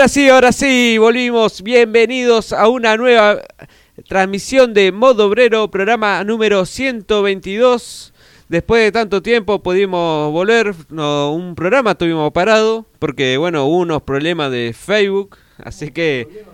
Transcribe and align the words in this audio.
Ahora 0.00 0.08
sí, 0.08 0.28
ahora 0.30 0.52
sí, 0.52 0.96
volvimos. 0.96 1.62
Bienvenidos 1.62 2.54
a 2.54 2.68
una 2.68 2.96
nueva 2.96 3.42
transmisión 4.08 4.72
de 4.72 4.92
Modo 4.92 5.26
Obrero, 5.26 5.70
programa 5.70 6.24
número 6.24 6.64
122. 6.64 8.14
Después 8.48 8.82
de 8.82 8.92
tanto 8.92 9.20
tiempo 9.20 9.62
pudimos 9.62 10.32
volver, 10.32 10.74
no, 10.88 11.34
un 11.34 11.54
programa 11.54 11.96
tuvimos 11.96 12.32
parado 12.32 12.86
porque 12.98 13.36
bueno, 13.36 13.66
hubo 13.66 13.76
unos 13.76 14.00
problemas 14.00 14.50
de 14.50 14.72
Facebook, 14.74 15.36
así 15.62 15.90
que 15.90 16.46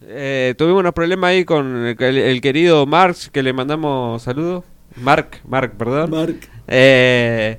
eh, 0.00 0.54
tuvimos 0.56 0.80
unos 0.80 0.94
problemas 0.94 1.28
ahí 1.28 1.44
con 1.44 1.88
el, 1.88 2.00
el 2.00 2.40
querido 2.40 2.86
Marx 2.86 3.28
que 3.28 3.42
le 3.42 3.52
mandamos 3.52 4.22
saludos. 4.22 4.64
Mark, 4.96 5.42
Mark, 5.46 5.74
perdón. 5.76 6.10
Mark. 6.10 6.36
Eh, 6.68 7.58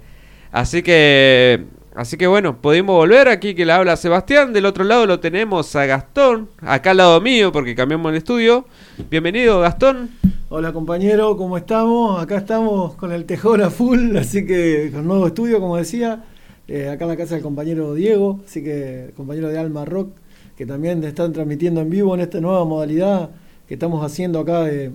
así 0.51 0.81
que, 0.81 1.65
así 1.95 2.17
que 2.17 2.27
bueno, 2.27 2.61
pudimos 2.61 2.95
volver 2.95 3.27
aquí 3.27 3.55
que 3.55 3.65
le 3.65 3.71
habla 3.71 3.97
Sebastián. 3.97 4.53
Del 4.53 4.65
otro 4.65 4.83
lado 4.83 5.05
lo 5.05 5.19
tenemos 5.19 5.75
a 5.75 5.85
Gastón, 5.85 6.49
acá 6.61 6.91
al 6.91 6.97
lado 6.97 7.21
mío 7.21 7.51
porque 7.51 7.75
cambiamos 7.75 8.11
el 8.11 8.17
estudio. 8.17 8.65
Bienvenido, 9.09 9.59
Gastón. 9.61 10.11
Hola 10.49 10.73
compañero, 10.73 11.35
¿cómo 11.37 11.57
estamos? 11.57 12.21
Acá 12.21 12.37
estamos 12.37 12.95
con 12.95 13.11
el 13.11 13.25
tejón 13.25 13.61
a 13.61 13.69
full, 13.69 14.15
así 14.17 14.45
que 14.45 14.91
con 14.93 15.07
nuevo 15.07 15.27
estudio, 15.27 15.59
como 15.59 15.77
decía, 15.77 16.23
eh, 16.67 16.89
acá 16.89 17.05
en 17.05 17.09
la 17.09 17.17
casa 17.17 17.35
del 17.35 17.43
compañero 17.43 17.93
Diego, 17.93 18.41
así 18.45 18.63
que 18.63 19.11
compañero 19.15 19.49
de 19.49 19.57
Alma 19.57 19.85
Rock, 19.85 20.09
que 20.55 20.65
también 20.65 21.03
están 21.03 21.33
transmitiendo 21.33 21.81
en 21.81 21.89
vivo 21.89 22.13
en 22.13 22.21
esta 22.21 22.39
nueva 22.39 22.63
modalidad 22.65 23.31
que 23.67 23.73
estamos 23.73 24.05
haciendo 24.05 24.39
acá 24.39 24.61
de, 24.61 24.91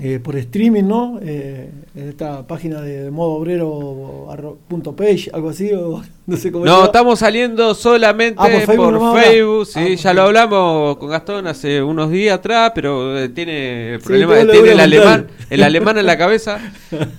eh, 0.00 0.20
por 0.22 0.36
streaming, 0.36 0.84
¿no? 0.84 1.18
Eh, 1.22 1.70
en 1.96 2.08
esta 2.08 2.46
página 2.46 2.80
de 2.80 3.10
modo 3.10 3.30
obrero 3.32 4.26
arro- 4.30 4.56
punto 4.68 4.94
page, 4.94 5.28
algo 5.32 5.48
así, 5.50 5.72
o 5.72 6.00
no 6.26 6.36
sé 6.36 6.52
cómo 6.52 6.64
No, 6.64 6.84
estamos 6.84 7.18
saliendo 7.18 7.74
solamente 7.74 8.38
Ah, 8.40 8.48
por 8.50 8.60
Facebook 8.62 8.98
por. 8.98 9.66
Sí, 9.66 9.78
Ah, 9.80 9.94
ya 9.94 10.14
lo 10.14 10.22
hablamos 10.22 10.96
con 10.98 11.10
Gastón 11.10 11.46
hace 11.48 11.82
unos 11.82 12.10
días 12.10 12.38
atrás, 12.38 12.72
pero 12.74 13.18
eh, 13.18 13.28
tiene 13.30 13.94
el 13.94 14.00
problema, 14.00 14.36
tiene 14.50 14.72
el 14.72 14.80
alemán, 14.80 15.26
el 15.50 15.62
alemán 15.64 15.98
en 15.98 16.06
la 16.06 16.16
cabeza. 16.24 16.60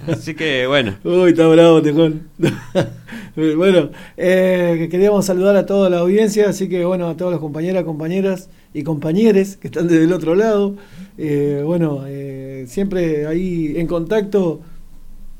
Así 0.07 0.33
que 0.33 0.65
bueno. 0.67 0.95
Uy, 1.03 1.31
está 1.31 1.47
bravo, 1.47 1.81
Tejón. 1.81 2.29
bueno, 3.57 3.89
eh, 4.17 4.75
que 4.77 4.89
queríamos 4.89 5.25
saludar 5.25 5.55
a 5.55 5.65
toda 5.65 5.89
la 5.89 5.99
audiencia, 5.99 6.49
así 6.49 6.67
que 6.69 6.85
bueno, 6.85 7.07
a 7.09 7.17
todos 7.17 7.31
los 7.31 7.41
compañeras, 7.41 7.83
compañeras 7.83 8.49
y 8.73 8.83
compañeres 8.83 9.57
que 9.57 9.67
están 9.67 9.87
desde 9.87 10.03
el 10.05 10.13
otro 10.13 10.35
lado. 10.35 10.75
Eh, 11.17 11.61
bueno, 11.65 12.03
eh, 12.07 12.48
siempre 12.67 13.25
ahí 13.27 13.73
en 13.77 13.87
contacto 13.87 14.61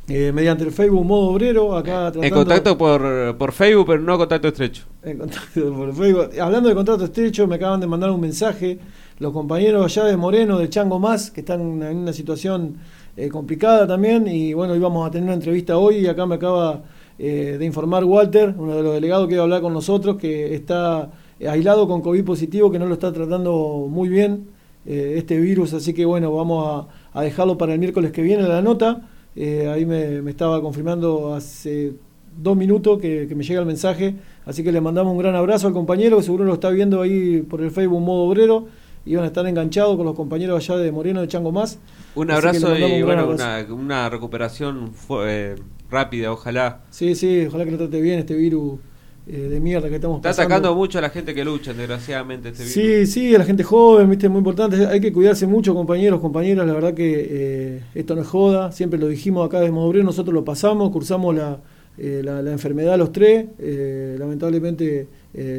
eh, 0.08 0.32
mediante 0.34 0.64
el 0.64 0.72
Facebook 0.72 1.06
Modo 1.06 1.30
Obrero, 1.30 1.76
acá 1.78 2.08
En 2.08 2.14
tratando- 2.14 2.36
contacto 2.36 2.78
por, 2.78 3.38
por 3.38 3.52
Facebook, 3.52 3.86
pero 3.88 4.02
no 4.02 4.18
contacto 4.18 4.48
estrecho. 4.48 4.84
en 5.04 5.18
contacto 5.20 5.74
por 5.76 5.94
Facebook. 5.94 6.30
Hablando 6.40 6.70
de 6.70 6.76
contrato 6.76 7.06
estrecho, 7.06 7.46
me 7.48 7.56
acaban 7.56 7.80
de 7.80 7.88
mandar 7.88 8.10
un 8.12 8.20
mensaje 8.22 8.80
los 9.20 9.34
compañeros 9.34 9.86
allá 9.86 10.06
de 10.08 10.18
Moreno, 10.18 10.58
de 10.58 10.70
Chango 10.70 10.98
Más, 10.98 11.30
que 11.30 11.42
están 11.42 11.62
en 11.84 11.98
una 11.98 12.14
situación 12.14 12.78
eh, 13.18 13.28
complicada 13.30 13.86
también. 13.86 14.28
Y 14.28 14.54
bueno, 14.54 14.76
íbamos 14.76 15.06
a 15.08 15.12
tener 15.12 15.26
una 15.26 15.34
entrevista 15.36 15.78
hoy 15.78 15.98
y 15.98 16.08
acá 16.08 16.26
me 16.26 16.36
acaba 16.36 16.82
eh, 17.20 17.58
de 17.60 17.66
informar 17.66 18.04
Walter, 18.06 18.56
uno 18.58 18.78
de 18.78 18.82
los 18.82 18.94
delegados 18.94 19.28
que 19.28 19.34
iba 19.34 19.42
a 19.42 19.44
hablar 19.44 19.62
con 19.62 19.74
nosotros, 19.74 20.16
que 20.18 20.56
está 20.56 21.12
eh, 21.40 21.48
aislado 21.50 21.88
con 21.88 22.02
COVID 22.02 22.24
positivo, 22.24 22.72
que 22.72 22.80
no 22.80 22.86
lo 22.88 22.94
está 22.94 23.12
tratando 23.12 23.86
muy 23.90 24.08
bien 24.10 24.48
eh, 24.86 25.16
este 25.18 25.38
virus. 25.38 25.74
Así 25.74 25.94
que 25.94 26.06
bueno, 26.06 26.34
vamos 26.34 26.66
a, 26.66 26.88
a 27.14 27.22
dejarlo 27.22 27.58
para 27.58 27.74
el 27.74 27.80
miércoles 27.80 28.12
que 28.12 28.22
viene 28.22 28.44
la 28.44 28.62
nota. 28.62 29.08
Eh, 29.36 29.68
ahí 29.68 29.86
me, 29.86 30.22
me 30.22 30.32
estaba 30.32 30.62
confirmando 30.62 31.34
hace 31.34 31.94
dos 32.38 32.56
minutos 32.58 33.00
que, 33.00 33.26
que 33.28 33.36
me 33.36 33.44
llega 33.44 33.60
el 33.62 33.66
mensaje. 33.66 34.16
Así 34.46 34.64
que 34.64 34.72
le 34.72 34.82
mandamos 34.82 35.12
un 35.14 35.20
gran 35.20 35.36
abrazo 35.36 35.68
al 35.68 35.74
compañero, 35.74 36.18
que 36.18 36.24
seguro 36.24 36.44
lo 36.46 36.54
está 36.56 36.70
viendo 36.70 37.02
ahí 37.02 37.42
por 37.42 37.62
el 37.62 37.72
Facebook 37.72 38.02
Modo 38.02 38.24
Obrero. 38.24 38.68
Y 39.06 39.16
van 39.16 39.24
a 39.24 39.28
estar 39.28 39.48
enganchados 39.48 39.96
con 39.96 40.06
los 40.06 40.14
compañeros 40.16 40.58
allá 40.70 40.80
de 40.80 40.92
Moreno 40.92 41.22
de 41.22 41.28
Chango 41.28 41.52
Más. 41.52 41.80
Un 42.16 42.30
abrazo 42.32 42.78
y 42.78 43.02
un 43.02 43.06
bueno, 43.06 43.22
abrazo. 43.24 43.74
una, 43.74 43.82
una 43.82 44.10
recuperación 44.10 44.92
fu- 44.94 45.22
eh, 45.24 45.56
rápida, 45.90 46.32
ojalá. 46.32 46.82
Sí, 46.90 47.16
sí, 47.16 47.46
ojalá 47.48 47.66
que 47.66 47.72
lo 47.72 47.78
trate 47.78 48.02
bien 48.02 48.20
este 48.20 48.36
virus 48.36 48.80
eh, 49.28 49.48
de 49.50 49.60
mierda 49.60 49.90
que 49.90 49.96
estamos 49.96 50.18
Está 50.18 50.30
pasando. 50.30 50.56
atacando 50.56 50.76
mucho 50.76 50.98
a 50.98 51.02
la 51.02 51.10
gente 51.10 51.34
que 51.36 51.46
lucha, 51.46 51.74
desgraciadamente, 51.74 52.50
este 52.50 52.64
virus. 52.64 52.74
Sí, 52.74 53.06
sí, 53.06 53.36
a 53.36 53.40
la 53.40 53.46
gente 53.46 53.64
joven, 53.64 54.10
viste, 54.10 54.28
muy 54.30 54.40
importante. 54.40 54.86
Hay 54.88 55.00
que 55.00 55.14
cuidarse 55.14 55.46
mucho, 55.46 55.74
compañeros, 55.76 56.20
compañeras. 56.20 56.66
La 56.66 56.74
verdad 56.74 56.94
que 56.94 57.28
eh, 57.30 57.84
esto 57.94 58.16
no 58.16 58.22
es 58.22 58.28
joda. 58.28 58.72
Siempre 58.72 59.00
lo 59.00 59.08
dijimos 59.08 59.46
acá 59.46 59.60
de 59.62 59.72
Modo 59.72 59.88
Obrero, 59.88 60.04
nosotros 60.06 60.34
lo 60.34 60.44
pasamos, 60.44 60.90
cursamos 60.92 61.36
la, 61.36 61.60
eh, 61.98 62.22
la, 62.24 62.42
la 62.42 62.52
enfermedad 62.52 62.98
los 62.98 63.12
tres. 63.12 63.46
Eh, 63.60 64.16
lamentablemente 64.18 65.08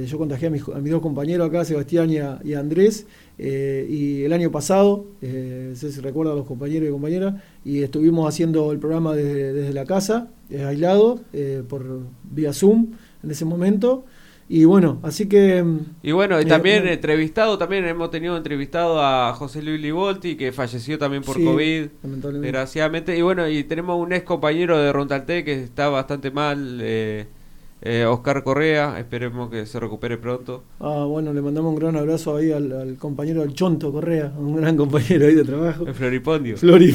yo 0.05 0.19
contagié 0.19 0.49
a 0.49 0.51
mis, 0.51 0.69
a 0.69 0.81
mis 0.81 0.91
dos 0.91 1.01
compañeros 1.01 1.49
acá, 1.49 1.65
Sebastián 1.65 2.11
y 2.11 2.19
a, 2.19 2.41
y 2.43 2.55
a 2.55 2.59
Andrés. 2.59 3.07
y 3.39 4.23
el 4.25 4.33
año 4.33 4.51
pasado, 4.51 5.07
no 5.23 5.77
sé 5.77 5.93
si 5.93 6.01
recuerdan 6.01 6.35
los 6.35 6.45
compañeros 6.45 6.89
y 6.89 6.93
compañeras, 6.93 7.35
y 7.65 7.83
estuvimos 7.83 8.29
haciendo 8.29 8.73
el 8.73 8.81
programa 8.81 9.15
desde, 9.15 9.53
desde 9.53 9.73
la 9.73 9.85
casa, 9.85 10.29
aislado, 10.67 11.21
por 11.69 12.01
vía 12.25 12.53
Zoom 12.53 12.89
en 13.23 13.31
ese 13.31 13.45
momento. 13.45 14.05
Y 14.49 14.65
bueno, 14.65 14.99
así 15.05 15.29
que... 15.29 15.63
mm, 15.63 15.79
Y 16.03 16.13
bueno, 16.13 16.41
y 16.41 16.45
Eh, 16.45 16.47
también 16.47 16.85
no. 16.85 16.91
entrevistado, 16.91 17.57
también 17.59 17.85
hemos 17.87 18.11
tenido 18.11 18.37
entrevistado 18.37 19.01
a 19.01 19.33
José 19.35 19.63
Luis 19.63 19.81
Livolti, 19.81 20.37
que 20.37 20.51
falleció 20.53 20.99
también 20.99 21.23
por 21.23 21.37
Sí, 21.37 21.45
COVID, 21.45 21.89
lamentablemente. 22.03 22.47
desgraciadamente. 22.47 23.17
Y 23.17 23.23
bueno, 23.23 23.49
y 23.49 23.63
tenemos 23.65 23.99
un 24.01 24.13
ex 24.13 24.25
compañero 24.25 24.77
de 24.79 24.93
Rontalté 24.93 25.45
que 25.45 25.63
está 25.63 25.89
bastante 25.89 26.31
mal, 26.33 26.81
eh, 26.83 27.29
eh, 27.83 28.05
Oscar 28.05 28.43
Correa, 28.43 28.99
esperemos 28.99 29.49
que 29.51 29.65
se 29.67 29.81
recupere 29.81 30.19
pronto. 30.19 30.63
Ah, 30.81 31.05
bueno, 31.09 31.33
le 31.33 31.41
mandamos 31.41 31.71
un 31.73 31.79
gran 31.79 31.97
abrazo 31.97 32.37
ahí 32.37 32.53
al, 32.53 32.71
al 32.73 32.97
compañero, 32.97 33.43
al 33.43 33.55
Chonto 33.55 33.91
Correa, 33.93 34.33
un 34.39 34.57
gran 34.57 34.77
compañero 34.77 35.27
ahí 35.27 35.35
de 35.35 35.45
trabajo. 35.45 35.87
En 35.87 35.95
Floripondio. 35.95 36.57
Flori. 36.59 36.95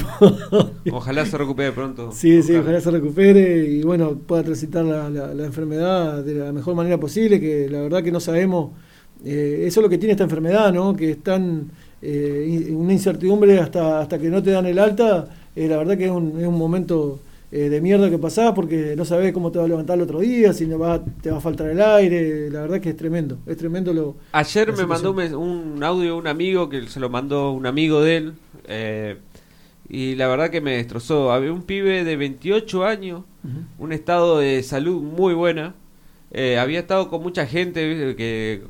Ojalá 0.92 1.26
se 1.26 1.38
recupere 1.38 1.72
pronto. 1.72 2.12
sí, 2.12 2.42
sí, 2.44 2.56
ojalá 2.56 2.80
se 2.82 2.92
recupere 2.92 3.66
y 3.68 3.82
bueno, 3.84 4.14
pueda 4.16 4.44
transitar 4.44 4.86
la, 4.86 5.10
la- 5.10 5.34
la 5.34 5.46
enfermedad 5.46 6.24
de 6.24 6.36
la 6.36 6.52
mejor 6.52 6.76
manera 6.76 7.00
posible, 7.00 7.40
que 7.40 7.68
la 7.70 7.82
verdad 7.82 8.04
que 8.04 8.12
no 8.12 8.20
sabemos 8.20 8.72
eh, 9.24 9.64
eso 9.66 9.80
es 9.80 9.84
lo 9.84 9.90
que 9.90 9.98
tiene 9.98 10.12
esta 10.12 10.24
enfermedad, 10.26 10.72
¿no? 10.74 10.96
Que 10.96 11.12
es 11.12 11.24
tan 11.24 11.72
eh, 12.02 12.72
una 12.76 12.94
incertidumbre 12.94 13.60
hasta, 13.60 14.02
hasta 14.02 14.20
que 14.20 14.30
no 14.30 14.44
te 14.44 14.52
dan 14.52 14.66
el 14.68 14.78
alta, 14.78 15.28
eh, 15.56 15.68
la 15.68 15.78
verdad 15.78 15.98
que 15.98 16.06
es 16.06 16.12
un, 16.12 16.40
es 16.40 16.46
un 16.46 16.58
momento 16.58 17.20
eh, 17.58 17.70
de 17.70 17.80
mierda 17.80 18.10
que 18.10 18.18
pasás 18.18 18.52
porque 18.54 18.96
no 18.98 19.06
sabes 19.06 19.32
cómo 19.32 19.50
te 19.50 19.60
va 19.60 19.64
a 19.66 19.68
levantar 19.70 19.96
el 19.96 20.02
otro 20.04 20.20
día, 20.20 20.52
si 20.52 20.66
no 20.68 20.78
va, 20.78 21.02
te 21.22 21.32
va 21.32 21.38
a 21.38 21.40
faltar 21.40 21.70
el 21.70 21.82
aire, 21.82 22.50
la 22.50 22.62
verdad 22.64 22.82
que 22.82 22.90
es 22.90 22.98
tremendo, 22.98 23.38
es 23.46 23.56
tremendo 23.56 23.94
lo... 23.94 24.18
Ayer 24.34 24.74
me 24.74 24.86
mandó 24.86 25.12
un, 25.40 25.82
audio 25.82 26.18
un 26.18 26.28
amigo 26.28 26.68
que 26.68 26.86
se 26.88 27.00
lo 27.00 27.10
mandó 27.10 27.52
un 27.52 27.66
amigo 27.66 28.02
de 28.02 28.18
él. 28.18 28.34
eh, 28.68 29.18
y 29.88 30.16
la 30.16 30.28
verdad 30.28 30.50
que 30.50 30.62
me 30.62 30.78
destrozó. 30.78 31.32
Había 31.32 31.54
un 31.54 31.62
pibe 31.62 32.04
de 32.04 32.16
28 32.18 32.86
años, 32.86 33.24
un 33.78 33.92
estado 33.94 34.40
de 34.40 34.64
salud 34.64 35.02
muy 35.02 35.34
buena. 35.36 35.76
eh, 36.32 36.58
había 36.58 36.80
estado 36.80 37.08
con 37.08 37.22
mucha 37.22 37.46
gente 37.46 38.16
que 38.18 38.64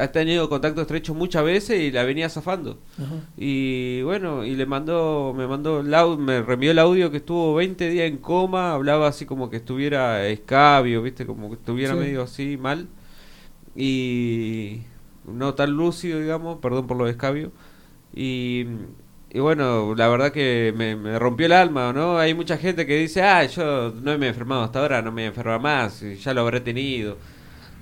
ha 0.00 0.08
tenido 0.12 0.48
contacto 0.48 0.80
estrecho 0.82 1.14
muchas 1.14 1.44
veces 1.44 1.80
y 1.80 1.90
la 1.90 2.02
venía 2.04 2.28
zafando. 2.28 2.78
Ajá. 2.98 3.14
Y 3.36 4.02
bueno, 4.02 4.44
y 4.44 4.54
le 4.56 4.66
mandó, 4.66 5.34
me 5.36 5.46
mandó 5.46 5.82
me 6.18 6.42
reenvió 6.42 6.70
el 6.72 6.78
audio 6.78 7.10
que 7.10 7.18
estuvo 7.18 7.54
20 7.54 7.88
días 7.90 8.06
en 8.08 8.18
coma, 8.18 8.72
hablaba 8.72 9.08
así 9.08 9.24
como 9.26 9.50
que 9.50 9.56
estuviera 9.58 10.26
escabio, 10.26 11.02
viste, 11.02 11.26
como 11.26 11.48
que 11.48 11.54
estuviera 11.56 11.94
Sí. 11.94 12.00
medio 12.00 12.22
así 12.22 12.56
mal. 12.56 12.88
Y 13.76 14.80
no 15.26 15.54
tan 15.54 15.70
lúcido, 15.72 16.20
digamos, 16.20 16.58
perdón 16.58 16.86
por 16.86 16.96
lo 16.96 17.04
de 17.04 17.12
escabio. 17.12 17.52
Y, 18.14 18.66
y 19.30 19.38
bueno, 19.40 19.94
la 19.94 20.08
verdad 20.08 20.32
que 20.32 20.72
me, 20.76 20.96
me 20.96 21.18
rompió 21.18 21.46
el 21.46 21.52
alma, 21.52 21.92
¿no? 21.92 22.18
Hay 22.18 22.34
mucha 22.34 22.56
gente 22.56 22.86
que 22.86 22.96
dice, 22.98 23.22
ah, 23.22 23.44
yo 23.44 23.92
no 24.02 24.18
me 24.18 24.26
he 24.26 24.28
enfermado 24.30 24.62
hasta 24.62 24.80
ahora, 24.80 25.02
no 25.02 25.10
me 25.12 25.22
voy 25.22 25.24
a 25.24 25.28
enfermar 25.28 25.60
más, 25.60 26.00
ya 26.00 26.34
lo 26.34 26.40
habré 26.42 26.60
tenido. 26.60 27.16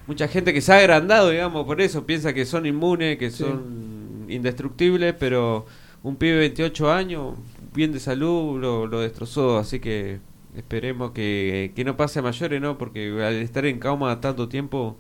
Mucha 0.07 0.29
gente 0.29 0.53
que 0.55 0.61
se 0.61 0.73
ha 0.73 0.79
agrandado, 0.79 1.31
digamos, 1.31 1.67
por 1.67 1.81
eso, 1.81 2.07
piensa 2.07 2.33
que 2.33 2.45
son 2.45 2.65
inmunes, 2.67 3.19
que 3.19 3.31
Sí. 3.31 3.39
son 3.43 4.27
indestructibles, 4.29 5.15
pero 5.19 5.67
un 6.03 6.17
pibe 6.17 6.33
de 6.35 6.39
28 6.41 6.93
años, 6.93 7.35
bien 7.75 7.93
de 7.93 8.01
salud, 8.01 8.61
lo, 8.61 8.87
lo 8.87 9.01
destrozó, 9.01 9.59
así 9.59 9.81
que 9.81 10.19
esperemos 10.57 11.11
que, 11.11 11.73
que 11.75 11.85
no 11.85 11.97
pase 11.97 12.21
a 12.21 12.23
mayores, 12.23 12.61
¿no? 12.61 12.79
Porque 12.79 13.11
al 13.23 13.35
estar 13.35 13.67
en 13.67 13.79
cama 13.79 14.21
tanto 14.21 14.49
tiempo, 14.49 14.97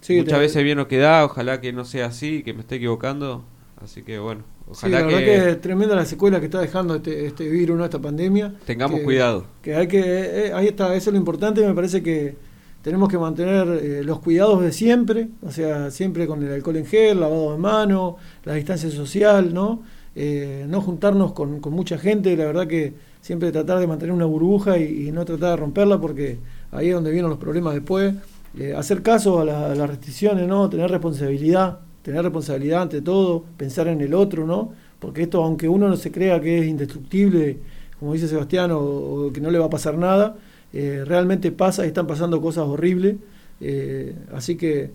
Sí, 0.00 0.16
muchas 0.16 0.34
te- 0.34 0.38
veces 0.40 0.62
bien 0.64 0.78
nos 0.78 0.86
queda, 0.86 1.24
ojalá 1.24 1.60
que 1.60 1.72
no 1.72 1.84
sea 1.84 2.06
así, 2.06 2.42
que 2.44 2.54
me 2.54 2.60
esté 2.60 2.76
equivocando, 2.76 3.44
así 3.82 4.02
que 4.02 4.18
bueno, 4.20 4.42
Sí, 4.66 4.70
ojalá 4.86 5.00
la 5.00 5.06
verdad 5.06 5.18
que, 5.20 5.24
que 5.26 5.50
es 5.50 5.60
tremenda 5.60 5.94
la 5.96 6.04
secuela 6.06 6.38
que 6.40 6.46
está 6.46 6.60
dejando 6.60 6.94
este, 6.96 7.26
este 7.26 7.48
virus, 7.48 7.76
¿no? 7.76 7.84
esta 7.84 7.98
pandemia. 8.00 8.54
tengamos 8.64 8.98
que- 9.00 9.04
cuidado. 9.04 9.44
Que 9.62 9.74
hay 9.74 9.88
que, 9.88 10.00
eh, 10.00 10.52
ahí 10.54 10.66
está, 10.68 10.94
eso 10.94 11.10
es 11.10 11.14
lo 11.14 11.18
importante, 11.18 11.66
me 11.66 11.74
parece 11.74 12.02
que 12.02 12.36
tenemos 12.86 13.08
que 13.08 13.18
mantener 13.18 13.66
eh, 13.82 14.04
los 14.04 14.20
cuidados 14.20 14.62
de 14.62 14.70
siempre, 14.70 15.26
o 15.42 15.50
sea, 15.50 15.90
siempre 15.90 16.24
con 16.28 16.40
el 16.44 16.52
alcohol 16.52 16.76
en 16.76 16.86
gel, 16.86 17.18
lavado 17.18 17.50
de 17.50 17.58
manos, 17.58 18.14
la 18.44 18.54
distancia 18.54 18.88
social, 18.92 19.52
¿no? 19.52 19.82
Eh, 20.14 20.64
no 20.68 20.80
juntarnos 20.80 21.32
con, 21.32 21.60
mucha 21.72 21.98
gente, 21.98 22.36
la 22.36 22.44
verdad 22.44 22.68
que 22.68 22.94
siempre 23.20 23.50
tratar 23.50 23.80
de 23.80 23.88
mantener 23.88 24.14
una 24.14 24.26
burbuja 24.26 24.78
y, 24.78 25.10
no 25.10 25.24
tratar 25.24 25.50
de 25.50 25.56
romperla 25.56 26.00
porque 26.00 26.38
ahí 26.70 26.90
es 26.90 26.94
donde 26.94 27.10
vienen 27.10 27.28
los 27.28 27.40
problemas 27.40 27.74
después. 27.74 28.14
Eh, 28.56 28.72
hacer 28.72 29.02
caso 29.02 29.40
a 29.40 29.44
las 29.44 29.88
restricciones, 29.90 30.46
¿no? 30.46 30.70
Tener 30.70 30.88
responsabilidad, 30.88 31.80
tener 32.02 32.22
responsabilidad 32.22 32.82
ante 32.82 33.02
todo, 33.02 33.42
pensar 33.56 33.88
en 33.88 34.00
el 34.00 34.14
otro, 34.14 34.46
¿no? 34.46 34.74
Porque 35.00 35.22
esto, 35.22 35.42
aunque 35.42 35.68
uno 35.68 35.88
no 35.88 35.96
se 35.96 36.12
crea 36.12 36.40
que 36.40 36.60
es 36.60 36.66
indestructible, 36.66 37.58
como 37.98 38.12
dice 38.12 38.28
Sebastián, 38.28 38.70
o, 38.70 38.78
o 38.78 39.32
que 39.32 39.40
no 39.40 39.50
le 39.50 39.58
va 39.58 39.66
a 39.66 39.70
pasar 39.70 39.98
nada, 39.98 40.36
eh, 40.78 41.04
realmente 41.04 41.52
pasa 41.52 41.84
y 41.84 41.88
están 41.88 42.06
pasando 42.06 42.40
cosas 42.40 42.64
horribles. 42.66 43.16
eh, 43.60 44.14
así 44.34 44.56
que 44.56 44.90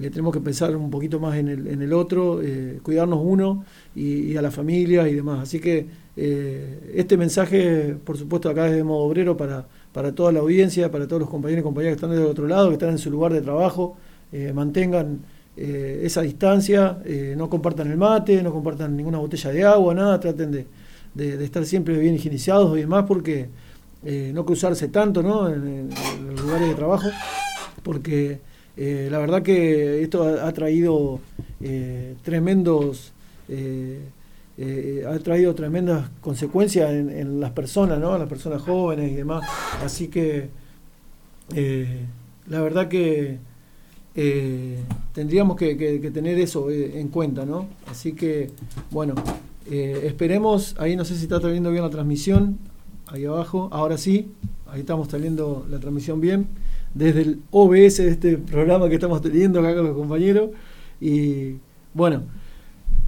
eh, 0.00 0.10
tenemos 0.10 0.32
que 0.34 0.40
pensar 0.40 0.74
un 0.76 0.90
poquito 0.90 1.18
más 1.20 1.36
en 1.38 1.48
el, 1.48 1.66
en 1.68 1.82
el 1.82 1.92
otro, 1.92 2.42
eh, 2.42 2.80
cuidarnos 2.82 3.20
uno 3.22 3.64
y, 3.94 4.36
a 4.36 4.42
la 4.42 4.50
familia 4.50 5.08
y 5.08 5.14
demás. 5.14 5.40
Así 5.42 5.58
que 5.60 5.86
eh, 6.16 6.92
este 6.94 7.16
mensaje, 7.16 7.96
por 8.04 8.16
supuesto, 8.18 8.48
acá 8.50 8.64
desde 8.64 8.84
Modo 8.84 9.04
Obrero 9.04 9.36
para, 9.36 9.66
para 9.92 10.14
toda 10.14 10.32
la 10.32 10.40
audiencia, 10.40 10.90
para 10.90 11.06
todos 11.08 11.20
los 11.20 11.30
compañeros 11.30 11.60
y 11.62 11.64
compañeras 11.64 11.96
que 11.96 12.04
están 12.04 12.16
del 12.16 12.26
otro 12.26 12.46
lado, 12.46 12.68
que 12.68 12.74
están 12.74 12.90
en 12.90 12.98
su 12.98 13.10
lugar 13.10 13.32
de 13.32 13.40
trabajo, 13.40 13.96
mantengan 14.54 15.20
esa 15.56 16.20
distancia, 16.22 16.98
no 17.36 17.48
compartan 17.48 17.90
el 17.90 17.96
mate, 17.96 18.42
no 18.42 18.52
compartan 18.52 18.96
ninguna 18.96 19.18
botella 19.18 19.50
de 19.50 19.64
agua, 19.64 19.94
nada, 19.94 20.20
traten 20.20 20.50
de, 20.52 20.66
de- 21.14 21.36
de 21.38 21.44
estar 21.44 21.64
siempre 21.64 21.96
bien 21.98 22.14
higienizados 22.14 22.76
y 22.76 22.80
demás, 22.82 23.04
porque 23.08 23.48
eh, 24.08 24.30
no 24.32 24.46
cruzarse 24.46 24.86
tanto 24.86 25.20
¿no? 25.20 25.48
en, 25.48 25.90
los 26.28 26.40
lugares 26.40 26.68
de 26.68 26.74
trabajo, 26.76 27.08
porque 27.82 28.38
eh, 28.76 29.08
la 29.10 29.18
verdad 29.18 29.42
que 29.42 30.00
esto 30.00 30.22
ha, 30.22 30.52
traído 30.52 31.18
eh, 31.60 32.14
tremendos... 32.22 33.12
ha 35.08 35.18
traído 35.24 35.56
tremendas 35.56 36.08
consecuencias 36.20 36.88
en, 36.88 37.40
las 37.40 37.50
personas, 37.50 37.98
¿no? 37.98 38.16
Las 38.16 38.28
personas 38.28 38.62
jóvenes 38.62 39.10
y 39.10 39.16
demás. 39.16 39.44
Así 39.84 40.06
que 40.06 40.50
la 42.46 42.60
verdad 42.60 42.86
que 42.86 43.38
tendríamos 45.12 45.56
que, 45.56 46.10
tener 46.14 46.38
eso 46.38 46.70
en 46.70 47.08
cuenta, 47.08 47.44
¿no? 47.44 47.66
Así 47.90 48.12
que, 48.12 48.50
bueno, 48.92 49.16
esperemos, 49.68 50.76
ahí 50.78 50.94
no 50.94 51.04
sé 51.04 51.16
si 51.16 51.24
está 51.24 51.40
saliendo 51.40 51.72
bien 51.72 51.82
la 51.82 51.90
transmisión, 51.90 52.58
ahí 53.06 53.24
abajo, 53.24 53.68
ahora 53.72 53.98
sí, 53.98 54.30
ahí 54.70 54.80
estamos 54.80 55.08
saliendo 55.08 55.66
la 55.70 55.78
transmisión 55.78 56.20
bien, 56.20 56.46
desde 56.94 57.22
el 57.22 57.38
OBS 57.50 57.96
de 57.98 58.08
este 58.08 58.38
programa 58.38 58.88
que 58.88 58.94
estamos 58.94 59.20
teniendo 59.22 59.60
acá 59.60 59.74
con 59.74 59.86
los 59.86 59.96
compañeros. 59.96 60.50
Y 61.00 61.56
bueno, 61.94 62.22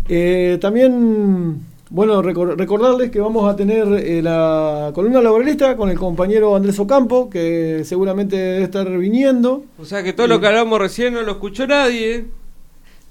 eh, 0.08 0.58
también, 0.60 1.60
bueno, 1.90 2.22
recor- 2.22 2.56
recordarles 2.56 3.10
que 3.10 3.20
vamos 3.20 3.48
a 3.50 3.56
tener 3.56 3.86
eh, 3.94 4.22
la 4.22 4.90
columna 4.94 5.20
laboralista 5.22 5.76
con 5.76 5.88
el 5.90 5.98
compañero 5.98 6.54
Andrés 6.54 6.78
Ocampo, 6.78 7.28
que 7.30 7.82
seguramente 7.84 8.36
debe 8.36 8.64
estar 8.64 8.88
viniendo. 8.98 9.64
O 9.78 9.84
sea 9.84 10.02
que 10.02 10.12
todo 10.12 10.26
lo 10.26 10.40
que 10.40 10.46
hablamos 10.48 10.78
recién 10.78 11.14
no 11.14 11.22
lo 11.22 11.32
escuchó 11.32 11.66
nadie, 11.66 12.26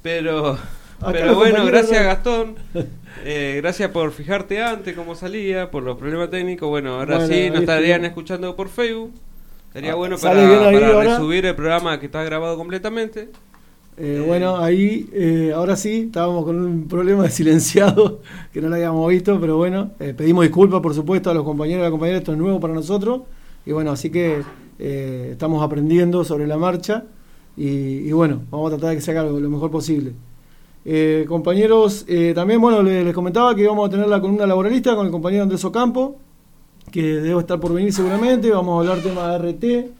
pero, 0.01 0.51
Acá 0.99 1.11
pero 1.11 1.35
bueno, 1.35 1.65
gracias 1.65 2.01
no- 2.01 2.07
Gastón, 2.07 2.55
Eh, 3.23 3.59
gracias 3.61 3.89
por 3.91 4.11
fijarte 4.11 4.61
antes 4.61 4.95
cómo 4.95 5.15
salía, 5.15 5.69
por 5.71 5.83
los 5.83 5.97
problemas 5.97 6.29
técnicos, 6.29 6.69
bueno, 6.69 6.95
ahora 6.99 7.17
Bueno, 7.17 7.33
sí 7.33 7.49
nos 7.49 7.61
estarían 7.61 8.05
escuchando 8.05 8.55
por 8.55 8.69
Facebook, 8.69 9.11
estaría 9.67 9.91
Ah, 9.93 9.95
bueno 9.95 10.17
¿sale 10.17 10.41
para, 10.57 10.71
para 10.71 11.03
resubir 11.03 11.45
el 11.45 11.55
programa 11.55 11.99
que 11.99 12.05
está 12.07 12.23
grabado 12.23 12.57
completamente. 12.57 13.29
Eh, 13.99 14.23
bueno, 14.25 14.57
ahí, 14.57 15.09
eh, 15.11 15.51
ahora 15.55 15.75
sí, 15.75 16.03
estábamos 16.05 16.45
con 16.45 16.55
un 16.63 16.87
problema 16.87 17.23
de 17.23 17.29
silenciado 17.31 18.21
que 18.53 18.61
no 18.61 18.69
lo 18.69 18.75
habíamos 18.75 19.09
visto, 19.09 19.39
pero 19.41 19.57
bueno, 19.57 19.91
eh, 19.99 20.13
pedimos 20.15 20.43
disculpas, 20.43 20.81
por 20.81 20.93
supuesto, 20.93 21.31
a 21.31 21.33
los 21.33 21.43
compañeros 21.43 21.79
y 21.79 21.81
a 21.81 21.83
las 21.85 21.91
compañeras, 21.91 22.19
esto 22.21 22.33
es 22.33 22.37
nuevo 22.37 22.59
para 22.59 22.73
nosotros, 22.75 23.21
y 23.65 23.71
bueno, 23.71 23.91
así 23.91 24.11
que 24.11 24.43
eh, 24.77 25.29
estamos 25.31 25.63
aprendiendo 25.63 26.23
sobre 26.23 26.45
la 26.45 26.57
marcha, 26.57 27.05
y, 27.55 28.07
y 28.07 28.11
bueno, 28.11 28.43
vamos 28.51 28.67
a 28.71 28.75
tratar 28.75 28.91
de 28.91 28.95
que 28.97 29.01
se 29.01 29.09
haga 29.11 29.23
lo, 29.23 29.39
lo 29.39 29.49
mejor 29.49 29.71
posible. 29.71 30.13
Eh, 30.89 31.25
compañeros, 31.27 32.05
eh, 32.07 32.31
también, 32.33 32.61
bueno, 32.61 32.81
les, 32.81 33.13
comentaba 33.13 33.53
que 33.53 33.63
íbamos 33.63 33.89
a 33.89 33.91
tener 33.91 34.07
la 34.07 34.21
columna 34.21 34.47
laboralista 34.47 34.95
con 34.95 35.05
el 35.05 35.11
compañero 35.11 35.43
Andrés 35.43 35.65
Ocampo, 35.65 36.15
que 36.89 37.01
debe 37.01 37.41
estar 37.41 37.59
por 37.59 37.73
venir 37.73 37.91
seguramente, 37.91 38.49
vamos 38.51 38.77
a 38.77 38.89
hablar 38.89 39.03
tema 39.03 39.37
de 39.37 39.51
RT, 39.51 39.91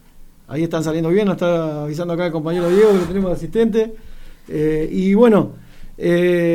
Ahí 0.48 0.63
están 0.63 0.86
saliendo 0.86 1.10
bien, 1.10 1.25
nos 1.25 1.36
está 1.36 1.84
avisando 1.84 2.13
acá 2.13 2.27
el 2.27 2.32
compañero 2.32 2.70
Diego 2.70 2.94
que 2.94 3.00
lo 3.00 3.03
tenemos 3.03 3.32
de 3.32 3.36
asistente. 3.36 3.96
Eh, 4.48 4.88
y 4.89 5.13
bueno, 5.13 5.51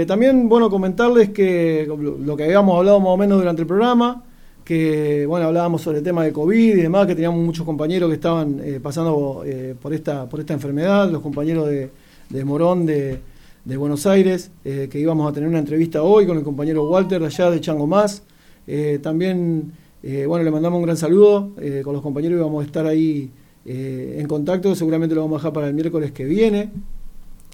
también 0.07 0.49
bueno 0.49 0.71
comentarles 0.71 1.29
que 1.29 1.87
lo, 1.87 2.35
que 2.35 2.45
habíamos 2.45 2.79
hablado 2.79 3.01
más 3.01 3.11
o 3.11 3.17
menos 3.19 3.39
durante 3.39 3.61
el 3.61 3.69
programa, 3.69 4.25
que 4.65 5.27
bueno, 5.27 5.49
hablábamos 5.49 5.83
sobre 5.83 5.99
el 5.99 6.05
tema 6.05 6.25
de 6.25 6.33
COVID 6.33 6.79
y 6.79 6.81
demás, 6.81 7.07
que 7.07 7.15
teníamos 7.15 7.45
muchos 7.45 7.67
compañeros 7.67 8.09
que 8.09 8.15
estaban 8.15 8.62
pasando 8.83 9.45
por 9.83 9.93
esta, 9.93 10.27
por 10.27 10.41
esta 10.41 10.55
enfermedad, 10.55 11.11
los 11.11 11.21
compañeros 11.21 11.69
de 11.69 12.45
Morón 12.47 12.87
de, 12.87 13.21
de 13.64 13.76
Buenos 13.76 14.07
Aires, 14.07 14.50
eh, 14.64 14.88
que 14.90 14.99
íbamos 14.99 15.31
a 15.31 15.33
tener 15.33 15.49
una 15.49 15.61
entrevista 15.61 16.02
hoy 16.02 16.26
con 16.26 16.37
el 16.37 16.42
compañero 16.42 16.88
Walter 16.88 17.23
allá 17.23 17.50
de 17.50 17.61
Chango 17.61 17.87
Más. 17.87 18.25
Eh, 18.66 18.99
también, 19.00 19.73
eh, 20.02 20.26
bueno, 20.26 20.45
le 20.45 20.50
mandamos 20.50 20.78
un 20.78 20.85
gran 20.85 20.97
saludo, 20.97 21.52
con 21.85 21.92
los 21.92 22.02
compañeros 22.02 22.38
íbamos 22.38 22.62
a 22.62 22.66
estar 22.66 22.87
ahí 22.87 23.31
en 23.64 24.26
contacto, 24.26 24.75
seguramente 24.75 25.14
lo 25.14 25.21
vamos 25.21 25.37
a 25.37 25.38
dejar 25.38 25.52
para 25.52 25.69
el 25.69 25.75
miércoles 25.75 26.11
que 26.11 26.25
viene. 26.25 26.71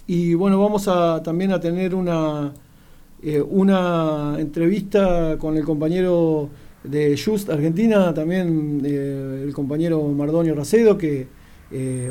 Y 0.07 0.33
bueno, 0.33 0.59
vamos 0.59 0.87
a 0.87 1.21
también 1.21 1.51
a 1.51 1.59
tener 1.59 1.93
una, 1.93 2.51
una 3.51 4.35
entrevista 4.39 5.37
con 5.37 5.55
el 5.57 5.63
compañero 5.63 6.49
de 6.83 7.15
Just 7.23 7.51
Argentina, 7.51 8.11
también 8.15 8.81
el 8.83 9.53
compañero 9.53 10.01
Mardonio 10.07 10.55
Racedo, 10.55 10.97
que 10.97 11.27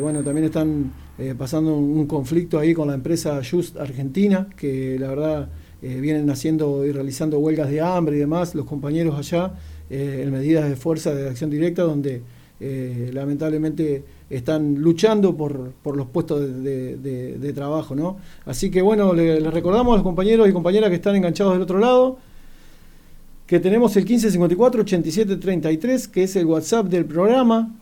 bueno, 0.01 0.23
también 0.23 0.45
están 0.45 0.93
eh, 1.19 1.35
pasando 1.37 1.77
un 1.77 2.07
conflicto 2.07 2.59
ahí 2.59 2.75
con 2.75 2.89
la 2.89 2.95
empresa 2.95 3.41
Just 3.49 3.77
Argentina, 3.77 4.49
que 4.57 4.99
la 4.99 5.09
verdad 5.09 5.49
eh, 5.83 6.01
vienen 6.01 6.29
haciendo 6.31 6.85
y 6.87 6.93
realizando 6.93 7.39
huelgas 7.39 7.71
de 7.71 7.81
hambre 7.81 8.17
y 8.17 8.21
demás, 8.21 8.55
los 8.55 8.67
compañeros 8.67 9.17
allá, 9.19 9.53
eh, 9.91 10.23
en 10.25 10.31
medidas 10.33 10.69
de 10.69 10.77
fuerza 10.77 11.15
de 11.15 11.29
acción 11.29 11.51
directa, 11.51 11.83
donde 11.83 12.23
lamentablemente 13.13 14.03
están 14.29 14.75
luchando 14.81 15.37
por, 15.37 15.71
por 15.81 15.97
los 15.97 16.09
puestos 16.09 16.41
de, 16.41 16.97
de- 16.97 17.53
trabajo, 17.53 17.95
¿no? 17.95 18.17
Así 18.47 18.69
que 18.69 18.83
bueno, 18.83 19.15
le, 19.15 19.41
le 19.41 19.51
recordamos 19.53 19.93
a 19.93 19.97
los 19.99 20.03
compañeros 20.03 20.49
y 20.49 20.53
compañeras 20.53 20.91
que 20.91 20.97
están 20.97 21.15
enganchados 21.15 21.53
del 21.53 21.63
otro 21.63 21.79
lado 21.79 22.19
que 23.47 23.61
tenemos 23.61 23.97
el 23.97 24.05
1554-8733, 24.07 26.09
que 26.11 26.25
es 26.25 26.35
el 26.37 26.45
WhatsApp 26.47 26.87
del 26.89 27.05
programa, 27.07 27.75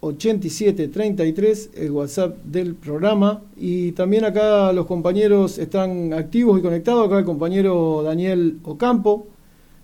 1554-8733, 0.00 1.70
el 1.74 1.90
WhatsApp 1.90 2.36
del 2.44 2.74
programa, 2.74 3.42
y 3.56 3.92
también 3.92 4.24
acá 4.24 4.72
los 4.72 4.86
compañeros 4.86 5.58
están 5.58 6.12
activos 6.12 6.58
y 6.58 6.62
conectados, 6.62 7.06
acá 7.06 7.18
el 7.18 7.24
compañero 7.24 8.02
Daniel 8.02 8.58
Ocampo, 8.64 9.26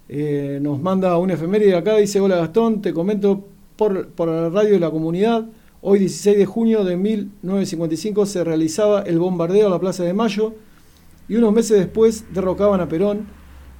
eh, 0.08 0.58
nos 0.60 0.80
manda 0.80 1.16
un 1.18 1.30
efeméride 1.30 1.74
acá, 1.74 1.96
dice, 1.96 2.20
hola 2.20 2.36
Gastón, 2.36 2.82
te 2.82 2.92
comento 2.92 3.44
por, 3.76 4.08
por 4.08 4.28
la 4.28 4.50
radio 4.50 4.72
de 4.72 4.80
la 4.80 4.90
comunidad, 4.90 5.46
hoy 5.80 5.98
16 5.98 6.38
de 6.38 6.46
junio 6.46 6.84
de 6.84 6.96
1955 6.96 8.26
se 8.26 8.44
realizaba 8.44 9.02
el 9.02 9.18
bombardeo 9.18 9.66
a 9.66 9.70
la 9.70 9.80
Plaza 9.80 10.04
de 10.04 10.12
Mayo 10.12 10.54
y 11.28 11.36
unos 11.36 11.52
meses 11.52 11.78
después 11.78 12.24
derrocaban 12.32 12.80
a 12.80 12.88
Perón. 12.88 13.26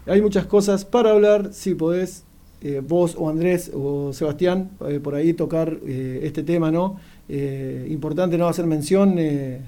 Hay 0.07 0.21
muchas 0.21 0.47
cosas 0.47 0.85
para 0.85 1.11
hablar, 1.11 1.53
si 1.53 1.75
podés, 1.75 2.25
eh, 2.63 2.81
vos 2.87 3.17
o 3.19 3.29
Andrés 3.29 3.71
o 3.75 4.13
Sebastián, 4.13 4.71
eh, 4.89 5.01
por 5.03 5.15
ahí 5.15 5.33
tocar 5.35 5.79
eh, 5.87 6.21
este 6.23 6.43
tema, 6.43 6.71
¿no? 6.71 6.97
Eh, 7.29 7.87
importante 7.91 8.39
no 8.39 8.47
hacer 8.49 8.67
mención, 8.67 9.17
eh, 9.19 9.61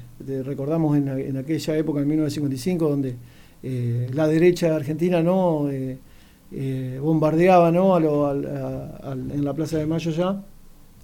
recordamos 0.44 0.96
en, 0.96 1.08
en 1.08 1.36
aquella 1.36 1.76
época, 1.76 2.00
en 2.00 2.08
1955, 2.08 2.88
donde 2.88 3.16
eh, 3.62 4.08
la 4.12 4.26
derecha 4.28 4.74
argentina, 4.76 5.22
¿no? 5.22 5.68
Eh, 5.70 5.98
eh, 6.52 6.98
bombardeaba 7.02 7.70
¿no? 7.72 7.94
a 7.96 8.00
lo- 8.00 8.26
a- 8.26 9.12
en 9.12 9.44
la 9.44 9.52
Plaza 9.54 9.78
de 9.78 9.86
Mayo 9.86 10.10
ya. 10.12 10.42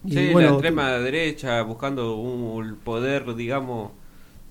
Y 0.05 0.13
Sí, 0.13 0.29
bueno, 0.33 0.49
la 0.49 0.55
extrema 0.55 0.91
derecha 0.99 1.61
buscando 1.63 2.17
un 2.17 2.77
poder, 2.85 3.35
digamos, 3.35 3.91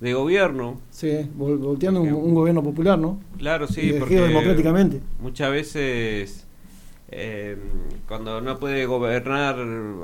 de 0.02 0.14
gobierno. 0.14 0.80
Sí, 0.92 1.10
vol- 1.38 1.58
volteando 1.60 2.02
un, 2.02 2.12
un 2.14 2.34
gobierno 2.36 2.62
popular, 2.64 3.00
¿no? 3.00 3.20
Claro, 3.38 3.68
sí, 3.68 3.82
Elegido 3.82 4.00
porque 4.00 4.22
democráticamente. 4.22 5.00
muchas 5.22 5.52
veces 5.52 6.46
eh, 7.12 7.58
cuando 8.08 8.42
no 8.42 8.60
puede 8.60 8.86
gobernar, 8.86 9.58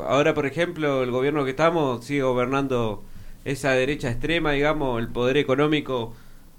ahora 0.08 0.34
por 0.34 0.46
ejemplo 0.46 1.04
el 1.04 1.12
gobierno 1.12 1.44
que 1.44 1.52
estamos 1.52 2.06
sigue 2.06 2.24
gobernando 2.24 3.04
esa 3.46 3.72
derecha 3.72 4.10
extrema, 4.10 4.52
digamos, 4.54 5.00
el 5.00 5.10
poder 5.10 5.38
económico 5.38 6.14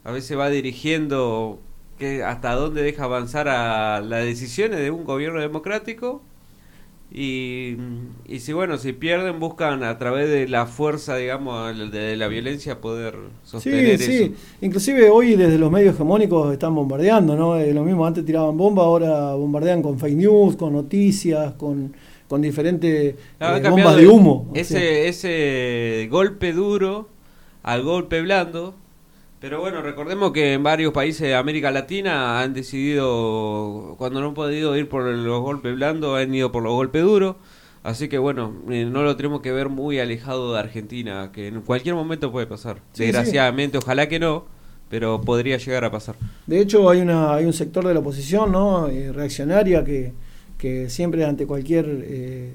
a 0.04 0.12
veces 0.12 0.38
va 0.38 0.48
dirigiendo 0.48 1.60
que 1.98 2.22
hasta 2.22 2.54
dónde 2.54 2.82
deja 2.82 3.04
avanzar 3.04 3.48
a 3.48 4.00
las 4.00 4.24
decisiones 4.24 4.78
de 4.80 4.90
un 4.90 5.04
gobierno 5.04 5.40
democrático 5.40 6.22
y, 7.12 7.76
y 8.26 8.40
si 8.40 8.52
bueno, 8.52 8.78
si 8.78 8.92
pierden 8.92 9.38
buscan 9.40 9.82
a 9.84 9.96
través 9.96 10.28
de 10.28 10.48
la 10.48 10.66
fuerza, 10.66 11.16
digamos, 11.16 11.90
de 11.92 12.16
la 12.16 12.28
violencia 12.28 12.80
poder 12.80 13.14
Sí, 13.42 13.48
sostener 13.50 13.98
sí. 13.98 14.12
eso. 14.24 14.32
Inclusive 14.60 15.08
hoy 15.10 15.36
desde 15.36 15.56
los 15.58 15.70
medios 15.70 15.94
hegemónicos 15.94 16.52
están 16.52 16.74
bombardeando, 16.74 17.36
¿no? 17.36 17.56
Eh, 17.56 17.72
lo 17.72 17.84
mismo, 17.84 18.06
antes 18.06 18.24
tiraban 18.24 18.56
bomba, 18.56 18.82
ahora 18.84 19.34
bombardean 19.34 19.82
con 19.82 19.98
fake 19.98 20.16
news, 20.16 20.56
con 20.56 20.72
noticias, 20.72 21.54
con, 21.54 21.94
con 22.28 22.42
diferentes 22.42 23.14
Ah, 23.40 23.54
han 23.54 23.64
eh, 23.64 23.70
bombas 23.70 23.96
de 23.96 24.08
humo. 24.08 24.48
o 24.50 24.54
Ese, 24.54 24.74
sea, 24.74 25.08
ese 25.08 26.08
golpe 26.10 26.52
duro 26.52 27.08
al 27.62 27.82
golpe 27.82 28.20
blando. 28.20 28.74
Pero 29.40 29.60
bueno, 29.60 29.82
recordemos 29.82 30.32
que 30.32 30.54
en 30.54 30.62
varios 30.62 30.92
países 30.92 31.22
de 31.22 31.34
América 31.34 31.70
Latina 31.70 32.40
han 32.40 32.54
decidido, 32.54 33.94
cuando 33.98 34.20
no 34.20 34.28
han 34.28 34.34
podido 34.34 34.76
ir 34.76 34.88
por 34.88 35.04
los 35.04 35.42
golpes 35.42 35.74
blandos, 35.74 36.18
han 36.18 36.34
ido 36.34 36.50
por 36.50 36.62
los 36.62 36.72
golpes 36.72 37.02
duros. 37.02 37.36
Así 37.82 38.08
que 38.08 38.18
bueno, 38.18 38.52
eh, 38.70 38.84
no 38.84 39.02
lo 39.02 39.14
tenemos 39.16 39.42
que 39.42 39.52
ver 39.52 39.68
muy 39.68 40.00
alejado 40.00 40.54
de 40.54 40.58
Argentina, 40.58 41.30
que 41.32 41.48
en 41.48 41.60
cualquier 41.60 41.94
momento 41.94 42.32
puede 42.32 42.46
pasar. 42.46 42.78
Sí, 42.92 43.04
Desgraciadamente, 43.04 43.78
ojalá 43.78 44.08
que 44.08 44.18
no, 44.18 44.46
pero 44.88 45.20
podría 45.20 45.58
llegar 45.58 45.84
a 45.84 45.90
pasar. 45.90 46.16
De 46.46 46.60
hecho, 46.60 46.88
hay, 46.88 47.00
una, 47.00 47.34
hay 47.34 47.44
un 47.44 47.52
sector 47.52 47.86
de 47.86 47.94
la 47.94 48.00
oposición 48.00 48.50
¿no? 48.50 48.88
Eh, 48.88 49.12
reaccionaria 49.12 49.84
que, 49.84 50.12
que 50.58 50.88
siempre 50.90 51.24
ante 51.24 51.46
cualquier 51.46 51.86
eh, 51.88 52.54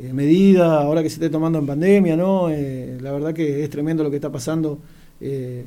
eh, 0.00 0.12
medida, 0.12 0.80
ahora 0.80 1.02
que 1.02 1.10
se 1.10 1.14
esté 1.14 1.28
tomando 1.28 1.58
en 1.58 1.66
pandemia, 1.66 2.16
¿no? 2.16 2.50
Eh, 2.50 2.98
la 3.00 3.10
verdad 3.10 3.34
que 3.34 3.64
es 3.64 3.70
tremendo 3.70 4.04
lo 4.04 4.10
que 4.10 4.16
está 4.16 4.30
pasando 4.30 4.78
eh, 5.20 5.64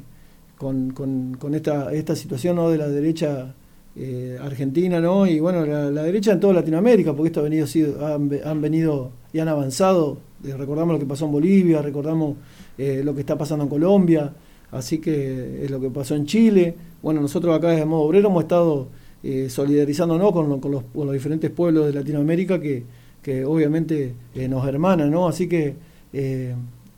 con, 0.62 1.36
con- 1.40 1.54
esta, 1.56 1.92
esta 1.94 2.16
situación 2.16 2.56
¿no? 2.56 2.70
de 2.70 2.78
la 2.78 2.88
derecha 2.88 3.56
eh, 3.96 4.38
argentina, 4.42 5.02
¿no? 5.02 5.26
Y 5.28 5.40
bueno, 5.40 5.66
la, 5.66 6.04
derecha 6.04 6.32
en 6.34 6.40
toda 6.40 6.54
Latinoamérica, 6.54 7.14
porque 7.14 7.28
esto 7.28 7.40
ha 7.42 7.44
venido, 7.44 7.66
sido, 7.68 8.06
han, 8.06 8.30
ve- 8.30 8.42
han 8.46 8.62
venido 8.62 9.12
y 9.34 9.40
han 9.40 9.48
avanzado. 9.48 10.18
Eh, 10.46 10.54
recordamos 10.56 10.94
lo 10.94 11.00
que 11.00 11.06
pasó 11.06 11.26
en 11.26 11.32
Bolivia, 11.32 11.82
recordamos 11.82 12.36
eh, 12.78 13.02
lo 13.04 13.14
que 13.14 13.22
está 13.22 13.38
pasando 13.38 13.64
en 13.66 13.70
Colombia, 13.70 14.34
así 14.72 15.00
que 15.00 15.64
es 15.66 15.72
lo 15.72 15.80
que 15.82 15.90
pasó 15.90 16.16
en 16.16 16.26
Chile. 16.26 16.76
Bueno, 17.02 17.22
nosotros 17.22 17.56
acá 17.58 17.70
desde 17.70 17.86
Modo 17.86 18.02
Obrero 18.04 18.30
hemos 18.30 18.44
estado 18.44 18.88
eh, 19.24 19.48
solidarizándonos 19.50 20.32
con, 20.32 20.60
con 20.60 20.72
los, 20.72 20.84
con 20.94 21.06
los 21.08 21.14
diferentes 21.14 21.50
pueblos 21.52 21.88
de 21.88 21.94
Latinoamérica 21.94 22.62
que, 22.62 22.84
que 23.22 23.44
obviamente 23.46 24.14
eh, 24.36 24.48
nos 24.48 24.66
hermanan, 24.68 25.10
¿no? 25.12 25.28
Así 25.28 25.48
que 25.48 25.74
eh, 26.14 26.54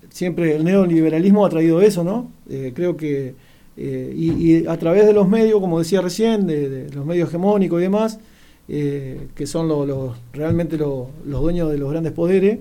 siempre 0.10 0.56
el 0.56 0.64
neoliberalismo 0.64 1.46
ha 1.46 1.50
traído 1.50 1.82
eso, 1.82 2.04
¿no? 2.04 2.30
Eh, 2.50 2.72
creo 2.76 2.96
que, 2.96 3.34
eh, 3.78 4.14
y, 4.16 4.32
y 4.62 4.68
a 4.68 4.78
través 4.78 5.06
de 5.06 5.14
los 5.14 5.28
medios, 5.28 5.60
como 5.60 5.80
decía 5.80 6.02
recién, 6.02 6.46
de, 6.48 6.70
de 6.70 6.94
los 6.94 7.06
medios 7.06 7.30
hegemónicos 7.30 7.80
y 7.80 7.84
demás, 7.84 8.20
eh, 8.70 9.28
que 9.36 9.46
son 9.48 9.68
lo- 9.68 9.86
los- 9.86 10.16
realmente 10.34 10.78
lo- 10.78 11.10
los 11.26 11.42
dueños 11.42 11.72
de 11.72 11.78
los 11.78 11.90
grandes 11.92 12.14
poderes, 12.14 12.60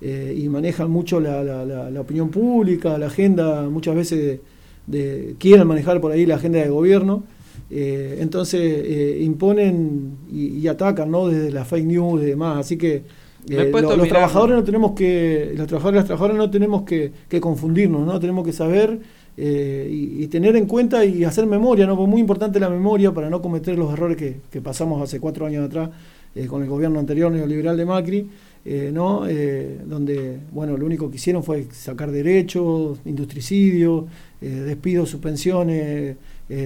eh, 0.00 0.34
y 0.36 0.48
manejan 0.48 0.90
mucho 0.90 1.20
la, 1.20 1.44
la- 1.44 1.64
la- 1.64 1.90
la 1.90 2.00
opinión 2.00 2.30
pública, 2.30 2.98
la 2.98 3.06
agenda, 3.06 3.62
muchas 3.70 3.94
veces 3.94 4.18
de, 4.18 4.40
de- 4.86 5.34
quieren 5.38 5.66
manejar 5.66 6.00
por 6.00 6.12
ahí 6.12 6.26
la 6.26 6.36
agenda 6.36 6.58
de 6.60 6.68
gobierno, 6.68 7.24
entonces 7.70 9.20
imponen 9.22 10.12
y, 10.30 10.58
y 10.58 10.68
atacan 10.68 11.10
¿no? 11.10 11.28
desde 11.28 11.50
las 11.50 11.66
fake 11.66 11.86
news 11.86 12.22
y 12.22 12.26
demás, 12.26 12.58
así 12.58 12.76
que 12.76 13.02
eh, 13.50 13.70
lo- 13.72 13.96
los 13.96 14.08
trabajadores 14.08 14.54
¿no? 14.54 14.60
no 14.60 14.64
tenemos 14.64 14.92
que, 14.92 15.52
los 15.56 15.66
trabajadores 15.66 15.96
y 15.96 16.00
las 16.00 16.06
trabajadoras 16.06 16.36
no 16.38 16.50
tenemos 16.50 16.82
que, 16.82 17.12
que 17.28 17.40
confundirnos, 17.40 18.06
¿no? 18.06 18.18
Tenemos 18.20 18.44
que 18.44 18.52
saber 18.52 19.00
eh, 19.36 19.88
y, 19.90 20.26
tener 20.28 20.56
en 20.56 20.66
cuenta 20.66 21.04
y 21.04 21.24
hacer 21.24 21.46
memoria, 21.46 21.86
¿no? 21.86 21.96
Muy 22.06 22.20
importante 22.20 22.60
la 22.60 22.70
memoria 22.70 23.12
para 23.12 23.30
no 23.30 23.42
cometer 23.42 23.76
los 23.76 23.92
errores 23.92 24.16
que, 24.16 24.36
que 24.50 24.60
pasamos 24.60 25.02
hace 25.02 25.20
cuatro 25.20 25.46
años 25.46 25.66
atrás 25.66 25.90
eh, 26.36 26.48
con 26.48 26.62
el 26.62 26.68
gobierno 26.68 26.98
anterior 26.98 27.30
neoliberal 27.30 27.76
de 27.76 27.86
Macri, 27.86 28.28
eh, 28.64 28.90
¿no? 28.92 29.24
Eh, 29.28 29.78
donde, 29.86 30.40
bueno, 30.50 30.76
lo 30.76 30.84
único 30.84 31.08
que 31.08 31.14
hicieron 31.14 31.44
fue 31.44 31.68
sacar 31.70 32.10
derechos, 32.10 32.98
industricidio, 33.04 34.08
despidos, 34.40 35.08
suspensiones, 35.08 36.16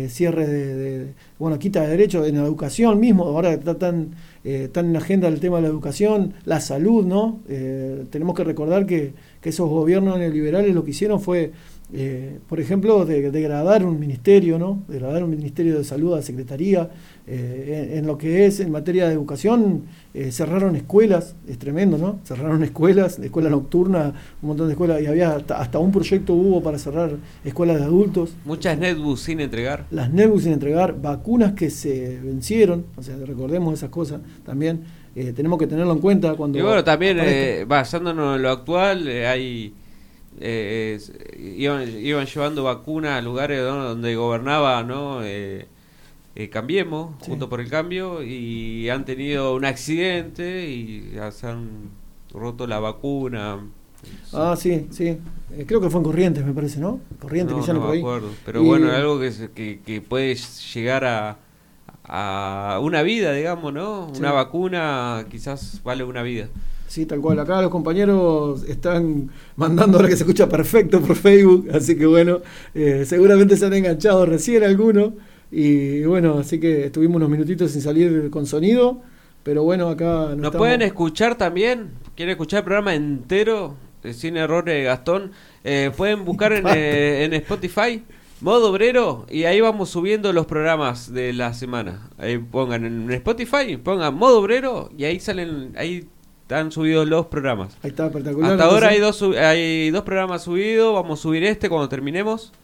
cierre 0.08 0.48
de, 0.48 1.12
bueno, 1.38 1.60
quita 1.60 1.82
de 1.82 1.88
derechos 1.90 2.26
en 2.26 2.38
la 2.38 2.42
educación 2.42 2.98
mismo, 2.98 3.22
ahora 3.22 3.52
está 3.52 3.78
tan, 3.78 4.16
tan 4.72 4.86
en 4.86 4.96
agenda 4.96 5.28
el 5.28 5.38
tema 5.38 5.58
de 5.58 5.62
la 5.62 5.68
educación, 5.68 6.34
la 6.44 6.60
salud, 6.60 7.06
¿no? 7.06 7.38
Tenemos 8.10 8.34
que 8.34 8.42
recordar 8.42 8.84
que, 8.84 9.12
que 9.40 9.50
esos 9.50 9.68
gobiernos 9.68 10.18
neoliberales 10.18 10.74
lo 10.74 10.82
que 10.82 10.90
hicieron 10.90 11.20
fue, 11.20 11.52
eh, 11.92 12.38
por 12.48 12.60
ejemplo, 12.60 13.04
de- 13.06 13.30
degradar 13.30 13.84
un 13.84 13.98
ministerio, 13.98 14.58
¿no? 14.58 14.82
Degradar 14.88 15.24
un 15.24 15.30
ministerio 15.30 15.78
de 15.78 15.84
salud 15.84 16.14
a 16.14 16.22
secretaría, 16.22 16.90
eh, 17.26 17.88
en, 17.92 17.98
en 18.00 18.06
lo 18.06 18.18
que 18.18 18.46
es 18.46 18.60
en 18.60 18.70
materia 18.70 19.06
de 19.06 19.14
educación, 19.14 19.84
eh, 20.14 20.30
cerraron 20.32 20.76
escuelas, 20.76 21.34
es 21.48 21.58
tremendo, 21.58 21.96
¿no? 21.96 22.18
Cerraron 22.24 22.62
escuelas, 22.62 23.18
escuela 23.18 23.48
nocturna, 23.50 24.12
un 24.42 24.48
montón 24.48 24.66
de 24.68 24.72
escuelas, 24.72 25.00
y 25.02 25.06
había 25.06 25.36
hasta, 25.36 25.60
hasta 25.60 25.78
un 25.78 25.90
proyecto 25.92 26.34
hubo 26.34 26.62
para 26.62 26.78
cerrar 26.78 27.16
escuelas 27.44 27.78
de 27.78 27.84
adultos 27.84 28.34
Muchas 28.44 28.78
netbooks 28.78 29.20
sin 29.20 29.40
entregar. 29.40 29.86
las 29.90 30.12
NEBUS 30.12 30.42
sin 30.42 30.52
entregar, 30.52 31.00
vacunas 31.00 31.52
que 31.54 31.70
se 31.70 32.18
vencieron, 32.22 32.84
o 32.96 33.02
sea, 33.02 33.16
recordemos 33.24 33.74
esas 33.74 33.90
cosas 33.90 34.20
también, 34.44 34.80
eh, 35.16 35.32
tenemos 35.34 35.58
que 35.58 35.66
tenerlo 35.66 35.92
en 35.92 35.98
cuenta 36.00 36.34
cuando... 36.34 36.58
Y 36.58 36.62
bueno, 36.62 36.84
también 36.84 37.18
eh, 37.20 37.64
basándonos 37.66 38.36
en 38.36 38.42
lo 38.42 38.50
actual, 38.50 39.08
hay 39.08 39.72
eh, 40.40 40.98
iban, 41.38 41.88
iban 41.98 42.26
llevando 42.26 42.64
vacunas 42.64 43.18
a 43.18 43.22
lugares 43.22 43.60
¿no? 43.62 43.84
donde 43.84 44.14
gobernaba, 44.16 44.82
¿no? 44.82 45.22
Eh, 45.22 45.66
eh, 46.34 46.48
Cambiemos, 46.50 47.14
Sí. 47.20 47.30
junto 47.30 47.48
por 47.48 47.60
el 47.60 47.68
cambio, 47.68 48.22
y 48.22 48.88
han 48.90 49.04
tenido 49.04 49.54
un 49.54 49.64
accidente 49.64 50.68
y 50.68 51.12
se 51.32 51.46
han 51.46 51.90
roto 52.32 52.66
la 52.66 52.78
vacuna. 52.78 53.58
Ah, 54.32 54.54
sí, 54.56 54.86
sí, 54.90 55.18
Eh, 55.50 55.64
creo 55.66 55.80
que 55.80 55.88
fue 55.90 55.98
en 56.00 56.04
Corrientes, 56.04 56.44
me 56.44 56.52
parece, 56.52 56.78
¿no? 56.78 57.00
Corrientes, 57.20 57.56
no, 57.56 57.60
que 57.62 57.66
ya 57.66 57.72
no 57.72 57.80
por 57.80 57.90
ahí. 57.92 57.98
acuerdo. 57.98 58.30
Pero 58.44 58.62
Y- 58.62 58.66
bueno, 58.66 58.92
algo 58.92 59.18
que, 59.18 59.32
que, 59.54 59.80
que 59.84 60.00
puede 60.02 60.34
llegar 60.74 61.04
a, 61.04 61.38
a 62.04 62.78
una 62.82 63.02
vida, 63.02 63.32
digamos, 63.32 63.72
¿no? 63.72 64.10
Sí. 64.12 64.20
Una 64.20 64.32
vacuna 64.32 65.24
quizás 65.30 65.80
vale 65.82 66.04
una 66.04 66.22
vida. 66.22 66.48
Sí, 66.88 67.06
tal 67.06 67.20
cual. 67.20 67.38
Acá 67.38 67.62
los 67.62 67.70
compañeros 67.70 68.64
están 68.64 69.30
mandando 69.56 69.98
ahora 69.98 70.08
que 70.08 70.16
se 70.16 70.24
escucha 70.24 70.48
perfecto 70.48 71.00
por 71.00 71.14
Facebook, 71.16 71.68
así 71.72 71.96
que 71.96 72.06
bueno, 72.06 72.40
eh, 72.74 73.04
seguramente 73.06 73.56
se 73.56 73.66
han 73.66 73.74
enganchado 73.74 74.26
recién 74.26 74.64
algunos. 74.64 75.12
Y 75.52 76.02
bueno, 76.04 76.38
así 76.38 76.58
que 76.58 76.86
estuvimos 76.86 77.16
unos 77.16 77.30
minutitos 77.30 77.70
sin 77.70 77.80
salir 77.82 78.28
con 78.30 78.44
sonido, 78.46 79.00
pero 79.42 79.62
bueno, 79.62 79.88
acá 79.88 80.04
Nos 80.30 80.32
estamos- 80.36 80.56
pueden 80.56 80.82
escuchar 80.82 81.36
también 81.38 81.90
quieren 82.16 82.32
escuchar 82.32 82.58
el 82.58 82.64
programa 82.64 82.94
entero, 82.94 83.74
eh, 84.02 84.12
sin 84.12 84.36
errores, 84.36 84.84
Gastón, 84.84 85.30
eh, 85.64 85.90
pueden 85.96 86.24
buscar 86.24 86.52
en, 86.52 86.66
eh, 86.68 87.24
en 87.24 87.32
Spotify 87.34 88.02
Modo 88.40 88.70
Obrero 88.70 89.24
y 89.30 89.44
ahí 89.44 89.60
vamos 89.60 89.88
subiendo 89.90 90.32
los 90.32 90.46
programas 90.46 91.12
de 91.12 91.32
la 91.32 91.54
semana. 91.54 92.08
Ahí 92.18 92.38
pongan 92.38 92.84
en 92.84 93.10
Spotify, 93.12 93.76
pongan 93.82 94.14
Modo 94.16 94.40
Obrero 94.40 94.90
y 94.98 95.04
ahí 95.04 95.18
salen, 95.20 95.72
ahí 95.76 96.06
están 96.48 96.72
subidos 96.72 97.06
los 97.06 97.26
programas. 97.26 97.76
Ahí 97.82 97.90
está 97.90 98.06
espectacular. 98.06 98.52
Hasta 98.52 98.64
ahora 98.64 98.88
hay 98.88 99.00
dos, 99.00 99.22
hay 99.22 99.90
dos 99.90 100.02
programas 100.02 100.44
subidos, 100.44 100.94
vamos 100.94 101.20
a 101.20 101.22
subir 101.22 101.44
este 101.44 101.68
cuando 101.68 101.90
terminemos. 101.90 102.54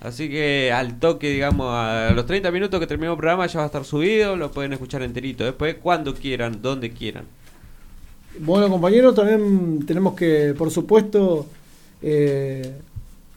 Así 0.00 0.30
que 0.30 0.72
al 0.72 0.98
toque, 0.98 1.28
digamos, 1.28 1.66
a 1.70 2.12
los 2.14 2.24
30 2.24 2.50
minutos 2.50 2.80
que 2.80 2.86
terminemos 2.86 3.16
el 3.16 3.18
programa 3.18 3.46
ya 3.46 3.58
va 3.58 3.64
a 3.64 3.66
estar 3.66 3.84
subido, 3.84 4.34
lo 4.34 4.50
pueden 4.50 4.72
escuchar 4.72 5.02
enterito. 5.02 5.44
Después, 5.44 5.76
cuando 5.82 6.14
quieran, 6.14 6.62
donde 6.62 6.92
quieran. 6.92 7.26
Bueno, 8.38 8.70
compañeros, 8.70 9.14
también 9.14 9.84
tenemos 9.86 10.14
que, 10.14 10.54
por 10.56 10.70
supuesto, 10.70 11.44
eh, 12.00 12.72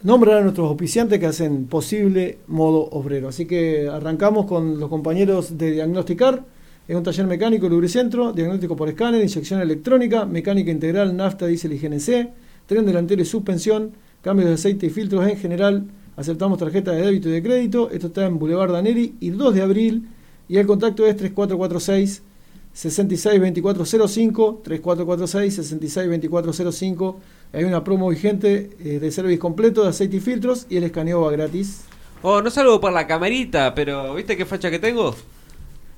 nombrar 0.03 0.37
a 0.37 0.41
nuestros 0.41 0.69
auspiciantes 0.69 1.19
que 1.19 1.25
hacen 1.25 1.65
posible 1.65 2.37
modo 2.47 2.87
obrero. 2.91 3.27
Así 3.27 3.45
que 3.45 3.89
arrancamos 3.89 4.45
con 4.45 4.79
los 4.79 4.89
compañeros 4.89 5.57
de 5.57 5.71
Diagnosticar. 5.71 6.43
Es 6.87 6.95
un 6.95 7.03
taller 7.03 7.27
mecánico 7.27 7.67
Lubricentro, 7.67 8.31
diagnóstico 8.31 8.77
por 8.77 8.87
escáner, 8.87 9.21
inyección 9.21 9.59
electrónica, 9.59 10.25
mecánica 10.25 10.71
integral, 10.71 11.17
nafta, 11.17 11.45
diésel 11.45 11.73
y 11.73 11.79
GNC, 11.79 12.29
tren 12.65 12.85
delantero 12.85 13.21
y 13.21 13.25
suspensión, 13.25 13.91
cambios 14.21 14.47
de 14.47 14.55
aceite 14.55 14.85
y 14.85 14.89
filtros 14.89 15.27
en 15.27 15.37
general. 15.37 15.83
Aceptamos 16.15 16.57
tarjetas 16.57 16.95
de 16.95 17.01
débito 17.01 17.27
y 17.27 17.33
de 17.33 17.43
crédito. 17.43 17.89
Esto 17.91 18.07
está 18.07 18.25
en 18.25 18.39
Boulevard 18.39 18.71
Daneri 18.71 19.15
y 19.19 19.31
2 19.31 19.53
de 19.53 19.61
abril. 19.61 20.07
Y 20.47 20.57
el 20.57 20.65
contacto 20.65 21.05
es 21.05 21.17
3446 21.17 22.23
662405 22.71 24.61
3446 24.63 25.55
662405 25.55 27.19
hay 27.53 27.63
una 27.63 27.83
promo 27.83 28.07
vigente 28.09 28.69
eh, 28.79 28.99
de 28.99 29.11
servicio 29.11 29.39
completo 29.39 29.81
de 29.81 29.89
aceite 29.89 30.17
y 30.17 30.19
filtros 30.19 30.67
y 30.69 30.77
el 30.77 30.83
escaneo 30.83 31.21
va 31.21 31.31
gratis 31.31 31.85
Oh, 32.21 32.41
no 32.41 32.51
salgo 32.51 32.79
por 32.79 32.93
la 32.93 33.07
camarita, 33.07 33.73
pero 33.75 34.13
¿viste 34.15 34.37
qué 34.37 34.45
facha 34.45 34.69
que 34.69 34.79
tengo? 34.79 35.15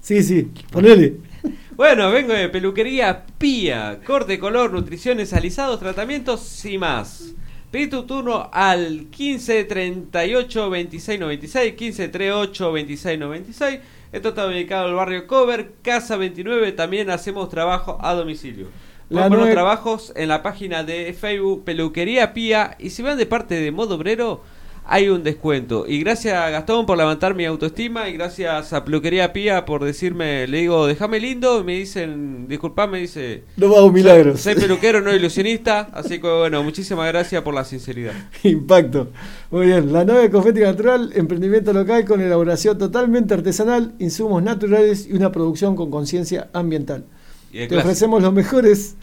Sí 0.01 0.23
sí 0.23 0.51
ponele 0.71 1.17
Bueno, 1.79 2.11
vengo 2.11 2.33
de 2.33 2.49
peluquería 2.49 3.25
Pía, 3.37 4.01
corte, 4.05 4.37
color, 4.37 4.73
nutriciones, 4.73 5.31
alisados, 5.31 5.79
tratamientos 5.79 6.65
y 6.65 6.77
más. 6.77 7.35
Pedí 7.71 7.87
tu 7.87 8.03
turno 8.03 8.49
al 8.51 9.05
15 9.09 9.63
38 9.63 10.69
26 10.69 11.19
96, 11.21 11.73
15 11.75 12.07
38 12.09 12.71
26 12.73 13.19
96. 13.19 13.79
Esto 14.11 14.29
está 14.29 14.47
ubicado 14.47 14.85
en 14.85 14.89
el 14.89 14.95
barrio 14.97 15.25
Cover, 15.25 15.71
Casa 15.81 16.17
29. 16.17 16.73
También 16.73 17.09
hacemos 17.11 17.47
trabajo 17.47 17.97
a 18.01 18.13
domicilio. 18.13 18.67
Vamos 19.09 19.29
con 19.29 19.39
los 19.39 19.51
trabajos 19.51 20.11
en 20.17 20.27
la 20.27 20.43
página 20.43 20.83
de 20.83 21.13
Facebook 21.13 21.63
Peluquería 21.63 22.33
Pía. 22.33 22.75
Y 22.77 22.89
si 22.89 23.03
van 23.03 23.17
de 23.17 23.25
parte 23.25 23.55
de 23.55 23.71
Modo 23.71 23.95
Obrero, 23.95 24.41
hay 24.89 25.07
un 25.09 25.23
descuento. 25.23 25.85
Y 25.87 25.99
gracias 25.99 26.33
a 26.33 26.49
Gastón 26.49 26.85
por 26.85 26.97
levantar 26.97 27.35
mi 27.35 27.45
autoestima. 27.45 28.09
Y 28.09 28.13
gracias 28.13 28.73
a 28.73 28.83
Peluquería 28.83 29.31
Pía 29.31 29.65
por 29.65 29.83
decirme, 29.83 30.47
le 30.47 30.57
digo, 30.57 30.87
déjame 30.87 31.19
lindo. 31.19 31.61
Y 31.61 31.63
me 31.63 31.73
dicen, 31.73 32.47
disculpame, 32.47 32.99
dice. 32.99 33.43
no 33.55 33.71
va 33.71 33.83
un 33.83 33.93
milagro 33.93 34.35
Soy 34.35 34.55
peluquero, 34.55 35.01
no 35.01 35.13
ilusionista. 35.13 35.89
Así 35.93 36.19
que 36.19 36.27
bueno, 36.27 36.63
muchísimas 36.63 37.07
gracias 37.07 37.41
por 37.43 37.53
la 37.53 37.63
sinceridad. 37.63 38.13
impacto 38.43 39.09
muy 39.51 39.67
bien 39.67 39.91
la 39.91 40.05
nave 40.05 40.29
cosmética 40.29 40.67
natural 40.67 41.11
emprendimiento 41.15 41.73
local 41.73 42.05
con 42.05 42.21
elaboración 42.21 42.77
totalmente 42.77 43.33
artesanal 43.33 43.93
insumos 43.99 44.43
naturales 44.43 45.07
y 45.07 45.13
una 45.13 45.31
producción 45.31 45.75
con 45.75 45.89
conciencia 45.89 46.49
ambiental 46.53 47.05
Te 47.51 47.75
ofrecemos 47.77 48.21
los 48.21 48.33
mejores 48.33 48.95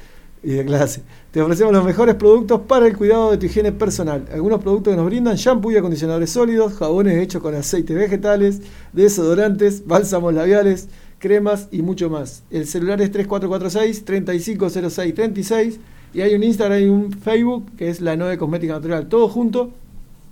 y 0.47 0.53
de 0.53 0.65
clase. 0.65 1.03
Te 1.33 1.43
ofrecemos 1.43 1.73
los 1.73 1.85
mejores 1.85 2.15
productos 2.15 2.61
para 2.69 2.87
el 2.87 2.97
cuidado 2.97 3.33
de 3.33 3.37
tu 3.37 3.47
higiene 3.47 3.73
personal. 3.73 4.27
Algunos 4.33 4.63
productos 4.63 4.93
que 4.93 4.97
nos 4.97 5.07
brindan 5.07 5.35
shampoo 5.35 5.73
y 5.73 5.77
acondicionadores 5.77 6.31
sólidos, 6.31 6.75
jabones 6.75 7.21
hechos 7.21 7.43
con 7.43 7.57
aceites 7.57 7.97
vegetales, 7.97 8.63
desodorantes, 8.93 9.85
bálsamos 9.89 10.33
labiales, 10.35 10.89
cremas 11.19 11.67
y 11.73 11.83
mucho 11.83 12.11
más. 12.11 12.45
El 12.53 12.69
celular 12.69 13.03
es 13.03 13.11
3446 13.11 14.05
350636 14.05 15.81
y 16.15 16.21
hay 16.21 16.37
un 16.37 16.45
Instagram 16.45 16.81
y 16.81 16.87
un 16.87 17.11
Facebook 17.11 17.67
que 17.77 17.91
es 17.91 18.01
la 18.01 18.15
9 18.15 18.39
Cosmética 18.39 18.75
Natural, 18.75 19.09
todo 19.09 19.29
junto. 19.29 19.73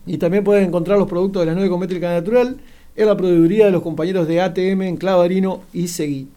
Y 0.07 0.19
también 0.19 0.45
pueden 0.45 0.63
encontrar 0.63 0.97
los 0.97 1.09
productos 1.09 1.43
de 1.43 1.47
la 1.47 1.55
9 1.55 1.69
Cosmética 1.69 2.13
Natural 2.13 2.57
en 2.95 3.07
la 3.07 3.17
proveeduría 3.17 3.65
de 3.65 3.73
los 3.73 3.83
compañeros 3.83 4.29
de 4.29 4.41
ATM 4.41 4.83
en 4.83 4.97
Clavarino 4.97 5.63
y 5.73 5.89
Seguí. 5.89 6.29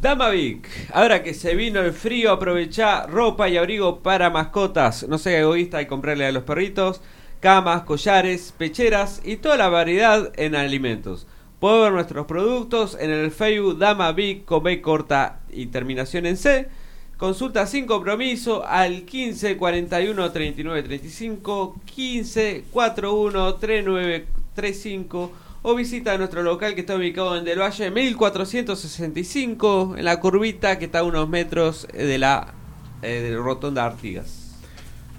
Damavic, 0.00 0.68
ahora 0.92 1.24
que 1.24 1.34
se 1.34 1.56
vino 1.56 1.80
el 1.80 1.92
frío, 1.92 2.30
aprovechá 2.30 3.04
ropa 3.08 3.48
y 3.48 3.56
abrigo 3.56 3.98
para 3.98 4.30
mascotas. 4.30 5.08
No 5.08 5.18
sea 5.18 5.40
egoísta 5.40 5.82
y 5.82 5.86
comprarle 5.86 6.24
a 6.26 6.30
los 6.30 6.44
perritos 6.44 7.00
camas, 7.40 7.82
collares, 7.82 8.54
pecheras 8.56 9.20
y 9.24 9.38
toda 9.38 9.56
la 9.56 9.68
variedad 9.68 10.32
en 10.36 10.54
alimentos. 10.54 11.26
Puede 11.58 11.80
ver 11.80 11.92
nuestros 11.92 12.26
productos 12.26 12.96
en 13.00 13.10
el 13.10 13.32
Facebook 13.32 13.78
Damavic 13.78 14.44
con 14.44 14.62
B 14.62 14.80
corta 14.80 15.40
y 15.50 15.66
terminación 15.66 16.26
en 16.26 16.36
C. 16.36 16.68
Consulta 17.16 17.66
sin 17.66 17.86
compromiso 17.86 18.64
al 18.64 19.02
15 19.02 19.56
41 19.56 20.30
39 20.30 20.82
35 20.84 21.80
15 21.84 22.64
41 22.70 23.54
39 23.56 24.26
35 24.54 25.32
o 25.70 25.74
visita 25.74 26.16
nuestro 26.16 26.42
local 26.42 26.74
que 26.74 26.80
está 26.80 26.96
ubicado 26.96 27.36
en 27.36 27.44
Del 27.44 27.60
Valle 27.60 27.90
1465 27.90 29.96
en 29.98 30.04
la 30.06 30.18
curvita 30.18 30.78
que 30.78 30.86
está 30.86 31.00
a 31.00 31.02
unos 31.02 31.28
metros 31.28 31.86
eh, 31.92 32.06
de 32.06 32.16
la 32.16 32.54
eh, 33.02 33.20
de 33.20 33.36
Rotonda 33.36 33.84
Artigas. 33.84 34.56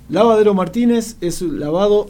Lavadero 0.10 0.56
Martínez 0.56 1.18
es 1.22 1.44
un 1.44 1.60
lavado 1.60 2.10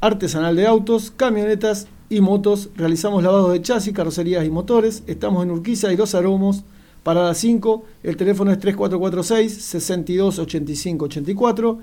artesanal 0.00 0.54
de 0.54 0.68
autos, 0.68 1.10
camionetas 1.10 1.88
y 2.08 2.20
motos. 2.20 2.68
Realizamos 2.76 3.24
lavados 3.24 3.52
de 3.52 3.60
chasis, 3.60 3.92
carrocerías 3.92 4.46
y 4.46 4.50
motores. 4.50 5.02
Estamos 5.08 5.42
en 5.42 5.50
Urquiza 5.50 5.92
y 5.92 5.96
Los 5.96 6.14
Aromos, 6.14 6.62
parada 7.02 7.34
5. 7.34 7.84
El 8.04 8.16
teléfono 8.16 8.52
es 8.52 8.60
3446 8.60 9.64
6285 9.64 11.06
84 11.06 11.78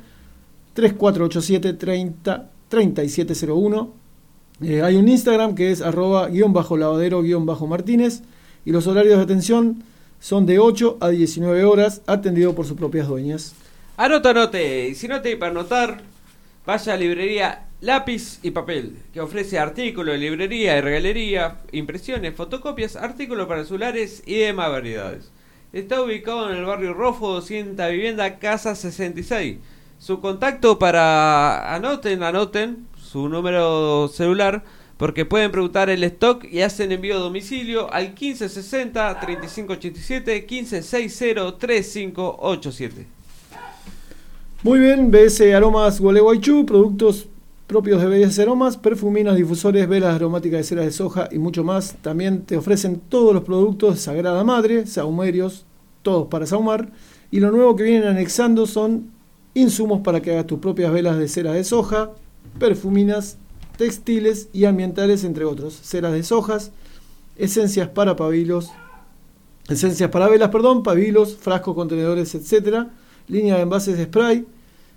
3487 0.73 1.73
30 1.73 2.49
3701. 2.69 4.06
Eh, 4.61 4.81
hay 4.81 4.95
un 4.95 5.07
Instagram 5.07 5.55
que 5.55 5.71
es 5.71 5.81
arroba 5.81 6.29
guion 6.29 6.51
bajo 6.51 6.77
lavadero 6.77 7.21
guion 7.21 7.45
bajo 7.45 7.67
Martínez 7.67 8.23
y 8.65 8.71
los 8.71 8.87
horarios 8.87 9.17
de 9.17 9.23
atención 9.23 9.83
son 10.19 10.45
de 10.45 10.57
8 10.57 10.97
a 10.99 11.09
19 11.09 11.63
horas, 11.63 12.01
atendido 12.07 12.55
por 12.55 12.65
sus 12.65 12.75
propias 12.75 13.07
dueñas. 13.07 13.53
Anota, 13.97 14.31
anote. 14.31 14.89
Y 14.89 14.95
si 14.95 15.07
no 15.07 15.21
te 15.21 15.37
para 15.37 15.51
anotar, 15.51 16.01
vaya 16.65 16.93
a 16.93 16.97
librería 16.97 17.67
Lápiz 17.81 18.39
y 18.41 18.51
Papel, 18.51 18.97
que 19.13 19.21
ofrece 19.21 19.59
artículos 19.59 20.13
de 20.13 20.19
librería 20.19 20.77
y 20.77 20.81
regalería, 20.81 21.61
impresiones, 21.71 22.35
fotocopias, 22.35 22.95
artículos 22.95 23.47
para 23.47 23.63
celulares 23.63 24.23
y 24.25 24.35
demás 24.35 24.71
variedades. 24.71 25.31
Está 25.71 26.01
ubicado 26.01 26.49
en 26.49 26.57
el 26.57 26.65
barrio 26.65 26.93
Rofo 26.93 27.33
200 27.35 27.91
Vivienda 27.91 28.39
Casa 28.39 28.73
66. 28.73 29.57
Su 29.99 30.19
contacto 30.19 30.79
para 30.79 31.75
anoten, 31.75 32.23
anoten 32.23 32.87
su 33.07 33.29
número 33.29 34.07
celular 34.09 34.63
porque 34.97 35.25
pueden 35.25 35.51
preguntar 35.51 35.89
el 35.89 36.03
stock 36.03 36.43
y 36.43 36.61
hacen 36.61 36.91
envío 36.91 37.15
a 37.15 37.19
domicilio 37.19 37.91
al 37.93 38.09
1560 38.09 39.19
3587 39.19 40.45
1560 40.49 41.57
3587. 41.57 43.07
Muy 44.63 44.79
bien, 44.79 45.11
BS 45.11 45.53
Aromas 45.53 45.99
Gualeguaychú, 45.99 46.65
productos 46.65 47.27
propios 47.67 48.01
de 48.01 48.07
BS 48.07 48.39
Aromas, 48.39 48.75
perfuminas, 48.75 49.35
difusores, 49.35 49.87
velas 49.87 50.15
aromáticas 50.15 50.59
de 50.59 50.63
ceras 50.63 50.85
de 50.85 50.91
soja 50.91 51.29
y 51.31 51.37
mucho 51.37 51.63
más. 51.63 51.95
También 52.01 52.41
te 52.41 52.57
ofrecen 52.57 52.99
todos 53.07 53.33
los 53.33 53.43
productos 53.43 53.95
de 53.95 54.01
Sagrada 54.01 54.43
Madre, 54.43 54.87
saumerios, 54.87 55.65
todos 56.01 56.27
para 56.27 56.47
saumar. 56.47 56.89
Y 57.29 57.39
lo 57.39 57.51
nuevo 57.51 57.75
que 57.75 57.83
vienen 57.83 58.07
anexando 58.07 58.65
son 58.65 59.11
insumos 59.53 60.01
para 60.01 60.21
que 60.21 60.31
hagas 60.31 60.47
tus 60.47 60.59
propias 60.59 60.91
velas 60.91 61.17
de 61.17 61.27
cera 61.27 61.51
de 61.51 61.63
soja, 61.63 62.11
perfuminas, 62.59 63.37
textiles 63.77 64.49
y 64.53 64.65
ambientales, 64.65 65.23
entre 65.23 65.45
otros. 65.45 65.79
Ceras 65.83 66.13
de 66.13 66.23
sojas, 66.23 66.71
esencias 67.37 67.89
para 67.89 68.15
pabilos, 68.15 68.71
esencias 69.69 70.09
para 70.09 70.27
velas, 70.27 70.49
perdón, 70.49 70.83
pabilos, 70.83 71.35
frascos, 71.35 71.75
contenedores, 71.75 72.33
etcétera, 72.35 72.89
línea 73.27 73.55
de 73.55 73.61
envases 73.61 73.97
de 73.97 74.05
spray, 74.05 74.45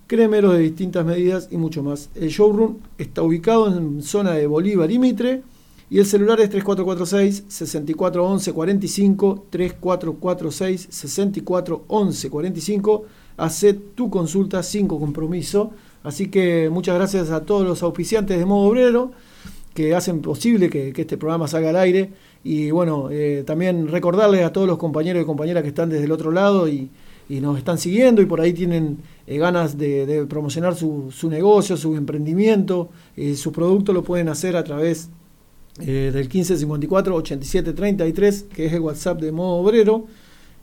cremeros 0.07 0.55
de 0.55 0.61
distintas 0.61 1.05
medidas 1.05 1.49
y 1.51 1.57
mucho 1.57 1.83
más. 1.83 2.11
El 2.15 2.31
showroom 2.31 2.79
está 2.99 3.23
ubicado 3.23 3.69
en 3.69 4.03
zona 4.03 4.33
de 4.33 4.47
Bolívar 4.47 4.91
y 4.91 4.99
Mitre 4.99 5.43
y 5.91 5.99
el 5.99 6.07
celular 6.07 6.41
es 6.41 6.51
3446 6.51 7.45
6411 7.49 8.53
45 8.53 9.47
3446 9.51 10.89
6411 10.89 12.31
45. 12.31 13.05
Hacé 13.37 13.73
tu 13.73 14.09
consulta 14.09 14.63
sin 14.63 14.87
compromiso. 14.87 15.73
Así 16.03 16.29
que 16.29 16.71
muchas 16.71 16.95
gracias 16.95 17.31
a 17.31 17.45
todos 17.45 17.67
los 17.67 17.83
auspiciantes 17.83 18.39
de 18.39 18.47
Modo 18.47 18.69
Obrero 18.69 19.13
que 19.75 19.95
hacen 19.95 20.21
posible 20.21 20.69
que, 20.69 20.93
este 20.97 21.17
programa 21.17 21.49
salga 21.49 21.71
al 21.71 21.77
aire. 21.77 22.11
Y 22.43 22.71
bueno, 22.71 23.09
eh, 23.11 23.45
también 23.47 23.89
recordarles 23.89 24.45
a 24.45 24.53
todos 24.53 24.67
los 24.67 24.79
compañeros 24.79 25.23
y 25.23 25.27
compañeras 25.27 25.63
que 25.63 25.69
están 25.69 25.91
desde 25.91 26.05
el 26.05 26.13
otro 26.13 26.33
lado 26.33 26.69
y, 26.69 26.91
nos 27.29 27.59
están 27.59 27.79
siguiendo 27.79 28.21
y 28.21 28.27
por 28.27 28.41
ahí 28.41 28.53
tienen 28.53 28.99
eh, 29.29 29.39
ganas 29.39 29.79
de, 29.79 30.27
promocionar 30.29 30.75
su, 30.75 31.13
negocio, 31.31 31.77
su 31.77 31.95
emprendimiento, 31.95 32.89
eh, 33.17 33.37
su 33.37 33.53
producto, 33.53 33.93
lo 33.93 34.03
pueden 34.03 34.29
hacer 34.29 34.57
a 34.57 34.65
través 34.65 35.11
eh, 35.81 36.11
del 36.13 36.29
1554-8733, 36.29 38.49
que 38.49 38.67
es 38.67 38.73
el 38.73 38.81
WhatsApp 38.81 39.21
de 39.21 39.31
Modo 39.31 39.59
Obrero. 39.59 40.07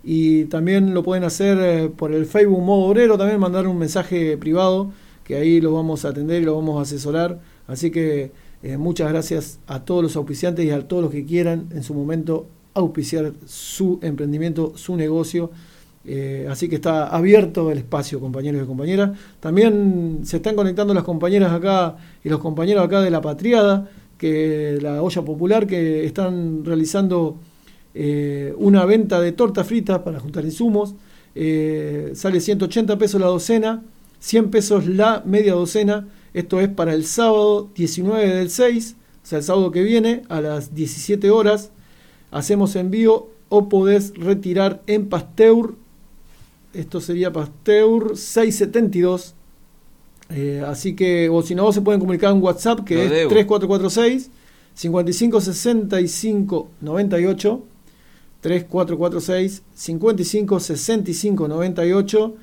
Y 0.04 0.43
también 0.45 0.93
lo 0.93 1.04
pueden 1.04 1.23
hacer 1.23 1.91
por 1.91 2.13
el 2.13 2.26
Facebook 2.26 2.62
Modo 2.62 2.88
Obrero, 2.88 3.17
también 3.17 3.39
mandar 3.39 3.65
un 3.65 3.78
mensaje 3.78 4.38
privado, 4.38 4.91
que 5.28 5.36
ahí 5.36 5.60
lo 5.60 5.74
vamos 5.74 6.06
a 6.06 6.10
atender 6.10 6.42
y 6.42 6.46
lo 6.46 6.56
vamos 6.56 6.80
a 6.80 6.84
asesorar. 6.84 7.42
Así 7.68 7.92
que 7.92 8.32
eh, 8.63 8.78
muchas 8.78 9.10
gracias 9.10 9.60
a 9.68 9.84
todos 9.84 10.02
los 10.02 10.16
auspiciantes 10.16 10.63
y 10.63 10.70
a 10.70 10.88
todos 10.88 11.04
los 11.04 11.12
que 11.12 11.26
quieran 11.26 11.68
en 11.72 11.84
su 11.84 11.94
momento 11.94 12.48
auspiciar 12.74 13.34
su 13.46 14.00
emprendimiento, 14.02 14.72
su 14.78 14.96
negocio. 14.96 15.52
Eh, 16.06 16.48
así 16.50 16.70
que 16.70 16.76
está 16.76 17.08
abierto 17.08 17.70
el 17.72 17.80
espacio, 17.80 18.22
compañeros 18.22 18.63
y 18.63 18.68
compañeras. 18.68 19.18
También 19.42 20.22
se 20.24 20.38
están 20.38 20.56
conectando 20.56 20.94
las 20.94 21.04
compañeras 21.04 21.52
acá 21.52 21.98
y 22.24 22.30
los 22.30 22.40
compañeros 22.40 22.86
acá 22.86 23.02
de 23.02 23.12
la 23.12 23.20
Patriada, 23.20 23.90
que 24.18 24.80
la 24.82 25.04
olla 25.04 25.24
popular, 25.24 25.68
que 25.68 26.06
están 26.06 26.63
realizando 26.63 27.36
eh, 27.94 28.54
una 28.58 28.86
venta 28.86 29.20
de 29.20 29.34
tortas 29.34 29.68
fritas 29.68 30.00
para 30.00 30.22
juntar 30.22 30.46
insumos. 30.46 30.96
Sale 31.36 32.40
180 32.40 32.98
pesos 32.98 33.22
la 33.22 33.28
docena, 33.28 33.84
100 34.20 34.50
pesos 34.50 34.88
la 34.88 35.24
media 35.26 35.54
docena. 35.54 36.08
Esto 36.34 36.60
es 36.60 36.70
para 36.70 36.94
el 36.94 37.06
sábado 37.06 37.70
19 37.76 38.28
del 38.28 38.50
6, 38.50 38.96
o 39.24 39.26
sea, 39.26 39.40
el 39.40 39.44
sábado 39.44 39.72
que 39.72 39.84
viene 39.84 40.24
a 40.30 40.42
las 40.42 40.76
17 40.76 41.32
horas. 41.32 41.72
Hacemos 42.32 42.76
envío 42.76 43.30
o 43.50 43.70
podés 43.70 44.14
retirar 44.16 44.82
en 44.88 45.08
Pasteur. 45.08 45.76
Esto 46.74 47.02
sería 47.02 47.32
Pasteur 47.32 48.18
672. 48.18 49.34
Eh, 50.30 50.64
así 50.68 50.96
que, 50.96 51.30
o 51.30 51.42
si 51.42 51.56
no, 51.56 51.72
se 51.72 51.82
pueden 51.82 52.00
comunicar 52.00 52.34
en 52.34 52.42
WhatsApp 52.42 52.84
que 52.84 52.96
Lo 52.96 53.02
es 53.04 53.10
debo. 53.10 53.30
3446 53.30 54.30
55 54.74 55.42
65 55.42 56.70
98. 56.82 57.64
3446 58.42 59.64
55 59.74 60.60
65 60.60 61.48
98. 61.48 62.36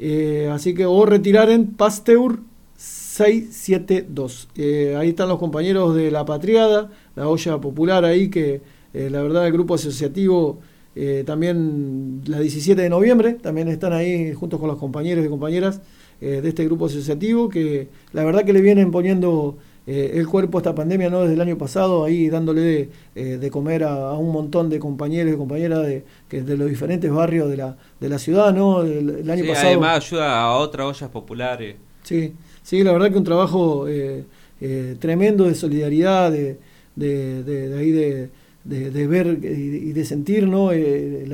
Eh, 0.00 0.48
así 0.50 0.72
que, 0.74 0.86
o 0.86 1.04
retirar 1.04 1.50
en 1.50 1.66
Pasteur 1.66 2.40
672. 2.76 4.48
Eh, 4.56 4.96
ahí 4.98 5.10
están 5.10 5.28
los 5.28 5.38
compañeros 5.38 5.94
de 5.94 6.10
La 6.10 6.24
Patriada, 6.24 6.90
la 7.14 7.28
olla 7.28 7.60
popular 7.60 8.04
ahí, 8.06 8.30
que 8.30 8.62
eh, 8.94 9.10
la 9.10 9.22
verdad 9.22 9.46
el 9.46 9.52
grupo 9.52 9.74
asociativo 9.74 10.60
eh, 10.96 11.22
también 11.26 12.22
la 12.24 12.40
17 12.40 12.80
de 12.80 12.88
noviembre, 12.88 13.34
también 13.34 13.68
están 13.68 13.92
ahí 13.92 14.32
juntos 14.32 14.58
con 14.58 14.68
los 14.68 14.78
compañeros 14.78 15.24
y 15.24 15.28
compañeras 15.28 15.80
de 16.20 16.46
este 16.46 16.66
grupo 16.66 16.84
asociativo, 16.84 17.48
que 17.48 17.88
la 18.12 18.24
verdad 18.24 18.44
que 18.44 18.52
le 18.52 18.60
vienen 18.60 18.90
poniendo 18.90 19.56
eh, 19.92 20.12
el 20.14 20.26
cuerpo 20.28 20.58
esta 20.58 20.74
pandemia 20.74 21.10
¿no? 21.10 21.22
desde 21.22 21.34
el 21.34 21.40
año 21.40 21.58
pasado, 21.58 22.04
ahí 22.04 22.28
dándole 22.28 22.60
de, 22.60 22.90
eh, 23.14 23.24
de 23.38 23.50
comer 23.50 23.84
a, 23.84 24.10
a 24.10 24.18
un 24.18 24.30
montón 24.32 24.70
de 24.70 24.78
compañeros 24.78 25.34
y 25.34 25.36
compañeras 25.36 25.86
de, 25.86 26.04
que 26.28 26.42
de 26.42 26.56
los 26.56 26.68
diferentes 26.68 27.10
barrios 27.10 27.48
de 27.50 27.56
la, 27.56 27.76
de 28.00 28.08
la 28.08 28.18
ciudad, 28.18 28.52
¿no? 28.54 28.82
El, 28.82 29.10
el 29.10 29.30
año 29.30 29.44
Sí, 29.44 29.48
pasado. 29.48 29.68
además 29.68 29.96
ayuda 30.06 30.42
a 30.42 30.56
otras 30.56 30.86
ollas 30.86 31.10
populares. 31.10 31.76
Sí, 32.02 32.34
sí, 32.62 32.82
la 32.84 32.92
verdad 32.92 33.10
que 33.10 33.18
un 33.18 33.24
trabajo 33.24 33.86
eh, 33.88 34.24
eh, 34.60 34.96
tremendo 34.98 35.44
de 35.44 35.54
solidaridad, 35.54 36.30
de, 36.32 36.58
de, 36.96 37.42
de- 37.44 37.68
de 37.68 37.78
ahí 37.78 37.90
de, 37.90 38.30
de- 38.64 39.06
ver 39.06 39.38
y 39.42 39.92
de, 39.92 40.04
sentir 40.04 40.46
¿no? 40.46 40.70
Eh, 40.72 41.26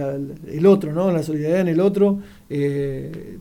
el 0.48 0.66
otro, 0.66 0.92
¿no? 0.92 1.10
la 1.10 1.22
solidaridad 1.22 1.60
en 1.62 1.68
el 1.68 1.80
otro. 1.80 2.20
Eh, 2.48 3.38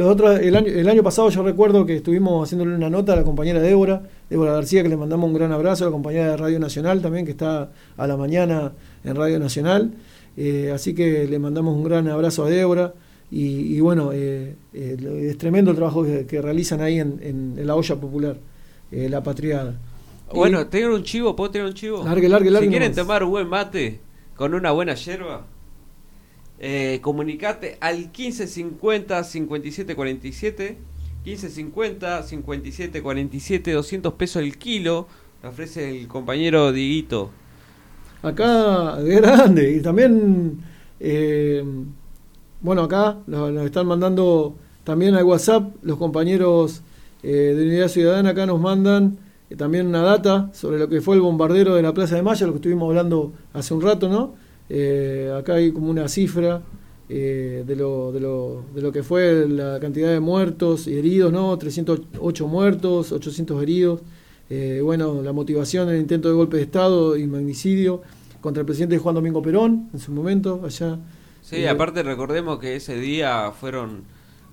otros, 0.00 0.38
el, 0.40 0.54
año, 0.56 0.68
el 0.68 0.88
año 0.88 1.02
pasado 1.02 1.28
yo 1.30 1.42
recuerdo 1.42 1.84
que 1.86 1.96
estuvimos 1.96 2.46
haciéndole 2.46 2.74
una 2.76 2.90
nota 2.90 3.14
a 3.14 3.16
la 3.16 3.24
compañera 3.24 3.60
Débora, 3.60 4.02
Débora 4.30 4.52
García, 4.52 4.82
que 4.82 4.88
le 4.88 4.96
mandamos 4.96 5.28
un 5.28 5.34
gran 5.34 5.52
abrazo, 5.52 5.84
a 5.84 5.88
la 5.88 5.92
compañera 5.92 6.30
de 6.30 6.36
Radio 6.36 6.60
Nacional 6.60 7.00
también, 7.02 7.24
que 7.24 7.32
está 7.32 7.70
a 7.96 8.06
la 8.06 8.16
mañana 8.16 8.72
en 9.04 9.16
Radio 9.16 9.38
Nacional. 9.38 9.92
Eh, 10.36 10.70
así 10.72 10.94
que 10.94 11.26
le 11.26 11.38
mandamos 11.38 11.74
un 11.76 11.82
gran 11.84 12.06
abrazo 12.08 12.44
a 12.44 12.50
Débora. 12.50 12.94
Y, 13.30 13.78
bueno, 13.80 14.10
eh, 14.14 14.54
es 14.72 15.36
tremendo 15.36 15.70
el 15.72 15.76
trabajo 15.76 16.02
que, 16.26 16.40
realizan 16.40 16.80
ahí 16.80 16.98
en, 16.98 17.18
en- 17.22 17.54
en 17.58 17.66
la 17.66 17.74
olla 17.74 17.96
popular, 17.96 18.36
la 18.90 19.22
patriada. 19.22 19.74
Bueno, 20.34 20.66
¿tener 20.66 20.90
un 20.90 21.02
chivo? 21.02 21.34
¿Puedo 21.36 21.50
tener 21.50 21.66
un 21.66 21.74
chivo? 21.74 22.04
Largue, 22.04 22.28
largue, 22.28 22.50
largue 22.50 22.66
Si 22.66 22.70
quieren 22.70 22.90
nomás. 22.90 22.96
tomar 23.06 23.22
un 23.24 23.30
buen 23.30 23.48
mate 23.48 24.00
con 24.36 24.54
una 24.54 24.70
buena 24.72 24.94
yerba, 24.94 25.46
eh, 26.60 26.98
comunicate 27.02 27.76
al 27.80 27.96
1550 27.96 29.24
5747 29.24 30.76
1550 31.24 32.22
5747 32.22 33.72
200 33.72 34.12
pesos 34.14 34.42
el 34.42 34.56
kilo. 34.58 35.06
Le 35.42 35.48
ofrece 35.48 35.90
el 35.90 36.08
compañero 36.08 36.72
Diguito. 36.72 37.30
Acá, 38.22 38.96
de 38.96 39.16
grande. 39.16 39.72
Y 39.72 39.80
también, 39.80 40.58
eh, 41.00 41.64
bueno, 42.60 42.82
acá 42.82 43.18
nos, 43.26 43.52
nos 43.52 43.64
están 43.64 43.86
mandando 43.86 44.56
también 44.84 45.14
al 45.14 45.24
WhatsApp 45.24 45.72
los 45.82 45.96
compañeros 45.98 46.82
eh, 47.22 47.54
de 47.56 47.62
Unidad 47.66 47.88
Ciudadana. 47.88 48.30
Acá 48.30 48.46
nos 48.46 48.60
mandan 48.60 49.18
también 49.56 49.86
una 49.86 50.02
data 50.02 50.50
sobre 50.52 50.78
lo 50.78 50.88
que 50.88 51.00
fue 51.00 51.14
el 51.14 51.20
bombardero 51.20 51.74
de 51.74 51.82
la 51.82 51.94
Plaza 51.94 52.16
de 52.16 52.22
Mayo, 52.22 52.46
lo 52.46 52.52
que 52.52 52.58
estuvimos 52.58 52.88
hablando 52.88 53.32
hace 53.52 53.74
un 53.74 53.80
rato, 53.80 54.08
¿no? 54.08 54.34
Eh, 54.68 55.32
acá 55.36 55.54
hay 55.54 55.72
como 55.72 55.88
una 55.88 56.08
cifra 56.08 56.62
eh, 57.08 57.64
de, 57.66 57.76
lo, 57.76 58.12
de, 58.12 58.20
lo, 58.20 58.64
de 58.74 58.82
lo 58.82 58.92
que 58.92 59.02
fue 59.02 59.48
la 59.48 59.80
cantidad 59.80 60.10
de 60.10 60.20
muertos 60.20 60.86
y 60.86 60.98
heridos, 60.98 61.32
¿no? 61.32 61.56
308 61.56 62.48
muertos, 62.48 63.12
800 63.12 63.62
heridos. 63.62 64.00
Eh, 64.50 64.80
bueno, 64.82 65.22
la 65.22 65.32
motivación, 65.32 65.88
el 65.88 66.00
intento 66.00 66.28
de 66.28 66.34
golpe 66.34 66.58
de 66.58 66.64
Estado 66.64 67.16
y 67.16 67.26
magnicidio 67.26 68.02
contra 68.40 68.60
el 68.60 68.66
presidente 68.66 68.98
Juan 68.98 69.14
Domingo 69.14 69.42
Perón 69.42 69.88
en 69.92 70.00
su 70.00 70.12
momento, 70.12 70.62
allá. 70.64 70.98
Sí, 71.42 71.66
aparte 71.66 72.02
recordemos 72.02 72.58
que 72.58 72.76
ese 72.76 72.98
día 72.98 73.52
fueron 73.52 74.04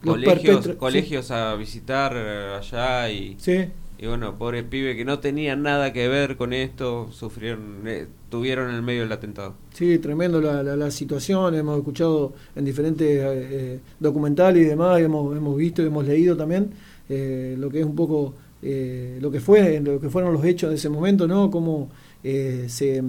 colegios, 0.03 0.67
colegios 0.77 1.31
a 1.31 1.55
visitar 1.55 2.13
eh, 2.15 2.55
allá 2.58 3.10
y, 3.10 3.36
Sí, 3.38 3.65
y 3.97 4.08
bueno, 4.08 4.38
pobres 4.38 4.63
pibes 4.63 4.95
que 4.95 5.05
no 5.05 5.19
tenían 5.19 5.62
nada 5.63 5.93
que 5.93 6.08
ver 6.08 6.36
con 6.38 6.53
esto, 6.53 7.10
sufrieron, 7.12 7.88
eh, 7.88 8.08
tuvieron 8.29 8.69
en 8.69 8.75
el 8.75 8.81
medio 8.81 9.01
del 9.01 9.12
atentado. 9.12 9.55
sí, 9.73 9.97
tremendo 9.99 10.41
la, 10.41 10.63
la, 10.63 10.75
la 10.75 10.91
situación. 10.91 11.55
Hemos 11.55 11.77
escuchado 11.77 12.34
en 12.55 12.65
diferentes 12.65 13.08
eh, 13.08 13.47
eh, 13.51 13.79
documentales 13.99 14.63
y 14.63 14.65
demás, 14.65 14.99
hemos, 15.01 15.36
hemos 15.36 15.55
visto 15.58 15.81
y 15.81 15.88
hemos 15.88 16.05
leído 16.05 16.36
también 16.36 16.71
eh, 17.10 17.55
lo 17.58 17.69
que 17.69 17.79
es 17.79 17.86
un 17.86 17.95
poco 17.95 18.34
eh, 18.62 19.17
lo 19.21 19.31
que 19.31 19.39
fue, 19.39 19.79
lo 19.79 19.99
que 19.99 20.10
fueron 20.10 20.34
los 20.34 20.43
hechos 20.43 20.69
de 20.69 20.75
ese 20.75 20.89
momento, 20.89 21.27
¿no? 21.27 21.51
Cómo 21.51 21.89
se 22.23 23.03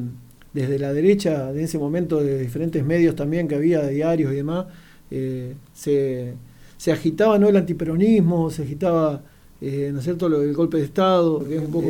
desde 0.52 0.78
la 0.78 0.92
derecha 0.92 1.52
de 1.52 1.64
ese 1.64 1.78
momento, 1.78 2.22
de 2.22 2.38
diferentes 2.38 2.84
medios 2.84 3.14
también 3.14 3.46
que 3.48 3.54
había, 3.54 3.86
diarios 3.86 4.32
y 4.32 4.36
demás, 4.36 4.66
se, 5.74 6.34
se 6.76 6.92
agitaba 6.92 7.38
¿no? 7.38 7.48
el 7.48 7.56
antiperonismo, 7.56 8.50
se 8.50 8.62
agitaba, 8.62 9.22
eh, 9.60 9.90
¿no 9.92 9.98
es 9.98 10.04
cierto?, 10.04 10.28
lo 10.28 10.40
del 10.40 10.54
golpe 10.54 10.78
de 10.78 10.84
Estado, 10.84 11.44
que 11.46 11.56
es 11.56 11.62
un 11.62 11.70
poco... 11.70 11.88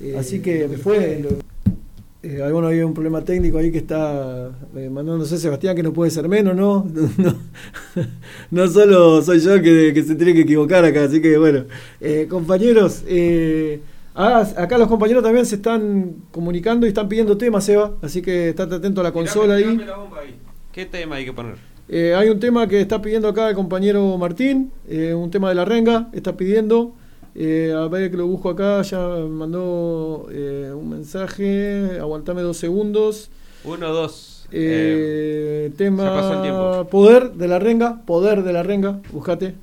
eh, 0.00 0.16
así 0.18 0.40
que 0.40 0.68
fue... 0.82 1.24
Eh, 2.20 2.42
alguno 2.42 2.66
había 2.66 2.84
un 2.84 2.94
problema 2.94 3.24
técnico 3.24 3.58
ahí 3.58 3.70
que 3.70 3.78
está 3.78 4.50
eh, 4.74 4.90
mandándose 4.90 5.38
Sebastián, 5.38 5.76
que 5.76 5.84
no 5.84 5.92
puede 5.92 6.10
ser 6.10 6.28
menos, 6.28 6.56
¿no? 6.56 6.84
No, 7.16 7.34
no 8.50 8.68
solo 8.68 9.22
soy 9.22 9.38
yo 9.38 9.62
que, 9.62 9.92
que 9.94 10.02
se 10.02 10.16
tiene 10.16 10.34
que 10.34 10.40
equivocar 10.40 10.84
acá, 10.84 11.04
así 11.04 11.22
que 11.22 11.38
bueno. 11.38 11.64
Eh, 12.00 12.26
compañeros, 12.28 13.04
eh, 13.06 13.80
ah, 14.16 14.44
acá 14.56 14.78
los 14.78 14.88
compañeros 14.88 15.22
también 15.22 15.46
se 15.46 15.54
están 15.54 16.16
comunicando 16.32 16.86
y 16.86 16.88
están 16.88 17.08
pidiendo 17.08 17.38
temas, 17.38 17.64
Seba, 17.64 17.92
así 18.02 18.20
que 18.20 18.48
estate 18.48 18.74
atento 18.74 19.00
a 19.00 19.04
la 19.04 19.12
consola 19.12 19.54
ahí. 19.54 19.62
tirame 19.62 19.86
la 19.86 19.96
bomba 19.96 20.18
ahí. 20.18 20.34
¿Qué 20.72 20.86
tema 20.86 21.16
hay 21.16 21.24
que 21.24 21.32
poner? 21.32 21.54
Eh, 21.88 22.14
hay 22.16 22.30
un 22.30 22.40
tema 22.40 22.66
que 22.66 22.80
está 22.80 23.00
pidiendo 23.00 23.28
acá 23.28 23.48
el 23.48 23.54
compañero 23.54 24.18
Martín, 24.18 24.72
eh, 24.88 25.14
un 25.14 25.30
tema 25.30 25.48
de 25.50 25.54
la 25.54 25.64
renga, 25.64 26.08
está 26.12 26.36
pidiendo. 26.36 26.94
Eh, 27.34 27.72
a 27.76 27.86
ver 27.88 28.10
que 28.10 28.16
lo 28.16 28.26
busco 28.26 28.50
acá, 28.50 28.82
ya 28.82 28.98
me 29.06 29.28
mandó 29.28 30.26
eh, 30.30 30.72
un 30.74 30.88
mensaje, 30.90 31.98
aguantame 32.00 32.42
dos 32.42 32.56
segundos. 32.56 33.30
Uno, 33.64 33.92
dos. 33.92 34.46
eh, 34.50 35.66
Eh, 35.70 35.72
tema 35.76 36.04
se 36.04 36.08
pasó 36.10 36.34
el 36.34 36.42
tiempo. 36.42 36.88
Poder 36.90 37.32
de 37.34 37.48
la 37.48 37.58
Renga, 37.58 38.02
Poder 38.06 38.42
de 38.42 38.52
la 38.52 38.62
Renga, 38.62 39.00
buscate. 39.12 39.54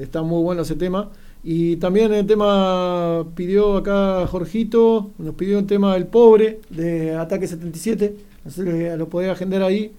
Está 0.00 0.22
muy 0.22 0.42
bueno 0.42 0.62
ese 0.62 0.74
tema. 0.74 1.10
Y 1.44 1.76
también 1.76 2.12
el 2.12 2.26
tema 2.26 3.24
pidió 3.36 3.76
acá 3.76 4.26
Jorgito, 4.26 5.12
nos 5.18 5.34
pidió 5.36 5.58
un 5.58 5.66
tema 5.68 5.94
del 5.94 6.06
pobre 6.06 6.60
de 6.70 7.14
Ataque 7.14 7.46
77. 7.46 8.16
No 8.44 8.50
sé, 8.50 8.64
lo- 8.64 8.96
lo 8.96 9.08
podés 9.08 9.30
agendar 9.30 9.62
ahí. 9.62 9.92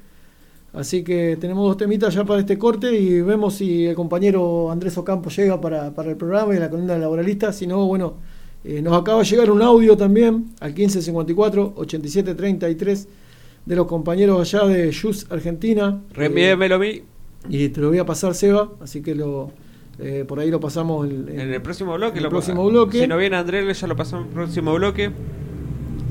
Así 0.73 1.03
que 1.03 1.37
tenemos 1.37 1.65
dos 1.67 1.77
temitas 1.77 2.13
ya 2.13 2.25
para 2.25 2.41
este 2.41 2.57
corte 2.57 2.93
y 2.93 3.21
vemos 3.21 3.53
si 3.55 3.85
el 3.85 3.95
compañero 3.95 4.69
Andrés 4.69 4.97
Ocampo 4.97 5.29
llega 5.29 5.59
para, 5.59 5.91
para 5.93 6.11
el 6.11 6.17
programa 6.17 6.55
y 6.55 6.59
la 6.59 6.69
columna 6.69 6.93
de 6.93 6.99
laboralista. 6.99 7.51
Si 7.53 7.65
no, 7.65 7.87
bueno, 7.87 8.15
eh, 8.63 8.81
nos 8.81 8.99
acaba 8.99 9.19
de 9.19 9.25
llegar 9.25 9.49
un 9.49 9.61
audio 9.61 9.95
también 9.95 10.47
al 10.59 10.75
1554-8733 10.75 13.07
de 13.65 13.75
los 13.75 13.87
compañeros 13.87 14.41
allá 14.41 14.67
de 14.67 14.93
Jus 14.93 15.25
Argentina. 15.29 16.01
Reenvíemelo 16.13 16.75
a 16.75 16.79
mí. 16.79 16.87
Eh, 16.87 17.03
y 17.49 17.69
te 17.69 17.79
lo 17.81 17.89
voy 17.89 17.99
a 17.99 18.05
pasar, 18.05 18.35
Seba, 18.35 18.69
así 18.81 19.01
que 19.01 19.15
lo, 19.15 19.51
eh, 19.99 20.25
por 20.27 20.39
ahí 20.39 20.51
lo 20.51 20.59
pasamos 20.59 21.07
en 21.07 21.39
el 21.39 21.61
próximo 21.61 21.95
bloque. 21.95 22.19
En 22.19 22.25
el 22.25 22.29
próximo 22.29 22.67
bloque. 22.67 22.99
Si 23.01 23.07
no 23.07 23.17
viene 23.17 23.37
Andrés, 23.37 23.79
ya 23.79 23.87
lo 23.87 23.95
pasamos 23.95 24.25
en 24.25 24.31
el 24.31 24.35
próximo 24.35 24.73
bloque. 24.73 25.11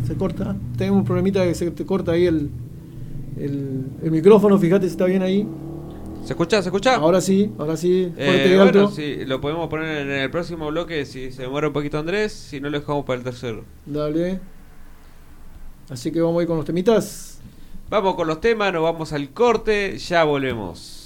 Se 0.07 0.15
corta. 0.15 0.57
Tenemos 0.79 1.01
un 1.01 1.05
problemita 1.05 1.45
que 1.45 1.55
se 1.55 1.71
te 1.71 1.85
corta 1.85 2.13
ahí 2.13 2.25
el, 2.27 2.49
el, 3.37 4.11
micrófono, 4.11 4.59
fíjate 4.59 4.87
si 4.87 4.93
está 4.93 5.07
bien 5.07 5.23
ahí. 5.23 5.47
¿Se 6.25 6.33
escucha? 6.33 6.61
¿Se 6.61 6.69
escucha? 6.69 6.97
Ahora 6.97 7.21
sí, 7.21 7.53
ahora 7.59 7.77
sí. 7.77 8.13
Eh, 8.17 8.55
bueno, 8.57 8.91
sí, 8.91 9.25
lo 9.27 9.41
podemos 9.41 9.69
poner 9.69 9.99
en 9.99 10.11
el 10.11 10.31
próximo 10.31 10.69
bloque 10.69 11.05
si 11.05 11.31
se 11.31 11.43
demora 11.43 11.69
un 11.69 11.73
poquito 11.73 11.99
Andrés, 11.99 12.33
si 12.33 12.61
no 12.61 12.69
lo 12.69 12.81
dejamos 12.81 13.05
para 13.05 13.19
el 13.19 13.25
tercero. 13.25 13.65
Dale. 13.85 14.41
Así 15.89 16.11
que 16.11 16.21
vamos 16.21 16.43
a 16.43 16.47
con 16.47 16.57
los 16.57 16.67
temitas. 16.67 17.41
Vamos 17.89 18.17
con 18.17 18.27
los 18.27 18.41
temas, 18.41 18.73
nos 18.73 18.83
vamos 18.83 19.13
al 19.13 19.31
corte, 19.31 19.99
ya 19.99 20.25
volvemos. 20.25 21.06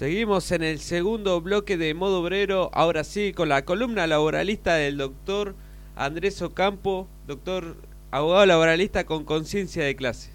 Seguimos 0.00 0.50
en 0.50 0.62
el 0.62 0.78
segundo 0.78 1.42
bloque 1.42 1.76
de 1.76 1.92
Modo 1.92 2.22
Obrero, 2.22 2.70
ahora 2.72 3.04
sí, 3.04 3.34
con 3.34 3.50
la 3.50 3.66
columna 3.66 4.06
laboralista 4.06 4.76
del 4.76 4.96
doctor 4.96 5.54
Andrés 5.94 6.40
Ocampo, 6.40 7.06
doctor 7.26 7.76
abogado 8.10 8.46
laboralista 8.46 9.04
con 9.04 9.24
conciencia 9.24 9.84
de 9.84 9.94
clase. 9.94 10.30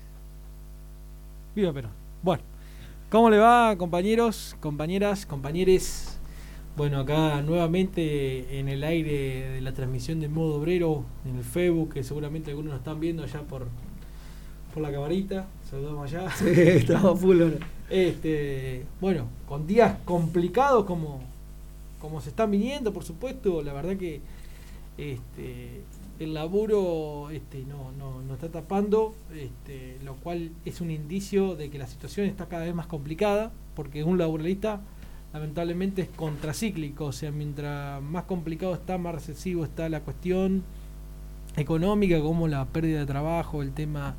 Viva 1.55 1.73
Perón. 1.73 1.89
Bueno, 2.21 2.43
¿cómo 3.09 3.31
le 3.31 3.39
va, 3.39 3.75
compañeros, 3.75 4.55
compañeras, 4.59 5.25
compañeres? 5.25 6.19
Bueno, 6.77 6.99
acá 6.99 7.41
nuevamente 7.41 8.59
en 8.59 8.69
el 8.69 8.83
aire 8.83 9.49
de 9.49 9.61
la 9.61 9.73
transmisión 9.73 10.19
de 10.19 10.27
modo 10.27 10.57
obrero 10.57 11.05
en 11.27 11.37
el 11.37 11.43
Facebook, 11.43 11.95
que 11.95 12.03
seguramente 12.03 12.51
algunos 12.51 12.73
nos 12.73 12.81
están 12.81 12.99
viendo 12.99 13.23
allá 13.23 13.41
por, 13.41 13.65
por 14.75 14.83
la 14.83 14.91
camarita. 14.91 15.47
Saludamos 15.67 16.13
allá. 16.13 16.29
Sí, 16.29 16.51
estamos 16.51 17.19
full 17.19 17.41
ahora. 17.41 17.74
Este, 17.89 18.85
bueno, 18.99 19.27
con 19.47 19.67
días 19.67 19.97
complicados 20.05 20.85
como, 20.85 21.21
como 21.99 22.21
se 22.21 22.29
están 22.29 22.51
viniendo, 22.51 22.93
por 22.93 23.03
supuesto. 23.03 23.61
La 23.61 23.73
verdad 23.73 23.97
que 23.97 24.21
este, 24.97 25.81
el 26.19 26.33
laburo 26.33 27.29
este, 27.29 27.63
no, 27.65 27.91
no, 27.97 28.21
no 28.21 28.33
está 28.33 28.49
tapando, 28.49 29.13
este, 29.33 29.97
lo 30.03 30.15
cual 30.15 30.51
es 30.65 30.81
un 30.81 30.91
indicio 30.91 31.55
de 31.55 31.69
que 31.69 31.77
la 31.77 31.87
situación 31.87 32.25
está 32.27 32.47
cada 32.47 32.65
vez 32.65 32.73
más 32.73 32.87
complicada, 32.87 33.51
porque 33.75 34.03
un 34.03 34.17
laboralista 34.17 34.81
lamentablemente 35.33 36.03
es 36.03 36.09
contracíclico, 36.09 37.05
o 37.05 37.11
sea, 37.11 37.29
mientras 37.31 38.01
más 38.01 38.23
complicado 38.23 38.73
está, 38.73 38.97
más 38.97 39.15
recesivo 39.15 39.65
está 39.65 39.89
la 39.89 39.99
cuestión 39.99 40.63
económica, 41.57 42.21
como 42.21 42.47
la 42.47 42.65
pérdida 42.65 42.99
de 42.99 43.05
trabajo, 43.05 43.61
el 43.61 43.73
tema 43.73 44.15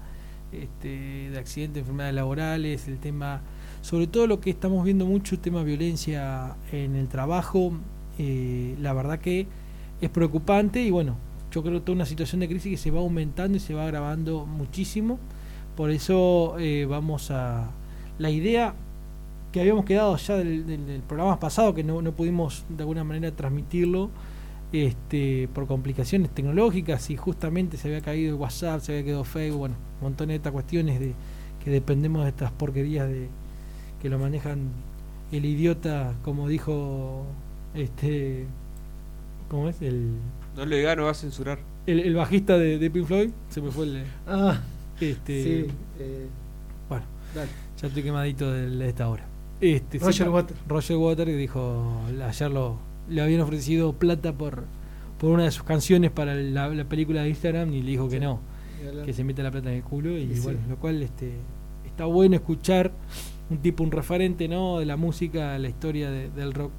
este, 0.53 1.31
de 1.31 1.39
accidentes, 1.39 1.81
enfermedades 1.81 2.15
laborales, 2.15 2.87
el 2.87 2.99
tema, 2.99 3.41
sobre 3.87 4.09
todo 4.09 4.27
lo 4.27 4.41
que 4.41 4.51
estamos 4.51 4.85
viendo 4.85 5.07
mucho, 5.07 5.37
el 5.37 5.41
tema 5.41 5.61
de 5.61 5.67
violencia 5.67 6.57
en 6.73 6.97
el 6.97 7.07
trabajo, 7.07 7.73
eh, 8.19 8.75
la 8.81 8.93
verdad 8.93 9.21
que 9.21 9.47
es 10.01 10.11
preocupante 10.11 10.83
y 10.83 10.91
bueno, 10.91 11.15
yo 11.53 11.63
creo 11.63 11.75
que 11.75 11.81
toda 11.83 11.95
una 11.95 12.05
situación 12.05 12.41
de 12.41 12.49
crisis 12.49 12.73
que 12.73 12.77
se 12.79 12.91
va 12.91 12.99
aumentando 12.99 13.57
y 13.57 13.61
se 13.61 13.75
va 13.75 13.85
agravando 13.85 14.45
muchísimo, 14.45 15.21
por 15.77 15.93
eso 15.93 16.57
eh, 16.59 16.85
vamos 16.91 17.31
a... 17.31 17.71
La 18.19 18.29
idea 18.29 18.75
que 19.53 19.61
habíamos 19.61 19.85
quedado 19.85 20.17
ya 20.17 20.37
del, 20.37 21.03
programa 21.07 21.39
pasado, 21.39 21.73
que 21.73 21.85
no, 21.85 22.03
no 22.03 22.11
pudimos 22.11 22.65
de 22.69 22.83
alguna 22.83 23.05
manera 23.05 23.31
transmitirlo, 23.37 24.11
este, 24.73 25.49
por 25.55 25.69
complicaciones 25.69 26.31
tecnológicas 26.31 27.09
y 27.11 27.17
justamente 27.17 27.77
se 27.77 27.87
había 27.87 28.01
caído 28.01 28.35
el 28.35 28.41
WhatsApp, 28.41 28.81
se 28.81 28.91
había 28.91 29.05
quedado 29.05 29.23
Facebook, 29.23 29.61
bueno, 29.61 29.77
montón 30.03 30.27
de 30.27 30.35
estas 30.35 30.53
cuestiones 30.53 30.99
de 30.99 31.15
que 31.63 31.71
dependemos 31.71 32.25
de 32.25 32.31
estas 32.31 32.51
porquerías 32.51 33.07
de 33.07 33.29
que 34.07 34.11
lo 34.11 34.21
manejan 34.21 34.69
el 35.33 35.45
idiota, 35.45 36.15
como 36.23 36.49
dijo 36.49 37.27
este 37.75 38.45
¿cómo 39.51 39.69
es? 39.69 39.83
El, 39.83 40.13
No 40.57 40.65
le 40.65 40.77
diga, 40.79 40.95
no 40.95 41.07
va 41.07 41.11
a 41.11 41.15
censurar. 41.15 41.59
el, 41.89 41.99
el 41.99 42.15
bajista 42.15 42.57
de, 42.57 42.79
de 42.79 42.89
Pink 42.89 43.07
Floyd, 43.07 43.31
se 43.49 43.61
me 43.61 43.73
fue 43.73 43.87
el 43.87 44.05
Ah, 44.29 44.61
este 45.01 45.43
sí. 45.43 45.67
eh, 45.99 46.27
bueno, 46.89 47.05
dale. 47.35 47.51
ya 47.81 47.89
estoy 47.89 48.03
quemadito 48.05 48.53
de, 48.53 48.71
de 48.71 48.89
esta 48.89 49.09
hora. 49.09 49.25
Este, 49.61 49.99
Roger 49.99 50.27
sí, 50.27 50.31
Waters. 50.33 50.61
Roger 50.69 50.97
Waters 50.99 51.31
que 51.33 51.37
dijo 51.37 52.01
ayer 52.29 52.51
lo, 52.53 52.79
le 53.09 53.23
habían 53.23 53.41
ofrecido 53.41 53.93
plata 53.93 54.33
por 54.33 54.63
por 55.19 55.31
una 55.31 55.43
de 55.45 55.51
sus 55.51 55.65
canciones 55.65 56.13
para 56.13 56.35
la, 56.37 56.69
la 56.69 56.85
película 56.85 57.23
de 57.25 57.31
Instagram 57.31 57.73
y 57.75 57.83
le 57.83 57.91
dijo 57.91 58.09
que 58.09 58.21
no, 58.21 58.39
que 59.05 59.13
se 59.13 59.25
mete 59.25 59.43
la 59.43 59.51
plata 59.51 59.71
en 59.71 59.79
el 59.79 59.83
culo 59.83 60.17
y, 60.17 60.23
Y 60.31 60.35
sí. 60.37 60.41
bueno, 60.43 60.61
lo 60.69 60.77
cual 60.77 61.03
este 61.03 61.33
está 61.87 62.05
bueno 62.05 62.37
escuchar 62.37 62.93
un 63.51 63.59
tipo, 63.59 63.85
un 63.85 63.91
referente 63.93 64.49
no 64.49 64.79
de 64.79 64.87
la 64.87 64.97
música, 64.97 65.59
la 65.59 65.69
historia 65.69 66.11
de- 66.11 66.31
del 66.31 66.53
rock, 66.53 66.71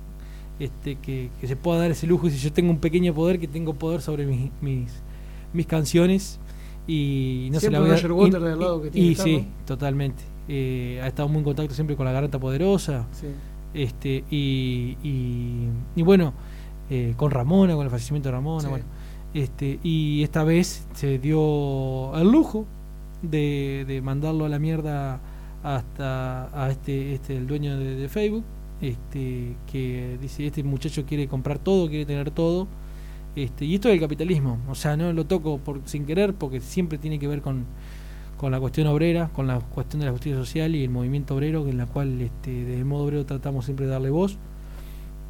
este 0.59 0.95
que, 0.95 1.29
que 1.39 1.47
se 1.47 1.55
pueda 1.55 1.79
dar 1.79 1.91
ese 1.91 2.07
lujo 2.07 2.27
y 2.27 2.31
si 2.31 2.37
yo 2.39 2.51
tengo 2.51 2.71
un 2.71 2.79
pequeño 2.79 3.13
poder, 3.13 3.39
que 3.39 3.47
tengo 3.47 3.73
poder 3.75 4.01
sobre 4.01 4.25
mis 4.25 4.49
mis, 4.61 4.91
mis 5.53 5.65
canciones 5.67 6.39
y 6.87 7.49
no 7.51 7.59
se 7.59 7.69
la 7.69 7.79
Siempre 7.79 7.79
voy 7.79 7.89
a 7.89 7.93
Roger 7.93 8.09
y- 8.09 8.13
Waters 8.13 8.43
de 8.43 8.51
al 8.51 8.57
y- 8.57 8.61
lado 8.61 8.81
que 8.81 8.89
tiene 8.91 9.07
y 9.07 9.11
estar, 9.11 9.25
sí, 9.25 9.37
¿no? 9.37 9.65
totalmente. 9.65 10.23
Eh, 10.49 10.99
ha 11.03 11.07
estado 11.07 11.27
muy 11.29 11.39
en 11.39 11.43
contacto 11.43 11.73
siempre 11.75 11.95
con 11.95 12.05
la 12.05 12.11
garganta 12.13 12.39
poderosa 12.39 13.05
Sí. 13.11 13.27
este 13.73 14.23
y, 14.31 14.95
y, 15.03 15.67
y 15.97 16.01
bueno 16.03 16.33
eh, 16.89 17.13
con 17.17 17.31
Ramona 17.31 17.75
con 17.75 17.83
el 17.83 17.91
fallecimiento 17.91 18.29
de 18.29 18.33
Ramona 18.35 18.61
Sí. 18.61 18.67
bueno 18.69 18.85
este 19.33 19.77
y 19.83 20.23
esta 20.23 20.45
vez 20.45 20.87
se 20.93 21.19
dio 21.19 22.15
el 22.15 22.31
lujo 22.31 22.65
de, 23.21 23.83
de 23.87 24.01
mandarlo 24.01 24.45
a 24.45 24.49
la 24.49 24.57
mierda 24.57 25.19
hasta 25.75 26.49
a 26.53 26.69
este 26.69 27.13
este 27.13 27.35
el 27.35 27.47
dueño 27.47 27.77
de, 27.77 27.95
de 27.95 28.09
Facebook 28.09 28.43
este 28.81 29.55
que 29.71 30.17
dice 30.21 30.45
este 30.45 30.63
muchacho 30.63 31.05
quiere 31.05 31.27
comprar 31.27 31.59
todo 31.59 31.89
quiere 31.89 32.05
tener 32.05 32.31
todo 32.31 32.67
este 33.35 33.65
y 33.65 33.75
esto 33.75 33.89
es 33.89 33.95
el 33.95 33.99
capitalismo 33.99 34.59
o 34.69 34.75
sea 34.75 34.95
no 34.95 35.11
lo 35.13 35.25
toco 35.25 35.57
por 35.57 35.81
sin 35.85 36.05
querer 36.05 36.33
porque 36.33 36.59
siempre 36.59 36.97
tiene 36.97 37.19
que 37.19 37.27
ver 37.27 37.41
con 37.41 37.65
con 38.37 38.51
la 38.51 38.59
cuestión 38.59 38.87
obrera, 38.87 39.29
con 39.33 39.47
la 39.47 39.59
cuestión 39.59 39.99
de 39.99 40.05
la 40.05 40.11
justicia 40.11 40.37
social 40.37 40.75
y 40.75 40.83
el 40.83 40.89
movimiento 40.89 41.35
obrero, 41.35 41.67
en 41.67 41.77
la 41.77 41.87
cual 41.87 42.21
este, 42.21 42.75
el 42.77 42.85
modo 42.85 43.05
obrero 43.05 43.25
tratamos 43.25 43.65
siempre 43.65 43.87
de 43.87 43.91
darle 43.91 44.09
voz. 44.09 44.37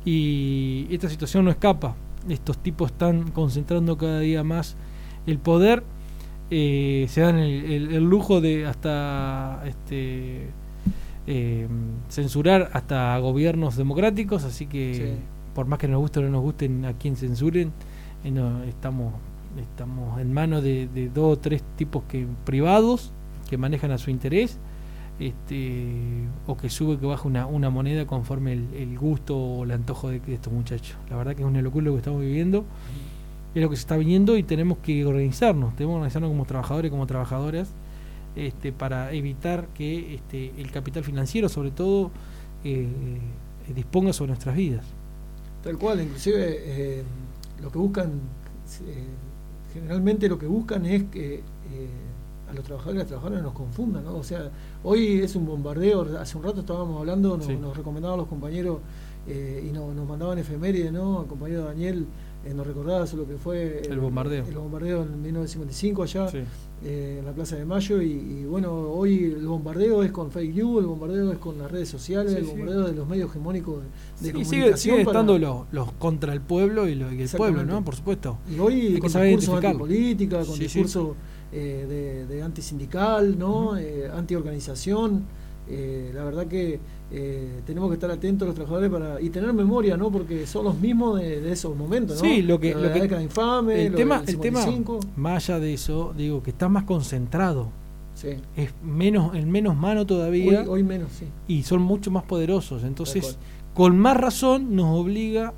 Y 0.05 0.87
esta 0.91 1.09
situación 1.09 1.45
no 1.45 1.51
escapa. 1.51 1.95
Estos 2.29 2.57
tipos 2.57 2.91
están 2.91 3.31
concentrando 3.31 3.97
cada 3.97 4.19
día 4.19 4.43
más 4.43 4.75
el 5.25 5.39
poder. 5.39 5.83
Eh, 6.49 7.05
se 7.09 7.21
dan 7.21 7.37
el, 7.37 7.65
el- 7.71 7.91
el 7.95 8.03
lujo 8.03 8.39
de 8.41 8.65
hasta 8.65 9.63
este, 9.65 10.47
eh, 11.27 11.67
censurar 12.09 12.69
hasta 12.73 13.17
gobiernos 13.19 13.75
democráticos, 13.75 14.43
así 14.43 14.65
que 14.65 14.93
Sí. 14.93 15.23
por 15.53 15.65
más 15.67 15.79
que 15.79 15.87
nos 15.87 15.99
guste 15.99 16.19
o 16.19 16.23
no 16.23 16.29
nos 16.29 16.41
gusten 16.41 16.85
a 16.85 16.93
quien 16.93 17.15
censuren, 17.15 17.71
eh, 18.23 18.31
no, 18.31 18.63
estamos 18.63 19.13
estamos 19.59 20.21
en 20.21 20.31
manos 20.33 20.61
de, 20.63 20.87
de 20.87 21.09
dos 21.09 21.37
o 21.37 21.39
tres 21.39 21.63
tipos 21.77 22.03
que 22.07 22.27
privados 22.45 23.11
que 23.49 23.57
manejan 23.57 23.89
a 23.91 23.97
su 23.97 24.11
interés 24.11 24.59
este, 25.19 25.87
o 26.45 26.55
que 26.57 26.69
sube 26.69 26.93
o 26.93 26.99
que 26.99 27.07
baja 27.07 27.27
una, 27.27 27.47
una 27.47 27.69
moneda 27.71 28.05
conforme 28.05 28.53
el, 28.53 28.67
el 28.75 28.97
gusto 28.99 29.35
o 29.35 29.63
el 29.63 29.71
antojo 29.71 30.09
de, 30.09 30.19
de 30.19 30.35
estos 30.35 30.53
muchachos. 30.53 30.95
La 31.09 31.15
verdad 31.17 31.35
que 31.35 31.41
es 31.41 31.47
una 31.47 31.61
locura 31.61 31.85
lo 31.85 31.93
que 31.93 31.97
estamos 31.97 32.21
viviendo, 32.21 32.65
es 33.55 33.61
lo 33.63 33.69
que 33.69 33.75
se 33.75 33.81
está 33.81 33.97
viniendo 33.97 34.37
y 34.37 34.43
tenemos 34.43 34.77
que 34.79 35.05
organizarnos, 35.05 35.75
tenemos 35.75 35.93
que 35.93 35.97
organizarnos 35.97 36.29
como 36.29 36.45
trabajadores 36.45 36.89
y 36.89 36.91
como 36.91 37.07
trabajadoras 37.07 37.69
este, 38.35 38.71
para 38.71 39.11
evitar 39.13 39.67
que 39.73 40.15
este, 40.15 40.53
el 40.59 40.71
capital 40.71 41.03
financiero, 41.03 41.49
sobre 41.49 41.71
todo, 41.71 42.11
eh, 42.63 42.87
disponga 43.75 44.13
sobre 44.13 44.29
nuestras 44.29 44.55
vidas. 44.55 44.85
Tal 45.63 45.77
cual, 45.77 46.01
inclusive 46.01 46.45
eh, 46.49 47.03
lo 47.61 47.71
que 47.71 47.77
buscan, 47.79 48.09
eh, 48.85 49.03
generalmente 49.73 50.29
lo 50.29 50.37
que 50.37 50.45
buscan 50.45 50.85
es 50.85 51.03
que 51.05 51.35
eh, 51.35 51.41
a 52.49 52.53
los 52.53 52.63
trabajadores 52.63 52.95
y 52.95 52.99
las 52.99 53.07
trabajadoras 53.07 53.43
nos 53.43 53.53
confundan, 53.53 54.03
¿no? 54.05 54.15
O 54.15 54.23
sea, 54.23 54.49
hoy 54.83 55.19
es 55.19 55.35
un 55.35 55.45
bombardeo, 55.45 56.17
hace 56.19 56.37
un 56.37 56.43
rato 56.43 56.59
estábamos 56.61 56.99
hablando, 56.99 57.35
nos, 57.37 57.47
Sí. 57.47 57.55
nos 57.55 57.75
recomendaban 57.75 58.17
los 58.19 58.27
compañeros 58.27 58.79
eh, 59.27 59.65
y 59.67 59.73
no- 59.73 59.93
nos 59.93 60.07
mandaban 60.07 60.37
efemérides, 60.37 60.93
¿no? 60.93 61.23
El 61.23 61.27
compañero 61.27 61.65
Daniel 61.65 62.05
eh, 62.45 62.53
nos 62.53 62.65
recordaba 62.65 63.05
sobre 63.07 63.23
lo 63.23 63.29
que 63.29 63.37
fue 63.37 63.81
El 63.89 63.99
bombardeo. 63.99 64.45
el 64.45 64.55
bombardeo 64.55 65.03
en 65.03 65.21
1955 65.21 66.03
allá 66.03 66.27
Sí. 66.29 66.37
eh, 66.83 67.17
en 67.19 67.25
la 67.25 67.31
Plaza 67.33 67.55
de 67.55 67.65
Mayo 67.65 68.01
y, 68.01 68.11
y, 68.11 68.45
bueno, 68.45 68.71
hoy 68.73 69.25
el 69.25 69.45
bombardeo 69.47 70.03
es 70.03 70.11
con 70.11 70.31
fake 70.31 70.53
news, 70.55 70.79
el 70.81 70.85
bombardeo 70.87 71.31
es 71.33 71.39
con 71.39 71.57
las 71.57 71.71
redes 71.71 71.89
sociales, 71.89 72.31
Sí, 72.33 72.37
el 72.39 72.45
sí. 72.45 72.51
bombardeo 72.51 72.83
de 72.87 72.93
los 72.93 73.07
medios 73.07 73.29
hegemónicos 73.31 73.77
de, 73.77 73.81
de 73.83 73.87
sigue, 74.19 74.31
comunicación 74.33 74.77
siguen 74.77 75.05
para- 75.05 75.19
estando 75.19 75.39
los, 75.39 75.61
los 75.71 75.91
contra 75.93 76.33
el 76.33 76.41
pueblo 76.41 76.87
y, 76.87 76.95
lo- 76.95 77.11
y 77.11 77.21
el 77.21 77.29
pueblo. 77.29 77.63
¿no? 77.65 77.83
Por 77.83 77.95
supuesto. 77.95 78.37
Y 78.49 78.59
hoy 78.59 78.99
con 78.99 79.09
saber 79.09 79.35
discursos 79.35 79.63
antipolítica, 79.65 80.45
con 80.45 80.59
discurso 80.59 81.15
eh, 81.51 81.85
de, 82.27 82.33
de 82.35 82.41
antisindical, 82.43 83.37
¿no? 83.39 83.67
Ujú. 83.71 83.75
Eh, 83.77 84.09
antiorganización. 84.13 85.23
Eh, 85.69 86.11
la 86.13 86.23
verdad 86.23 86.47
que 86.47 86.79
eh, 87.11 87.61
tenemos 87.65 87.89
que 87.89 87.93
estar 87.95 88.11
atentos 88.11 88.45
los 88.47 88.55
trabajadores 88.55 88.91
para 88.91 89.21
y 89.21 89.29
tener 89.29 89.53
memoria, 89.53 89.95
¿no? 89.95 90.11
Porque 90.11 90.45
son 90.45 90.65
los 90.65 90.77
mismos 90.79 91.19
de, 91.19 91.39
de 91.41 91.51
esos 91.53 91.75
momentos, 91.75 92.21
¿no? 92.21 92.27
Sí, 92.29 92.41
lo 92.41 92.59
que- 92.59 92.73
lo 92.75 92.91
que- 92.91 93.21
infame, 93.21 93.85
el 93.85 93.91
lo 93.93 93.97
tema, 93.97 94.19
del 94.21 94.29
el 94.35 94.39
tema, 94.41 94.61
55. 94.61 94.99
más 95.15 95.49
allá 95.49 95.59
de 95.59 95.73
eso, 95.73 96.13
digo 96.17 96.43
que 96.43 96.49
está 96.49 96.67
más 96.69 96.83
concentrado, 96.83 97.69
Sí. 98.13 98.29
es 98.55 98.71
menos, 98.83 99.35
en 99.35 99.49
menos 99.51 99.75
mano 99.77 100.05
todavía 100.05 100.61
Hoy, 100.63 100.67
hoy 100.67 100.83
menos, 100.83 101.11
sí. 101.13 101.25
y 101.47 101.63
son 101.63 101.81
mucho 101.81 102.11
más 102.11 102.23
poderosos. 102.23 102.83
Entonces, 102.83 103.37
con 103.73 103.97
más 103.99 104.17
razón 104.17 104.75
nos 104.75 104.87
obliga 104.99 105.53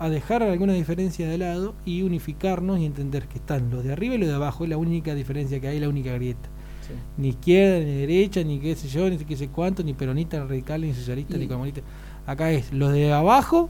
a 0.00 0.08
dejar 0.08 0.42
alguna 0.42 0.72
diferencia 0.72 1.28
de 1.28 1.38
lado 1.38 1.74
y 1.84 2.02
unificarnos 2.02 2.78
y 2.80 2.84
entender 2.86 3.26
que 3.28 3.38
están 3.38 3.70
los 3.70 3.84
de 3.84 3.92
arriba 3.92 4.14
y 4.16 4.18
los 4.18 4.28
de 4.28 4.34
abajo, 4.34 4.64
es 4.64 4.70
la 4.70 4.76
única 4.76 5.14
diferencia 5.14 5.60
que 5.60 5.68
hay, 5.68 5.78
la 5.78 5.88
única 5.88 6.12
grieta. 6.12 6.48
Sí. 6.90 7.22
Ni 7.22 7.28
izquierda, 7.28 7.78
ni 7.84 7.94
derecha, 8.00 8.42
ni 8.42 8.58
qué 8.60 8.74
sé 8.76 8.88
yo, 8.88 9.08
ni 9.08 9.16
qué 9.18 9.36
sé 9.36 9.48
cuánto, 9.48 9.82
ni 9.82 9.94
peronista, 9.94 10.38
ni 10.40 10.46
radical, 10.48 10.80
ni 10.82 10.92
socialista, 10.94 11.36
Y- 11.36 11.40
ni 11.40 11.46
comunista. 11.48 11.80
Acá 12.26 12.50
es 12.52 12.72
los 12.72 12.92
de 12.92 13.12
abajo 13.12 13.68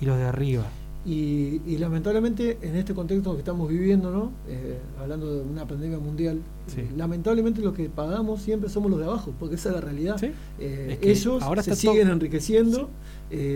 y 0.00 0.04
los 0.06 0.16
de 0.16 0.24
arriba. 0.24 0.64
Y, 1.04 1.60
y 1.64 1.78
lamentablemente 1.78 2.58
en 2.62 2.74
este 2.74 2.92
contexto 2.92 3.32
que 3.34 3.38
estamos 3.38 3.68
viviendo, 3.68 4.10
¿no? 4.10 4.32
Eh, 4.48 4.76
hablando 5.00 5.32
de 5.36 5.40
una 5.42 5.64
pandemia 5.64 5.98
mundial, 6.00 6.40
Sí. 6.66 6.80
eh, 6.80 6.88
lamentablemente 6.96 7.60
los 7.60 7.74
que 7.74 7.88
pagamos 7.88 8.42
siempre 8.42 8.68
somos 8.68 8.90
los 8.90 8.98
de 8.98 9.06
abajo, 9.06 9.32
porque 9.38 9.54
esa 9.54 9.68
es 9.68 9.74
la 9.76 9.80
realidad. 9.80 10.16
¿Sí? 10.18 10.32
Eh, 10.58 10.88
Es 10.90 10.98
que 10.98 11.10
ellos 11.12 11.42
ahora 11.44 11.62
se 11.62 11.76
siguen 11.76 12.08
enriqueciendo, 12.08 12.90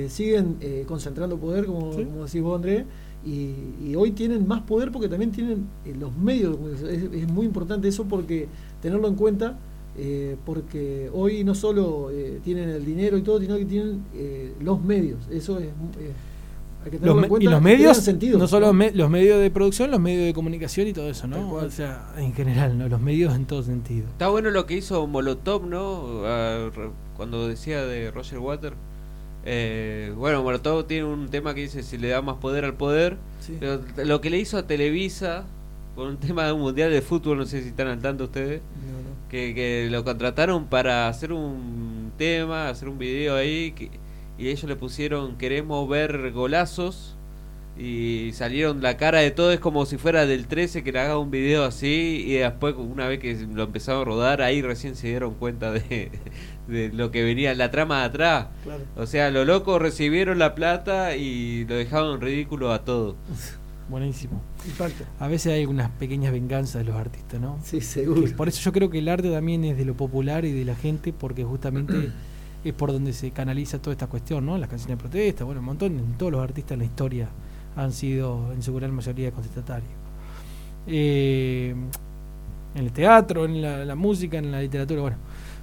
siguen 0.09 0.57
eh, 0.61 0.85
concentrando 0.87 1.39
poder, 1.39 1.67
como, 1.67 1.91
como 1.91 2.25
decís 2.25 2.41
vos, 2.41 2.55
André, 2.55 2.85
y, 3.25 3.55
y 3.87 3.95
hoy 3.97 4.13
tienen 4.13 4.47
más 4.49 4.63
poder 4.63 4.91
porque 4.91 5.09
también 5.09 5.31
tienen 5.31 5.67
eh, 5.85 5.95
los 5.99 6.17
medios. 6.17 6.57
Es, 6.89 7.03
es 7.13 7.29
muy 7.29 7.47
importante 7.47 7.89
eso 7.89 8.05
porque 8.05 8.49
tenerlo 8.81 9.09
en 9.09 9.15
cuenta, 9.15 9.59
eh, 9.99 10.37
porque 10.47 11.11
hoy 11.13 11.45
no 11.45 11.55
solo 11.55 12.11
eh, 12.11 12.41
tienen 12.43 12.69
el 12.71 12.85
dinero 12.85 13.19
y 13.19 13.23
todo, 13.23 13.41
sino 13.41 13.57
que 13.59 13.65
tienen 13.67 14.03
eh, 14.15 14.55
los 14.61 14.83
medios. 14.83 15.19
Eso 15.31 15.59
es. 15.59 15.67
eh, 15.67 16.13
hay 16.83 16.91
que 16.93 16.97
Los 16.97 17.01
tenerlo 17.03 17.15
me- 17.17 17.23
en 17.25 17.29
cuenta. 17.29 17.45
y 17.45 17.53
los 17.53 17.61
medios, 17.63 17.97
sentido, 17.99 18.39
no 18.39 18.49
solo 18.49 18.69
¿no? 18.69 18.73
me- 18.73 18.91
los 18.93 19.11
medios 19.11 19.39
de 19.39 19.51
producción, 19.51 19.91
los 19.91 20.01
medios 20.01 20.25
de 20.25 20.33
comunicación 20.33 20.89
y 20.89 20.95
todo 20.95 21.11
eso, 21.11 21.27
¿no? 21.27 21.53
O 21.53 21.71
sea, 21.71 22.15
en 22.17 22.33
general, 22.33 22.79
¿no? 22.79 22.89
Los 22.89 23.03
medios 23.03 23.35
en 23.35 23.45
todo 23.45 23.63
sentido. 23.63 24.07
Está 24.09 24.29
bueno 24.31 24.49
lo 24.49 24.65
que 24.65 24.79
hizo 24.79 25.07
Molotov, 25.07 25.67
¿no? 25.67 26.23
Re- 26.71 26.91
Cuando 27.19 27.47
decía 27.49 27.85
de 27.85 28.11
Roger 28.11 28.39
Water. 28.39 28.73
Eh, 29.45 30.13
bueno, 30.17 30.43
Molotov 30.43 30.85
tiene 30.87 31.05
un 31.05 31.29
tema 31.31 31.55
que 31.55 31.63
dice 31.63 31.83
si 31.83 31.97
le 31.99 32.09
da 32.09 32.21
más 32.23 32.37
poder 32.37 32.65
al 32.65 32.75
poder. 32.75 33.17
Sí. 33.41 33.57
Pero 33.59 33.81
lo 34.05 34.21
que 34.21 34.31
le 34.31 34.39
hizo 34.39 34.59
a 34.59 34.67
Televisa 34.67 35.45
por 35.95 36.07
un 36.09 36.17
tema 36.19 36.45
de 36.47 36.53
un 36.53 36.61
mundial 36.61 36.91
de 36.91 37.03
fútbol, 37.03 37.39
no 37.39 37.47
sé 37.47 37.63
si 37.63 37.69
están 37.69 37.89
al 37.89 38.01
tanto 38.01 38.25
ustedes, 38.25 38.61
No, 38.87 38.93
no. 39.11 39.29
que, 39.31 39.55
que 39.55 39.89
lo 39.91 40.05
contrataron 40.05 40.67
para 40.67 41.09
hacer 41.09 41.33
un 41.33 42.13
tema, 42.19 42.69
hacer 42.69 42.89
un 42.89 42.99
video 42.99 43.35
ahí, 43.37 43.73
que- 43.73 43.91
y 44.39 44.49
ellos 44.49 44.65
le 44.65 44.77
pusieron 44.77 45.37
queremos 45.37 45.89
ver 45.89 46.31
golazos. 46.33 47.17
Y 47.79 48.33
salieron 48.35 48.83
la 48.83 48.99
cara 48.99 49.21
de 49.21 49.31
todo, 49.31 49.53
es 49.53 49.61
como 49.61 49.87
si 49.87 49.97
fuera 49.97 50.27
del 50.27 50.47
13 50.49 50.83
que 50.85 50.93
le 50.93 50.99
haga 51.01 51.17
un 51.19 51.31
video 51.31 51.65
así 51.65 52.25
y 52.27 52.35
después 52.35 52.75
una 52.77 53.07
vez 53.09 53.21
que 53.21 53.35
lo 53.55 53.63
empezaron 53.63 54.03
a 54.03 54.05
rodar 54.05 54.43
ahí 54.43 54.61
recién 54.61 54.97
se 54.97 55.07
dieron 55.09 55.33
cuenta 55.35 55.73
de, 55.73 56.11
de 56.69 56.91
lo 56.91 57.11
que 57.11 57.23
venía 57.23 57.55
la 57.55 57.71
trama 57.71 58.01
de 58.01 58.05
atrás. 58.05 58.47
Claro. 58.65 58.83
O 58.97 59.07
sea, 59.07 59.31
los 59.31 59.47
locos 59.47 59.81
recibieron 59.81 60.39
la 60.39 60.55
plata 60.55 61.17
y 61.17 61.65
lo 61.65 61.75
dejaron 61.75 62.15
en 62.15 62.21
ridículo 62.21 62.73
a 62.73 62.85
todo. 62.85 63.17
Buenísimo. 63.91 64.41
A 65.19 65.27
veces 65.27 65.53
hay 65.53 65.67
unas 65.67 65.91
pequeñas 65.91 66.33
venganzas 66.33 66.85
de 66.85 66.85
los 66.85 66.95
artistas, 66.95 67.41
¿no? 67.41 67.59
Sí, 67.65 67.81
seguro. 67.81 68.25
Que 68.25 68.31
por 68.31 68.47
eso 68.47 68.61
yo 68.61 68.73
creo 68.73 68.89
que 68.89 68.99
el 69.01 69.09
arte 69.09 69.31
también 69.33 69.65
es 69.65 69.77
de 69.77 69.85
lo 69.85 69.95
popular 69.95 70.45
y 70.45 70.53
de 70.53 70.65
la 70.65 70.77
gente, 70.77 71.13
porque 71.13 71.43
justamente 71.43 72.13
es 72.65 72.73
por 72.73 72.93
donde 72.93 73.13
se 73.13 73.33
canaliza 73.33 73.83
toda 73.83 73.93
esta 73.93 74.07
cuestión, 74.07 74.47
¿no? 74.47 74.57
Las 74.59 74.69
canciones 74.69 74.97
de 74.97 75.03
protesta, 75.03 75.43
bueno, 75.43 75.59
un 75.59 75.67
montón, 75.67 76.15
todos 76.17 76.31
los 76.31 76.41
artistas 76.41 76.73
en 76.73 76.79
la 76.79 76.85
historia 76.85 77.29
han 77.75 77.93
sido 77.93 78.53
en 78.53 78.63
su 78.63 78.73
gran 78.75 78.95
mayoría 78.95 79.33
contestatarios. 79.33 79.91
Eh, 80.87 81.75
en 82.75 82.85
el 82.85 82.93
teatro, 82.93 83.45
en 83.45 83.61
la, 83.61 83.85
la 83.85 83.95
música, 83.97 84.39
en 84.39 84.53
la 84.53 84.61
literatura, 84.61 85.01
bueno. 85.01 85.17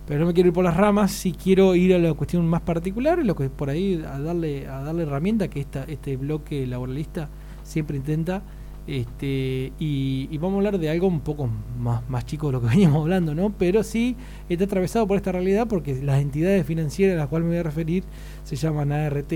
Pero 0.08 0.22
no 0.22 0.28
me 0.28 0.34
quiero 0.34 0.47
ir 0.47 0.53
por 0.53 0.64
las 0.64 0.78
ramas, 0.78 1.12
si 1.12 1.34
quiero 1.34 1.76
ir 1.76 1.93
a 1.93 1.99
la 1.99 2.14
cuestión 2.14 2.47
más 2.47 2.62
particular, 2.62 3.24
lo 3.26 3.36
que 3.36 3.49
por 3.49 3.70
ahí 3.70 4.01
a 4.08 4.20
darle, 4.20 4.66
a 4.68 4.82
darle 4.82 5.03
herramienta 5.03 5.49
que 5.49 5.60
esta, 5.60 5.84
este 5.84 6.16
bloque 6.18 6.66
laboralista 6.66 7.30
siempre 7.64 7.97
intenta. 7.97 8.41
Este, 8.88 9.74
y, 9.80 10.30
y 10.32 10.38
vamos 10.38 10.53
a 10.53 10.58
hablar 10.60 10.80
de 10.80 10.89
algo 10.89 11.08
un 11.08 11.20
poco 11.20 11.49
más, 11.78 12.10
más 12.10 12.26
chico 12.26 12.47
de 12.47 12.53
lo 12.53 12.62
que 12.62 12.68
veníamos 12.74 13.01
hablando, 13.01 13.36
¿no? 13.36 13.49
Pero 13.49 13.84
sí 13.84 14.16
está 14.47 14.64
atravesado 14.64 15.05
por 15.05 15.18
esta 15.18 15.34
realidad 15.34 15.68
porque 15.68 16.01
las 16.01 16.22
entidades 16.22 16.66
financieras 16.66 17.16
a 17.16 17.20
las 17.20 17.28
cuales 17.28 17.45
me 17.47 17.51
voy 17.55 17.60
a 17.60 17.64
referir 17.64 18.03
se 18.45 18.55
llaman 18.55 18.91
ART, 18.93 19.34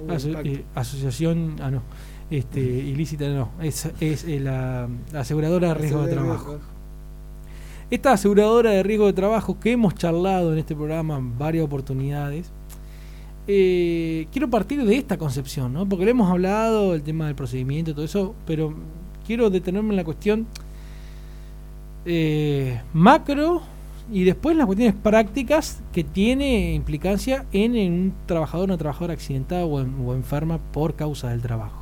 Uh, 0.00 0.12
Aso- 0.12 0.40
eh, 0.44 0.62
Asociación, 0.76 1.56
ah 1.60 1.72
no, 1.72 1.82
este, 2.30 2.60
ilícita 2.60 3.28
no, 3.30 3.50
es, 3.60 3.90
es 4.00 4.22
eh, 4.24 4.38
la 4.38 4.88
aseguradora 5.12 5.68
de 5.68 5.74
riesgo 5.74 6.02
de 6.06 6.12
trabajo. 6.12 6.58
Esta 7.90 8.12
aseguradora 8.12 8.72
de 8.72 8.82
riesgo 8.82 9.06
de 9.06 9.14
trabajo 9.14 9.58
que 9.58 9.72
hemos 9.72 9.94
charlado 9.94 10.52
en 10.52 10.58
este 10.58 10.74
programa 10.74 11.16
en 11.16 11.38
varias 11.38 11.64
oportunidades, 11.64 12.50
eh, 13.46 14.26
quiero 14.30 14.50
partir 14.50 14.84
de 14.84 14.94
esta 14.94 15.16
concepción, 15.16 15.72
¿no? 15.72 15.88
porque 15.88 16.04
le 16.04 16.10
hemos 16.10 16.30
hablado, 16.30 16.94
el 16.94 17.02
tema 17.02 17.26
del 17.26 17.34
procedimiento, 17.34 17.94
todo 17.94 18.04
eso, 18.04 18.34
pero 18.46 18.74
quiero 19.26 19.48
detenerme 19.48 19.90
en 19.90 19.96
la 19.96 20.04
cuestión 20.04 20.46
eh, 22.04 22.78
macro 22.92 23.62
y 24.12 24.24
después 24.24 24.54
las 24.54 24.66
cuestiones 24.66 24.94
prácticas 24.94 25.80
que 25.90 26.04
tiene 26.04 26.74
implicancia 26.74 27.46
en, 27.52 27.72
un 27.72 28.12
trabajador 28.26 28.64
o 28.64 28.72
una 28.72 28.76
trabajadora 28.76 29.14
accidentada 29.14 29.64
o, 29.64 29.76
o 29.78 30.14
enferma 30.14 30.58
por 30.72 30.94
causa 30.94 31.30
del 31.30 31.40
trabajo. 31.40 31.77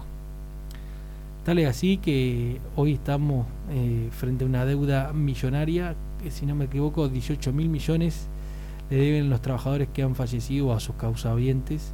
Tal 1.47 1.61
es 1.61 1.69
así 1.69 1.99
que 1.99 2.59
hoy 2.75 2.95
estamos 2.95 3.47
eh, 3.71 4.09
frente 4.11 4.43
a 4.43 4.49
una 4.49 4.65
deuda 4.65 5.13
millonaria, 5.13 5.95
que 6.21 6.33
si 6.33 6.45
no 6.45 6.57
me 6.57 6.65
equivoco 6.65 7.09
18 7.09 7.53
mil 7.53 7.69
millones 7.69 8.27
le 8.91 8.97
deben 8.97 9.31
los 9.31 9.41
trabajadores 9.43 9.87
que 9.95 10.03
han 10.03 10.17
fallecido 10.17 10.73
a 10.73 10.81
sus 10.81 10.97
causavientes 10.97 11.93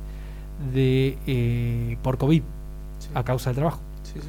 de, 0.73 1.19
eh, 1.27 1.99
por 2.03 2.17
COVID 2.17 2.43
Sí. 2.99 3.09
a 3.13 3.25
causa 3.25 3.51
del 3.51 3.57
trabajo. 3.57 3.81
Sí, 4.05 4.21
sí. 4.23 4.29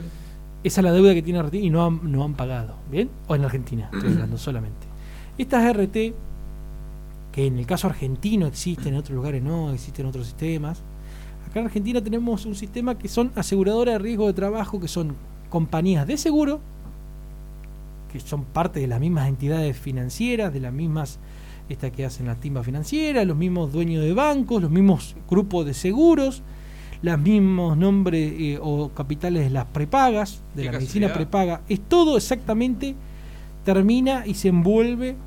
Esa 0.66 0.82
es 0.82 0.84
la 0.84 0.92
deuda 0.92 1.14
que 1.14 1.22
tiene 1.22 1.42
RT 1.42 1.54
y 1.56 1.70
no 1.70 1.86
han, 1.86 2.12
no 2.12 2.26
han 2.26 2.34
pagado. 2.34 2.76
¿Bien? 2.92 3.10
O 3.30 3.36
en 3.36 3.46
Argentina, 3.46 3.90
estoy 3.94 4.12
hablando 4.12 4.38
solamente. 4.38 4.88
Estas 5.38 5.74
RT, 5.74 6.14
que 7.32 7.48
en 7.48 7.60
el 7.60 7.66
caso 7.66 7.88
argentino 7.88 8.46
existen, 8.46 8.90
en 8.90 9.00
otros 9.00 9.16
lugares 9.16 9.42
no, 9.42 9.72
existen 9.72 10.06
otros 10.06 10.26
sistemas. 10.26 10.82
Acá 11.54 11.60
en 11.60 11.68
Argentina 11.68 12.02
tenemos 12.02 12.48
un 12.48 12.56
sistema 12.56 12.98
que 12.98 13.08
son 13.08 13.32
aseguradoras 13.36 13.94
de 13.94 14.00
riesgo 14.00 14.26
de 14.26 14.34
trabajo, 14.34 14.80
que 14.80 14.88
son 14.88 15.16
compañías 15.52 16.08
de 16.08 16.18
seguro, 16.18 16.60
que 18.12 18.20
son 18.20 18.44
parte 18.44 18.80
de 18.80 18.88
las 18.88 19.00
mismas 19.00 19.30
entidades 19.30 19.78
financieras, 19.78 20.52
de 20.52 20.60
las 20.60 20.74
mismas 20.74 21.20
esta 21.70 21.92
que 21.92 22.06
hacen 22.06 22.26
la 22.26 22.34
timba 22.34 22.64
financiera, 22.64 23.24
los 23.24 23.38
mismos 23.38 23.72
dueños 23.72 24.04
de 24.04 24.14
bancos, 24.14 24.64
los 24.64 24.72
mismos 24.72 25.16
grupos 25.30 25.68
de 25.68 25.76
seguros, 25.76 26.42
los 27.04 27.20
mismos 27.20 27.78
nombres 27.78 28.34
eh, 28.36 28.60
o 28.60 28.90
capitales 28.90 29.44
de 29.44 29.52
las 29.52 29.66
prepagas, 29.66 30.42
de 30.56 30.64
Qué 30.64 30.72
la 30.72 30.80
medicina 30.80 31.14
prepaga. 31.14 31.62
Es 31.70 31.82
todo 31.82 32.18
exactamente, 32.18 32.96
termina 33.64 34.26
y 34.26 34.34
se 34.34 34.48
envuelve 34.48 35.18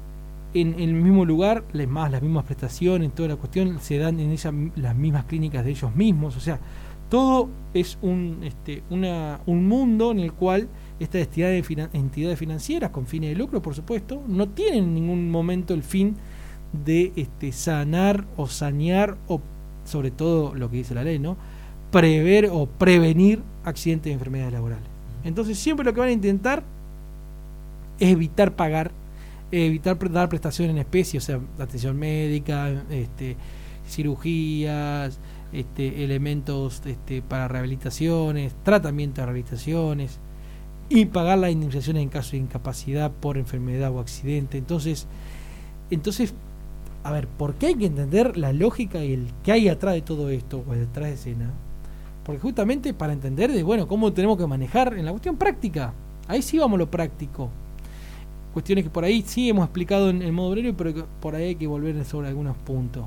en, 0.61 0.75
en 0.75 0.91
el 0.91 0.95
mismo 0.95 1.25
lugar, 1.25 1.65
les 1.73 1.89
más 1.89 2.11
las 2.11 2.23
mismas 2.23 2.45
prestaciones, 2.45 3.15
toda 3.15 3.31
la 3.31 3.37
cuestión 3.37 3.79
se 3.81 3.99
dan 3.99 4.21
en 4.21 4.33
esa, 4.33 4.53
las 4.77 4.97
mismas 4.97 5.25
clínicas 5.25 5.65
de 5.65 5.71
ellos 5.71 5.95
mismos, 5.95 6.37
o 6.37 6.41
sea, 6.41 6.59
todo 7.09 7.49
es 7.73 7.99
un, 8.03 8.41
este, 8.43 8.83
una, 8.91 9.41
un 9.47 9.69
mundo 9.69 10.11
en 10.11 10.19
el 10.19 10.33
cual 10.33 10.69
estas 10.99 11.23
entidades, 11.23 11.65
entidades 11.93 12.39
financieras 12.39 12.91
con 12.91 13.07
fines 13.07 13.31
de 13.31 13.37
lucro, 13.37 13.63
por 13.63 13.75
supuesto, 13.75 14.23
no 14.27 14.49
tienen 14.49 14.85
en 14.85 14.95
ningún 14.95 15.31
momento 15.31 15.75
el 15.75 15.83
fin 15.83 16.17
de 16.85 17.13
este, 17.17 17.53
sanar 17.53 18.25
o 18.37 18.49
sanear 18.49 19.17
o 19.29 19.41
sobre 19.85 20.11
todo 20.11 20.55
lo 20.55 20.71
que 20.71 20.79
dice 20.79 20.95
la 20.95 21.05
ley, 21.05 21.19
¿no? 21.19 21.37
Prever 21.93 22.51
o 22.53 22.67
prevenir 22.67 23.41
accidentes 23.65 24.11
y 24.11 24.13
enfermedades 24.13 24.53
laborales. 24.53 24.85
Entonces 25.25 25.59
siempre 25.59 25.85
lo 25.85 25.95
que 25.95 26.01
van 26.01 26.09
a 26.09 26.13
intentar 26.13 26.65
es 28.01 28.11
evitar 28.11 28.57
pagar, 28.57 28.91
evitar 29.51 29.97
dar 30.11 30.29
prestación 30.29 30.71
en 30.71 30.79
especie, 30.79 31.19
o 31.19 31.23
sea, 31.23 31.41
atención 31.59 31.97
médica, 31.97 32.71
este, 32.91 33.37
cirugías, 33.89 35.19
este, 35.53 36.05
elementos 36.05 36.83
este, 36.85 37.23
para 37.23 37.49
rehabilitaciones, 37.49 38.55
tratamiento 38.65 39.21
de 39.21 39.27
rehabilitaciones 39.27 40.19
y 40.89 41.07
pagar 41.07 41.39
las 41.39 41.51
indemnizaciones 41.51 42.03
en 42.03 42.09
caso 42.09 42.33
de 42.33 42.39
incapacidad 42.39 43.11
por 43.11 43.39
enfermedad 43.39 43.93
o 43.93 44.01
accidente. 44.01 44.59
Entonces, 44.59 45.07
entonces, 45.91 46.35
a 47.05 47.13
ver, 47.13 47.29
¿por 47.29 47.55
qué 47.55 47.67
hay 47.67 47.75
que 47.77 47.87
entender 47.87 48.37
la 48.37 48.53
lógica 48.53 49.05
y 49.05 49.13
el 49.13 49.29
que 49.45 49.53
hay 49.53 49.69
atrás 49.69 49.95
de 49.95 50.03
todo 50.03 50.31
esto 50.31 50.65
o 50.69 50.73
detrás 50.73 51.09
de 51.09 51.15
escena? 51.15 51.51
Porque 52.25 52.41
justamente 52.41 52.93
para 52.93 53.13
entender 53.13 53.53
de, 53.53 53.63
bueno, 53.63 53.87
cómo 53.87 54.13
tenemos 54.13 54.37
que 54.37 54.47
manejar 54.47 54.95
en 54.95 55.05
la 55.05 55.13
cuestión 55.13 55.37
práctica. 55.37 55.93
Ahí 56.27 56.43
sí 56.43 56.59
vamos 56.59 56.77
a 56.77 56.79
lo 56.79 56.91
práctico. 56.91 57.51
Cuestiones 58.57 58.85
que 58.85 58.91
por 58.91 59.05
ahí 59.05 59.23
sí 59.27 59.51
hemos 59.51 59.65
explicado 59.67 60.09
en 60.09 60.23
el 60.23 60.33
modo 60.33 60.49
obrero, 60.53 60.73
pero 60.75 61.07
por 61.21 61.35
ahí 61.35 61.49
hay 61.49 61.55
que 61.57 61.67
volver 61.67 62.03
sobre 62.07 62.29
algunos 62.29 62.57
puntos. 62.57 63.05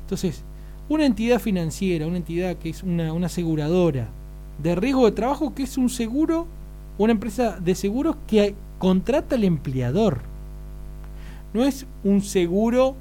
Entonces, 0.00 0.42
una 0.88 1.06
entidad 1.06 1.38
financiera, 1.38 2.08
una 2.08 2.16
entidad 2.16 2.56
que 2.56 2.70
es 2.70 2.82
una, 2.82 3.12
una 3.12 3.26
aseguradora 3.26 4.08
de 4.60 4.74
riesgo 4.74 5.06
de 5.06 5.12
trabajo, 5.12 5.54
que 5.54 5.62
es 5.62 5.78
un 5.78 5.90
seguro, 5.90 6.48
una 6.98 7.12
empresa 7.12 7.60
de 7.60 7.76
seguros 7.76 8.16
que 8.26 8.56
contrata 8.80 9.36
al 9.36 9.44
empleador. 9.44 10.22
No 11.54 11.62
es 11.64 11.86
un 12.02 12.20
seguro 12.20 12.96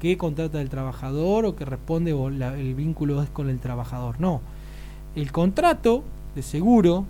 que 0.00 0.16
contrata 0.16 0.62
el 0.62 0.70
trabajador 0.70 1.44
o 1.44 1.56
que 1.56 1.66
responde 1.66 2.14
o 2.14 2.30
la- 2.30 2.58
el 2.58 2.74
vínculo 2.74 3.22
es 3.22 3.28
con 3.28 3.50
el 3.50 3.58
trabajador. 3.58 4.18
No. 4.18 4.40
El 5.14 5.30
contrato 5.30 6.04
de 6.34 6.40
seguro 6.42 7.04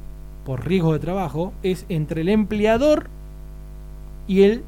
por 0.45 0.67
riesgo 0.67 0.93
de 0.93 0.99
trabajo 0.99 1.53
es 1.63 1.87
entre 1.89 2.23
el 2.23 2.31
empleador 2.31 3.11
y 4.29 4.43
el 4.43 4.63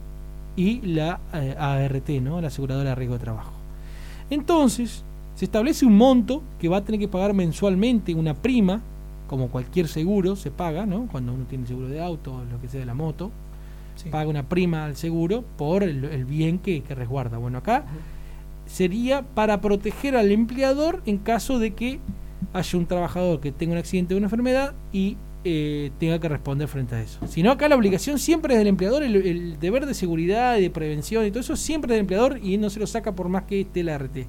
y 0.57 0.81
la 0.83 1.21
eh, 1.35 1.55
ART, 1.59 2.09
¿no? 2.21 2.41
La 2.41 2.49
aseguradora 2.49 2.91
de 2.91 2.95
riesgo 2.97 3.15
de 3.15 3.21
trabajo. 3.25 3.53
Entonces, 4.31 5.05
se 5.37 5.45
establece 5.45 5.87
un 5.87 5.97
monto 5.97 6.43
que 6.61 6.69
va 6.69 6.79
a 6.79 6.85
tener 6.85 7.01
que 7.01 7.07
pagar 7.09 7.33
mensualmente 7.33 8.15
una 8.15 8.35
prima, 8.35 8.81
como 9.29 9.49
cualquier 9.49 9.87
seguro 9.89 10.35
se 10.37 10.51
paga, 10.51 10.85
¿no? 10.87 11.07
Cuando 11.13 11.33
uno 11.33 11.45
tiene 11.45 11.67
seguro 11.67 11.89
de 11.89 12.03
auto 12.03 12.43
lo 12.51 12.61
que 12.61 12.69
sea 12.69 12.81
de 12.81 12.87
la 12.87 12.95
moto, 12.95 13.31
Sí. 13.97 14.11
paga 14.11 14.29
una 14.31 14.45
prima 14.45 14.85
al 14.85 14.95
seguro 14.95 15.43
por 15.57 15.83
el, 15.83 16.05
el 16.05 16.25
bien 16.25 16.61
que, 16.61 16.83
que 16.83 16.95
resguarda. 16.95 17.37
Bueno, 17.39 17.59
acá 17.59 17.85
sería 18.67 19.23
para 19.23 19.61
proteger 19.61 20.15
al 20.17 20.31
empleador 20.31 21.03
en 21.05 21.19
caso 21.19 21.59
de 21.59 21.73
que 21.75 21.99
haya 22.53 22.79
un 22.79 22.87
trabajador 22.87 23.41
que 23.41 23.51
tenga 23.51 23.73
un 23.73 23.79
accidente 23.79 24.15
o 24.15 24.17
una 24.19 24.27
enfermedad 24.27 24.73
y 24.93 25.17
eh, 25.45 25.91
tenga 25.99 26.19
que 26.19 26.29
responder 26.29 26.69
frente 26.69 26.95
a 26.95 27.03
eso. 27.03 27.19
Si 27.27 27.43
no, 27.43 27.53
acá 27.53 27.69
la 27.69 27.77
obligación 27.77 28.19
siempre 28.19 28.55
es 28.55 28.59
del 28.59 28.67
empleador, 28.67 29.03
el, 29.03 29.17
el 29.17 29.61
deber 29.61 29.87
de 29.87 29.95
seguridad 29.95 30.57
y 30.59 30.63
de 30.63 30.71
prevención 30.71 31.25
y 31.27 31.31
todo 31.31 31.41
eso 31.41 31.57
siempre 31.57 31.93
es 31.93 31.95
del 31.95 32.01
empleador 32.01 32.39
y 32.43 32.59
no 32.59 32.71
se 32.71 32.81
lo 32.81 32.87
saca 32.87 33.13
por 33.13 33.29
más 33.29 33.45
que 33.45 33.61
esté 33.61 33.83
la 33.83 33.97
RT. 33.99 34.27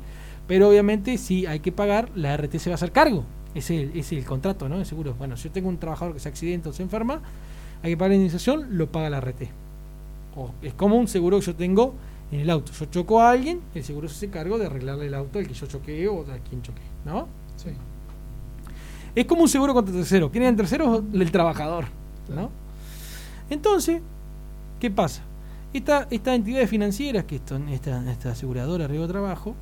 Pero 0.47 0.69
obviamente 0.69 1.17
si 1.17 1.45
hay 1.45 1.59
que 1.59 1.71
pagar, 1.71 2.09
la 2.15 2.35
RT 2.35 2.57
se 2.57 2.69
va 2.69 2.73
a 2.73 2.75
hacer 2.75 2.91
cargo. 2.91 3.23
Es 3.55 3.69
el, 3.71 3.91
es 3.97 4.11
el 4.11 4.23
contrato, 4.25 4.69
¿no? 4.69 4.79
De 4.79 4.85
seguro. 4.85 5.15
Bueno, 5.17 5.37
si 5.37 5.45
yo 5.45 5.51
tengo 5.51 5.69
un 5.69 5.77
trabajador 5.77 6.13
que 6.13 6.19
se 6.19 6.29
accidenta 6.29 6.69
o 6.69 6.73
se 6.73 6.83
enferma, 6.83 7.21
hay 7.81 7.91
que 7.91 7.97
pagar 7.97 8.11
la 8.11 8.15
indemnización, 8.15 8.77
lo 8.77 8.87
paga 8.91 9.09
la 9.09 9.21
RT. 9.21 9.43
O 10.35 10.51
es 10.61 10.73
como 10.73 10.97
un 10.97 11.07
seguro 11.07 11.39
que 11.39 11.45
yo 11.45 11.55
tengo 11.55 11.95
en 12.31 12.41
el 12.41 12.49
auto. 12.49 12.71
Yo 12.79 12.85
choco 12.85 13.21
a 13.21 13.31
alguien, 13.31 13.61
el 13.73 13.83
seguro 13.83 14.07
se 14.07 14.15
hace 14.15 14.29
cargo 14.29 14.57
de 14.57 14.67
arreglarle 14.67 15.07
el 15.07 15.13
auto 15.13 15.39
al 15.39 15.47
que 15.47 15.53
yo 15.53 15.67
choqué 15.67 16.07
o 16.07 16.21
a 16.21 16.37
quien 16.47 16.61
choqué, 16.61 16.81
¿no? 17.05 17.27
Sí. 17.57 17.69
Es 19.15 19.25
como 19.25 19.41
un 19.43 19.49
seguro 19.49 19.73
contra 19.73 19.93
tercero. 19.93 20.31
¿Quién 20.31 20.43
es 20.43 20.49
el 20.49 20.55
tercero? 20.55 21.03
El 21.13 21.31
trabajador, 21.31 21.85
¿no? 22.33 22.49
Entonces, 23.49 24.01
¿qué 24.79 24.91
pasa? 24.91 25.21
Esta, 25.73 26.07
estas 26.09 26.35
entidades 26.35 26.69
financieras, 26.69 27.25
que 27.25 27.39
son 27.45 27.69
esta, 27.69 28.09
esta 28.11 28.31
aseguradora 28.31 28.87
Riego 28.87 29.07
Trabajo, 29.07 29.55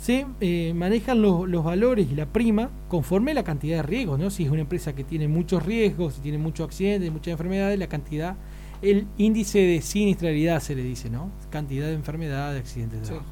se 0.00 0.26
eh, 0.40 0.72
manejan 0.74 1.20
los, 1.20 1.48
los 1.48 1.62
valores 1.62 2.08
y 2.10 2.14
la 2.14 2.26
prima 2.26 2.70
conforme 2.88 3.32
a 3.32 3.34
la 3.34 3.44
cantidad 3.44 3.78
de 3.78 3.82
riesgos, 3.82 4.18
¿no? 4.18 4.30
Si 4.30 4.44
es 4.44 4.50
una 4.50 4.62
empresa 4.62 4.94
que 4.94 5.04
tiene 5.04 5.28
muchos 5.28 5.64
riesgos, 5.64 6.14
si 6.14 6.20
tiene 6.22 6.38
muchos 6.38 6.66
accidentes, 6.66 7.12
muchas 7.12 7.32
enfermedades, 7.32 7.78
la 7.78 7.88
cantidad, 7.88 8.34
el 8.80 9.06
índice 9.18 9.58
de 9.58 9.82
siniestralidad 9.82 10.60
se 10.60 10.74
le 10.74 10.82
dice, 10.82 11.10
¿no? 11.10 11.30
Cantidad 11.50 11.86
de 11.86 11.94
enfermedades, 11.94 12.54
de 12.54 12.60
accidentes 12.60 13.00
de 13.00 13.04
Sí. 13.06 13.10
trabajo. 13.10 13.30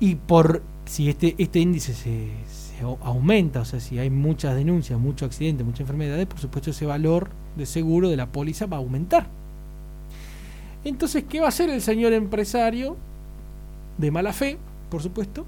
Y 0.00 0.14
por 0.14 0.62
si 0.86 1.10
este, 1.10 1.34
este 1.36 1.58
índice 1.58 1.92
se, 1.92 2.30
aumenta, 3.02 3.60
o 3.60 3.64
sea, 3.64 3.80
si 3.80 3.98
hay 3.98 4.10
muchas 4.10 4.54
denuncias, 4.56 4.98
muchos 4.98 5.26
accidentes, 5.28 5.64
muchas 5.66 5.80
enfermedades, 5.80 6.26
por 6.26 6.38
supuesto 6.38 6.70
ese 6.70 6.86
valor 6.86 7.28
de 7.56 7.66
seguro 7.66 8.08
de 8.08 8.16
la 8.16 8.26
póliza 8.26 8.66
va 8.66 8.76
a 8.76 8.80
aumentar. 8.80 9.26
Entonces, 10.84 11.24
¿qué 11.28 11.40
va 11.40 11.46
a 11.46 11.48
hacer 11.50 11.68
el 11.70 11.82
señor 11.82 12.12
empresario 12.12 12.96
de 13.98 14.10
mala 14.10 14.32
fe, 14.32 14.56
por 14.90 15.02
supuesto? 15.02 15.44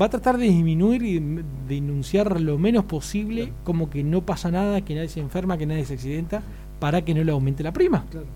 Va 0.00 0.06
a 0.06 0.10
tratar 0.10 0.36
de 0.36 0.44
disminuir 0.44 1.02
y 1.02 1.18
de 1.18 1.42
denunciar 1.68 2.38
lo 2.40 2.58
menos 2.58 2.84
posible, 2.84 3.44
Claro. 3.44 3.56
como 3.64 3.88
que 3.90 4.04
no 4.04 4.20
pasa 4.20 4.50
nada, 4.50 4.82
que 4.82 4.94
nadie 4.94 5.08
se 5.08 5.20
enferma, 5.20 5.56
que 5.56 5.64
nadie 5.66 5.86
se 5.86 5.94
accidenta, 5.94 6.42
para 6.78 7.02
que 7.02 7.14
no 7.14 7.24
le 7.24 7.32
aumente 7.32 7.62
la 7.62 7.72
prima. 7.72 8.04
Claro. 8.10 8.26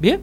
Bien. 0.00 0.20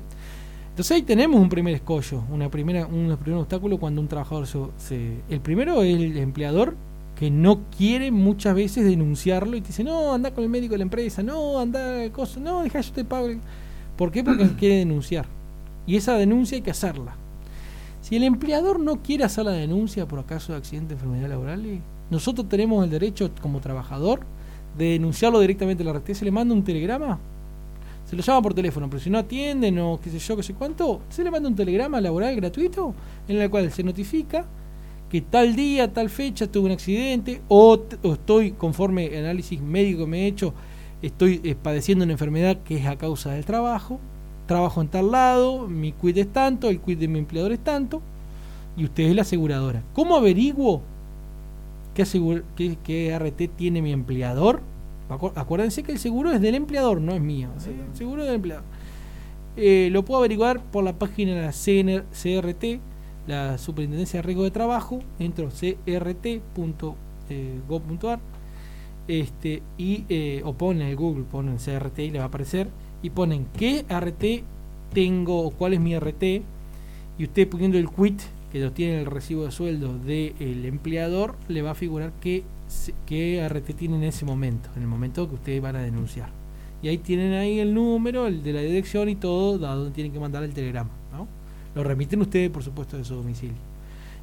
Entonces 0.72 0.96
ahí 0.96 1.02
tenemos 1.02 1.40
un 1.40 1.50
primer 1.50 1.76
escollo, 1.76 2.24
una 2.32 2.50
primera, 2.50 2.88
un 2.88 3.16
primer 3.18 3.42
obstáculo 3.42 3.78
cuando 3.78 4.00
un 4.00 4.08
trabajador 4.08 4.48
se, 4.48 5.18
El 5.30 5.42
primero 5.42 5.84
es 5.84 5.96
el 5.96 6.18
empleador 6.18 6.76
que 7.20 7.30
no 7.30 7.60
quiere 7.78 8.10
muchas 8.10 8.56
veces 8.56 8.86
denunciarlo 8.86 9.58
y 9.58 9.62
te 9.62 9.68
dice, 9.68 9.84
no, 9.84 10.14
anda 10.14 10.32
con 10.32 10.46
el 10.46 10.50
médico 10.50 10.74
de 10.74 10.80
la 10.80 10.84
empresa, 10.84 11.22
no, 11.22 11.60
anda 11.60 12.10
cosa, 12.12 12.40
no, 12.40 12.64
deja, 12.64 12.80
yo 12.80 12.94
te 12.94 13.04
pago. 13.04 13.28
el-". 13.28 13.42
¿Por 13.98 14.12
qué? 14.12 14.24
Porque 14.24 14.48
quiere 14.60 14.78
denunciar. 14.78 15.26
Y 15.86 15.98
esa 15.98 16.14
denuncia 16.14 16.56
hay 16.56 16.62
que 16.62 16.72
hacerla. 16.72 17.16
Si 18.02 18.16
el 18.16 18.24
empleador 18.24 18.80
no 18.80 19.04
quiere 19.04 19.26
hacer 19.26 19.46
la 19.46 19.52
denuncia 19.52 20.08
por 20.08 20.20
acaso 20.20 20.54
de 20.54 20.58
accidente, 20.58 20.94
enfermedad 20.94 21.30
laboral, 21.30 21.82
nosotros 22.10 22.48
tenemos 22.48 22.84
el 22.84 22.90
derecho 22.90 23.30
como 23.42 23.60
trabajador 23.60 24.22
de 24.78 24.92
denunciarlo 24.94 25.40
directamente 25.42 25.84
a 25.84 25.86
la 25.86 25.94
RT. 25.94 26.14
Se 26.14 26.26
le 26.26 26.32
manda 26.32 26.56
un 26.56 26.64
telegrama 26.64 27.20
se 28.12 28.18
lo 28.18 28.24
llama 28.24 28.42
por 28.42 28.54
teléfono, 28.54 28.90
pero 28.90 29.02
si 29.02 29.10
no 29.10 29.20
atienden 29.20 29.80
o 29.80 29.98
qué 30.04 30.10
sé 30.10 30.20
yo, 30.20 30.36
qué 30.36 30.44
sé 30.44 30.54
cuánto, 30.54 31.00
se 31.08 31.24
le 31.24 31.32
manda 31.32 31.48
un 31.48 31.56
telegrama 31.56 32.02
laboral 32.02 32.36
gratuito 32.36 32.94
en 33.26 33.38
el 33.38 33.50
cual 33.50 33.72
se 33.72 33.84
notifica 33.84 34.46
que 35.10 35.22
tal 35.22 35.56
día, 35.56 35.94
tal 35.94 36.10
fecha 36.10 36.46
tuve 36.46 36.66
un 36.66 36.72
accidente 36.74 37.42
o, 37.48 37.80
estoy, 38.04 38.52
conforme 38.52 39.06
el 39.06 39.24
análisis 39.24 39.62
médico 39.62 40.00
que 40.02 40.08
me 40.08 40.24
he 40.24 40.28
hecho, 40.28 40.54
estoy 41.02 41.40
eh, 41.46 41.56
padeciendo 41.56 42.04
una 42.04 42.12
enfermedad 42.12 42.58
que 42.66 42.76
es 42.76 42.86
a 42.86 42.98
causa 42.98 43.32
del 43.32 43.46
trabajo, 43.46 43.98
trabajo 44.46 44.82
en 44.82 44.90
tal 44.90 45.10
lado, 45.10 45.70
mi 45.70 45.94
quit 45.94 46.18
es 46.18 46.34
tanto, 46.34 46.68
el 46.68 46.82
quit 46.82 47.00
de 47.00 47.08
mi 47.08 47.20
empleador 47.20 47.54
es 47.54 47.64
tanto, 47.64 48.02
y 48.76 48.84
usted 48.84 49.04
es 49.04 49.16
la 49.16 49.22
aseguradora. 49.22 49.84
¿Cómo 49.94 50.18
averiguo 50.18 50.82
qué, 51.94 52.04
qué, 52.58 52.78
qué 52.84 53.18
RT 53.18 53.56
tiene 53.56 53.82
mi 53.82 53.94
empleador? 53.94 54.62
Acu- 55.18 55.32
Acuérdense 55.36 55.84
que 55.84 55.92
el 55.92 56.00
seguro 56.00 56.32
es 56.32 56.42
del 56.42 56.56
empleador, 56.56 57.02
no 57.02 57.14
es 57.14 57.22
mío. 57.22 57.50
El 57.92 57.96
seguro 57.98 58.22
es 58.22 58.28
del 58.28 58.36
empleador. 58.36 58.64
Eh, 59.58 59.90
lo 59.92 60.04
puedo 60.06 60.20
averiguar 60.20 60.62
por 60.62 60.84
la 60.84 60.94
página 60.94 61.36
de 61.36 61.42
la 61.42 61.52
CNR 61.52 62.04
CRT, 62.12 62.80
la 63.28 63.58
Superintendencia 63.58 64.20
de 64.20 64.24
Riesgo 64.24 64.44
de 64.44 64.52
Trabajo. 64.52 65.00
Entro 65.20 65.50
crt.gov.ar 67.30 68.20
este, 69.08 69.62
y, 69.78 70.06
eh, 70.10 70.42
o 70.46 70.54
ponen 70.54 70.84
en 70.84 70.88
el 70.90 70.96
Google, 70.96 71.24
ponen 71.30 71.58
CRT 71.58 72.00
y 72.00 72.12
le 72.12 72.20
va 72.20 72.26
a 72.26 72.28
aparecer. 72.28 72.68
Y 73.04 73.10
ponen 73.10 73.46
qué 73.58 73.84
RT 73.90 74.44
tengo 74.94 75.42
o 75.46 75.52
cuál 75.52 75.74
es 75.74 75.80
mi 75.80 75.96
RT. 75.96 76.24
Y 77.18 77.24
usted 77.24 77.48
poniendo 77.50 77.78
el 77.78 77.90
quit, 77.90 78.22
que 78.52 78.60
lo 78.60 78.72
tiene 78.72 78.94
en 78.94 79.00
el 79.02 79.06
recibo 79.08 79.44
de 79.46 79.52
sueldo 79.52 79.98
del 79.98 80.66
empleador, 80.66 81.36
le 81.48 81.62
va 81.62 81.72
a 81.72 81.76
figurar 81.76 82.12
qué, 82.22 82.44
se- 82.72 82.94
qué 83.06 83.40
RT 83.48 83.74
tiene 83.74 83.98
en 83.98 84.04
ese 84.04 84.24
momento, 84.26 84.70
en 84.76 84.82
el 84.84 84.88
momento 84.88 85.28
que 85.28 85.36
ustedes 85.36 85.62
van 85.62 85.76
a 85.76 85.82
denunciar. 85.82 86.30
Y 86.82 86.88
ahí 86.88 86.98
tienen 86.98 87.34
ahí 87.34 87.60
el 87.60 87.74
número, 87.74 88.28
el 88.28 88.42
de 88.44 88.54
la 88.54 88.62
dirección 88.62 89.10
y 89.10 89.16
todo, 89.16 89.66
a 89.68 89.76
donde 89.76 89.92
tienen 89.92 90.12
que 90.14 90.20
mandar 90.20 90.44
el 90.44 90.54
telegrama. 90.54 90.90
¿no? 91.12 91.28
Lo 91.76 91.84
remiten 91.84 92.22
ustedes, 92.22 92.50
por 92.50 92.64
supuesto, 92.64 92.98
de 92.98 93.04
su 93.04 93.16
domicilio. 93.16 93.56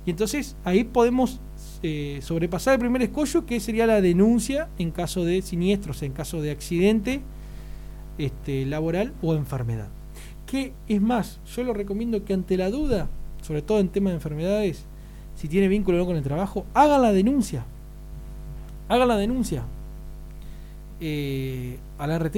Y 0.07 0.11
entonces 0.11 0.57
ahí 0.65 0.85
podemos 0.85 1.39
eh, 1.83 2.19
sobrepasar 2.23 2.75
el 2.75 2.81
primer 2.81 3.03
escollo, 3.03 3.45
que 3.45 3.61
sería 3.61 3.87
la 3.87 4.01
denuncia 4.01 4.69
en 4.79 4.91
caso 4.91 5.25
de 5.25 5.43
siniestros, 5.43 6.03
en 6.03 6.13
caso 6.13 6.41
de 6.41 6.51
accidente 6.51 7.21
este, 8.17 8.65
laboral 8.67 9.13
o 9.23 9.35
enfermedad. 9.35 9.89
Que 10.47 10.73
es 10.89 11.01
más, 11.01 11.41
yo 11.55 11.63
lo 11.63 11.75
recomiendo 11.75 12.25
que 12.25 12.33
ante 12.35 12.57
la 12.57 12.71
duda, 12.71 13.09
sobre 13.43 13.63
todo 13.63 13.81
en 13.81 13.89
temas 13.89 14.13
de 14.13 14.17
enfermedades, 14.17 14.85
si 15.37 15.47
tiene 15.47 15.69
vínculo 15.69 15.99
o 15.99 16.01
no 16.01 16.07
con 16.07 16.17
el 16.17 16.23
trabajo, 16.25 16.65
hagan 16.75 17.03
la 17.03 17.13
denuncia. 17.13 17.65
Hagan 18.89 19.09
la 19.09 19.17
denuncia 19.17 19.63
eh, 21.01 21.79
al 21.99 22.11
RT. 22.19 22.37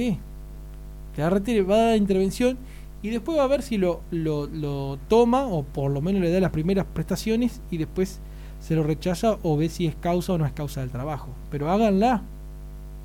La 1.17 1.29
RT 1.29 1.49
va 1.69 1.75
a 1.75 1.85
dar 1.87 1.97
intervención 1.97 2.57
y 3.01 3.09
después 3.09 3.37
va 3.37 3.43
a 3.43 3.47
ver 3.47 3.61
si 3.63 3.77
lo, 3.77 4.01
lo, 4.11 4.47
lo 4.47 4.97
toma 5.07 5.45
o 5.45 5.63
por 5.63 5.91
lo 5.91 6.01
menos 6.01 6.21
le 6.21 6.31
da 6.31 6.39
las 6.39 6.51
primeras 6.51 6.85
prestaciones 6.93 7.61
y 7.71 7.77
después 7.77 8.19
se 8.59 8.75
lo 8.75 8.83
rechaza 8.83 9.37
o 9.43 9.57
ve 9.57 9.69
si 9.69 9.87
es 9.87 9.95
causa 9.95 10.33
o 10.33 10.37
no 10.37 10.45
es 10.45 10.53
causa 10.53 10.81
del 10.81 10.91
trabajo. 10.91 11.29
Pero 11.49 11.69
háganla, 11.71 12.21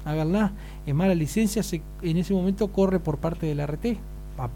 háganla. 0.05 0.53
Es 0.87 0.95
más, 0.95 1.09
la 1.09 1.15
licencia 1.15 1.63
se- 1.63 1.83
en 2.03 2.17
ese 2.19 2.35
momento 2.35 2.69
corre 2.69 3.01
por 3.01 3.19
parte 3.19 3.47
de 3.47 3.55
la 3.55 3.65
RT. 3.67 3.99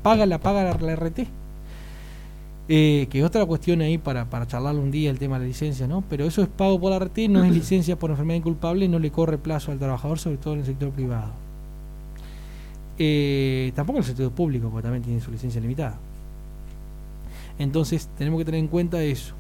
Paga 0.03 0.27
la 0.27 0.39
paga 0.39 0.63
la, 0.63 0.75
la 0.79 0.93
RT. 0.93 1.27
Eh, 2.73 3.09
que 3.11 3.19
es 3.19 3.25
otra 3.25 3.45
cuestión 3.47 3.81
ahí 3.81 3.99
para, 3.99 4.27
para 4.31 4.47
charlar 4.47 4.77
un 4.77 4.93
día 4.93 5.11
el 5.11 5.19
tema 5.19 5.39
de 5.39 5.45
la 5.45 5.49
licencia, 5.49 5.89
¿no? 5.89 6.05
Pero 6.09 6.25
eso 6.25 6.41
es 6.41 6.47
pago 6.49 6.81
por 6.81 6.91
la 6.93 6.99
RT, 7.01 7.19
no 7.29 7.43
es 7.43 7.51
licencia 7.53 7.99
por 7.99 8.11
enfermedad 8.11 8.39
inculpable, 8.39 8.87
no 8.89 9.01
le 9.01 9.11
corre 9.11 9.39
plazo 9.39 9.73
al 9.73 9.79
trabajador, 9.81 10.21
sobre 10.21 10.37
todo 10.37 10.55
en 10.55 10.61
el 10.61 10.67
sector 10.67 10.91
privado. 10.91 11.33
Eh, 12.99 13.73
tampoco 13.75 13.99
en 13.99 14.03
el 14.05 14.07
sector 14.09 14.31
público, 14.31 14.69
porque 14.71 14.85
también 14.85 15.03
tiene 15.03 15.21
su 15.21 15.31
licencia 15.33 15.61
limitada. 15.61 15.99
Entonces, 17.59 18.09
tenemos 18.17 18.39
que 18.39 18.45
tener 18.45 18.61
en 18.61 18.69
cuenta 18.69 19.03
eso. 19.03 19.35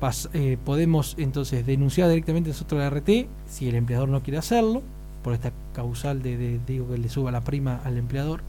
Pas- 0.00 0.28
eh, 0.34 0.56
podemos 0.64 1.14
entonces 1.18 1.64
denunciar 1.66 2.08
directamente 2.08 2.50
nosotros 2.50 2.78
a 2.80 2.84
la 2.84 2.90
RT 2.90 3.26
si 3.48 3.68
el 3.68 3.74
empleador 3.74 4.08
no 4.08 4.22
quiere 4.22 4.38
hacerlo, 4.38 4.82
por 5.22 5.32
esta 5.34 5.52
causal 5.74 6.22
de, 6.22 6.36
de- 6.36 6.60
digo 6.66 6.88
que 6.90 6.98
le 6.98 7.08
suba 7.08 7.30
la 7.30 7.40
prima 7.42 7.80
al 7.84 7.96
empleador. 7.96 8.40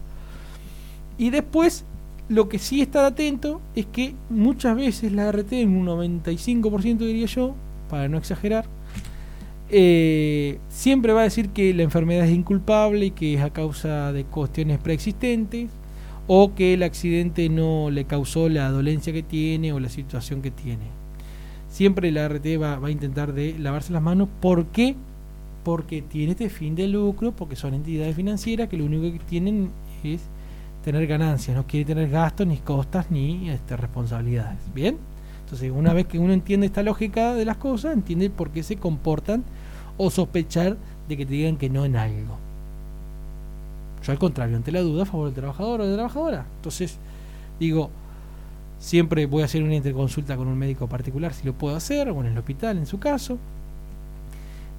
Y 1.18 1.30
después, 1.30 1.86
lo 2.32 2.48
que 2.48 2.60
sí 2.60 2.82
estar 2.82 3.04
atento 3.04 3.60
es 3.76 3.86
que 3.88 4.16
muchas 4.30 4.78
veces 4.78 5.12
la 5.12 5.30
RT, 5.30 5.52
en 5.52 5.76
un 5.76 5.86
95% 5.86 7.00
diría 7.00 7.26
yo, 7.26 7.56
para 7.90 8.08
no 8.08 8.18
exagerar, 8.18 8.66
eh, 9.70 10.58
siempre 10.70 11.12
va 11.12 11.22
a 11.22 11.24
decir 11.26 11.50
que 11.50 11.74
la 11.74 11.84
enfermedad 11.84 12.26
es 12.26 12.32
inculpable 12.32 13.08
y 13.08 13.12
que 13.12 13.34
es 13.34 13.42
a 13.42 13.50
causa 13.50 14.14
de 14.14 14.24
cuestiones 14.24 14.80
preexistentes 14.80 15.70
o 16.28 16.56
que 16.56 16.74
el 16.74 16.84
accidente 16.84 17.50
no 17.50 17.90
le 17.92 18.06
causó 18.06 18.48
la 18.48 18.70
dolencia 18.70 19.12
que 19.12 19.24
tiene 19.24 19.74
o 19.74 19.82
la 19.82 19.90
situación 19.90 20.42
que 20.42 20.52
tiene. 20.52 20.86
Siempre 21.70 22.12
la 22.12 22.30
RT 22.30 22.62
va, 22.62 22.80
va 22.80 22.88
a 22.88 22.92
intentar 22.92 23.34
de 23.34 23.60
lavarse 23.60 23.92
las 23.92 24.02
manos. 24.02 24.30
¿Por 24.40 24.68
qué? 24.68 24.96
Porque 25.66 26.02
tiene 26.02 26.32
este 26.32 26.50
fin 26.50 26.76
de 26.76 26.88
lucro, 26.88 27.34
porque 27.34 27.58
son 27.58 27.74
entidades 27.74 28.16
financieras 28.16 28.70
que 28.70 28.78
lo 28.78 28.86
único 28.86 29.12
que 29.12 29.20
tienen 29.20 29.70
es 30.06 30.22
tener 30.84 31.06
ganancias, 31.08 31.56
no 31.56 31.66
quiere 31.66 31.86
tener 31.86 32.10
gastos, 32.10 32.48
ni 32.48 32.58
costas, 32.58 33.12
ni 33.12 33.50
este, 33.50 33.78
responsabilidades. 33.78 34.58
¿Bien? 34.74 34.98
Entonces, 35.44 35.72
una 35.72 35.94
vez 35.94 36.08
que 36.08 36.18
uno 36.18 36.34
entiende 36.34 36.68
esta 36.68 36.84
lógica 36.84 37.34
de 37.34 37.46
las 37.46 37.58
cosas, 37.58 37.94
entiende 37.94 38.30
por 38.30 38.52
qué 38.52 38.64
se 38.64 38.78
comportan 38.78 39.44
o 39.98 40.10
sospechar 40.10 40.78
de 41.08 41.18
que 41.18 41.26
te 41.26 41.34
digan 41.34 41.58
que 41.58 41.70
no 41.70 41.86
en 41.86 41.98
algo. 41.98 42.38
Yo 44.04 44.12
al 44.12 44.20
contrario, 44.20 44.56
ante 44.56 44.72
la 44.72 44.82
duda, 44.82 45.04
a 45.04 45.06
favor 45.06 45.28
del 45.28 45.36
trabajador 45.36 45.82
o 45.82 45.84
de 45.84 45.90
la 45.90 45.96
trabajadora. 45.96 46.46
Entonces, 46.58 46.98
digo, 47.60 47.90
siempre 48.80 49.26
voy 49.26 49.44
a 49.44 49.46
hacer 49.46 49.62
una 49.62 49.76
interconsulta 49.76 50.36
con 50.36 50.48
un 50.48 50.58
médico 50.58 50.88
particular 50.88 51.34
si 51.34 51.46
lo 51.46 51.54
puedo 51.54 51.76
hacer, 51.76 52.10
o 52.10 52.22
en 52.22 52.28
el 52.28 52.38
hospital 52.38 52.78
en 52.78 52.86
su 52.86 53.00
caso. 53.00 53.38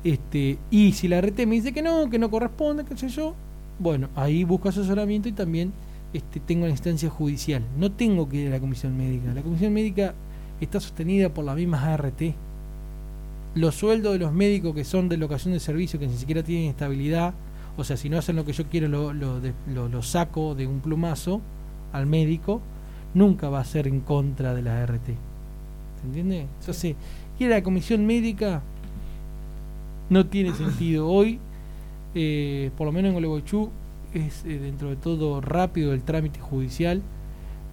Este, 0.02 0.58
y 0.70 0.92
si 0.92 1.06
la 1.06 1.20
RT 1.20 1.46
me 1.46 1.54
dice 1.54 1.72
que 1.72 1.82
no, 1.82 2.10
que 2.10 2.18
no 2.18 2.30
corresponde, 2.30 2.84
qué 2.84 2.96
sé 2.96 3.08
yo, 3.08 3.34
bueno, 3.78 4.08
ahí 4.16 4.42
busco 4.42 4.68
asesoramiento 4.68 5.28
y 5.28 5.32
también 5.32 5.72
este, 6.12 6.40
tengo 6.40 6.64
la 6.66 6.70
instancia 6.70 7.08
judicial. 7.10 7.62
No 7.78 7.90
tengo 7.92 8.28
que 8.28 8.36
ir 8.38 8.48
a 8.48 8.50
la 8.52 8.60
comisión 8.60 8.96
médica. 8.96 9.32
La 9.34 9.42
comisión 9.42 9.72
médica 9.72 10.14
está 10.60 10.80
sostenida 10.80 11.28
por 11.30 11.44
las 11.44 11.56
mismas 11.56 11.82
ART. 11.84 12.20
Los 13.54 13.74
sueldos 13.74 14.12
de 14.14 14.18
los 14.18 14.32
médicos 14.32 14.74
que 14.74 14.84
son 14.84 15.08
de 15.08 15.16
locación 15.18 15.52
de 15.52 15.60
servicio, 15.60 15.98
que 15.98 16.06
ni 16.06 16.16
siquiera 16.16 16.42
tienen 16.42 16.70
estabilidad, 16.70 17.34
o 17.76 17.84
sea, 17.84 17.96
si 17.96 18.08
no 18.08 18.18
hacen 18.18 18.36
lo 18.36 18.44
que 18.44 18.52
yo 18.52 18.64
quiero, 18.66 18.88
lo, 18.88 19.12
lo, 19.12 19.40
de- 19.40 19.52
lo- 19.74 19.88
lo 19.88 20.02
saco 20.02 20.54
de 20.54 20.66
un 20.66 20.80
plumazo 20.80 21.40
al 21.92 22.06
médico, 22.06 22.60
nunca 23.14 23.48
va 23.50 23.60
a 23.60 23.64
ser 23.64 23.86
en 23.86 24.00
contra 24.00 24.54
de 24.54 24.62
la 24.62 24.82
ART. 24.82 25.04
¿Se 25.06 26.06
entiende? 26.06 26.46
Entonces, 26.60 26.96
ir 27.38 27.46
a 27.52 27.56
la 27.56 27.62
comisión 27.62 28.06
médica 28.06 28.62
no 30.10 30.26
tiene 30.26 30.54
sentido. 30.54 31.08
Hoy, 31.08 31.38
eh, 32.14 32.70
por 32.76 32.86
lo 32.86 32.92
menos 32.92 33.08
en 33.08 33.12
Gualeguaychú, 33.14 33.70
es 34.14 34.44
eh, 34.44 34.58
dentro 34.58 34.90
de 34.90 34.96
todo 34.96 35.40
rápido 35.40 35.92
el 35.92 36.02
trámite 36.02 36.40
judicial, 36.40 37.02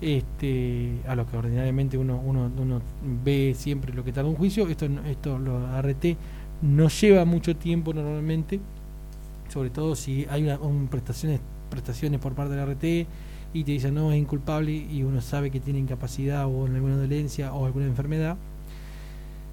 este, 0.01 0.91
a 1.07 1.15
lo 1.15 1.27
que 1.29 1.37
ordinariamente 1.37 1.97
uno, 1.97 2.21
uno, 2.25 2.49
uno 2.57 2.81
ve 3.25 3.53
siempre 3.57 3.93
lo 3.93 4.03
que 4.03 4.11
tarda 4.13 4.29
un 4.29 4.35
juicio. 4.35 4.67
Esto, 4.67 4.87
esto 5.07 5.37
lo 5.37 5.81
RT 5.81 6.15
no 6.61 6.87
lleva 6.89 7.25
mucho 7.25 7.55
tiempo 7.55 7.93
normalmente, 7.93 8.59
sobre 9.49 9.69
todo 9.69 9.95
si 9.95 10.25
hay 10.29 10.43
una, 10.43 10.57
un 10.59 10.87
prestaciones, 10.87 11.39
prestaciones 11.69 12.19
por 12.19 12.33
parte 12.33 12.55
de 12.55 12.57
la 12.57 12.65
RT 12.65 13.07
y 13.53 13.63
te 13.63 13.71
dicen 13.71 13.95
no 13.95 14.11
es 14.11 14.19
inculpable 14.19 14.71
y 14.71 15.03
uno 15.03 15.21
sabe 15.21 15.49
que 15.49 15.59
tiene 15.59 15.79
incapacidad 15.79 16.45
o 16.45 16.65
alguna 16.65 16.97
dolencia 16.97 17.53
o 17.53 17.65
alguna 17.65 17.85
enfermedad. 17.85 18.37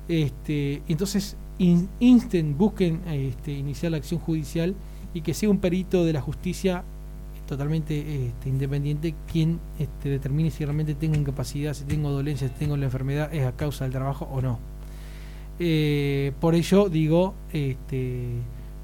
Este, 0.09 0.83
entonces 0.89 1.37
in- 1.59 1.89
insten, 1.99 2.57
busquen 2.57 3.01
este, 3.09 3.53
iniciar 3.53 3.91
la 3.93 3.99
acción 3.99 4.21
judicial 4.21 4.75
y 5.17 5.23
que 5.23 5.33
sea 5.33 5.49
un 5.49 5.61
perito 5.61 6.05
de 6.05 6.13
la 6.13 6.21
justicia 6.21 6.85
totalmente 7.49 8.27
este, 8.27 8.51
independiente 8.51 9.15
quien 9.33 9.59
este, 9.79 10.11
determine 10.11 10.51
si 10.51 10.63
realmente 10.63 10.95
tengo 10.95 11.17
incapacidad, 11.17 11.73
si 11.73 11.85
tengo 11.85 12.11
dolencia, 12.11 12.49
si 12.49 12.55
tengo 12.55 12.77
la 12.77 12.85
enfermedad, 12.85 13.33
es 13.33 13.47
a 13.47 13.53
causa 13.53 13.85
del 13.85 13.93
trabajo 13.93 14.29
o 14.31 14.43
no. 14.43 14.59
Eh, 15.59 16.33
por 16.39 16.55
ello 16.55 16.91
digo, 16.91 17.33
este, 17.51 18.27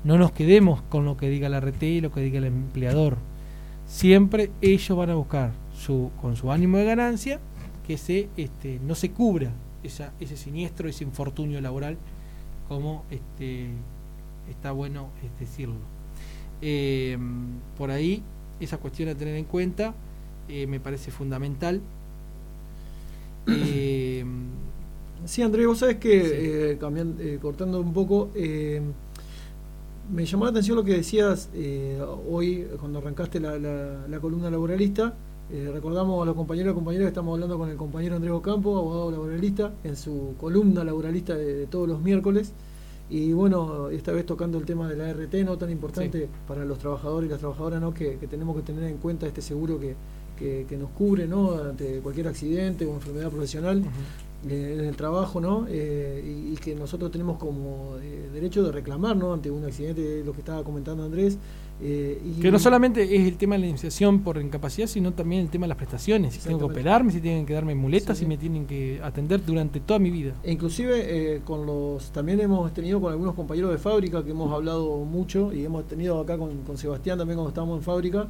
no 0.04 0.16
nos 0.16 0.32
quedemos 0.32 0.80
con 0.88 1.04
lo 1.04 1.18
que 1.18 1.28
diga 1.28 1.50
la 1.50 1.60
RT 1.60 1.82
y 1.82 2.00
lo 2.00 2.10
que 2.10 2.22
diga 2.22 2.38
el 2.38 2.46
empleador. 2.46 3.18
Siempre 3.86 4.50
ellos 4.62 4.96
van 4.96 5.10
a 5.10 5.16
buscar 5.16 5.52
con 6.22 6.36
su 6.36 6.50
ánimo 6.50 6.78
de 6.78 6.86
ganancia 6.86 7.40
que 7.86 7.98
se, 7.98 8.28
no 8.86 8.94
se 8.94 9.10
cubra 9.10 9.50
ese 9.82 10.36
siniestro, 10.38 10.88
ese 10.88 11.04
infortunio 11.04 11.60
laboral, 11.60 11.98
como 12.68 13.04
está 14.48 14.72
bueno 14.72 15.10
decirlo. 15.38 15.91
Eh, 16.62 17.18
por 17.76 17.90
ahí, 17.90 18.22
esa 18.60 18.78
cuestión 18.78 19.08
a 19.08 19.14
tener 19.14 19.34
en 19.36 19.44
cuenta 19.44 19.94
eh, 20.48 20.66
me 20.66 20.80
parece 20.80 21.10
fundamental. 21.10 21.80
Eh, 23.48 24.24
Sí, 25.24 25.40
Andrés, 25.42 25.68
vos 25.68 25.78
sabés 25.78 25.98
que, 25.98 26.20
Sí. 26.20 26.30
eh, 26.34 27.38
cortando 27.40 27.80
un 27.80 27.92
poco, 27.92 28.30
me 30.12 30.26
llamó 30.26 30.44
la 30.44 30.50
atención 30.50 30.76
lo 30.76 30.82
que 30.84 30.94
decías 30.94 31.48
eh, 31.54 32.00
hoy 32.28 32.66
cuando 32.80 32.98
arrancaste 32.98 33.38
la, 33.40 33.56
la- 33.58 34.06
la 34.08 34.20
columna 34.20 34.50
laboralista. 34.50 35.14
Eh, 35.52 35.70
recordamos 35.72 36.22
a 36.22 36.26
los 36.26 36.34
compañeros 36.34 36.72
y 36.72 36.74
compañeras 36.74 37.04
que 37.06 37.08
estamos 37.10 37.34
hablando 37.34 37.56
con 37.58 37.68
el 37.68 37.76
compañero 37.76 38.16
Andrés 38.16 38.32
Ocampo, 38.32 38.76
abogado 38.76 39.10
laboralista, 39.12 39.72
en 39.84 39.96
su 39.96 40.34
columna 40.40 40.82
laboralista 40.82 41.34
de, 41.36 41.54
de 41.54 41.66
todos 41.66 41.86
los 41.88 42.00
miércoles. 42.00 42.52
Y 43.10 43.32
bueno, 43.32 43.90
esta 43.90 44.12
vez 44.12 44.24
tocando 44.24 44.56
el 44.58 44.64
tema 44.64 44.88
de 44.88 44.96
la 44.96 45.12
RT, 45.12 45.34
no 45.44 45.58
tan 45.58 45.70
importante 45.70 46.28
para 46.48 46.64
los 46.64 46.78
trabajadores 46.78 47.28
y 47.28 47.30
las 47.30 47.40
trabajadoras, 47.40 47.80
¿no? 47.80 47.92
que, 47.92 48.16
que 48.16 48.26
tenemos 48.26 48.56
que 48.56 48.62
tener 48.62 48.84
en 48.84 48.96
cuenta 48.98 49.26
este 49.26 49.42
seguro 49.42 49.78
que, 49.78 49.94
que- 50.38 50.64
que 50.68 50.76
nos 50.78 50.90
cubre 50.90 51.26
¿no? 51.26 51.52
ante 51.58 51.98
cualquier 52.00 52.28
accidente 52.28 52.86
o 52.86 52.94
enfermedad 52.94 53.30
profesional 53.30 53.82
eh, 54.48 54.76
en 54.80 54.84
el 54.86 54.96
trabajo, 54.96 55.40
¿no? 55.40 55.66
Eh, 55.68 56.22
y, 56.50 56.54
y 56.54 56.56
que 56.56 56.74
nosotros 56.74 57.10
tenemos 57.12 57.38
como 57.38 57.96
eh, 58.02 58.28
derecho 58.32 58.62
de 58.64 58.72
reclamar, 58.72 59.14
¿no? 59.16 59.32
Ante 59.34 59.50
un 59.50 59.64
accidente, 59.64 60.22
lo 60.24 60.32
que 60.32 60.38
estaba 60.40 60.64
comentando 60.64 61.04
Andrés. 61.04 61.36
Eh, 61.80 62.20
y- 62.24 62.40
Que 62.40 62.50
no 62.50 62.58
solamente 62.58 63.02
es 63.16 63.26
el 63.26 63.36
tema 63.36 63.54
de 63.56 63.60
la 63.60 63.66
indemnización 63.66 64.20
por 64.20 64.36
incapacidad, 64.38 64.86
sino 64.86 65.12
también 65.12 65.42
el 65.42 65.48
tema 65.48 65.64
de 65.64 65.68
las 65.68 65.76
prestaciones. 65.78 66.34
Si 66.34 66.40
tengo 66.40 66.58
que 66.58 66.64
operarme, 66.66 67.10
si 67.12 67.20
tienen 67.20 67.44
que 67.46 67.54
darme 67.54 67.74
muletas, 67.74 68.18
Sí, 68.18 68.24
si 68.24 68.28
me 68.28 68.36
tienen 68.36 68.66
que 68.66 69.00
atender 69.02 69.44
durante 69.44 69.80
toda 69.80 69.98
mi 69.98 70.10
vida. 70.10 70.34
E 70.44 70.52
inclusive 70.52 71.34
eh, 71.36 71.40
con 71.44 71.66
los 71.66 72.10
también 72.12 72.40
hemos 72.40 72.72
tenido 72.72 73.00
con 73.00 73.12
algunos 73.12 73.34
compañeros 73.34 73.70
de 73.72 73.78
fábrica 73.78 74.22
que 74.24 74.30
hemos 74.30 74.52
hablado 74.52 74.98
mucho 74.98 75.52
y 75.52 75.64
hemos 75.64 75.86
tenido 75.88 76.20
acá 76.20 76.36
con, 76.38 76.58
con 76.58 76.76
Sebastián 76.78 77.18
también 77.18 77.36
cuando 77.36 77.48
estábamos 77.50 77.78
en 77.78 77.82
fábrica 77.82 78.28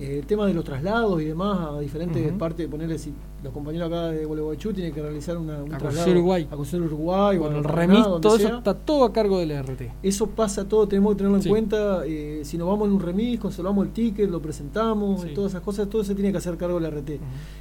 eh, 0.00 0.18
el 0.20 0.26
tema 0.26 0.46
de 0.46 0.54
los 0.54 0.64
traslados 0.64 1.20
y 1.22 1.24
demás 1.26 1.58
a 1.70 1.80
diferentes 1.80 2.32
partes 2.34 2.68
ponerle 2.68 2.98
si 2.98 3.12
los 3.42 3.52
compañeros 3.52 3.88
acá 3.88 4.08
de 4.08 4.24
Gualeguaychú 4.24 4.72
tienen 4.72 4.92
que 4.92 5.00
realizar 5.00 5.36
una, 5.38 5.62
un 5.62 5.72
A 5.72 5.78
traslado 5.78 6.10
Uruguay. 6.10 6.46
a 6.50 6.56
Concepción 6.56 6.82
Uruguay 6.84 7.38
Bueno, 7.38 7.58
el 7.58 7.64
remis, 7.64 8.02
todo 8.20 8.36
eso 8.36 8.56
está 8.58 8.74
todo 8.74 9.04
a 9.04 9.12
cargo 9.12 9.38
de 9.38 9.46
la 9.46 9.62
RT. 9.62 9.82
Eso 10.02 10.26
pasa 10.28 10.66
todo, 10.68 10.86
tenemos 10.88 11.12
que 11.14 11.18
tenerlo 11.18 11.38
en 11.38 11.48
cuenta. 11.48 12.02
eh, 12.06 12.40
si 12.44 12.58
nos 12.58 12.66
vamos 12.68 12.88
en 12.88 12.94
un 12.94 13.00
remis, 13.00 13.38
conservamos 13.38 13.86
el 13.86 13.92
ticket, 13.92 14.30
lo 14.30 14.40
presentamos, 14.40 15.22
Sí. 15.22 15.28
y 15.30 15.34
todas 15.34 15.52
esas 15.52 15.62
cosas, 15.62 15.88
todo 15.88 16.02
se 16.04 16.14
tiene 16.14 16.32
que 16.32 16.38
hacer 16.38 16.56
cargo 16.56 16.80
de 16.80 16.82
la 16.82 16.88
RT. 16.90 17.20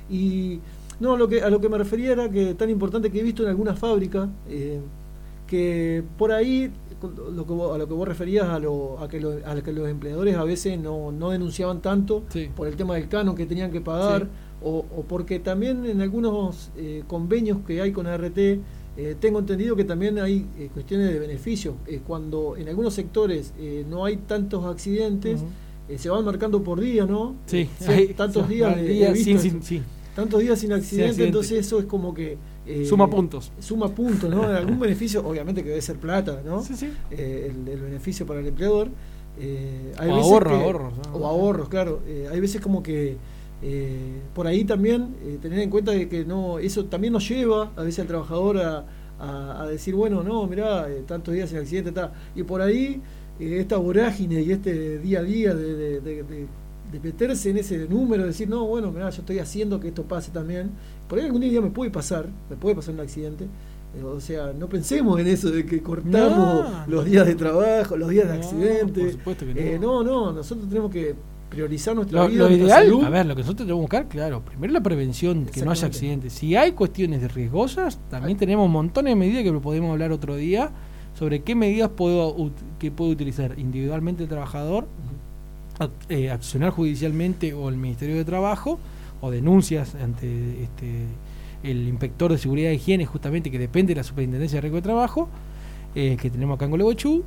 Y 0.09 0.59
no, 0.99 1.17
lo 1.17 1.27
que, 1.27 1.41
a 1.41 1.49
lo 1.49 1.59
que 1.61 1.69
me 1.69 1.77
refería 1.77 2.11
era 2.13 2.29
que 2.29 2.53
tan 2.55 2.69
importante 2.69 3.11
que 3.11 3.19
he 3.19 3.23
visto 3.23 3.43
en 3.43 3.49
algunas 3.49 3.77
fábricas, 3.77 4.27
eh, 4.49 4.79
que 5.47 6.03
por 6.17 6.31
ahí, 6.31 6.71
lo 7.01 7.45
que 7.45 7.53
vos- 7.53 7.73
a 7.75 7.77
lo 7.77 7.87
que 7.87 7.93
vos 7.93 8.07
referías, 8.07 8.45
a, 8.47 8.59
lo, 8.59 8.99
a, 8.99 9.07
que 9.07 9.19
lo- 9.19 9.37
a 9.45 9.61
que 9.61 9.71
los 9.73 9.87
empleadores 9.89 10.35
a 10.35 10.43
veces 10.43 10.79
no, 10.79 11.11
no 11.11 11.29
denunciaban 11.31 11.81
tanto 11.81 12.23
Sí. 12.29 12.49
por 12.55 12.67
el 12.67 12.75
tema 12.75 12.95
del 12.95 13.07
canon 13.07 13.35
que 13.35 13.45
tenían 13.45 13.71
que 13.71 13.81
pagar, 13.81 14.23
Sí. 14.23 14.27
o, 14.63 14.85
o 14.95 15.03
porque 15.07 15.39
también 15.39 15.85
en 15.85 16.01
algunos 16.01 16.71
eh, 16.77 17.03
convenios 17.07 17.59
que 17.67 17.81
hay 17.81 17.91
con 17.91 18.07
ART, 18.07 18.37
eh, 18.37 19.15
tengo 19.19 19.39
entendido 19.39 19.75
que 19.75 19.83
también 19.83 20.17
hay 20.19 20.45
eh, 20.57 20.69
cuestiones 20.73 21.09
de 21.11 21.19
beneficios. 21.19 21.75
Eh, 21.85 22.01
cuando 22.05 22.55
en 22.57 22.69
algunos 22.69 22.93
sectores 22.93 23.53
eh, 23.59 23.85
no 23.89 24.05
hay 24.05 24.17
tantos 24.17 24.63
accidentes, 24.65 25.41
se 25.97 26.09
van 26.09 26.25
marcando 26.25 26.63
por 26.63 26.79
día, 26.79 27.05
¿no? 27.05 27.35
Sí, 27.45 27.69
hay- 27.87 28.13
tantos 28.13 28.45
sí, 28.47 28.55
días, 28.55 28.75
de- 28.75 28.87
días 28.87 29.19
sin- 29.19 29.39
sin- 29.39 29.61
sí. 29.61 29.81
tantos 30.15 30.39
días 30.39 30.57
sin 30.57 30.71
accidente, 30.73 31.09
accidente. 31.09 31.27
entonces 31.27 31.59
eso 31.65 31.77
es 31.79 31.85
como 31.85 32.13
que... 32.13 32.37
eh, 32.67 32.85
Suma 32.85 33.09
puntos. 33.09 33.51
Suma 33.59 33.89
puntos, 33.89 34.29
¿no? 34.29 34.43
Algún 34.43 34.79
beneficio, 34.79 35.25
obviamente 35.27 35.63
que 35.63 35.69
debe 35.69 35.81
ser 35.81 35.97
plata, 35.97 36.41
¿no? 36.45 36.61
Sí, 36.63 36.75
sí. 36.75 36.89
Eh, 37.11 37.51
el, 37.51 37.67
el 37.67 37.79
beneficio 37.81 38.25
para 38.25 38.39
el 38.39 38.47
empleador. 38.47 38.87
Eh, 39.39 39.93
hay 39.97 40.09
O 40.09 40.15
veces 40.15 40.31
ahorro, 40.31 40.49
que- 40.57 40.63
ahorros, 40.63 40.93
¿no? 40.97 41.15
O 41.17 41.25
ahorros, 41.27 41.69
claro. 41.69 42.01
Hay 42.31 42.39
veces 42.39 42.61
como 42.61 42.81
que 42.81 43.17
por 44.33 44.45
ahí 44.47 44.63
también 44.63 45.15
tener 45.41 45.59
en 45.59 45.69
cuenta 45.69 45.91
de 45.91 46.07
que 46.07 46.23
no 46.25 46.59
eso 46.59 46.85
también 46.85 47.13
nos 47.13 47.27
lleva 47.27 47.71
a 47.75 47.81
veces 47.83 47.99
al 48.01 48.07
trabajador 48.07 48.57
a, 48.59 48.85
a- 49.19 49.63
a 49.63 49.67
decir, 49.67 49.95
bueno, 49.95 50.23
no, 50.23 50.45
mirá, 50.47 50.87
tantos 51.07 51.33
días 51.33 51.49
sin 51.49 51.59
accidente, 51.59 51.89
está. 51.89 52.13
Y 52.35 52.43
por 52.43 52.61
ahí 52.61 53.01
esta 53.39 53.77
vorágine 53.77 54.41
y 54.41 54.51
este 54.51 54.99
día 54.99 55.19
a 55.19 55.23
día 55.23 55.53
de, 55.55 55.73
de- 55.75 56.01
de- 56.01 56.23
de- 56.23 56.47
de 57.01 57.07
meterse 57.09 57.49
en 57.49 57.57
ese 57.57 57.87
número, 57.89 58.23
de 58.23 58.29
decir, 58.29 58.47
no, 58.49 58.65
bueno, 58.65 58.91
mirá, 58.91 59.09
yo 59.09 59.19
estoy 59.21 59.39
haciendo 59.39 59.79
que 59.79 59.89
esto 59.89 60.03
pase 60.03 60.31
también. 60.31 60.69
Por 61.07 61.19
ahí 61.19 61.25
algún 61.25 61.41
día 61.41 61.61
me 61.61 61.69
puede 61.69 61.91
pasar, 61.91 62.27
me 62.49 62.55
puede 62.55 62.75
pasar 62.75 62.93
un 62.93 63.01
accidente. 63.01 63.45
Eh, 63.97 64.03
O 64.03 64.19
sea, 64.19 64.53
no 64.57 64.67
pensemos 64.67 65.19
en 65.19 65.27
eso 65.27 65.49
de 65.51 65.65
que 65.65 65.81
cortamos 65.81 66.69
No, 66.69 66.85
los 66.87 67.05
días 67.05 67.25
de 67.25 67.35
trabajo, 67.35 67.95
los 67.97 68.09
días 68.09 68.27
de 68.27 68.33
No, 68.37 68.39
accidente. 68.43 69.01
por 69.01 69.11
supuesto 69.11 69.45
que 69.45 69.53
no. 69.53 69.59
Eh, 69.59 69.79
no, 69.79 70.03
no, 70.03 70.31
nosotros 70.31 70.67
tenemos 70.69 70.91
que 70.91 71.15
priorizar 71.49 71.95
nuestra 71.95 72.23
Lo, 72.23 72.27
vida, 72.27 72.39
lo 72.39 72.49
nuestra 72.49 72.65
ideal, 72.67 72.85
salud. 72.85 73.03
a 73.03 73.09
ver, 73.09 73.25
lo 73.25 73.35
que 73.35 73.41
nosotros 73.41 73.65
tenemos 73.67 73.79
que 73.79 73.81
buscar, 73.97 74.07
claro, 74.09 74.41
primero 74.43 74.73
la 74.73 74.81
prevención, 74.81 75.45
que 75.45 75.63
no 75.63 75.71
haya 75.71 75.87
accidentes. 75.87 76.33
Si 76.33 76.55
hay 76.55 76.71
cuestiones 76.73 77.21
de 77.21 77.27
riesgosas, 77.29 77.99
también 78.09 78.37
tenemos 78.37 78.69
montones 78.69 79.11
de 79.11 79.15
medidas 79.15 79.43
que 79.43 79.51
podemos 79.53 79.91
hablar 79.91 80.11
otro 80.11 80.35
día 80.35 80.71
sobre 81.17 81.43
qué 81.43 81.55
medidas 81.55 81.89
puedo, 81.95 82.51
que 82.79 82.91
puede 82.91 83.11
utilizar 83.11 83.57
individualmente 83.57 84.23
el 84.23 84.29
trabajador, 84.29 84.87
eh, 86.09 86.31
accionar 86.31 86.71
judicialmente 86.71 87.53
o 87.53 87.69
el 87.69 87.77
Ministerio 87.77 88.15
de 88.15 88.25
Trabajo, 88.25 88.79
o 89.21 89.31
denuncias 89.31 89.95
ante 89.95 90.63
este, 90.63 91.05
el 91.63 91.87
inspector 91.87 92.31
de 92.31 92.37
seguridad 92.37 92.71
e 92.71 92.75
higiene, 92.75 93.05
justamente 93.05 93.51
que 93.51 93.59
depende 93.59 93.93
de 93.93 93.99
la 93.99 94.03
Superintendencia 94.03 94.57
de 94.57 94.61
Riesgo 94.61 94.77
de 94.77 94.81
Trabajo, 94.81 95.29
eh, 95.95 96.17
que 96.21 96.29
tenemos 96.29 96.55
acá 96.55 96.65
en 96.65 96.71
Gualeguaychú, 96.71 97.23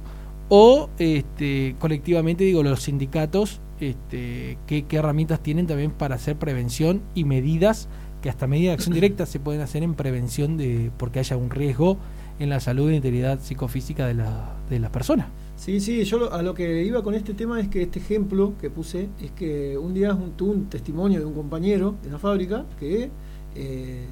o 0.49 0.89
este, 0.99 1.77
colectivamente, 1.79 2.45
digo, 2.45 2.63
los 2.63 2.83
sindicatos, 2.83 3.61
este, 3.81 4.59
qué, 4.67 4.85
herramientas 4.91 5.43
tienen 5.43 5.67
también 5.67 5.91
para 5.91 6.15
hacer 6.15 6.37
prevención 6.37 7.03
y 7.15 7.25
medidas 7.25 7.89
que 8.23 8.31
hasta 8.31 8.47
medidas 8.47 8.71
de 8.71 8.75
acción 8.75 8.95
directa 8.95 9.27
se 9.27 9.39
pueden 9.39 9.61
hacer 9.61 9.83
en 9.83 9.95
prevención 9.95 10.57
de 10.57 10.91
porque 10.99 11.21
haya 11.21 11.37
un 11.37 11.51
riesgo 11.51 11.99
en 12.41 12.49
la 12.49 12.59
salud 12.61 12.91
e 12.91 12.97
integridad 12.97 13.41
psicofísica 13.41 14.07
de, 14.07 14.15
la, 14.15 14.57
de 14.69 14.81
las 14.81 14.91
personas. 14.91 15.29
Sí, 15.59 15.81
sí, 15.81 16.05
yo 16.05 16.33
a 16.33 16.41
lo 16.43 16.55
que 16.55 16.85
iba 16.85 17.03
con 17.03 17.15
este 17.15 17.35
tema 17.35 17.61
es 17.61 17.69
que 17.69 17.83
este 17.83 17.99
ejemplo 17.99 18.55
que 18.61 18.71
puse 18.71 19.09
es 19.21 19.33
que 19.33 19.77
un 19.77 19.93
día 19.93 20.15
un- 20.15 20.33
tuve 20.37 20.51
un 20.53 20.69
testimonio 20.71 21.19
de 21.19 21.27
un 21.27 21.35
compañero 21.35 21.97
de 22.03 22.11
la 22.11 22.19
fábrica 22.19 22.65
que 22.79 23.11
eh, 23.57 24.07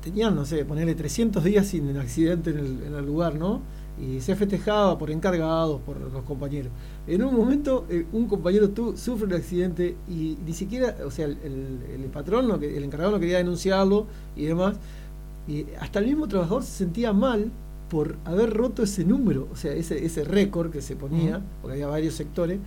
tenían, 0.00 0.34
no 0.34 0.44
sé, 0.44 0.64
ponerle 0.64 0.94
300 0.94 1.44
días 1.44 1.66
sin 1.68 1.96
accidente 1.96 2.50
en 2.50 2.58
el, 2.58 2.82
en 2.84 2.94
el 2.94 3.06
lugar, 3.06 3.34
¿no? 3.36 3.60
Y 3.96 4.20
se 4.20 4.34
festejaba 4.34 4.98
por 4.98 5.10
encargados, 5.10 5.80
por 5.82 6.00
los 6.00 6.24
compañeros. 6.24 6.72
En 7.06 7.22
un 7.22 7.34
momento, 7.34 7.86
eh, 7.88 8.06
un 8.12 8.26
compañero 8.26 8.70
tu- 8.70 8.96
sufre 8.96 9.26
un 9.26 9.34
accidente 9.34 9.96
y 10.08 10.38
ni 10.44 10.52
siquiera, 10.54 10.96
o 11.06 11.10
sea, 11.10 11.26
el, 11.26 11.38
el- 11.44 12.10
patrón, 12.12 12.50
el 12.62 12.84
encargado 12.84 13.12
no 13.12 13.20
quería 13.20 13.38
denunciarlo 13.38 14.06
y 14.36 14.46
demás. 14.46 14.76
Y 15.48 15.66
hasta 15.80 15.98
el 16.00 16.06
mismo 16.06 16.28
trabajador 16.28 16.62
se 16.64 16.72
sentía 16.72 17.12
mal 17.12 17.50
por 17.92 18.16
haber 18.24 18.48
roto 18.54 18.82
ese 18.82 19.04
número, 19.04 19.48
o 19.52 19.56
sea, 19.56 19.72
ese, 19.74 19.94
ese 20.04 20.24
récord 20.24 20.70
que 20.72 20.80
se 20.80 20.96
ponía, 20.96 21.36
Ujú. 21.36 21.46
porque 21.60 21.74
había 21.74 21.86
varios 21.88 22.14
sectores. 22.14 22.58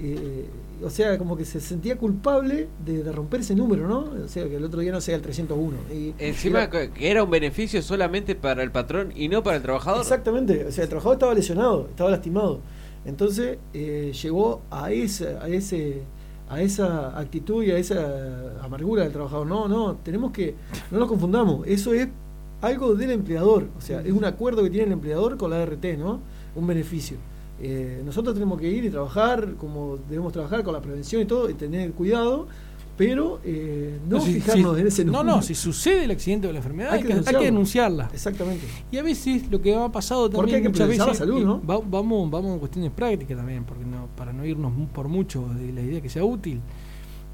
eh, 0.00 0.46
o 0.82 0.90
sea, 0.90 1.16
como 1.18 1.36
que 1.36 1.44
se 1.44 1.60
sentía 1.60 1.96
culpable 1.96 2.66
de, 2.84 3.04
de 3.04 3.12
romper 3.12 3.40
ese 3.40 3.54
número, 3.54 3.86
¿no? 3.86 4.00
O 4.24 4.28
sea, 4.28 4.48
que 4.48 4.56
el 4.56 4.64
otro 4.64 4.80
día 4.80 4.90
no 4.90 5.00
sea 5.00 5.14
el 5.14 5.22
301. 5.22 5.76
Y 5.94 6.14
Encima 6.18 6.62
era- 6.64 6.70
que 6.70 6.90
que 6.90 7.10
era 7.10 7.22
un 7.22 7.30
beneficio 7.30 7.80
solamente 7.82 8.34
para 8.34 8.62
el 8.64 8.72
patrón 8.72 9.12
y 9.14 9.28
no 9.28 9.42
para 9.44 9.58
el 9.58 9.62
trabajador. 9.62 10.00
Exactamente, 10.00 10.64
o 10.64 10.72
sea, 10.72 10.84
el 10.84 10.88
trabajador 10.90 11.16
estaba 11.16 11.34
lesionado, 11.34 11.86
estaba 11.90 12.10
lastimado. 12.10 12.60
Entonces 13.04 13.58
eh, 13.74 14.12
llegó 14.22 14.62
a 14.70 14.90
esa, 14.90 15.42
a 15.42 15.48
ese 15.48 16.02
a 16.48 16.60
esa 16.60 17.18
actitud 17.18 17.62
y 17.62 17.70
a 17.70 17.78
esa 17.78 18.62
amargura 18.62 19.04
del 19.04 19.12
trabajador. 19.12 19.46
No, 19.46 19.68
no, 19.68 19.96
tenemos 20.02 20.32
que, 20.32 20.54
no 20.90 20.98
nos 20.98 21.08
confundamos, 21.08 21.66
eso 21.66 21.94
es 21.94 22.08
algo 22.62 22.94
del 22.94 23.10
empleador, 23.10 23.68
o 23.76 23.80
sea, 23.80 24.00
es 24.00 24.12
un 24.12 24.24
acuerdo 24.24 24.62
que 24.62 24.70
tiene 24.70 24.86
el 24.86 24.92
empleador 24.92 25.36
con 25.36 25.50
la 25.50 25.62
RT, 25.66 25.98
¿no? 25.98 26.20
Un 26.56 26.66
beneficio. 26.66 27.18
Eh, 27.60 28.02
nosotros 28.04 28.34
tenemos 28.34 28.58
que 28.60 28.68
ir 28.70 28.84
y 28.84 28.90
trabajar 28.90 29.54
como 29.58 29.98
debemos 30.08 30.32
trabajar 30.32 30.64
con 30.64 30.72
la 30.72 30.80
prevención 30.80 31.20
y 31.22 31.26
todo, 31.26 31.50
y 31.50 31.54
tener 31.54 31.92
cuidado, 31.92 32.46
pero 32.96 33.40
eh, 33.44 33.98
no 34.08 34.20
si- 34.20 34.34
fijarnos 34.34 34.74
si- 34.76 34.80
en 34.80 34.86
ese 34.86 35.04
No, 35.04 35.12
número. 35.18 35.36
no, 35.36 35.42
si 35.42 35.54
sucede 35.54 36.04
el 36.04 36.10
accidente 36.10 36.46
o 36.48 36.52
la 36.52 36.58
enfermedad, 36.58 36.92
Hay 36.92 37.02
que 37.02 37.12
hay 37.12 37.44
denunciarla. 37.44 38.10
Exactamente. 38.12 38.66
Y 38.90 38.96
a 38.98 39.02
veces 39.02 39.50
lo 39.50 39.60
que 39.62 39.74
ha 39.74 39.88
pasado 39.90 40.28
también 40.28 40.40
Porque 40.42 40.54
hay 40.56 40.62
que 40.62 40.68
muchas 40.68 40.88
veces 40.88 41.06
la 41.06 41.14
salud, 41.14 41.42
¿no? 41.44 41.60
va- 41.64 41.80
vamos 41.84 42.30
vamos 42.30 42.56
a 42.56 42.60
cuestiones 42.60 42.90
prácticas 42.90 43.36
también, 43.36 43.64
porque 43.64 43.84
no 43.84 44.08
para 44.16 44.32
no 44.32 44.44
irnos 44.44 44.72
por 44.92 45.08
mucho 45.08 45.48
de 45.58 45.72
la 45.72 45.80
idea 45.80 46.00
que 46.00 46.08
sea 46.10 46.24
útil. 46.24 46.60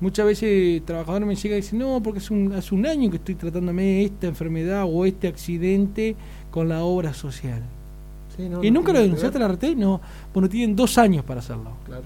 Muchas 0.01 0.27
veces 0.27 0.77
el 0.77 0.83
trabajador 0.83 1.27
me 1.27 1.35
llega 1.35 1.57
y 1.57 1.61
dice, 1.61 1.77
"No, 1.77 2.01
porque 2.03 2.21
es 2.21 2.31
un, 2.31 2.53
hace 2.53 2.75
un 2.75 2.87
año 2.87 3.11
que 3.11 3.17
estoy 3.17 3.35
tratándome 3.35 4.05
esta 4.05 4.29
enfermedad 4.29 4.85
o 4.89 5.05
este 5.05 5.27
accidente 5.29 6.15
con 6.51 6.69
la 6.69 6.85
obra 6.85 7.13
social." 7.15 7.63
Sí, 8.37 8.49
no, 8.49 8.63
¿Y 8.63 8.71
no 8.71 8.81
nunca 8.81 8.93
lo 8.93 9.01
denunciaste 9.01 9.37
a 9.39 9.41
la 9.41 9.49
RT? 9.49 9.75
No, 9.77 10.01
bueno, 10.33 10.49
tienen 10.49 10.77
dos 10.77 10.97
años 10.99 11.25
para 11.25 11.41
hacerlo. 11.41 11.73
Claro. 11.85 12.05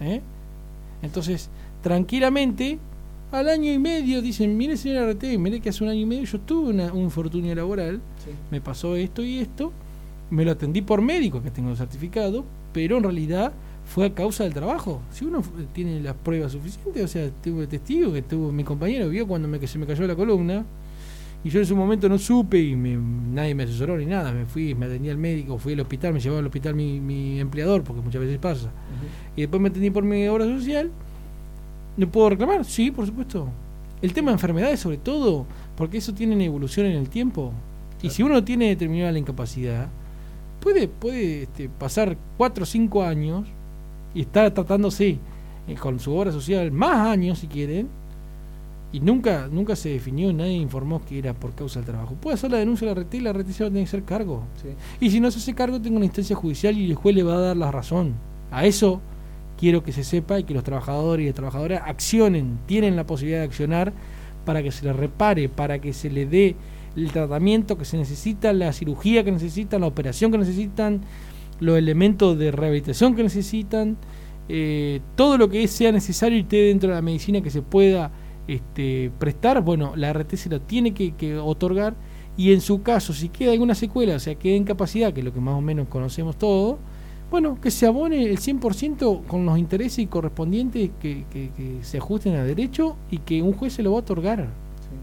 ¿eh? 0.00 0.20
Entonces, 1.02 1.48
tranquilamente, 1.82 2.78
al 3.32 3.48
año 3.48 3.72
y 3.72 3.78
medio 3.78 4.22
dicen, 4.22 4.56
mire 4.56 4.76
señora 4.76 5.10
RT, 5.10 5.36
mire 5.38 5.60
que 5.60 5.70
hace 5.70 5.82
un 5.82 5.90
año 5.90 6.00
y 6.00 6.06
medio 6.06 6.24
yo 6.24 6.38
tuve 6.40 6.70
una- 6.70 6.92
un 6.92 7.00
infortunio 7.02 7.54
laboral, 7.54 7.96
Sí. 8.24 8.30
me 8.50 8.60
pasó 8.60 8.94
esto 8.96 9.22
y 9.24 9.38
esto, 9.38 9.72
me 10.30 10.44
lo 10.44 10.52
atendí 10.52 10.82
por 10.82 11.02
médico, 11.02 11.42
que 11.42 11.50
tengo 11.50 11.74
certificado, 11.76 12.44
pero 12.72 12.96
en 12.98 13.02
realidad 13.04 13.52
fue 13.86 14.06
a 14.06 14.14
causa 14.14 14.44
del 14.44 14.52
trabajo. 14.52 15.00
Si 15.12 15.24
uno 15.24 15.42
tiene 15.72 16.00
las 16.00 16.14
pruebas 16.14 16.52
suficientes, 16.52 17.04
o 17.04 17.08
sea, 17.08 17.30
tuve 17.42 17.66
testigo 17.66 18.12
que 18.12 18.22
tuvo 18.22 18.52
mi 18.52 18.64
compañero, 18.64 19.08
vio 19.08 19.26
cuando 19.26 19.48
me, 19.48 19.58
que 19.60 19.66
se 19.66 19.78
me 19.78 19.86
cayó 19.86 20.06
la 20.06 20.14
columna, 20.16 20.64
y 21.44 21.48
yo 21.50 21.60
en 21.60 21.64
ese 21.64 21.74
momento 21.74 22.08
no 22.08 22.18
supe 22.18 22.58
y 22.60 22.74
me- 22.74 22.96
nadie 22.96 23.54
me 23.54 23.62
asesoró 23.62 23.96
ni 23.96 24.06
nada, 24.06 24.32
me 24.32 24.44
fui, 24.46 24.74
me 24.74 24.86
atendí 24.86 25.08
al 25.10 25.18
médico, 25.18 25.56
fui 25.58 25.74
al 25.74 25.80
hospital, 25.80 26.12
me 26.14 26.20
llevaba 26.20 26.40
al 26.40 26.46
hospital 26.46 26.74
mi, 26.74 26.98
mi 27.00 27.38
empleador, 27.38 27.84
porque 27.84 28.02
muchas 28.02 28.20
veces 28.20 28.38
pasa 28.38 28.70
y 29.36 29.42
después 29.42 29.62
me 29.62 29.68
atendí 29.68 29.90
por 29.90 30.02
mi 30.02 30.26
obra 30.26 30.44
social, 30.46 30.90
¿no 31.96 32.08
puedo 32.08 32.30
reclamar? 32.30 32.64
Sí, 32.64 32.90
por 32.90 33.06
supuesto. 33.06 33.48
El 34.02 34.12
tema 34.12 34.30
de 34.30 34.34
enfermedades, 34.34 34.80
sobre 34.80 34.98
todo, 34.98 35.46
porque 35.76 35.98
eso 35.98 36.12
tiene 36.12 36.34
una 36.34 36.44
evolución 36.44 36.86
en 36.86 36.96
el 36.96 37.08
tiempo. 37.08 37.52
Y 38.02 38.10
si 38.10 38.22
uno 38.22 38.42
tiene 38.44 38.68
determinada 38.68 39.12
la 39.12 39.18
incapacidad, 39.18 39.88
puede, 40.60 40.88
puede 40.88 41.44
este, 41.44 41.68
pasar 41.68 42.16
4 42.36 42.62
o 42.64 42.66
5 42.66 43.02
años 43.04 43.46
y 44.16 44.22
estar 44.22 44.50
tratándose 44.52 45.18
eh, 45.68 45.74
con 45.74 46.00
su 46.00 46.14
obra 46.14 46.32
social 46.32 46.72
más 46.72 47.06
años, 47.08 47.38
si 47.38 47.48
quieren, 47.48 47.88
y 48.92 49.00
nunca 49.00 49.46
nunca 49.50 49.76
se 49.76 49.90
definió, 49.90 50.32
nadie 50.32 50.52
informó 50.52 51.04
que 51.04 51.18
era 51.18 51.34
por 51.34 51.54
causa 51.54 51.80
del 51.80 51.86
trabajo. 51.86 52.14
Puede 52.14 52.34
hacer 52.34 52.50
la 52.50 52.56
denuncia 52.56 52.90
a 52.90 52.94
la 52.94 53.00
RT 53.02 53.14
y 53.14 53.20
la 53.20 53.32
RT 53.34 53.48
se 53.50 53.64
va 53.64 53.68
a 53.68 53.70
tener 53.70 53.84
que 53.84 53.88
hacer 53.88 54.04
cargo. 54.04 54.44
Sí. 54.62 54.68
Y 55.00 55.10
si 55.10 55.20
no 55.20 55.30
se 55.30 55.38
hace 55.38 55.54
cargo, 55.54 55.82
tengo 55.82 55.96
una 55.96 56.06
instancia 56.06 56.34
judicial 56.34 56.78
y 56.78 56.86
el 56.86 56.94
juez 56.94 57.14
le 57.14 57.22
va 57.24 57.34
a 57.34 57.40
dar 57.40 57.56
la 57.58 57.70
razón. 57.70 58.14
A 58.50 58.64
eso 58.64 59.02
quiero 59.58 59.82
que 59.82 59.92
se 59.92 60.02
sepa 60.02 60.38
y 60.38 60.44
que 60.44 60.54
los 60.54 60.64
trabajadores 60.64 61.24
y 61.24 61.26
las 61.26 61.34
trabajadoras 61.34 61.82
accionen, 61.84 62.58
tienen 62.64 62.96
la 62.96 63.04
posibilidad 63.04 63.40
de 63.40 63.46
accionar 63.46 63.92
para 64.46 64.62
que 64.62 64.72
se 64.72 64.86
les 64.86 64.96
repare, 64.96 65.50
para 65.50 65.78
que 65.78 65.92
se 65.92 66.08
le 66.08 66.24
dé 66.24 66.56
el 66.96 67.12
tratamiento 67.12 67.76
que 67.76 67.84
se 67.84 67.98
necesita, 67.98 68.54
la 68.54 68.72
cirugía 68.72 69.24
que 69.24 69.32
necesitan, 69.32 69.82
la 69.82 69.88
operación 69.88 70.32
que 70.32 70.38
necesitan, 70.38 71.02
los 71.60 71.76
elementos 71.78 72.38
de 72.38 72.50
rehabilitación 72.52 73.14
que 73.14 73.22
necesitan, 73.22 73.96
eh, 74.48 75.00
todo 75.16 75.38
lo 75.38 75.48
que 75.48 75.66
sea 75.68 75.90
necesario 75.92 76.38
y 76.38 76.42
esté 76.42 76.56
dentro 76.56 76.88
de 76.90 76.94
la 76.96 77.02
medicina 77.02 77.40
que 77.40 77.50
se 77.50 77.62
pueda 77.62 78.10
este, 78.46 79.10
prestar, 79.18 79.60
bueno, 79.62 79.94
la 79.96 80.12
RT 80.12 80.34
se 80.36 80.48
lo 80.48 80.60
tiene 80.60 80.94
que, 80.94 81.14
que 81.14 81.36
otorgar 81.36 81.94
y 82.36 82.52
en 82.52 82.60
su 82.60 82.82
caso, 82.82 83.12
si 83.12 83.28
queda 83.30 83.52
alguna 83.52 83.74
secuela, 83.74 84.14
o 84.16 84.20
sea, 84.20 84.34
queda 84.36 84.54
incapacidad, 84.56 85.12
que 85.12 85.20
es 85.20 85.24
lo 85.24 85.32
que 85.32 85.40
más 85.40 85.54
o 85.54 85.60
menos 85.60 85.88
conocemos 85.88 86.36
todos, 86.36 86.76
bueno, 87.30 87.58
que 87.60 87.72
se 87.72 87.86
abone 87.86 88.22
el 88.24 88.38
100% 88.38 89.24
con 89.26 89.44
los 89.46 89.58
intereses 89.58 90.06
correspondientes 90.06 90.90
que, 91.00 91.24
que- 91.32 91.50
que 91.56 91.78
se 91.82 91.98
ajusten 91.98 92.36
a 92.36 92.44
derecho 92.44 92.94
y 93.10 93.18
que 93.18 93.42
un 93.42 93.52
juez 93.52 93.72
se 93.72 93.82
lo 93.82 93.90
va 93.92 93.96
a 93.96 94.00
otorgar. 94.00 94.48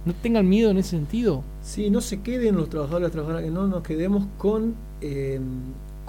No 0.05 0.13
tengan 0.13 0.47
miedo 0.47 0.71
en 0.71 0.77
ese 0.77 0.91
sentido. 0.91 1.43
Sí, 1.61 1.89
no 1.89 1.99
se 2.01 2.21
queden 2.21 2.55
los 2.55 2.69
trabajadores, 2.69 3.03
las 3.07 3.11
trabajadoras, 3.11 3.45
que 3.45 3.51
no 3.53 3.67
nos 3.67 3.83
quedemos 3.83 4.25
con, 4.37 4.75
eh, 5.01 5.39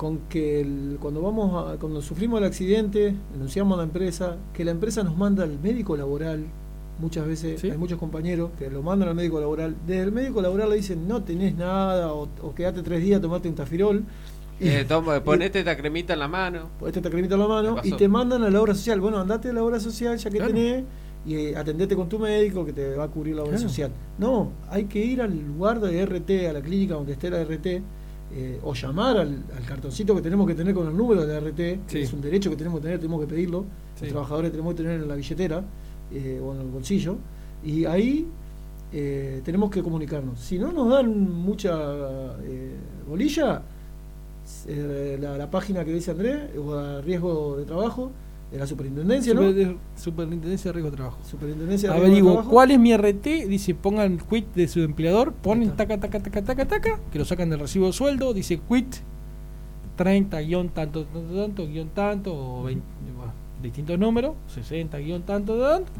con 0.04 0.18
que 0.28 0.60
el- 0.60 0.98
cuando 1.00 1.22
vamos 1.22 1.66
a- 1.72 1.76
cuando 1.78 2.02
sufrimos 2.02 2.38
el 2.38 2.44
accidente, 2.44 3.14
denunciamos 3.32 3.72
a 3.74 3.78
la 3.78 3.84
empresa, 3.84 4.36
que 4.52 4.62
la 4.62 4.70
empresa 4.70 5.02
nos 5.02 5.16
manda 5.16 5.44
al 5.44 5.58
médico 5.58 5.96
laboral. 5.96 6.44
Muchas 7.00 7.26
veces 7.26 7.58
Sí. 7.58 7.70
hay 7.70 7.78
muchos 7.78 7.98
compañeros 7.98 8.50
que 8.58 8.68
lo 8.68 8.82
mandan 8.82 9.08
al 9.08 9.14
médico 9.14 9.40
laboral. 9.40 9.74
Desde 9.86 10.02
el 10.02 10.12
médico 10.12 10.42
laboral 10.42 10.68
le 10.68 10.76
dicen 10.76 11.08
no 11.08 11.22
tenés 11.22 11.54
nada 11.56 12.12
o, 12.12 12.28
o 12.42 12.54
quédate 12.54 12.82
tres 12.82 13.02
días, 13.02 13.18
tomate 13.22 13.48
un 13.48 13.54
tafirol. 13.54 14.04
Y, 14.60 14.68
Eh, 14.68 14.84
toma, 14.86 15.18
ponete 15.24 15.60
esta 15.60 15.74
cremita 15.74 16.12
en 16.12 16.18
la 16.18 16.28
mano. 16.28 16.68
ponete 16.78 16.98
esta 16.98 17.08
cremita 17.08 17.34
en 17.36 17.40
la 17.40 17.48
mano 17.48 17.76
y 17.82 17.92
te 17.92 18.06
mandan 18.06 18.42
a 18.42 18.50
la 18.50 18.60
obra 18.60 18.74
social. 18.74 19.00
Bueno, 19.00 19.18
andate 19.20 19.48
a 19.48 19.52
la 19.54 19.64
obra 19.64 19.80
social 19.80 20.18
ya 20.18 20.28
que 20.30 20.36
Claro. 20.36 20.52
tenés 20.52 20.84
y 21.26 21.34
eh, 21.36 21.56
atendete 21.56 21.96
con 21.96 22.10
tu 22.10 22.18
médico 22.18 22.66
que 22.66 22.74
te 22.74 22.94
va 22.94 23.04
a 23.04 23.08
cubrir 23.08 23.36
la 23.36 23.42
obra 23.42 23.52
Claro. 23.56 23.68
social. 23.70 23.90
No, 24.18 24.50
hay 24.68 24.84
que 24.84 25.02
ir 25.02 25.22
al 25.22 25.34
lugar 25.34 25.80
de 25.80 25.98
RT, 26.04 26.46
a 26.46 26.52
la 26.52 26.60
clínica 26.60 26.92
donde 26.94 27.12
esté 27.14 27.30
la 27.30 27.40
RT, 27.40 27.80
eh, 28.32 28.58
o 28.62 28.74
llamar 28.74 29.16
al, 29.18 29.44
al 29.56 29.64
cartoncito 29.64 30.14
que 30.14 30.22
tenemos 30.22 30.46
que 30.46 30.54
tener 30.54 30.74
con 30.74 30.88
el 30.88 30.96
número 30.96 31.24
de 31.24 31.32
la 31.32 31.40
RT, 31.40 31.86
que 31.86 32.02
es 32.02 32.12
un 32.12 32.20
derecho 32.20 32.50
que 32.50 32.56
tenemos 32.56 32.80
que 32.80 32.84
tener, 32.84 32.98
tenemos 32.98 33.20
que 33.20 33.26
pedirlo. 33.26 33.64
Sí. 33.94 34.02
Los 34.06 34.12
trabajadores 34.12 34.50
tenemos 34.50 34.74
que 34.74 34.82
tener 34.82 35.00
en 35.00 35.08
la 35.08 35.14
billetera 35.14 35.64
eh, 36.12 36.40
o 36.42 36.54
en 36.54 36.60
el 36.60 36.68
bolsillo. 36.68 37.16
Y 37.62 37.84
ahí 37.84 38.26
eh, 38.92 39.40
tenemos 39.44 39.70
que 39.70 39.82
comunicarnos. 39.82 40.40
Si 40.40 40.58
no 40.58 40.72
nos 40.72 40.90
dan 40.90 41.32
mucha 41.32 42.36
bolilla, 43.08 43.62
la, 45.20 45.38
la 45.38 45.50
página 45.50 45.84
que 45.84 45.92
dice 45.92 46.10
Andrés, 46.10 46.56
o 46.58 46.74
a 46.74 47.00
riesgo 47.00 47.56
de 47.56 47.64
trabajo, 47.64 48.10
de 48.54 48.60
la 48.60 48.66
superintendencia, 48.66 49.34
¿no? 49.34 49.42
Super- 49.48 49.76
Superintendencia 49.96 50.68
de 50.68 50.72
Riesgo 50.74 50.90
de 50.90 50.96
Trabajo. 50.96 51.18
Superintendencia 51.28 51.90
de 51.90 51.96
Averiguo 51.96 52.32
trabajo. 52.32 52.50
cuál 52.50 52.70
es 52.70 52.78
mi 52.78 52.92
RT, 52.96 53.46
dice 53.48 53.74
pongan 53.74 54.18
quit 54.18 54.46
de 54.54 54.68
su 54.68 54.80
empleador, 54.80 55.32
ponen 55.32 55.70
taca, 55.76 55.98
taca, 55.98 56.20
taca, 56.20 56.42
taca, 56.42 56.64
taca, 56.66 57.00
que 57.12 57.18
lo 57.18 57.24
sacan 57.24 57.50
del 57.50 57.58
recibo 57.58 57.86
de 57.88 57.92
sueldo, 57.92 58.32
dice 58.32 58.60
quit 58.68 58.94
30 59.96 60.40
guion 60.40 60.68
tanto, 60.70 61.04
tanto, 61.04 61.34
tanto, 61.34 61.66
guion 61.66 61.88
tanto, 61.90 62.32
o 62.34 62.62
20, 62.64 62.84
bueno, 63.16 63.32
distintos 63.62 63.98
números, 63.98 64.34
60 64.54 64.98
guion 64.98 65.22
tanto, 65.22 65.58
tanto. 65.60 65.90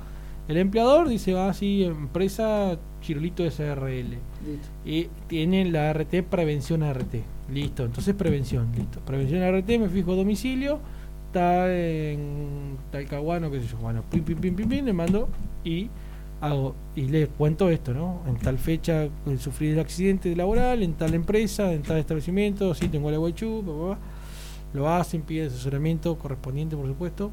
El 0.47 0.59
empleador 0.59 1.09
dice, 1.09 1.33
va 1.33 1.49
así, 1.49 1.85
empresa 1.85 2.77
Chirulito 3.01 3.45
SRL. 3.51 4.11
Listo. 4.11 4.69
Y 4.85 5.09
tienen 5.27 5.73
la 5.73 5.91
RT 5.93 6.23
prevención 6.23 6.83
RT. 6.83 7.23
Listo, 7.53 7.85
entonces 7.85 8.15
prevención, 8.15 8.69
listo. 8.77 9.01
Prevención 9.01 9.43
RT, 9.43 9.79
me 9.79 9.89
fijo 9.89 10.15
domicilio, 10.15 10.79
está 11.35 11.75
en 11.75 12.77
Talcahuano, 12.93 13.51
qué 13.51 13.61
sé 13.61 13.67
yo. 13.69 13.79
Bueno, 13.79 14.03
pim, 14.09 14.23
pim, 14.23 14.39
pim, 14.39 14.55
pim, 14.55 14.69
pim, 14.69 14.85
le 14.85 14.93
mando 14.93 15.29
y 15.65 15.91
hago, 16.41 16.77
y 16.95 17.03
le 17.09 17.27
cuento 17.27 17.69
esto, 17.71 17.93
¿no? 17.93 18.21
En 18.29 18.37
tal 18.37 18.57
fecha 18.59 19.05
eh, 19.05 19.11
sufrí 19.39 19.71
el 19.71 19.81
accidente 19.81 20.35
laboral, 20.37 20.83
en 20.85 20.93
tal 20.95 21.13
empresa, 21.15 21.73
en 21.73 21.83
tal 21.83 21.99
establecimiento, 21.99 22.73
sí 22.75 22.87
tengo 22.89 23.11
la 23.11 23.19
bla. 23.19 23.99
lo 24.75 24.89
hacen, 24.89 25.23
piden 25.23 25.49
asesoramiento 25.49 26.17
correspondiente, 26.17 26.77
por 26.77 26.87
supuesto. 26.87 27.31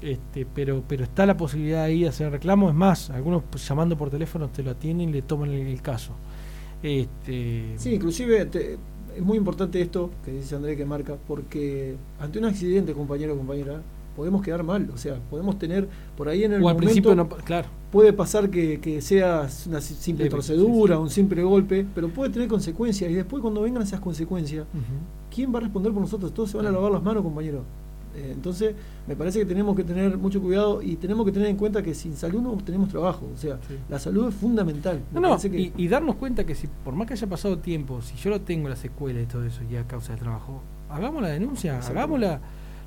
Este, 0.00 0.46
pero 0.46 0.82
pero 0.88 1.02
está 1.04 1.26
la 1.26 1.36
posibilidad 1.36 1.82
ahí 1.82 2.02
de 2.02 2.08
hacer 2.08 2.30
reclamo, 2.30 2.68
es 2.68 2.74
más, 2.74 3.10
algunos 3.10 3.42
llamando 3.68 3.98
por 3.98 4.10
teléfono 4.10 4.48
te 4.48 4.62
lo 4.62 4.70
atienden 4.70 5.08
y 5.10 5.12
le 5.12 5.22
toman 5.22 5.50
el, 5.50 5.66
el 5.66 5.82
caso. 5.82 6.12
Este, 6.82 7.74
Sí, 7.76 7.94
inclusive 7.94 8.46
te- 8.46 8.78
es 9.18 9.24
muy 9.24 9.36
importante 9.38 9.80
esto 9.80 10.10
que 10.24 10.32
dice 10.32 10.54
Andrés 10.56 10.76
que 10.76 10.84
marca, 10.84 11.16
porque 11.26 11.96
ante 12.20 12.38
un 12.38 12.44
accidente, 12.46 12.92
compañero 12.92 13.34
o 13.34 13.36
compañera, 13.36 13.80
podemos 14.16 14.42
quedar 14.42 14.62
mal. 14.64 14.88
O 14.94 14.96
sea, 14.98 15.16
podemos 15.30 15.58
tener 15.58 15.88
por 16.16 16.28
ahí 16.28 16.44
en 16.44 16.52
el 16.54 16.62
o 16.62 16.68
al 16.68 16.74
momento 16.74 16.86
principio 16.92 17.14
no, 17.14 17.28
claro, 17.28 17.68
puede 17.92 18.12
pasar 18.12 18.50
que, 18.50 18.80
que 18.80 19.00
sea 19.00 19.48
una 19.68 19.80
si- 19.80 19.94
simple 19.94 20.24
Leve, 20.24 20.34
torcedura, 20.36 20.94
sí, 20.94 20.98
sí. 20.98 21.02
un 21.04 21.10
simple 21.10 21.42
golpe, 21.42 21.86
pero 21.94 22.08
puede 22.08 22.30
tener 22.30 22.48
consecuencias. 22.48 23.10
Y 23.10 23.14
después 23.14 23.40
cuando 23.42 23.60
vengan 23.62 23.82
esas 23.82 24.00
consecuencias. 24.00 24.66
¿quién 25.34 25.52
va 25.54 25.58
a 25.58 25.62
responder 25.62 25.92
por 25.92 26.00
nosotros? 26.02 26.32
Todos 26.34 26.50
se 26.50 26.56
van 26.56 26.66
a 26.66 26.70
lavar 26.72 26.90
las 26.90 27.02
manos, 27.02 27.22
compañero. 27.22 27.62
Eh, 28.18 28.32
entonces, 28.34 28.74
me 29.06 29.14
parece 29.14 29.38
que 29.38 29.44
tenemos 29.46 29.76
que 29.76 29.84
tener 29.84 30.18
mucho 30.18 30.40
cuidado 30.42 30.82
y 30.82 30.96
tenemos 30.96 31.24
que 31.24 31.30
tener 31.32 31.48
en 31.48 31.56
cuenta 31.56 31.82
que 31.82 31.94
sin 31.94 32.16
salud 32.16 32.40
no 32.42 32.56
tenemos 32.56 32.88
trabajo. 32.88 33.28
O 33.32 33.36
sea, 33.38 33.58
Sí. 33.68 33.74
la 33.88 33.98
salud 33.98 34.28
es 34.28 34.34
fundamental. 34.34 35.00
Me 35.12 35.20
No, 35.20 35.28
no, 35.28 35.38
que- 35.40 35.48
y, 35.60 35.72
y 35.76 35.88
darnos 35.88 36.16
cuenta 36.16 36.44
que 36.44 36.54
si 36.54 36.66
por 36.84 36.94
más 36.94 37.06
que 37.06 37.14
haya 37.14 37.26
pasado 37.28 37.58
tiempo, 37.58 38.02
si 38.02 38.16
yo 38.16 38.30
lo 38.30 38.40
tengo 38.40 38.68
la 38.68 38.76
secuela 38.76 39.20
y 39.20 39.26
todo 39.26 39.44
eso 39.44 39.60
ya 39.70 39.80
a 39.82 39.84
causa 39.86 40.12
del 40.12 40.20
trabajo, 40.20 40.62
hagamos 40.90 41.22
la 41.22 41.28
denuncia, 41.28 41.78
hagamos 41.78 42.18
la, 42.18 42.40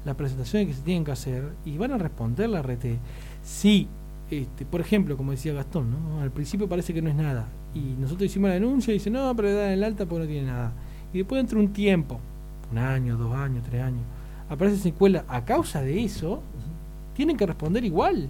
la 0.04 0.14
presentación 0.16 0.66
que 0.68 0.74
se 0.74 0.82
tienen 0.82 1.06
que 1.06 1.12
hacer 1.12 1.44
y 1.66 1.78
van 1.78 1.92
a 1.94 1.98
responder 1.98 2.50
la 2.50 2.62
RT. 2.62 2.98
Si, 3.44 3.88
este, 4.30 4.66
por 4.66 4.82
ejemplo, 4.82 5.16
como 5.18 5.32
decía 5.32 5.54
Gastón, 5.54 5.92
¿no? 5.92 6.22
al 6.22 6.32
principio 6.32 6.68
parece 6.68 6.94
que 6.94 7.02
no 7.02 7.10
es 7.10 7.16
nada 7.16 7.48
y 7.74 7.80
nosotros 8.00 8.26
hicimos 8.26 8.50
la 8.50 8.56
denuncia 8.56 8.92
y 8.92 8.96
dice 8.98 9.10
no, 9.10 9.34
pero 9.36 9.56
dan 9.56 9.72
el 9.72 9.84
alta 9.84 10.06
porque 10.06 10.24
no 10.26 10.30
tiene 10.30 10.48
nada. 10.48 10.74
Y 11.14 11.20
después 11.20 11.40
dentro 11.40 11.60
de 11.60 11.66
un 11.66 11.74
tiempo, 11.74 12.20
un 12.72 12.78
año, 12.78 13.18
dos 13.18 13.34
años, 13.34 13.64
tres 13.70 13.82
años, 13.84 14.02
aparece 14.52 14.78
secuela 14.78 15.26
a 15.28 15.44
causa 15.46 15.82
de 15.82 16.04
eso, 16.04 16.42
tienen 17.16 17.38
que 17.38 17.46
responder 17.48 17.84
igual. 17.84 18.28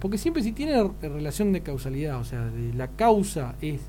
Porque 0.00 0.16
siempre 0.16 0.42
si 0.42 0.52
tiene 0.52 0.82
re- 0.82 1.08
relación 1.10 1.52
de 1.52 1.60
causalidad, 1.60 2.18
o 2.18 2.24
sea, 2.24 2.46
de 2.46 2.72
la 2.72 2.88
causa 2.88 3.54
es 3.60 3.80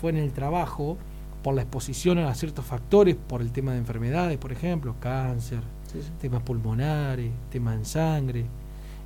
fue 0.00 0.10
en 0.10 0.18
el 0.18 0.30
trabajo 0.32 0.96
por 1.42 1.54
la 1.54 1.62
exposición 1.62 2.18
a 2.18 2.32
ciertos 2.34 2.64
factores, 2.64 3.16
por 3.16 3.40
el 3.42 3.50
tema 3.50 3.72
de 3.72 3.78
enfermedades, 3.78 4.38
por 4.38 4.52
ejemplo, 4.52 4.94
cáncer, 5.00 5.60
Sí, 5.92 5.98
sí. 6.02 6.08
temas 6.20 6.42
pulmonares, 6.42 7.30
temas 7.50 7.76
en 7.76 7.84
sangre, 7.84 8.44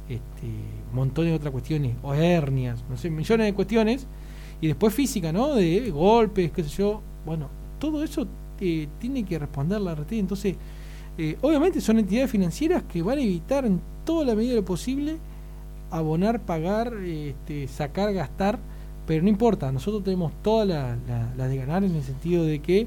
este, 0.09 0.47
montón 0.93 1.25
de 1.27 1.35
otras 1.35 1.51
cuestiones, 1.53 1.95
o 2.03 2.15
hernias, 2.15 2.83
no 2.89 2.97
sé, 2.97 3.11
millones 3.11 3.47
de 3.47 3.55
cuestiones, 3.55 4.07
y 4.61 4.67
después 4.69 4.93
física, 4.95 5.33
¿no? 5.33 5.55
De 5.55 5.91
golpes, 5.91 6.51
qué 6.53 6.63
sé 6.65 6.71
yo, 6.71 7.01
bueno, 7.27 7.49
todo 7.79 8.03
eso 8.05 8.27
eh, 8.61 8.87
tiene 8.99 9.25
que 9.25 9.39
responder 9.39 9.81
la 9.81 9.93
RT, 9.95 10.13
entonces, 10.13 10.57
eh, 11.19 11.37
obviamente 11.43 11.81
son 11.81 11.99
entidades 11.99 12.31
financieras 12.31 12.85
que 12.85 13.03
van 13.03 13.19
a 13.19 13.23
evitar 13.23 13.65
en 13.67 13.81
toda 14.05 14.25
la 14.25 14.35
medida 14.35 14.51
de 14.51 14.61
lo 14.61 14.65
posible 14.65 15.17
abonar, 15.91 16.41
pagar, 16.41 16.95
este, 16.95 17.67
sacar, 17.67 18.13
gastar, 18.13 18.59
pero 19.07 19.23
no 19.23 19.29
importa, 19.29 19.73
nosotros 19.73 20.05
tenemos 20.05 20.33
todas 20.43 20.69
las 20.69 20.97
la, 21.09 21.35
la 21.37 21.49
de 21.49 21.57
ganar 21.57 21.83
en 21.83 21.95
el 21.97 22.03
sentido 22.03 22.45
de 22.45 22.61
que 22.61 22.87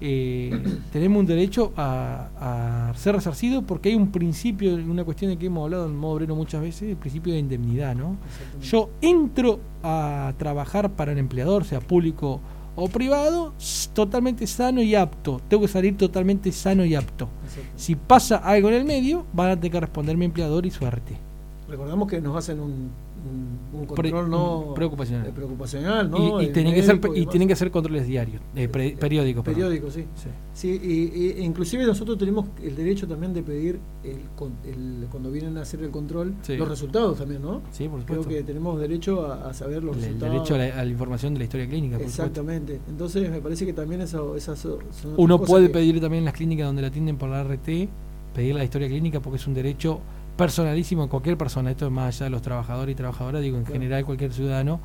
eh, 0.00 0.58
tenemos 0.92 1.20
un 1.20 1.26
derecho 1.26 1.72
a, 1.76 2.90
a 2.90 2.94
ser 2.96 3.14
resarcido 3.14 3.62
porque 3.62 3.90
hay 3.90 3.94
un 3.94 4.10
principio, 4.10 4.74
una 4.74 5.04
cuestión 5.04 5.30
de 5.30 5.36
que 5.36 5.46
hemos 5.46 5.64
hablado 5.64 5.86
en 5.86 5.96
modo 5.96 6.14
obrero 6.14 6.36
muchas 6.36 6.62
veces, 6.62 6.90
el 6.90 6.96
principio 6.96 7.32
de 7.32 7.40
indemnidad, 7.40 7.94
¿no? 7.94 8.16
Yo 8.62 8.90
entro 9.00 9.60
a 9.82 10.34
trabajar 10.38 10.90
para 10.90 11.12
el 11.12 11.18
empleador, 11.18 11.64
sea 11.64 11.80
público 11.80 12.40
o 12.76 12.88
privado, 12.88 13.54
totalmente 13.94 14.46
sano 14.46 14.82
y 14.82 14.94
apto. 14.94 15.40
Tengo 15.48 15.62
que 15.62 15.68
salir 15.68 15.96
totalmente 15.96 16.52
sano 16.52 16.84
y 16.84 16.94
apto. 16.94 17.28
Exacto. 17.44 17.70
Si 17.76 17.96
pasa 17.96 18.36
algo 18.36 18.68
en 18.68 18.74
el 18.74 18.84
medio, 18.84 19.24
van 19.32 19.50
a 19.50 19.56
tener 19.56 19.72
que 19.72 19.80
responder 19.80 20.16
mi 20.16 20.26
empleador 20.26 20.66
y 20.66 20.70
su 20.70 20.84
RT. 20.86 21.12
Recordamos 21.68 22.08
que 22.08 22.20
nos 22.20 22.36
hacen 22.36 22.60
un, 22.60 22.90
un, 23.26 23.80
un 23.80 23.86
Pre- 23.88 24.10
control 24.10 24.30
no 24.30 24.72
preocupacional. 24.74 25.26
eh, 25.26 25.32
preocupacional, 25.34 26.10
¿no? 26.10 26.40
y, 26.40 26.44
y 26.44 26.48
Eh, 26.48 26.52
tienen 26.52 26.74
que 26.74 26.82
ser, 26.82 27.00
y 27.14 27.26
tienen 27.26 27.48
que 27.48 27.54
hacer 27.54 27.70
controles 27.70 28.06
diarios, 28.06 28.40
eh, 28.54 28.68
pre- 28.68 28.96
periódicos. 28.96 29.44
perdón. 29.44 29.62
periódico, 29.62 29.90
sí. 29.90 30.04
Sí. 30.14 30.28
Sí, 30.54 30.80
y, 30.82 31.40
e 31.40 31.44
inclusive 31.44 31.84
nosotros 31.84 32.16
tenemos 32.16 32.46
el 32.62 32.74
derecho 32.76 33.06
también 33.06 33.34
de 33.34 33.42
pedir 33.42 33.78
el, 34.04 34.20
el- 34.70 35.06
cuando 35.10 35.30
vienen 35.30 35.58
a 35.58 35.62
hacer 35.62 35.82
el 35.82 35.90
control 35.90 36.34
Sí. 36.42 36.56
los 36.56 36.68
resultados 36.68 37.18
también, 37.18 37.42
¿no? 37.42 37.60
Sí, 37.72 37.88
por 37.88 38.04
Creo 38.04 38.22
que 38.26 38.42
tenemos 38.42 38.80
derecho 38.80 39.26
a, 39.26 39.50
a 39.50 39.54
saber 39.54 39.82
los 39.84 39.96
el, 39.96 40.02
el 40.04 40.08
resultados. 40.14 40.34
derecho 40.34 40.54
a 40.54 40.58
la, 40.58 40.80
a 40.80 40.84
la 40.84 40.90
información 40.90 41.32
de 41.34 41.38
la 41.40 41.44
historia 41.44 41.66
clínica. 41.68 41.98
por 41.98 42.06
supuesto. 42.08 42.22
Exactamente. 42.22 42.80
Entonces 42.88 43.30
me 43.30 43.40
parece 43.40 43.66
que 43.66 43.72
también 43.72 44.00
eso, 44.00 44.36
esas 44.36 44.58
son 44.58 44.78
Uno 45.16 45.40
puede 45.42 45.66
que- 45.66 45.72
pedir 45.74 46.00
también 46.00 46.20
en 46.20 46.24
las 46.26 46.34
clínicas 46.34 46.66
donde 46.66 46.82
la 46.82 46.88
atienden 46.88 47.16
por 47.18 47.28
la 47.28 47.42
RT, 47.44 47.88
pedir 48.34 48.54
la 48.54 48.64
historia 48.64 48.88
clínica 48.88 49.20
porque 49.20 49.36
es 49.36 49.46
un 49.46 49.54
derecho 49.54 50.00
personalísimo 50.36 51.04
de 51.04 51.08
cualquier 51.08 51.36
persona. 51.36 51.70
Esto 51.70 51.86
es 51.86 51.92
más 51.92 52.14
allá 52.16 52.24
de 52.26 52.30
los 52.30 52.42
trabajadores 52.42 52.92
y 52.92 52.96
trabajadoras, 52.96 53.42
digo, 53.42 53.56
en 53.56 53.64
Claro. 53.64 53.74
general 53.80 54.04
cualquier 54.04 54.32
ciudadano 54.32 54.80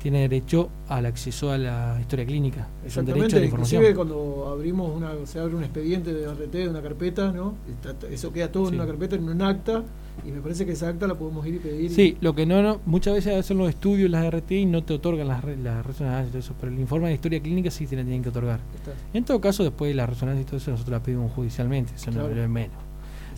tiene 0.00 0.20
derecho 0.20 0.70
al 0.88 1.04
acceso 1.04 1.50
a 1.52 1.58
la 1.58 1.98
historia 2.00 2.24
clínica. 2.24 2.68
Es 2.86 2.96
un 2.96 3.04
derecho 3.04 3.36
a 3.36 3.40
la 3.40 3.44
información. 3.44 3.82
inclusive 3.82 3.94
cuando 3.94 4.48
abrimos 4.50 4.96
una, 4.96 5.10
se 5.26 5.38
abre 5.38 5.54
un 5.56 5.62
expediente 5.62 6.14
de 6.14 6.24
RT 6.26 6.58
de 6.58 6.68
una 6.70 6.80
carpeta, 6.80 7.32
¿no? 7.32 7.54
Está- 7.84 8.06
eso 8.08 8.32
queda 8.32 8.50
todo 8.50 8.66
Sí. 8.68 8.74
en 8.74 8.80
una 8.80 8.86
carpeta, 8.88 9.16
en 9.16 9.24
un 9.28 9.42
acta, 9.42 9.82
y 10.26 10.30
me 10.30 10.40
parece 10.40 10.64
que 10.64 10.72
esa 10.72 10.88
acta 10.88 11.06
la 11.06 11.16
podemos 11.16 11.46
ir 11.46 11.56
y 11.56 11.58
pedir. 11.58 11.90
y- 11.90 11.94
Sí, 11.94 12.16
lo 12.22 12.34
que 12.34 12.46
no, 12.46 12.62
no, 12.62 12.80
muchas 12.86 13.12
veces 13.12 13.38
hacen 13.38 13.58
los 13.58 13.68
estudios 13.68 14.10
las 14.10 14.24
RT 14.24 14.52
y 14.60 14.64
no 14.64 14.82
te 14.82 14.94
otorgan 14.94 15.28
las, 15.28 15.44
las 15.44 15.84
resonancias 15.84 16.28
y 16.28 16.30
todo 16.30 16.38
eso, 16.38 16.54
pero 16.58 16.72
el 16.72 16.78
informe 16.80 17.08
de 17.08 17.14
historia 17.14 17.40
clínica 17.42 17.70
sí 17.70 17.86
te 17.86 17.94
la 17.96 18.02
tienen 18.02 18.22
que 18.22 18.30
otorgar. 18.30 18.60
Está, 18.74 18.92
En 19.12 19.24
todo 19.24 19.38
caso, 19.38 19.62
después 19.64 19.90
de 19.90 19.96
la 19.96 20.06
resonancia 20.06 20.40
y 20.40 20.44
todo 20.46 20.56
eso, 20.56 20.70
nosotros 20.70 20.92
la 20.92 21.02
pedimos 21.02 21.30
judicialmente, 21.32 21.92
eso 21.94 22.10
no 22.10 22.20
Claro. 22.26 22.42
es 22.42 22.48
menos. 22.48 22.76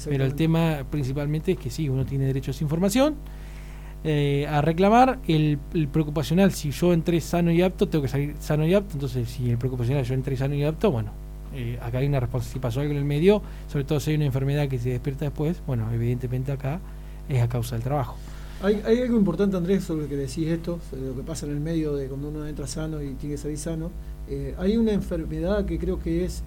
Pero 0.05 0.25
el 0.25 0.35
tema 0.35 0.85
principalmente 0.91 1.53
es 1.53 1.59
que 1.59 1.71
sí, 1.71 1.89
uno 1.89 2.05
tiene 2.05 2.27
derecho 2.27 2.51
a 2.51 2.53
esa 2.53 2.65
información. 2.65 3.17
eh, 4.05 4.47
a 4.49 4.61
reclamar 4.61 5.21
el, 5.29 5.59
preocupacional, 5.93 6.53
si 6.53 6.73
yo 6.73 6.93
entré 6.93 7.21
sano 7.21 7.53
y 7.53 7.63
apto, 7.63 7.89
tengo 7.89 8.03
que 8.03 8.09
salir 8.09 8.35
sano 8.41 8.67
y 8.67 8.75
apto. 8.75 8.95
Entonces, 8.95 9.29
si 9.29 9.51
el 9.51 9.59
preocupacional 9.59 10.05
yo 10.05 10.15
entré 10.15 10.37
sano 10.37 10.55
y 10.55 10.65
apto, 10.65 10.91
bueno, 10.91 11.13
eh, 11.55 11.79
acá 11.81 11.99
hay 11.99 12.07
una 12.07 12.19
responsabilidad. 12.21 12.53
Si 12.53 12.59
pasó 12.59 12.81
algo 12.81 12.93
en 12.93 12.99
el 12.99 13.05
medio, 13.05 13.43
sobre 13.69 13.85
todo 13.85 14.01
si 14.01 14.11
hay 14.11 14.17
una 14.17 14.27
enfermedad 14.27 14.69
que 14.69 14.79
se 14.79 14.91
despierta 14.91 15.27
después, 15.27 15.63
bueno, 15.67 15.89
evidentemente 15.93 16.51
acá 16.51 16.81
es 17.29 17.41
a 17.41 17.49
causa 17.49 17.77
del 17.77 17.85
trabajo. 17.85 18.17
Hay, 18.63 18.81
hay 18.85 19.01
algo 19.01 19.17
importante, 19.17 19.57
Andrés, 19.57 19.85
sobre 19.85 20.03
lo 20.03 20.09
que 20.09 20.17
decís 20.17 20.49
esto, 20.49 20.79
sobre 20.91 21.07
lo 21.07 21.17
que 21.17 21.23
pasa 21.23 21.47
en 21.47 21.53
el 21.53 21.61
medio 21.61 21.95
de 21.95 22.07
cuando 22.07 22.29
uno 22.29 22.47
entra 22.47 22.67
sano 22.67 23.03
y 23.03 23.15
tiene 23.15 23.35
que 23.35 23.39
salir 23.41 23.59
sano. 23.59 23.91
Eh, 24.29 24.55
hay 24.59 24.77
una 24.77 24.93
enfermedad 24.93 25.65
que 25.65 25.79
creo 25.79 26.01
que 26.01 26.25
es 26.25 26.43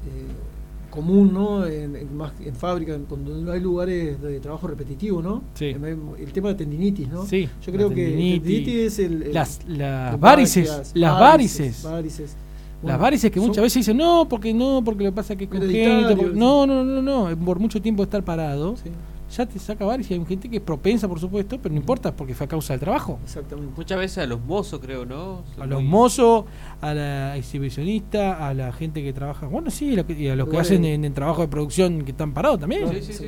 común, 0.95 1.34
¿no? 1.34 1.65
En, 1.65 1.95
en 1.95 2.15
más 2.17 2.31
en 2.43 2.55
fábrica, 2.55 2.95
en- 2.95 3.03
cuando 3.05 3.51
hay 3.51 3.59
lugares 3.59 4.22
de 4.22 4.39
trabajo 4.39 4.67
repetitivo, 4.67 5.22
¿no? 5.22 5.43
Sí. 5.53 5.65
El, 5.65 6.31
tema 6.34 6.49
de 6.49 6.55
tendinitis, 6.55 7.07
¿no? 7.09 7.26
Sí, 7.26 7.47
Yo 7.65 7.72
creo 7.73 7.89
que 7.89 8.05
tendinitis. 8.07 8.67
es 8.76 8.99
el, 8.99 9.23
el- 9.23 9.34
Las, 9.34 9.59
las 9.67 10.19
varices, 10.19 10.91
las 10.95 11.19
varices. 11.19 11.84
varices. 11.84 12.35
Las 12.84 12.99
varices 12.99 13.31
que 13.31 13.39
son- 13.39 13.47
muchas 13.49 13.63
veces 13.63 13.77
dicen, 13.81 13.97
no, 13.97 14.27
porque 14.30 14.53
no, 14.53 14.81
porque 14.84 15.03
lo 15.05 15.09
que 15.11 15.15
pasa 15.15 15.34
es 15.34 15.39
que 15.39 15.45
es 15.45 15.49
congénito. 15.49 16.15
porque-". 16.15 16.31
sí. 16.34 16.39
No, 16.39 16.65
no, 16.67 16.84
no, 16.84 17.01
no, 17.01 17.38
por 17.45 17.59
mucho 17.59 17.81
tiempo 17.81 18.03
estar 18.03 18.23
parado, 18.23 18.76
Sí, 18.77 18.89
ya 19.30 19.45
te 19.45 19.57
saca 19.60 19.85
varices. 19.85 20.18
Hay 20.18 20.26
gente 20.26 20.49
que 20.49 20.57
es 20.57 20.61
propensa, 20.61 21.07
por 21.07 21.19
supuesto, 21.19 21.57
pero 21.61 21.73
no 21.73 21.80
importa 21.80 22.15
porque 22.15 22.34
fue 22.35 22.45
a 22.45 22.47
causa 22.49 22.73
del 22.73 22.80
trabajo. 22.80 23.19
exactamente. 23.23 23.73
Muchas 23.76 23.97
veces 23.97 24.18
a 24.19 24.26
los 24.27 24.39
mozos, 24.41 24.80
creo, 24.80 25.06
¿no? 25.06 25.43
Son 25.53 25.64
A 25.64 25.65
los 25.65 25.81
muy- 25.81 25.89
mozos, 25.89 26.45
a 26.81 26.93
la 26.93 27.38
exhibicionista, 27.38 28.47
a 28.47 28.53
la 28.53 28.72
gente 28.72 29.03
que 29.03 29.14
trabaja, 29.14 29.47
bueno, 29.47 29.69
sí, 29.72 29.95
y 30.07 30.27
a 30.27 30.35
los 30.35 30.49
que 30.49 30.57
hacen 30.57 30.85
en, 30.85 31.06
en 31.06 31.14
trabajo 31.14 31.41
de 31.41 31.47
producción 31.47 32.03
que 32.03 32.11
están 32.11 32.34
parados 32.34 32.60
también. 32.60 32.84
Claro, 32.84 32.97
Sí, 32.99 33.14
sí, 33.14 33.14
sí. 33.14 33.26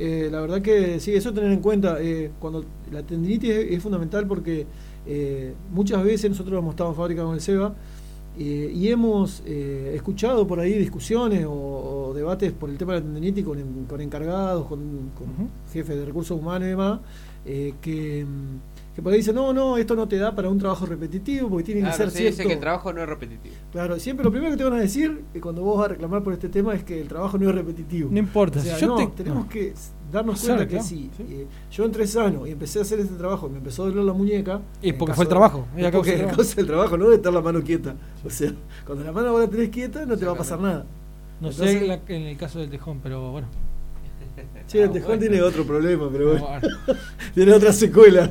Eh, 0.00 0.28
la 0.30 0.40
verdad 0.40 0.62
que 0.62 1.00
sí, 1.00 1.12
eso 1.14 1.32
tener 1.34 1.50
en 1.50 1.60
cuenta. 1.60 1.96
eh, 2.00 2.30
cuando 2.38 2.64
la 2.92 3.02
tendinitis 3.02 3.50
es, 3.50 3.72
es 3.72 3.82
fundamental 3.82 4.26
porque 4.28 4.64
eh, 5.06 5.54
muchas 5.72 6.04
veces 6.04 6.30
nosotros 6.30 6.56
hemos 6.58 6.70
estado 6.74 6.90
en 6.90 6.96
fábrica 6.96 7.24
con 7.24 7.34
el 7.34 7.40
SEBA 7.40 7.74
eh, 8.38 8.70
y 8.74 8.88
hemos 8.88 9.42
eh, 9.46 9.92
escuchado 9.94 10.46
por 10.46 10.60
ahí 10.60 10.72
discusiones 10.74 11.44
o, 11.46 11.52
o 12.08 12.14
debates 12.14 12.52
por 12.52 12.70
el 12.70 12.78
tema 12.78 12.94
de 12.94 13.00
la 13.00 13.04
tendinitis 13.06 13.44
con, 13.44 13.58
con 13.88 14.00
encargados, 14.00 14.66
con, 14.66 14.80
jefes 15.72 15.96
de 15.96 16.04
recursos 16.04 16.38
humanos 16.38 16.66
y 16.66 16.70
demás, 16.70 17.00
eh, 17.44 17.74
que, 17.80 18.24
mm, 18.24 18.94
que 18.94 19.02
por 19.02 19.12
ahí 19.12 19.18
dicen, 19.18 19.34
no, 19.34 19.52
no, 19.52 19.76
esto 19.76 19.94
no 19.94 20.06
te 20.08 20.16
da 20.18 20.34
para 20.34 20.48
un 20.48 20.58
trabajo 20.58 20.86
repetitivo 20.86 21.48
porque 21.48 21.64
tiene 21.64 21.82
que 21.88 21.92
ser 21.96 22.06
dice 22.10 22.32
cierto. 22.32 22.48
que 22.48 22.54
el 22.54 22.60
trabajo 22.60 22.92
no 22.92 23.02
es 23.02 23.08
repetitivo. 23.08 23.54
Claro, 23.72 23.98
siempre 23.98 24.24
lo 24.24 24.30
primero 24.30 24.50
que 24.52 24.56
te 24.58 24.64
van 24.64 24.72
a 24.74 24.80
decir 24.80 25.22
cuando 25.40 25.62
vos 25.62 25.78
vas 25.78 25.86
a 25.86 25.88
reclamar 25.88 26.22
por 26.22 26.32
este 26.32 26.48
tema 26.48 26.74
es 26.74 26.84
que 26.84 27.00
el 27.00 27.08
trabajo 27.08 27.38
no 27.38 27.48
es 27.48 27.54
repetitivo. 27.54 28.08
No 28.10 28.18
importa, 28.18 28.60
O 28.60 28.62
sea, 28.62 28.78
yo 28.78 28.86
no, 28.88 28.96
te- 28.96 29.06
tenemos 29.24 29.44
no. 29.44 29.48
que 29.48 29.72
darnos 30.10 30.36
Hacer, 30.36 30.48
cuenta 30.56 30.64
que 30.66 30.70
claro, 30.74 30.84
si 30.88 31.10
sí. 31.16 31.24
eh, 31.28 31.46
yo 31.70 31.84
entré 31.84 32.06
sano 32.06 32.46
y 32.46 32.52
empecé 32.52 32.78
a 32.78 32.82
hacer 32.82 33.00
este 33.00 33.14
trabajo 33.14 33.46
y 33.46 33.50
me 33.50 33.58
empezó 33.58 33.84
a 33.84 33.86
doler 33.88 34.04
la 34.04 34.12
muñeca. 34.12 34.60
En 34.82 34.96
porque 34.98 35.14
fue 35.14 35.24
el 35.24 35.28
de- 35.28 35.30
trabajo, 35.30 35.66
a 35.76 35.80
Es 35.80 35.90
porque 35.90 36.26
causa 36.26 36.54
del 36.56 36.66
trabajo, 36.66 36.96
no 36.96 37.08
de 37.10 37.16
estar 37.16 37.32
la 37.32 37.40
mano 37.40 37.62
quieta. 37.62 37.94
O 38.24 38.30
sea, 38.30 38.52
cuando 38.86 39.04
la 39.04 39.12
mano 39.12 39.32
vos 39.32 39.40
la 39.42 39.48
tenés 39.48 39.68
quieta 39.70 40.04
no 40.06 40.16
te 40.16 40.24
va 40.24 40.32
a 40.32 40.36
pasar 40.36 40.60
nada. 40.60 40.84
No 41.40 41.50
Entonces- 41.50 41.78
sé 41.80 41.86
la- 41.86 42.00
en 42.08 42.22
el 42.22 42.36
caso 42.36 42.58
del 42.58 42.70
tejón, 42.70 43.00
pero 43.02 43.30
bueno. 43.32 43.46
Che, 44.68 44.82
el 44.82 44.90
Ah, 44.90 44.92
tejón 44.92 45.06
bueno. 45.08 45.20
tiene 45.20 45.42
otro 45.42 45.64
problema, 45.64 46.08
pero 46.12 46.28
bueno, 46.32 46.46
Ahora- 46.46 46.68
tiene 47.34 47.52
otra 47.52 47.72
secuela. 47.72 48.30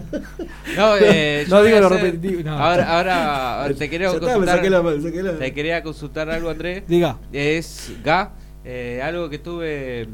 No, 0.75 0.95
eh, 1.01 1.45
No 1.49 1.57
a 1.57 1.63
lo 1.63 1.89
repetitivo, 1.89 2.41
no. 2.43 2.51
Ahora, 2.57 2.97
ahora 2.97 3.61
ahora 3.63 3.73
te 3.73 3.89
quería 3.89 4.07
está, 4.07 4.19
consultar. 4.19 4.55
saqué 4.57 4.69
la 4.69 4.81
mano, 4.81 5.01
saqué 5.01 5.23
la 5.23 5.37
Te 5.37 5.53
quería 5.53 5.83
consultar 5.83 6.29
algo, 6.29 6.49
Andrés. 6.49 6.83
Diga. 6.87 7.17
Es 7.33 7.91
GA, 8.03 8.31
eh, 8.63 9.01
algo 9.03 9.29
que 9.29 9.37
estuve 9.37 10.07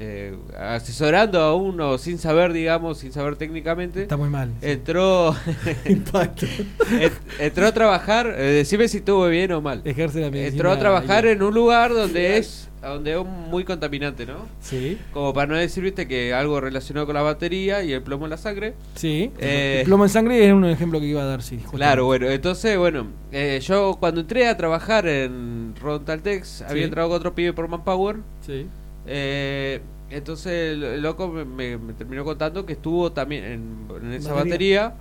eh, 0.00 0.36
asesorando 0.58 1.40
a 1.40 1.54
uno 1.54 1.98
sin 1.98 2.18
saber, 2.18 2.52
digamos, 2.52 2.98
sin 2.98 3.12
saber 3.12 3.36
técnicamente. 3.36 4.02
Está 4.02 4.16
muy 4.16 4.28
mal. 4.30 4.52
Entró, 4.62 5.34
impacto. 5.86 6.46
en- 6.92 7.12
entró 7.38 7.66
a 7.66 7.72
trabajar, 7.72 8.32
eh, 8.38 8.42
decime 8.42 8.86
si 8.88 8.98
estuve 8.98 9.28
bien 9.30 9.52
o 9.52 9.60
mal. 9.60 9.82
Ejerce 9.84 10.20
la 10.20 10.30
medicina. 10.30 10.48
Entró 10.52 10.70
a 10.72 10.78
trabajar 10.78 11.26
en 11.26 11.42
un 11.42 11.52
lugar 11.54 11.92
donde 11.92 12.38
es 12.38 12.64
donde 12.80 13.10
es 13.18 13.26
muy 13.26 13.64
contaminante, 13.64 14.24
¿no? 14.24 14.46
Sí, 14.60 14.98
Como 15.12 15.34
para 15.34 15.48
no 15.48 15.56
decir, 15.56 15.82
viste, 15.82 16.06
que 16.06 16.32
algo 16.32 16.60
relacionado 16.60 17.06
con 17.06 17.16
la 17.16 17.22
batería 17.22 17.82
y 17.82 17.92
el 17.92 18.02
plomo 18.02 18.26
en 18.26 18.30
la 18.30 18.36
sangre. 18.36 18.74
sí. 18.94 19.32
Eh, 19.40 19.78
El 19.80 19.86
plomo 19.86 20.04
en 20.04 20.10
sangre 20.10 20.46
es 20.46 20.52
un 20.52 20.64
ejemplo 20.64 21.00
que 21.00 21.06
iba 21.06 21.22
a 21.22 21.26
dar, 21.26 21.42
sí. 21.42 21.56
justamente. 21.56 21.76
Claro, 21.78 22.04
bueno, 22.06 22.28
entonces, 22.30 22.78
bueno, 22.78 23.08
eh, 23.32 23.58
yo 23.64 23.96
cuando 23.98 24.20
entré 24.20 24.46
a 24.46 24.56
trabajar 24.56 25.08
en 25.08 25.74
Rontaltex, 25.82 26.62
había 26.62 26.82
Sí. 26.82 26.84
entrado 26.84 27.08
con 27.08 27.16
otro 27.18 27.34
pibe 27.34 27.52
por 27.52 27.66
Manpower. 27.66 28.18
Sí. 28.46 28.68
Eh, 29.08 29.80
entonces 30.10 30.74
el, 30.74 31.02
loco 31.02 31.28
me, 31.28 31.44
me- 31.44 31.78
me 31.78 31.92
terminó 31.94 32.24
contando 32.24 32.66
que 32.66 32.74
estuvo 32.74 33.12
también 33.12 33.44
en, 33.44 33.88
en 34.02 34.12
esa 34.12 34.32
Batería. 34.34 34.82
batería. 34.90 34.94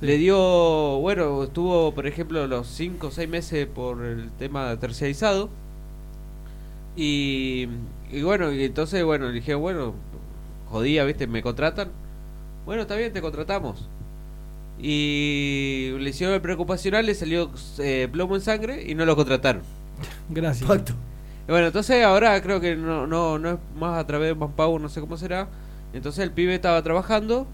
Sí. 0.00 0.06
Le 0.06 0.18
dio, 0.18 0.36
bueno, 1.00 1.44
estuvo, 1.44 1.94
por 1.94 2.06
ejemplo, 2.08 2.46
los 2.48 2.66
5 2.68 3.08
o 3.08 3.10
6 3.12 3.28
meses 3.28 3.66
por 3.68 4.04
el 4.04 4.30
tema 4.32 4.76
terciarizado. 4.80 5.50
Y, 6.96 7.68
y 8.10 8.22
bueno, 8.22 8.52
y 8.52 8.64
entonces, 8.64 9.02
bueno, 9.04 9.26
le 9.28 9.34
dije, 9.34 9.54
bueno, 9.54 9.94
jodía, 10.70 11.04
¿viste? 11.04 11.26
¿Me 11.26 11.42
contratan? 11.42 11.90
Bueno, 12.66 12.82
está 12.82 12.96
bien, 12.96 13.12
te 13.12 13.22
contratamos. 13.22 13.88
Y 14.78 15.92
le 16.00 16.10
hicieron 16.10 16.34
el 16.34 16.40
preocupacional, 16.42 17.06
le 17.06 17.14
salió 17.14 17.50
eh, 17.78 18.08
plomo 18.10 18.34
en 18.36 18.42
sangre 18.42 18.84
y 18.88 18.94
no 18.94 19.04
lo 19.06 19.16
contrataron. 19.16 19.62
Gracias. 20.30 20.68
Bueno, 21.48 21.66
entonces 21.66 22.02
ahora 22.04 22.40
creo 22.42 22.60
que 22.60 22.76
no, 22.76 23.06
no, 23.06 23.38
no 23.38 23.50
es 23.50 23.56
más 23.76 23.98
a 23.98 24.06
través 24.06 24.28
de 24.28 24.34
Manpower, 24.34 24.80
no 24.80 24.88
sé 24.88 25.00
cómo 25.00 25.16
será. 25.16 25.48
Entonces 25.92 26.22
el 26.24 26.30
pibe 26.32 26.54
estaba 26.54 26.82
trabajando 26.82 27.46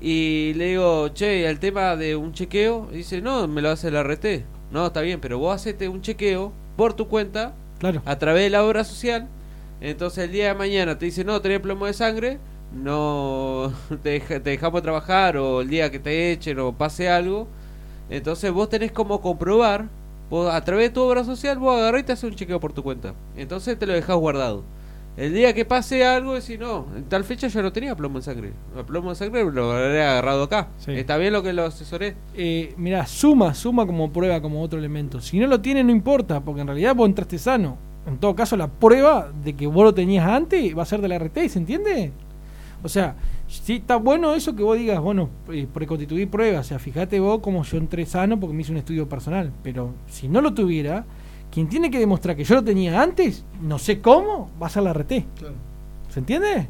y 0.00 0.52
le 0.56 0.66
digo, 0.66 1.08
che, 1.08 1.48
el 1.48 1.58
tema 1.58 1.96
de 1.96 2.16
un 2.16 2.32
chequeo, 2.32 2.88
y 2.92 2.98
dice, 2.98 3.20
no, 3.22 3.48
me 3.48 3.62
lo 3.62 3.70
hace 3.70 3.90
la 3.90 4.00
RT. 4.00 4.44
No, 4.70 4.86
está 4.86 5.00
bien, 5.00 5.20
pero 5.20 5.38
vos 5.38 5.54
hacete 5.54 5.88
un 5.88 6.02
chequeo 6.02 6.52
por 6.76 6.94
tu 6.94 7.08
cuenta 7.08 7.54
Claro. 7.78 8.02
a 8.04 8.18
través 8.18 8.44
de 8.44 8.50
la 8.50 8.64
obra 8.64 8.84
social. 8.84 9.26
Entonces 9.80 10.24
el 10.24 10.32
día 10.32 10.48
de 10.48 10.54
mañana 10.54 10.98
te 10.98 11.06
dice, 11.06 11.24
no, 11.24 11.40
tenés 11.40 11.60
plomo 11.60 11.86
de 11.86 11.92
sangre, 11.94 12.38
no 12.72 13.72
te, 14.02 14.10
deja- 14.10 14.40
te 14.40 14.50
dejamos 14.50 14.82
trabajar 14.82 15.36
o 15.38 15.62
el 15.62 15.68
día 15.68 15.90
que 15.90 15.98
te 15.98 16.32
echen 16.32 16.58
o 16.60 16.72
pase 16.76 17.08
algo. 17.08 17.48
Entonces 18.10 18.52
vos 18.52 18.68
tenés 18.68 18.92
como 18.92 19.20
comprobar, 19.20 19.86
vos, 20.30 20.52
a 20.52 20.60
través 20.62 20.88
de 20.88 20.94
tu 20.94 21.02
obra 21.02 21.24
social, 21.24 21.58
vos 21.58 21.76
agarrás 21.76 22.02
y 22.02 22.04
te 22.04 22.12
haces 22.12 22.30
un 22.30 22.36
chequeo 22.36 22.60
por 22.60 22.72
tu 22.72 22.82
cuenta. 22.82 23.14
Entonces 23.36 23.78
te 23.78 23.86
lo 23.86 23.92
dejás 23.92 24.16
guardado. 24.16 24.64
El 25.16 25.32
día 25.32 25.54
que 25.54 25.64
pase 25.64 26.04
algo, 26.04 26.34
decís, 26.34 26.58
no, 26.58 26.86
en 26.94 27.04
tal 27.04 27.24
fecha 27.24 27.48
yo 27.48 27.62
no 27.62 27.72
tenía 27.72 27.96
plomo 27.96 28.18
en 28.18 28.22
sangre. 28.22 28.52
El 28.76 28.84
plomo 28.84 29.10
en 29.10 29.16
sangre 29.16 29.50
lo 29.50 29.72
habré 29.72 30.02
agarrado 30.02 30.42
acá. 30.42 30.68
Sí. 30.76 30.92
Está 30.92 31.16
bien 31.16 31.32
lo 31.32 31.42
que 31.42 31.54
lo 31.54 31.64
asesoré. 31.64 32.16
Eh, 32.34 32.74
mirá, 32.76 33.06
suma, 33.06 33.54
suma 33.54 33.86
como 33.86 34.12
prueba, 34.12 34.42
como 34.42 34.60
otro 34.60 34.78
elemento. 34.78 35.22
Si 35.22 35.38
no 35.38 35.46
lo 35.46 35.62
tiene, 35.62 35.82
no 35.82 35.90
importa, 35.90 36.40
porque 36.40 36.60
en 36.60 36.66
realidad 36.66 36.94
vos 36.94 37.08
entraste 37.08 37.38
sano. 37.38 37.78
En 38.06 38.18
todo 38.18 38.36
caso, 38.36 38.58
la 38.58 38.68
prueba 38.68 39.30
de 39.42 39.56
que 39.56 39.66
vos 39.66 39.84
lo 39.84 39.94
tenías 39.94 40.28
antes 40.28 40.76
va 40.76 40.82
a 40.82 40.86
ser 40.86 41.00
de 41.00 41.08
la 41.08 41.18
RT, 41.18 41.48
¿se 41.48 41.58
entiende? 41.58 42.12
O 42.82 42.88
sea, 42.88 43.16
sí 43.48 43.74
está 43.76 43.96
bueno 43.96 44.34
eso 44.34 44.54
que 44.56 44.62
vos 44.62 44.76
digas, 44.78 45.00
bueno, 45.00 45.28
eh, 45.50 45.66
preconstituir 45.72 46.28
pruebas. 46.28 46.66
O 46.66 46.68
sea, 46.68 46.78
fíjate 46.78 47.20
vos 47.20 47.40
como 47.40 47.62
yo 47.64 47.78
entré 47.78 48.04
sano 48.06 48.38
porque 48.40 48.54
me 48.54 48.62
hice 48.62 48.72
un 48.72 48.78
estudio 48.78 49.08
personal. 49.08 49.50
Pero 49.62 49.90
si 50.08 50.28
no 50.28 50.40
lo 50.40 50.54
tuviera, 50.54 51.04
quien 51.50 51.68
tiene 51.68 51.90
que 51.90 51.98
demostrar 51.98 52.36
que 52.36 52.44
yo 52.44 52.54
lo 52.56 52.64
tenía 52.64 53.00
antes, 53.02 53.44
no 53.62 53.78
sé 53.78 54.00
cómo, 54.00 54.50
va 54.60 54.66
a 54.66 54.70
ser 54.70 54.82
la 54.82 54.92
RT. 54.92 55.24
Claro. 55.38 55.54
¿Se 56.08 56.20
entiende? 56.20 56.66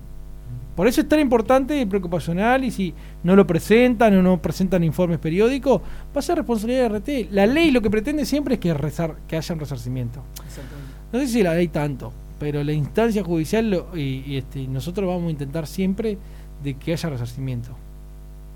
Por 0.76 0.86
eso 0.86 1.00
es 1.00 1.08
tan 1.08 1.20
importante 1.20 1.80
y 1.80 1.86
preocupacional 1.86 2.62
y 2.62 2.70
si 2.70 2.92
no 3.24 3.34
lo 3.34 3.46
presentan 3.46 4.14
o 4.18 4.22
no 4.22 4.42
presentan 4.42 4.84
informes 4.84 5.18
periódicos, 5.18 5.80
va 6.14 6.18
a 6.18 6.22
ser 6.22 6.36
responsabilidad 6.36 6.90
de 6.90 6.98
RT. 7.24 7.32
La 7.32 7.46
ley 7.46 7.70
lo 7.70 7.80
que 7.80 7.90
pretende 7.90 8.26
siempre 8.26 8.54
es 8.56 8.60
que, 8.60 8.74
rezar, 8.74 9.16
que 9.26 9.36
haya 9.38 9.54
un 9.54 9.60
resarcimiento. 9.60 10.20
Exactamente. 10.46 10.92
No 11.14 11.18
sé 11.20 11.28
si 11.28 11.42
la 11.42 11.54
ley 11.54 11.68
tanto, 11.68 12.12
pero 12.38 12.62
la 12.62 12.72
instancia 12.72 13.24
judicial 13.24 13.70
lo- 13.70 13.96
y, 13.96 14.22
y, 14.26 14.36
este, 14.36 14.68
nosotros 14.68 15.08
vamos 15.08 15.28
a 15.28 15.30
intentar 15.30 15.66
siempre 15.66 16.18
de 16.66 16.74
que 16.74 16.92
haya 16.92 17.08
resarcimiento. 17.08 17.70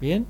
¿Bien? 0.00 0.26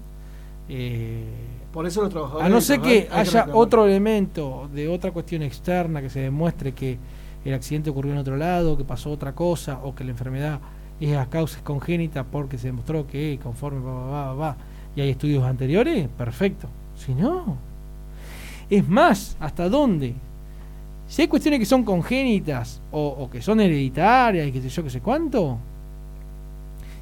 Eh, 0.69 1.25
Por 1.73 1.87
eso 1.87 2.03
los 2.03 2.11
trabajadores. 2.11 2.47
a 2.47 2.51
no 2.51 2.61
ser 2.61 2.81
que 2.83 3.09
haya 3.11 3.49
otro 3.55 3.87
elemento 3.87 4.69
de 4.75 4.87
otra 4.87 5.13
cuestión 5.13 5.43
externa 5.43 6.03
que 6.03 6.11
se 6.11 6.21
demuestre 6.21 6.73
que 6.73 6.99
el 7.43 7.55
accidente 7.55 7.89
ocurrió 7.89 8.13
en 8.13 8.19
otro 8.19 8.37
lado, 8.37 8.77
que 8.77 8.85
pasó 8.85 9.11
otra 9.11 9.33
cosa, 9.33 9.81
o 9.83 9.95
que 9.95 10.05
la 10.05 10.11
enfermedad 10.11 10.61
es 11.01 11.17
a 11.17 11.25
causas 11.25 11.63
congénitas 11.63 12.27
porque 12.31 12.59
se 12.59 12.67
demostró 12.67 13.07
que 13.07 13.39
conforme 13.43 13.81
va, 13.81 13.95
va, 13.95 14.25
va, 14.27 14.35
va, 14.35 14.57
y 14.95 15.01
hay 15.01 15.09
estudios 15.09 15.43
anteriores, 15.45 16.07
perfecto. 16.19 16.69
Si 16.99 17.15
no, 17.15 17.57
es 18.69 18.87
más, 18.87 19.39
¿hasta 19.41 19.71
dónde? 19.71 20.13
Si 21.09 21.23
hay 21.23 21.29
cuestiones 21.29 21.59
que 21.59 21.67
son 21.67 21.83
congénitas 21.83 22.83
o, 22.93 23.09
o 23.09 23.31
que 23.31 23.41
son 23.41 23.59
hereditarias 23.59 24.47
y 24.47 24.53
que 24.53 24.61
sé 24.61 24.69
yo, 24.69 24.85
que 24.85 24.91
sé 24.91 25.01
cuánto, 25.01 25.57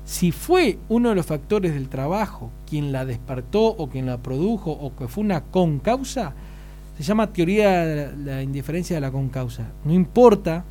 si 0.09 0.33
fue 0.33 0.79
uno 0.89 1.11
de 1.11 1.15
los 1.15 1.27
factores 1.27 1.75
del 1.75 1.91
trabajo 1.91 2.51
quien 2.67 2.93
la 2.93 3.05
despertó 3.05 3.67
o 3.67 3.89
quien 3.91 4.07
la 4.07 4.17
produjo 4.17 4.71
o 4.73 4.97
que 4.97 5.07
fue 5.07 5.23
una 5.23 5.43
concausa, 5.43 6.33
se 6.97 7.03
llama 7.03 7.27
teoría 7.31 7.85
de 7.85 8.17
la, 8.17 8.43
indiferencia 8.43 8.97
de 8.97 9.03
la 9.03 9.11
concausa. 9.11 9.65
No 9.85 9.93
importa 9.93 10.65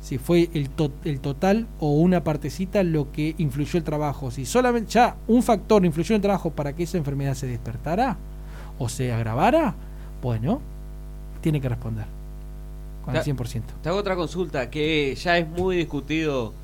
si 0.00 0.16
fue 0.16 0.48
el, 0.54 0.70
to- 0.70 0.92
el 1.04 1.20
total 1.20 1.66
o 1.78 1.90
una 1.92 2.24
partecita 2.24 2.82
lo 2.82 3.12
que 3.12 3.34
influyó 3.36 3.76
el 3.78 3.84
trabajo. 3.84 4.30
Si 4.30 4.46
solamente 4.46 4.92
ya 4.92 5.14
un 5.28 5.42
factor 5.42 5.84
influyó 5.84 6.14
en 6.14 6.20
el 6.20 6.22
trabajo 6.22 6.48
para 6.50 6.72
que 6.74 6.84
esa 6.84 6.96
enfermedad 6.96 7.34
se 7.34 7.46
despertara 7.46 8.16
o 8.78 8.88
se 8.88 9.12
agravara, 9.12 9.74
bueno, 10.22 10.62
tiene 11.42 11.60
que 11.60 11.68
responder 11.68 12.06
con 13.04 13.14
el 13.14 13.20
Ta- 13.22 13.30
100%. 13.30 13.62
Te 13.82 13.90
hago 13.90 13.98
otra 13.98 14.16
consulta 14.16 14.70
que 14.70 15.14
ya 15.16 15.36
es 15.36 15.46
muy 15.46 15.76
discutido 15.76 16.54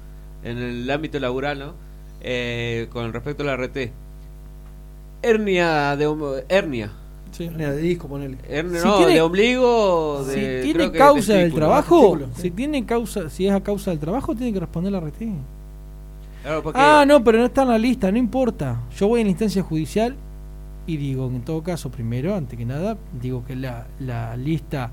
en 0.42 0.56
el 0.56 0.90
ámbito 0.90 1.18
laboral, 1.20 1.58
¿no? 1.58 1.89
Eh, 2.22 2.88
con 2.92 3.12
respecto 3.12 3.42
a 3.42 3.46
la 3.46 3.56
RT. 3.56 3.92
hernia 5.22 5.96
de 5.96 6.44
hernia. 6.48 6.90
Sí. 7.32 7.44
Hernia 7.44 7.70
de 7.72 7.80
disco, 7.80 8.08
ponele. 8.08 8.36
Hernia 8.48 8.80
Si 8.80 8.86
no, 8.86 8.96
tiene- 8.98 9.14
de 9.14 9.20
ombligo, 9.22 10.24
Si 10.28 10.40
de 10.40 10.62
tiene 10.62 10.74
creo 10.74 10.92
que 10.92 10.98
causa 10.98 11.34
del 11.34 11.54
trabajo, 11.54 12.18
sí. 12.34 12.42
si 12.42 12.50
tiene 12.50 12.84
causa, 12.84 13.30
si 13.30 13.46
es 13.46 13.52
a 13.52 13.60
causa 13.62 13.90
del 13.90 14.00
trabajo, 14.00 14.34
tiene 14.34 14.52
que 14.52 14.60
responder 14.60 14.92
la 14.92 14.98
RT. 15.00 15.28
Claro, 16.42 16.62
porque 16.62 16.78
Ah, 16.82 17.04
no, 17.06 17.22
pero 17.22 17.38
no 17.38 17.44
está 17.44 17.62
en 17.62 17.68
la 17.68 17.78
lista, 17.78 18.10
no 18.10 18.18
importa. 18.18 18.80
Yo 18.96 19.08
voy 19.08 19.20
a 19.20 19.24
la 19.24 19.30
instancia 19.30 19.62
judicial 19.62 20.16
y 20.86 20.96
digo, 20.96 21.26
en 21.26 21.42
todo 21.42 21.62
caso, 21.62 21.90
primero, 21.90 22.34
antes 22.34 22.58
que 22.58 22.64
nada, 22.64 22.96
digo 23.20 23.44
que 23.46 23.54
la, 23.56 23.86
la 24.00 24.36
lista 24.36 24.90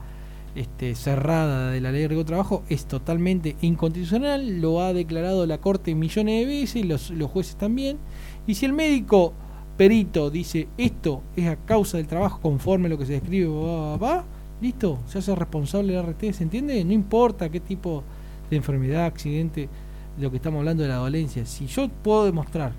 este, 0.57 0.95
cerrada 0.95 1.71
de 1.71 1.79
la 1.81 1.91
ley 1.91 2.01
de 2.01 2.07
riesgo 2.09 2.23
de 2.23 2.27
trabajo 2.27 2.63
es 2.69 2.85
totalmente 2.85 3.55
inconstitucional, 3.61 4.59
lo 4.59 4.81
ha 4.81 4.91
declarado 4.93 5.45
la 5.45 5.59
Corte 5.59 5.95
millones 5.95 6.39
de 6.39 6.45
veces, 6.45 6.85
los, 6.85 7.09
los 7.11 7.29
jueces 7.31 7.55
también. 7.55 7.97
Y 8.45 8.55
si 8.55 8.65
el 8.65 8.73
médico 8.73 9.33
perito 9.77 10.29
dice 10.31 10.67
esto 10.77 11.21
es 11.35 11.47
a 11.47 11.55
causa 11.55 11.97
del 11.97 12.07
trabajo 12.07 12.39
conforme 12.41 12.87
a 12.87 12.89
lo 12.89 12.97
que 12.97 13.05
se 13.05 13.13
describe, 13.13 13.47
va, 13.47 14.23
listo, 14.61 14.97
se 15.07 15.19
hace 15.19 15.35
responsable 15.35 15.93
la 15.93 16.01
RT, 16.01 16.33
¿se 16.33 16.43
entiende? 16.43 16.83
No 16.83 16.93
importa 16.93 17.49
qué 17.49 17.59
tipo 17.59 18.03
de 18.49 18.57
enfermedad, 18.57 19.05
accidente, 19.05 19.69
de 20.17 20.23
lo 20.23 20.31
que 20.31 20.37
estamos 20.37 20.59
hablando 20.59 20.81
de 20.83 20.89
la 20.89 20.95
dolencia. 20.95 21.45
Si 21.45 21.67
yo 21.67 21.87
puedo 22.03 22.25
demostrar 22.25 22.71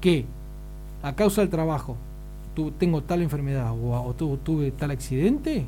que 0.00 0.24
a 1.02 1.14
causa 1.14 1.40
del 1.40 1.50
trabajo 1.50 1.96
tengo 2.78 3.02
tal 3.02 3.22
enfermedad 3.22 3.70
o, 3.72 4.00
o 4.00 4.14
tu- 4.14 4.36
tuve 4.38 4.70
tal 4.72 4.90
accidente 4.90 5.64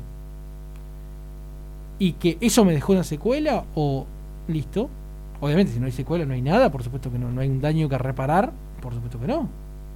y 2.01 2.13
que 2.13 2.37
eso 2.41 2.65
me 2.65 2.73
dejó 2.73 2.93
una 2.93 3.03
secuela 3.03 3.63
o 3.75 4.07
listo. 4.47 4.89
Obviamente 5.39 5.71
si 5.71 5.79
no 5.79 5.85
hay 5.85 5.91
secuela 5.91 6.25
no 6.25 6.33
hay 6.33 6.41
nada, 6.41 6.71
por 6.71 6.81
supuesto 6.83 7.11
que 7.11 7.19
no, 7.19 7.31
no 7.31 7.41
hay 7.41 7.49
un 7.49 7.61
daño 7.61 7.87
que 7.87 7.97
reparar, 7.97 8.51
por 8.81 8.91
supuesto 8.93 9.19
que 9.19 9.27
no. 9.27 9.47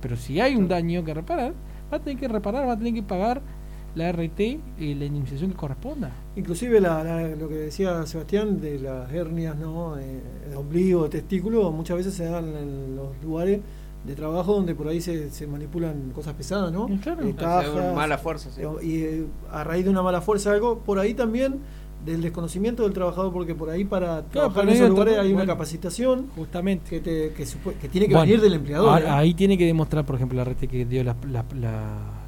Pero 0.01 0.15
si 0.15 0.39
hay 0.39 0.55
un 0.55 0.67
daño 0.67 1.03
que 1.03 1.13
reparar, 1.15 1.53
va 1.91 1.97
a 1.97 1.99
tener 1.99 2.19
que 2.19 2.27
reparar, 2.27 2.67
va 2.67 2.73
a 2.73 2.77
tener 2.77 2.93
que 2.93 3.01
pagar 3.03 3.41
la 3.95 4.09
RT 4.11 4.39
y 4.77 4.93
la 4.93 5.05
indemnización 5.05 5.51
que 5.51 5.55
corresponda. 5.57 6.11
Inclusive 6.35 6.79
la- 6.81 7.03
la- 7.03 7.35
lo 7.35 7.47
que 7.49 7.55
decía 7.55 8.05
Sebastián 8.05 8.59
de 8.61 8.77
las 8.79 9.11
hernias, 9.11 9.55
¿no? 9.55 9.97
Eh, 9.97 10.21
de 10.49 10.55
ombligo, 10.55 11.03
de 11.05 11.09
testículo, 11.09 11.71
muchas 11.71 11.97
veces 11.97 12.13
se 12.13 12.25
dan 12.25 12.45
en 12.55 12.95
los 12.97 13.07
lugares 13.23 13.61
de 14.05 14.13
trabajo 14.15 14.53
donde 14.53 14.75
por 14.75 14.87
ahí 14.89 15.01
se, 15.01 15.31
se 15.31 15.47
manipulan 15.47 16.11
cosas 16.13 16.33
pesadas, 16.35 16.71
¿no? 16.71 16.87
Mm, 16.87 16.97
claro. 16.97 17.25
Eh, 17.27 17.33
cajas, 17.35 17.95
mala 17.95 18.17
fuerza, 18.19 18.49
sí. 18.51 18.61
eh, 18.61 18.67
y 18.85 18.95
eh, 19.03 19.25
a 19.51 19.63
raíz 19.63 19.85
de 19.85 19.89
una 19.89 20.03
mala 20.03 20.21
fuerza 20.21 20.51
algo, 20.51 20.77
por 20.79 20.99
ahí 20.99 21.13
también 21.15 21.55
del 22.05 22.21
desconocimiento 22.21 22.83
del 22.83 22.93
trabajador, 22.93 23.33
porque 23.33 23.55
por 23.55 23.69
ahí 23.69 23.83
para 23.83 24.21
trabajar 24.23 24.61
pero 24.63 24.69
en 24.69 24.75
esos 24.77 24.89
lugares 24.89 25.17
hay 25.17 25.33
una 25.33 25.45
capacitación 25.45 26.27
Justamente. 26.35 26.89
que, 26.89 26.99
te- 26.99 27.33
que, 27.33 27.45
que 27.81 27.89
tiene 27.89 28.07
que 28.07 28.13
Bueno, 28.13 28.27
venir 28.27 28.41
del 28.41 28.53
empleador. 28.53 28.89
ahora, 28.89 29.05
¿eh? 29.07 29.09
Ahí 29.11 29.33
tiene 29.33 29.57
que 29.57 29.65
demostrar, 29.65 30.05
por 30.05 30.15
ejemplo, 30.15 30.37
la 30.37 30.43
red 30.43 30.55
que 30.55 30.85
dio 30.85 31.03
las- 31.03 31.15
la- 31.31 31.43
la- 31.59 32.23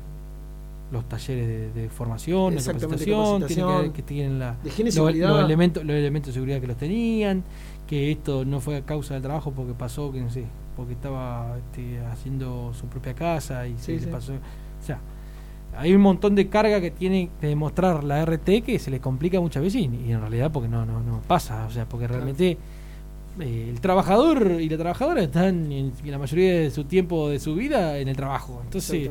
los 0.91 1.03
talleres 1.09 1.47
de, 1.47 1.81
de 1.81 1.89
formación, 1.89 2.51
de 2.53 2.57
Exactamente, 2.59 3.05
capacitación, 3.05 3.47
tiene 3.47 3.83
que, 3.87 3.91
que 3.93 4.01
tienen 4.03 4.39
la, 4.39 4.55
los, 4.63 5.43
elementos, 5.43 5.83
los 5.83 5.95
elementos 5.95 6.27
de 6.27 6.33
seguridad 6.33 6.61
que 6.61 6.67
los 6.67 6.77
tenían, 6.77 7.43
que 7.85 8.11
esto 8.11 8.45
no 8.45 8.61
fue 8.61 8.77
a 8.77 8.81
causa 8.83 9.13
del 9.15 9.23
trabajo 9.23 9.51
porque 9.51 9.73
pasó, 9.73 10.11
que 10.13 10.21
no 10.21 10.29
sé, 10.29 10.45
porque 10.77 10.93
estaba 10.93 11.57
este, 11.57 11.99
haciendo 12.05 12.71
su 12.73 12.85
propia 12.87 13.13
casa 13.13 13.67
y 13.67 13.75
se 13.77 13.99
Sí, 13.99 14.05
le 14.05 14.11
pasó. 14.11 14.33
Hay 15.77 15.93
un 15.93 16.01
montón 16.01 16.35
de 16.35 16.47
carga 16.47 16.81
que 16.81 16.91
tiene 16.91 17.29
que 17.39 17.47
demostrar 17.47 18.03
la 18.03 18.21
RT 18.25 18.63
que 18.65 18.79
se 18.79 18.91
le 18.91 18.99
complica 18.99 19.39
muchas 19.39 19.63
veces 19.63 19.81
y, 19.81 19.89
y 20.07 20.11
en 20.11 20.19
realidad 20.21 20.51
porque 20.51 20.67
no, 20.69 20.85
no, 20.85 21.01
no 21.01 21.21
pasa, 21.27 21.65
o 21.67 21.71
sea, 21.71 21.85
porque 21.85 22.07
realmente 22.07 22.57
eh, 23.39 23.67
el 23.69 23.79
trabajador 23.79 24.57
y 24.59 24.67
la 24.69 24.77
trabajadora 24.77 25.21
están 25.21 25.71
en, 25.71 25.91
en 26.03 26.11
la 26.11 26.17
mayoría 26.17 26.59
de 26.61 26.71
su 26.71 26.85
tiempo 26.85 27.29
de 27.29 27.39
su 27.39 27.55
vida 27.55 27.97
en 27.99 28.07
el 28.07 28.15
trabajo. 28.15 28.61
Entonces, 28.63 29.09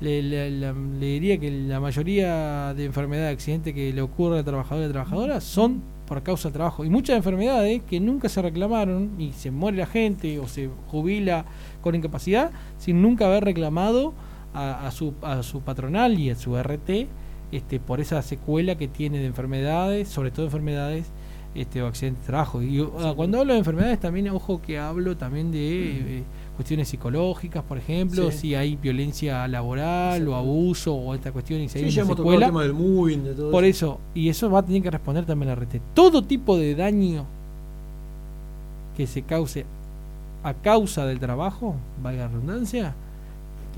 le, 0.00 0.22
le- 0.22 0.50
la- 0.52 0.72
le 0.72 1.06
diría 1.06 1.38
que 1.38 1.50
la 1.50 1.80
mayoría 1.80 2.72
de 2.74 2.84
enfermedades, 2.84 3.34
accidentes 3.34 3.74
que 3.74 3.92
le 3.92 4.00
ocurre 4.00 4.38
al 4.38 4.44
trabajador 4.44 4.82
y 4.82 4.84
a 4.84 4.86
la 4.88 4.92
trabajadora 4.92 5.40
son 5.40 5.82
por 6.06 6.22
causa 6.22 6.48
del 6.48 6.54
trabajo. 6.54 6.84
Y 6.84 6.88
muchas 6.88 7.16
enfermedades 7.16 7.82
que 7.82 8.00
nunca 8.00 8.28
se 8.30 8.40
reclamaron 8.40 9.10
y 9.18 9.32
se 9.32 9.50
muere 9.50 9.76
la 9.76 9.86
gente 9.86 10.38
o 10.38 10.48
se 10.48 10.70
jubila 10.86 11.44
con 11.82 11.94
incapacidad 11.94 12.50
sin 12.78 13.02
nunca 13.02 13.26
haber 13.26 13.44
reclamado 13.44 14.14
a, 14.54 14.86
a 14.86 14.90
su, 14.90 15.12
a 15.22 15.42
su 15.42 15.60
patronal 15.60 16.18
y 16.18 16.30
a 16.30 16.36
su 16.36 16.56
RT 16.56 17.06
este, 17.52 17.80
por 17.80 18.00
esa 18.00 18.20
secuela 18.22 18.76
que 18.76 18.88
tiene 18.88 19.18
de 19.18 19.26
enfermedades, 19.26 20.08
sobre 20.08 20.30
todo 20.30 20.46
enfermedades 20.46 21.06
este, 21.54 21.82
o 21.82 21.86
accidentes 21.86 22.22
de 22.22 22.26
trabajo. 22.26 22.60
Y 22.62 22.84
cuando 23.16 23.40
hablo 23.40 23.52
de 23.54 23.58
enfermedades 23.60 23.98
también, 24.00 24.28
ojo 24.28 24.60
que 24.60 24.78
hablo 24.78 25.16
también 25.16 25.50
de 25.50 26.18
eh, 26.18 26.22
cuestiones 26.56 26.88
psicológicas, 26.88 27.62
por 27.64 27.78
ejemplo, 27.78 28.30
Sí. 28.30 28.38
si 28.38 28.54
hay 28.54 28.76
violencia 28.76 29.48
laboral 29.48 30.26
o 30.28 30.34
abuso 30.34 30.94
o 30.94 31.14
esta 31.14 31.32
cuestión 31.32 31.60
y 31.62 31.68
si 31.68 31.78
Sí, 31.78 31.84
hay 31.86 31.90
ya 31.90 32.04
una 32.04 32.34
el 32.34 32.40
tema 32.40 32.62
del 32.62 32.74
moving, 32.74 33.24
de 33.24 33.34
todo 33.34 33.50
Por 33.50 33.64
eso. 33.64 33.86
eso, 33.86 34.00
y 34.14 34.28
eso 34.28 34.50
va 34.50 34.58
a 34.58 34.62
tener 34.66 34.82
que 34.82 34.90
responder 34.90 35.24
también 35.24 35.48
la 35.48 35.54
RT. 35.54 35.80
Todo 35.94 36.22
tipo 36.22 36.58
de 36.58 36.74
daño 36.74 37.24
que 38.96 39.06
se 39.06 39.22
cause 39.22 39.64
a 40.42 40.54
causa 40.54 41.06
del 41.06 41.18
trabajo, 41.18 41.76
valga 42.02 42.22
la 42.24 42.28
redundancia, 42.28 42.94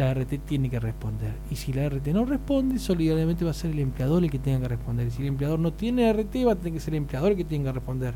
la 0.01 0.13
RT 0.15 0.39
tiene 0.47 0.69
que 0.69 0.81
responder. 0.81 1.33
Y 1.51 1.57
si 1.57 1.73
la 1.73 1.89
RT 1.89 2.09
no 2.13 2.25
responde, 2.25 2.79
solidariamente 2.79 3.45
va 3.45 3.53
a 3.53 3.55
ser 3.55 3.71
el 3.71 3.79
empleador 3.79 4.25
el 4.25 4.31
que 4.31 4.39
tenga 4.39 4.61
que 4.61 4.69
responder. 4.69 5.07
Y 5.07 5.11
si 5.11 5.23
el 5.23 5.29
empleador 5.29 5.59
no 5.59 5.73
tiene 5.73 6.13
RT, 6.13 6.45
va 6.45 6.53
a 6.53 6.57
tener 6.57 6.73
que 6.75 6.81
ser 6.81 6.95
el 6.95 6.99
empleador 6.99 7.33
el 7.33 7.37
que 7.37 7.45
tenga 7.45 7.71
que 7.71 7.75
responder. 7.79 8.15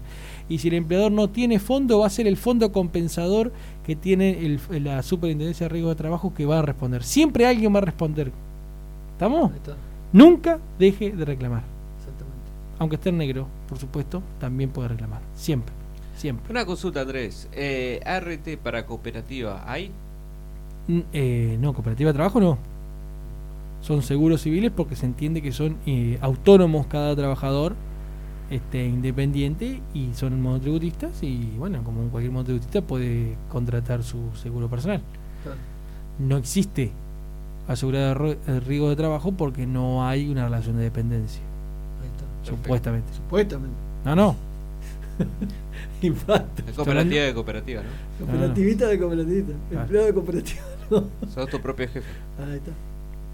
Y 0.49 0.59
si 0.59 0.69
el 0.69 0.75
empleador 0.75 1.13
no 1.13 1.31
tiene 1.31 1.59
fondo, 1.59 1.99
va 2.01 2.07
a 2.07 2.11
ser 2.11 2.27
el 2.27 2.37
fondo 2.37 2.73
compensador 2.73 3.53
que 3.87 3.95
tiene 3.97 4.31
el- 4.45 4.61
la 4.85 5.03
Superintendencia 5.03 5.65
de 5.67 5.69
Riesgo 5.69 5.91
de 5.91 5.97
Trabajo 5.97 6.35
que 6.35 6.45
va 6.47 6.59
a 6.59 6.63
responder. 6.63 7.03
Siempre 7.05 7.47
alguien 7.47 7.73
va 7.75 7.79
a 7.79 7.83
responder. 7.83 8.33
¿Estamos? 9.13 9.53
Nunca 10.13 10.59
deje 10.79 11.13
de 11.13 11.25
reclamar. 11.25 11.63
exactamente. 11.99 12.51
Aunque 12.79 12.97
esté 12.97 13.09
en 13.11 13.19
negro, 13.19 13.47
por 13.69 13.79
supuesto, 13.79 14.23
también 14.41 14.71
puede 14.71 14.89
reclamar. 14.89 15.21
Siempre. 15.37 15.73
Siempre. 16.17 16.51
Una 16.51 16.65
consulta, 16.65 17.01
Andrés. 17.01 17.49
Eh, 17.53 18.01
ART 18.07 18.57
para 18.63 18.87
cooperativa, 18.87 19.65
¿hay? 19.71 19.91
Mm, 20.89 21.01
eh, 21.13 21.59
no, 21.61 21.73
cooperativa 21.73 22.11
de 22.11 22.15
trabajo 22.15 22.41
no. 22.41 22.59
Son 23.83 24.03
seguros 24.03 24.43
civiles 24.43 24.73
porque 24.75 24.97
se 24.97 25.07
entiende 25.07 25.43
que 25.43 25.53
son 25.53 25.77
eh, 25.87 26.19
autónomos 26.21 26.87
cada 26.87 27.15
trabajador 27.15 27.75
este, 28.51 28.85
independiente 28.87 29.81
y 29.95 30.11
son 30.15 30.41
monotributistas 30.41 31.23
y 31.23 31.51
bueno, 31.59 31.83
como 31.85 32.03
cualquier 32.09 32.33
monotributista 32.33 32.83
puede 32.83 33.35
contratar 33.51 34.03
su 34.03 34.19
seguro 34.43 34.69
personal. 34.69 35.03
Claro. 35.43 35.59
No 36.19 36.37
existe 36.37 36.93
asegurado 37.69 38.37
de 38.47 38.61
riesgo 38.61 38.91
de 38.91 38.97
trabajo 38.97 39.33
porque 39.33 39.67
no 39.67 40.07
hay 40.07 40.29
una 40.29 40.45
relación 40.45 40.77
de 40.77 40.85
dependencia, 40.85 41.41
Ahí 42.03 42.09
está. 42.09 42.25
Perfecto. 42.27 42.63
supuestamente. 42.63 43.15
Supuestamente. 43.15 43.77
No, 44.05 44.17
no. 44.17 44.37
Impacto. 46.03 46.63
Cooperativa 46.77 47.23
de 47.25 47.35
cooperativa, 47.35 47.83
¿no? 47.83 47.89
Ah. 47.89 48.19
Cooperativista 48.19 48.89
de 48.89 48.99
cooperativista. 48.99 49.53
Claro. 49.71 49.83
Empleado 49.83 50.07
de 50.07 50.15
cooperativa. 50.15 50.63
Sos 51.35 51.49
tu 51.51 51.61
propio 51.61 51.87
jefe. 51.89 52.09
Ahí 52.39 52.57
está. 52.57 52.71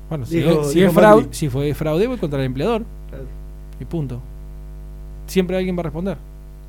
Bueno, 0.09 0.27
si, 0.27 0.39
Dijo- 0.41 0.63
es, 0.63 0.69
si 0.73 0.75
dijo 0.81 0.89
es 0.89 0.95
fraude, 0.95 1.29
si 1.31 1.49
fue 1.49 1.75
fraude, 1.75 2.07
voy 2.07 2.17
contra 2.19 2.39
el 2.41 2.47
empleador 2.47 2.83
Claro, 3.09 3.25
y 3.81 3.85
punto. 3.85 4.21
Siempre 5.27 5.57
alguien 5.57 5.77
va 5.77 5.81
a 5.81 5.85
responder. 5.85 6.17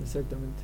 exactamente. 0.04 0.62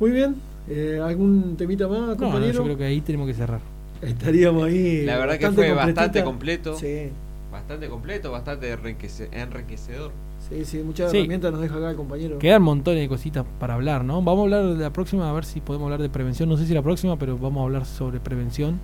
Muy 0.00 0.10
bien. 0.10 0.36
Eh, 0.68 1.00
¿Algún 1.02 1.56
temita 1.56 1.88
más, 1.88 1.98
No, 2.00 2.06
no, 2.06 2.16
compañero? 2.16 2.52
yo 2.52 2.62
creo 2.64 2.76
que 2.78 2.84
ahí 2.84 3.00
tenemos 3.00 3.26
que 3.26 3.34
cerrar. 3.34 3.60
Estaríamos 4.00 4.64
ahí. 4.64 5.04
La 5.04 5.16
verdad 5.18 5.38
que 5.38 5.50
fue 5.50 5.72
bastante 5.72 6.22
completo. 6.24 6.76
Sí, 6.76 7.08
Bastante 7.50 7.88
completo, 7.88 8.30
bastante 8.32 8.72
enriquece- 8.72 9.28
enriquecedor. 9.32 10.10
Sí, 10.52 10.64
sí. 10.64 10.82
Muchas 10.82 11.10
Sí. 11.10 11.18
herramientas 11.18 11.52
nos 11.52 11.60
deja 11.60 11.76
acá 11.76 11.90
el 11.90 11.96
compañero. 11.96 12.38
Quedan 12.38 12.62
montones 12.62 13.00
de 13.00 13.08
cositas 13.08 13.44
para 13.58 13.74
hablar, 13.74 14.04
¿no? 14.04 14.22
Vamos 14.22 14.40
a 14.40 14.42
hablar 14.42 14.74
de 14.76 14.82
la 14.82 14.92
próxima, 14.92 15.28
a 15.28 15.32
ver 15.32 15.44
si 15.44 15.60
podemos 15.60 15.86
hablar 15.86 16.00
de 16.02 16.08
prevención. 16.08 16.48
No 16.48 16.56
sé 16.56 16.66
si 16.66 16.74
la 16.74 16.82
próxima, 16.82 17.18
pero 17.18 17.36
vamos 17.38 17.60
a 17.60 17.64
hablar 17.64 17.86
sobre 17.86 18.20
prevención 18.20 18.78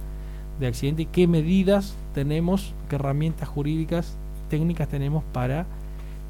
de 0.60 0.66
accidente 0.66 1.02
y 1.02 1.06
qué 1.06 1.26
medidas 1.26 1.94
tenemos, 2.14 2.74
qué 2.88 2.96
herramientas 2.96 3.48
jurídicas, 3.48 4.16
técnicas 4.50 4.88
tenemos 4.88 5.22
para 5.32 5.66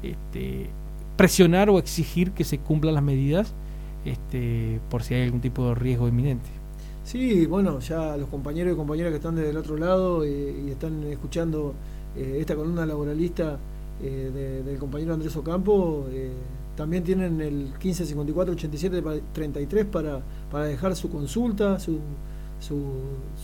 este, 0.03 0.69
presionar 1.17 1.69
o 1.69 1.79
exigir 1.79 2.31
que 2.31 2.43
se 2.43 2.59
cumplan 2.59 2.93
las 2.93 3.03
medidas 3.03 3.53
este, 4.05 4.79
por 4.89 5.03
si 5.03 5.13
hay 5.15 5.23
algún 5.23 5.41
tipo 5.41 5.67
de 5.67 5.75
riesgo 5.75 6.07
inminente. 6.07 6.47
Sí, 7.03 7.45
bueno, 7.47 7.79
ya 7.79 8.15
los 8.17 8.29
compañeros 8.29 8.73
y 8.73 8.75
compañeras 8.75 9.11
que 9.11 9.17
están 9.17 9.35
del 9.35 9.57
otro 9.57 9.77
lado 9.77 10.23
eh, 10.23 10.55
y 10.67 10.69
están 10.69 11.03
escuchando 11.05 11.73
eh, 12.15 12.37
esta 12.39 12.55
columna 12.55 12.85
laboralista 12.85 13.57
eh, 14.01 14.31
de- 14.33 14.63
del 14.63 14.77
compañero 14.79 15.13
Andrés 15.13 15.35
Ocampo, 15.35 16.05
eh, 16.11 16.31
también 16.75 17.03
tienen 17.03 17.41
el 17.41 17.73
1554-87-33 18.63 19.85
para, 19.85 20.21
para 20.51 20.65
dejar 20.65 20.95
su 20.95 21.09
consulta, 21.09 21.79
su, 21.79 21.99
su, 22.59 22.77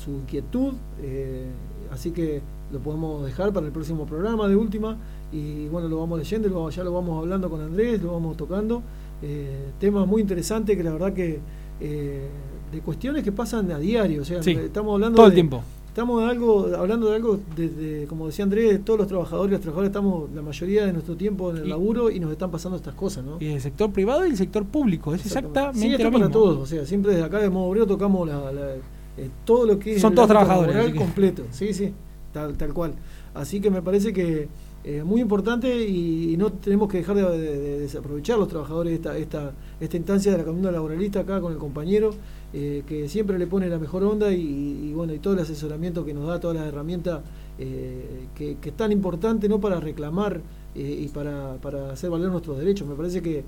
su 0.03 0.11
inquietud, 0.11 0.73
eh, 1.01 1.45
así 1.91 2.11
que 2.11 2.41
lo 2.71 2.79
podemos 2.79 3.25
dejar 3.25 3.53
para 3.53 3.65
el 3.67 3.71
próximo 3.71 4.05
programa 4.05 4.47
de 4.47 4.55
última 4.55 4.97
y 5.31 5.67
bueno, 5.67 5.87
lo 5.87 5.99
vamos 5.99 6.17
leyendo, 6.19 6.47
lo- 6.49 6.69
ya 6.69 6.83
lo 6.83 6.93
vamos 6.93 7.19
hablando 7.21 7.49
con 7.49 7.61
Andrés, 7.61 8.01
lo 8.01 8.13
vamos 8.13 8.37
tocando, 8.37 8.81
eh, 9.21 9.69
temas 9.79 10.07
muy 10.07 10.21
interesantes 10.21 10.75
que 10.77 10.83
la 10.83 10.91
verdad 10.93 11.13
que... 11.13 11.39
eh, 11.81 12.27
de 12.71 12.81
cuestiones 12.81 13.23
que 13.23 13.31
pasan 13.31 13.71
a 13.71 13.77
diario, 13.79 14.23
o 14.23 14.25
sea, 14.25 14.41
Sí, 14.43 14.51
estamos 14.51 14.93
hablando 14.95 15.17
Todo 15.17 15.27
el 15.27 15.31
de- 15.31 15.35
tiempo. 15.35 15.61
Estamos 15.95 16.21
de 16.21 16.29
algo, 16.29 16.67
hablando 16.77 17.07
de 17.09 17.15
algo, 17.15 17.39
desde, 17.55 18.05
como 18.07 18.27
decía 18.27 18.43
Andrés, 18.43 18.83
todos 18.83 18.99
los 18.99 19.07
trabajadores, 19.07 19.53
los 19.53 19.61
trabajadores 19.61 19.91
estamos 19.91 20.29
la 20.35 20.41
mayoría 20.41 20.85
de 20.85 20.91
nuestro 20.91 21.15
tiempo 21.15 21.51
en 21.51 21.57
el 21.57 21.65
Y- 21.67 21.69
laburo 21.69 22.11
y 22.11 22.19
nos 22.19 22.33
están 22.33 22.51
pasando 22.51 22.75
estas 22.75 22.93
cosas, 22.95 23.23
¿no? 23.23 23.37
Y 23.39 23.45
el 23.45 23.61
sector 23.61 23.89
privado 23.93 24.27
y 24.27 24.31
el 24.31 24.35
sector 24.35 24.65
público, 24.65 25.15
es 25.15 25.25
exactamente 25.25 25.79
Sí, 25.79 25.93
esto 25.93 26.03
lo 26.03 26.11
para 26.11 26.25
mismo. 26.25 26.33
todos, 26.41 26.57
o 26.57 26.65
sea, 26.65 26.85
siempre 26.85 27.13
desde 27.13 27.23
acá 27.23 27.39
de 27.39 27.49
modo 27.49 27.67
obrero 27.69 27.87
tocamos 27.87 28.27
la, 28.27 28.51
la- 28.51 28.73
eh, 29.17 29.29
todo 29.45 29.65
lo 29.65 29.79
que 29.79 29.95
es 29.95 30.01
Son 30.01 30.11
el 30.11 30.15
todos 30.15 30.27
trabajadores, 30.27 30.93
completo, 30.95 31.43
sí, 31.51 31.73
sí, 31.73 31.93
tal, 32.33 32.57
tal 32.57 32.73
cual. 32.73 32.93
Así 33.33 33.61
que 33.61 33.71
me 33.71 33.81
parece 33.81 34.11
que 34.11 34.49
es 34.85 35.03
muy 35.03 35.19
importante 35.19 35.83
y, 35.87 36.37
no 36.37 36.51
tenemos 36.51 36.89
que 36.89 36.99
dejar 36.99 37.15
de, 37.15 37.23
de- 37.37 37.57
de 37.59 37.79
desaprovechar 37.79 38.37
los 38.37 38.47
trabajadores 38.47 38.93
esta, 38.93 39.17
esta, 39.17 39.51
esta 39.79 39.97
instancia 39.97 40.31
de 40.31 40.37
la 40.37 40.43
columna 40.43 40.71
laboralista 40.71 41.21
acá 41.21 41.41
con 41.41 41.51
el 41.53 41.57
compañero, 41.57 42.11
eh, 42.53 42.83
que 42.87 43.09
siempre 43.09 43.39
le 43.39 43.47
pone 43.47 43.67
la 43.67 43.79
mejor 43.79 44.03
onda 44.03 44.31
y, 44.31 44.93
bueno, 44.93 45.13
y 45.13 45.19
todo 45.19 45.33
el 45.33 45.39
asesoramiento 45.39 46.05
que 46.05 46.13
nos 46.13 46.27
da, 46.27 46.39
todas 46.39 46.57
las 46.57 46.67
herramientas 46.67 47.21
eh, 47.57 48.27
que, 48.35 48.57
es 48.63 48.73
tan 48.77 48.91
importante 48.91 49.49
¿no? 49.49 49.59
para 49.59 49.79
reclamar 49.79 50.41
eh, 50.75 50.99
y 51.03 51.07
para, 51.07 51.55
para 51.55 51.91
hacer 51.91 52.09
valer 52.11 52.29
nuestros 52.29 52.57
derechos. 52.59 52.87
Me 52.87 52.95
parece 52.95 53.21
que 53.21 53.43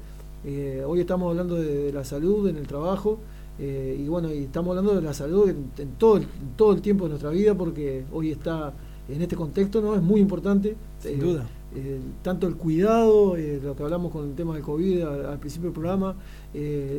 eh, 0.45 0.83
hoy 0.87 1.01
estamos 1.01 1.29
hablando 1.29 1.55
de, 1.55 1.91
la 1.91 2.03
salud 2.03 2.47
en 2.47 2.57
el 2.57 2.65
trabajo 2.67 3.19
eh, 3.59 3.97
y 3.99 4.07
bueno, 4.07 4.33
y 4.33 4.43
estamos 4.43 4.69
hablando 4.71 4.95
de 4.95 5.01
la 5.01 5.13
salud 5.13 5.49
en, 5.49 5.89
todo, 5.97 6.17
en 6.17 6.25
todo 6.55 6.73
el 6.73 6.81
tiempo 6.81 7.05
de 7.05 7.09
nuestra 7.09 7.29
vida 7.31 7.55
porque 7.55 8.05
hoy 8.11 8.31
está 8.31 8.73
en 9.09 9.21
este 9.21 9.35
contexto, 9.35 9.81
¿no? 9.81 9.95
Es 9.95 10.01
muy 10.01 10.19
importante. 10.21 10.75
Sin 10.99 11.13
eh, 11.13 11.23
duda. 11.23 11.45
eh, 11.75 11.99
tanto 12.23 12.47
el 12.47 12.55
cuidado, 12.55 13.37
eh, 13.37 13.59
lo 13.63 13.75
que 13.75 13.83
hablamos 13.83 14.11
con 14.11 14.29
el 14.29 14.35
tema 14.35 14.53
del 14.55 14.63
COVID 14.63 15.01
al, 15.01 15.25
al 15.27 15.39
principio 15.39 15.69
del 15.69 15.73
programa, 15.73 16.15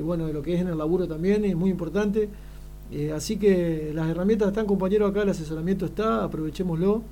bueno, 0.03 0.27
de 0.27 0.33
lo 0.33 0.43
que 0.43 0.55
es 0.55 0.61
en 0.61 0.69
el 0.69 0.79
laburo 0.79 1.07
también, 1.07 1.45
es 1.45 1.57
muy 1.57 1.71
importante. 1.71 2.29
Así 3.15 3.37
que 3.37 3.93
las 3.95 4.09
herramientas 4.09 4.49
están, 4.49 4.65
compañeros, 4.67 5.11
acá 5.11 5.23
el 5.23 5.29
asesoramiento 5.29 5.85
está, 5.85 6.25
aprovechémoslo. 6.25 7.03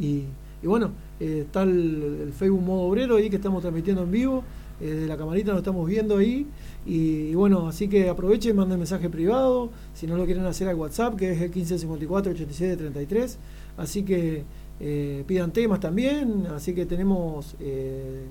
Y, 0.00 0.22
y 0.62 0.66
bueno, 0.66 0.90
está 1.18 1.62
el, 1.64 2.18
el 2.26 2.32
Facebook 2.32 2.62
Modo 2.62 2.82
Obrero 2.82 3.16
ahí 3.16 3.28
que 3.28 3.36
estamos 3.36 3.60
transmitiendo 3.62 4.02
en 4.04 4.10
vivo, 4.12 4.44
eh, 4.80 4.86
de 4.86 5.06
la 5.06 5.16
camarita 5.16 5.50
nos 5.52 5.58
estamos 5.60 5.86
viendo 5.88 6.16
ahí. 6.18 6.46
Y, 6.86 7.30
y 7.30 7.34
bueno, 7.34 7.66
así 7.68 7.88
que 7.88 8.08
aprovechen, 8.08 8.56
manden 8.56 8.78
mensaje 8.78 9.10
privado, 9.10 9.70
si 9.94 10.06
no 10.06 10.16
lo 10.16 10.24
quieren 10.24 10.44
hacer 10.46 10.68
al 10.68 10.76
WhatsApp, 10.76 11.16
que 11.16 11.32
es 11.32 11.40
el 11.40 11.50
1554 11.50 12.32
87 12.32 12.76
33. 12.76 13.38
Así 13.76 14.02
que 14.02 14.44
eh, 14.80 15.24
pidan 15.26 15.52
temas 15.52 15.80
también, 15.80 16.46
así 16.54 16.74
que 16.74 16.86
tenemos 16.86 17.54
eh, 17.60 18.24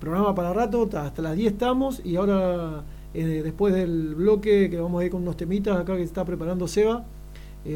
programa 0.00 0.34
para 0.34 0.52
rato, 0.52 0.86
ta- 0.88 1.06
hasta 1.06 1.22
las 1.22 1.36
10 1.36 1.52
estamos. 1.52 2.00
Y 2.04 2.16
ahora 2.16 2.82
eh, 3.14 3.40
después 3.44 3.74
del 3.74 4.14
bloque 4.14 4.68
que 4.70 4.78
vamos 4.80 5.00
a 5.02 5.04
ir 5.04 5.10
con 5.10 5.22
unos 5.22 5.36
temitas 5.36 5.76
acá 5.78 5.96
que 5.96 6.02
está 6.02 6.24
preparando 6.24 6.66
Seba, 6.68 7.04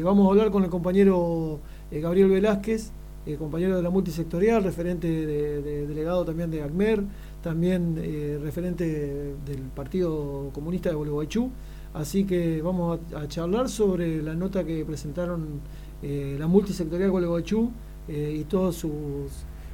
vamos 0.03 0.27
a 0.27 0.29
hablar 0.29 0.51
con 0.51 0.63
el 0.63 0.69
compañero 0.69 1.59
Gabriel 1.91 2.29
Velázquez, 2.29 2.91
compañero 3.37 3.75
de 3.77 3.83
la 3.83 3.89
multisectorial, 3.91 4.63
referente 4.63 5.07
de, 5.07 5.61
de- 5.61 5.87
delegado 5.87 6.25
también 6.25 6.49
de 6.51 6.63
ACMER, 6.63 7.03
también 7.43 7.95
referente 8.43 8.85
del 9.45 9.61
Partido 9.75 10.49
Comunista 10.53 10.89
de 10.89 10.95
Gualeguaychú. 10.95 11.49
Así 11.93 12.23
que 12.25 12.61
vamos 12.61 12.99
a 13.15 13.27
charlar 13.27 13.67
sobre 13.69 14.21
la 14.21 14.35
nota 14.35 14.63
que 14.63 14.83
presentaron 14.85 15.59
eh, 16.03 16.35
la 16.39 16.47
multisectorial 16.47 17.11
Gualeguaychú 17.11 17.69
eh, 18.07 18.37
y 18.39 18.43
todas 18.45 18.75
sus, 18.75 18.91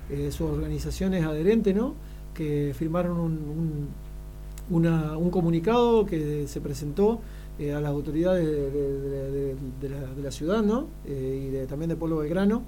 eh, 0.10 0.30
sus 0.32 0.50
organizaciones 0.50 1.24
adherentes, 1.26 1.76
¿no? 1.76 1.94
que 2.34 2.74
firmaron 2.78 3.18
un, 3.18 3.32
un- 3.32 3.88
una- 4.70 5.18
un 5.18 5.30
comunicado 5.30 6.06
que 6.06 6.48
se 6.48 6.60
presentó 6.60 7.20
eh, 7.60 7.72
a 7.74 7.80
las 7.80 7.92
autoridades 7.92 8.46
de, 8.46 9.90
la, 9.90 10.14
de 10.14 10.22
la 10.24 10.32
ciudad 10.32 10.62
¿no? 10.64 10.88
Y 11.08 11.66
también 11.68 11.90
de 11.90 11.96
Pueblo 11.96 12.18
Belgrano 12.18 12.64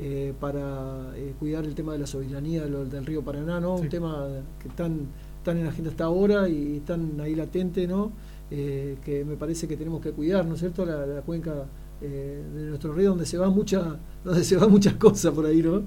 eh, 0.00 0.32
para 0.40 1.12
eh, 1.16 1.34
cuidar 1.38 1.64
el 1.64 1.74
tema 1.74 1.92
de 1.92 1.98
la 1.98 2.06
soberanía 2.06 2.62
del, 2.64 2.88
del 2.88 3.04
río 3.04 3.22
Paraná, 3.22 3.60
¿no? 3.60 3.76
Sí. 3.76 3.84
un 3.84 3.88
tema 3.90 4.26
que 4.60 4.68
están, 4.68 5.00
están 5.38 5.58
en 5.58 5.64
la 5.64 5.70
agenda 5.70 5.90
hasta 5.90 6.04
ahora 6.04 6.48
y 6.48 6.76
están 6.78 7.20
ahí 7.20 7.34
latente, 7.34 7.86
¿no? 7.86 8.10
Eh, 8.50 8.96
que 9.04 9.24
me 9.24 9.36
parece 9.36 9.68
que 9.68 9.76
tenemos 9.76 10.00
que 10.00 10.12
cuidar, 10.12 10.46
¿no 10.46 10.54
es 10.54 10.60
cierto? 10.60 10.86
La, 10.86 11.04
la 11.06 11.20
cuenca 11.22 11.66
eh, 12.02 12.42
de 12.54 12.64
nuestro 12.66 12.92
río 12.92 13.10
donde 13.10 13.26
se 13.26 13.38
va 13.38 13.48
mucha, 13.50 13.98
donde 14.24 14.44
se 14.44 14.56
van 14.56 14.70
muchas 14.70 14.94
cosas 14.94 15.32
por 15.32 15.46
ahí, 15.46 15.62
¿no? 15.62 15.82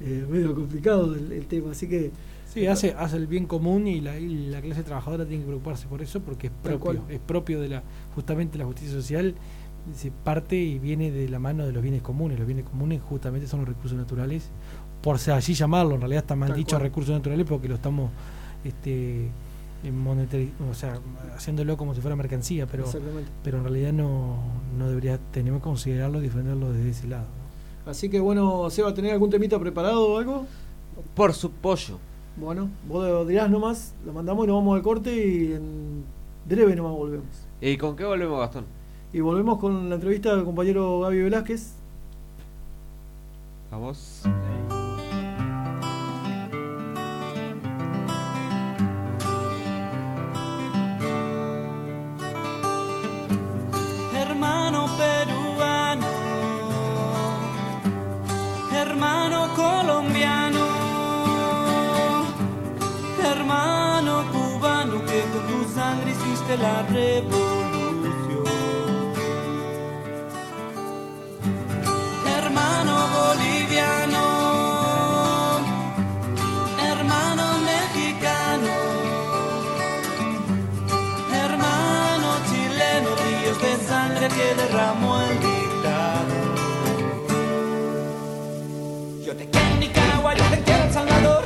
Eh, 0.00 0.26
medio 0.30 0.54
complicado 0.54 1.14
el, 1.14 1.32
el 1.32 1.46
tema, 1.46 1.72
así 1.72 1.88
que 1.88 2.10
Sí, 2.52 2.66
hace, 2.66 2.94
hace 2.98 3.16
el 3.16 3.28
bien 3.28 3.46
común 3.46 3.86
y 3.86 4.00
la, 4.00 4.18
y 4.18 4.48
la 4.48 4.60
clase 4.60 4.82
trabajadora 4.82 5.24
tiene 5.24 5.42
que 5.44 5.46
preocuparse 5.46 5.86
por 5.86 6.02
eso 6.02 6.18
porque 6.20 6.48
es 6.48 6.52
propio, 6.64 7.04
es 7.08 7.20
propio 7.20 7.60
de 7.60 7.68
la, 7.68 7.82
justamente 8.16 8.58
la 8.58 8.64
justicia 8.64 8.92
social, 8.92 9.36
se 9.94 10.10
parte 10.10 10.56
y 10.56 10.80
viene 10.80 11.12
de 11.12 11.28
la 11.28 11.38
mano 11.38 11.64
de 11.64 11.72
los 11.72 11.80
bienes 11.80 12.02
comunes. 12.02 12.38
Los 12.38 12.48
bienes 12.48 12.64
comunes 12.64 13.00
justamente 13.02 13.46
son 13.46 13.60
los 13.60 13.68
recursos 13.68 13.96
naturales, 13.96 14.50
por 15.00 15.14
así 15.14 15.54
llamarlo, 15.54 15.94
en 15.94 16.00
realidad 16.00 16.24
está 16.24 16.34
mal 16.34 16.48
Tal 16.48 16.58
dicho 16.58 16.70
cual. 16.76 16.82
recursos 16.82 17.14
naturales 17.14 17.46
porque 17.48 17.68
lo 17.68 17.76
estamos 17.76 18.10
este 18.64 19.28
o 20.70 20.74
sea, 20.74 20.98
haciéndolo 21.34 21.76
como 21.76 21.94
si 21.94 22.00
fuera 22.00 22.16
mercancía, 22.16 22.66
pero 22.66 22.84
pero 23.42 23.58
en 23.58 23.64
realidad 23.64 23.92
no, 23.92 24.36
no 24.78 24.88
debería, 24.88 25.18
tenemos 25.32 25.60
que 25.60 25.64
considerarlo 25.64 26.20
y 26.20 26.24
defenderlo 26.24 26.72
desde 26.72 26.90
ese 26.90 27.08
lado. 27.08 27.26
Así 27.86 28.10
que 28.10 28.20
bueno, 28.20 28.68
Seba, 28.70 28.92
¿tenés 28.92 29.12
algún 29.12 29.30
temita 29.30 29.58
preparado 29.58 30.06
o 30.06 30.18
algo? 30.18 30.46
Por 31.14 31.32
su 31.32 31.50
pollo. 31.50 31.98
Bueno, 32.36 32.68
vos 32.86 33.08
lo 33.08 33.24
dirás 33.24 33.50
nomás, 33.50 33.94
lo 34.04 34.12
mandamos 34.12 34.44
y 34.44 34.48
nos 34.48 34.56
vamos 34.56 34.76
al 34.76 34.82
corte 34.82 35.14
y 35.14 35.52
en 35.52 36.04
breve 36.46 36.76
nomás 36.76 36.92
volvemos. 36.92 37.46
¿Y 37.60 37.76
con 37.76 37.96
qué 37.96 38.04
volvemos, 38.04 38.38
Gastón? 38.38 38.66
Y 39.12 39.20
volvemos 39.20 39.58
con 39.58 39.88
la 39.88 39.96
entrevista 39.96 40.34
del 40.34 40.44
compañero 40.44 41.00
Gaby 41.00 41.22
Velázquez. 41.22 41.74
Vamos. 43.70 44.22
La 66.56 66.82
revolución. 66.82 68.44
Hermano 72.26 72.94
boliviano, 73.18 74.24
hermano 76.90 77.44
mexicano. 77.70 78.72
Hermano 81.32 82.28
chileno, 82.48 83.08
ríos 83.24 83.58
de 83.62 83.72
sangre 83.86 84.28
que 84.28 84.54
derramó 84.60 85.20
el 85.20 85.40
dictador. 85.40 86.56
Yo 89.24 89.36
te 89.36 89.48
quiero 89.48 89.68
en 89.68 89.80
Nicaragua, 89.80 90.34
yo 90.34 90.44
te 90.44 90.58
quiero 90.62 90.84
en 90.84 90.92
Salvador, 90.92 91.44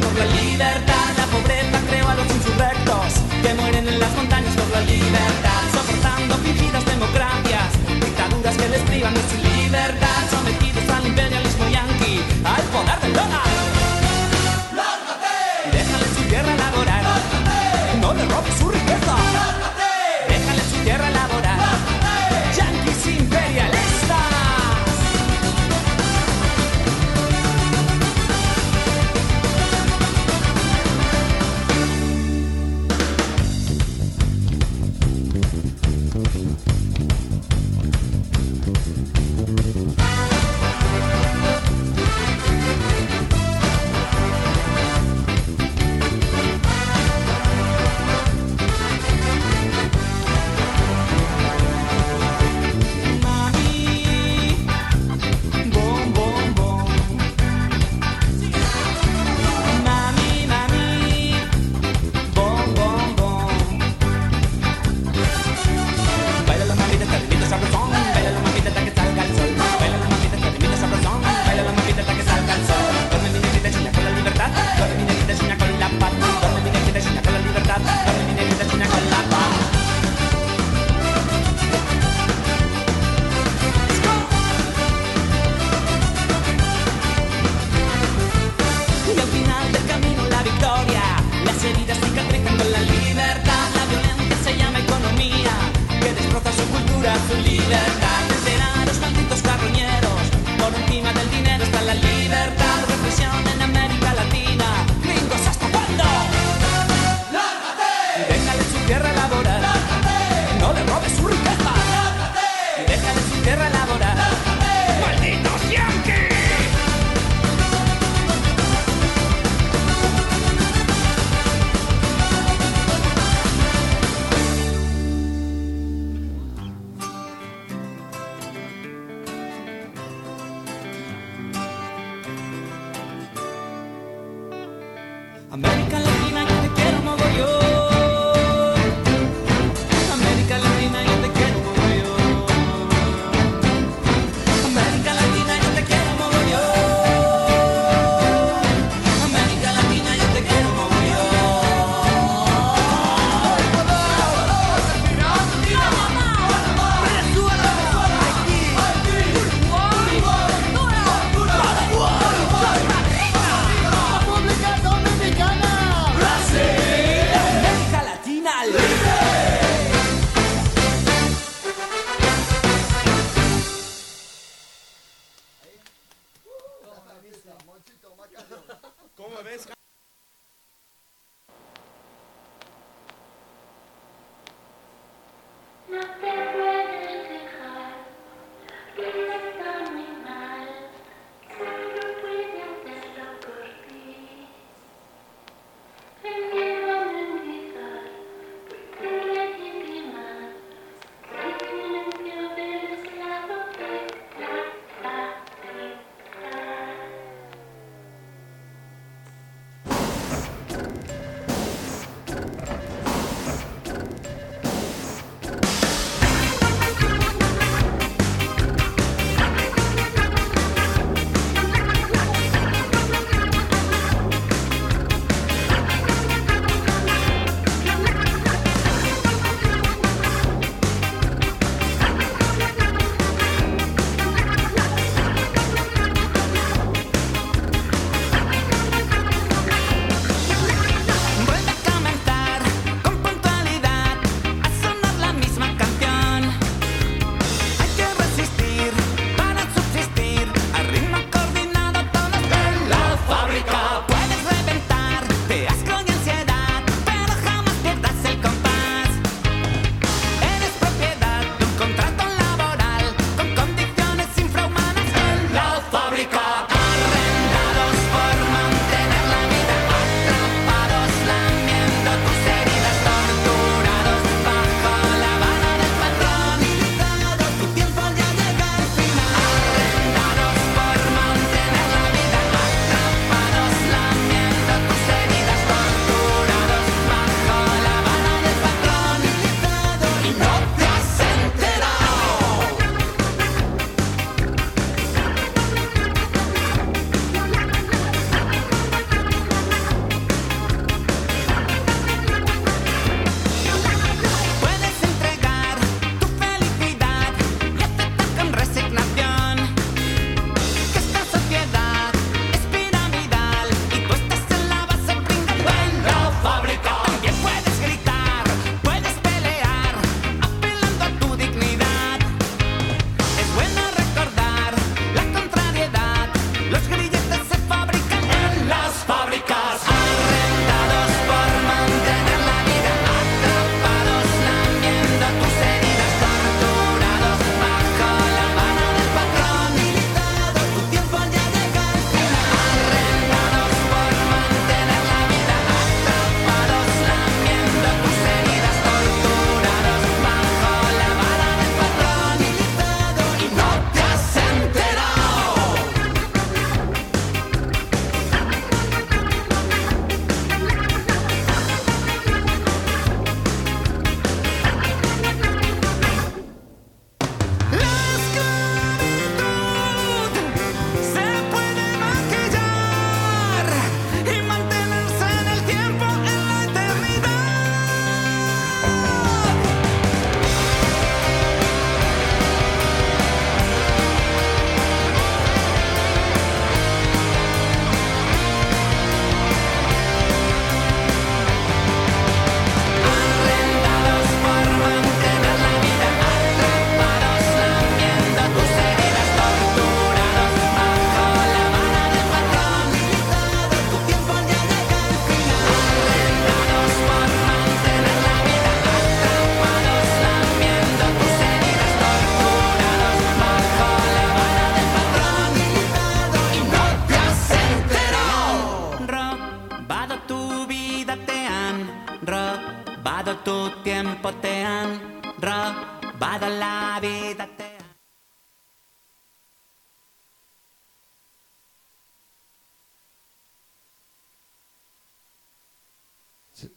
por 0.00 0.18
la 0.18 0.26
libertad, 0.26 1.06
la 1.16 1.26
pobreza 1.26 1.80
creo 1.88 2.08
a 2.08 2.14
los 2.14 2.26
insurrectos 2.26 3.14
que 3.42 3.54
mueren 3.54 3.88
en 3.88 3.98
las 3.98 4.12
montañas 4.14 4.54
por 4.54 4.68
la 4.70 4.80
libertad, 4.82 5.62
soportando 5.72 6.34
fingidas 6.36 6.84
democracias, 6.84 7.72
dictaduras 8.00 8.56
que 8.56 8.68
les 8.68 8.82
privan 8.82 9.14
de 9.14 9.20
su 9.20 9.36
libertad. 9.36 10.05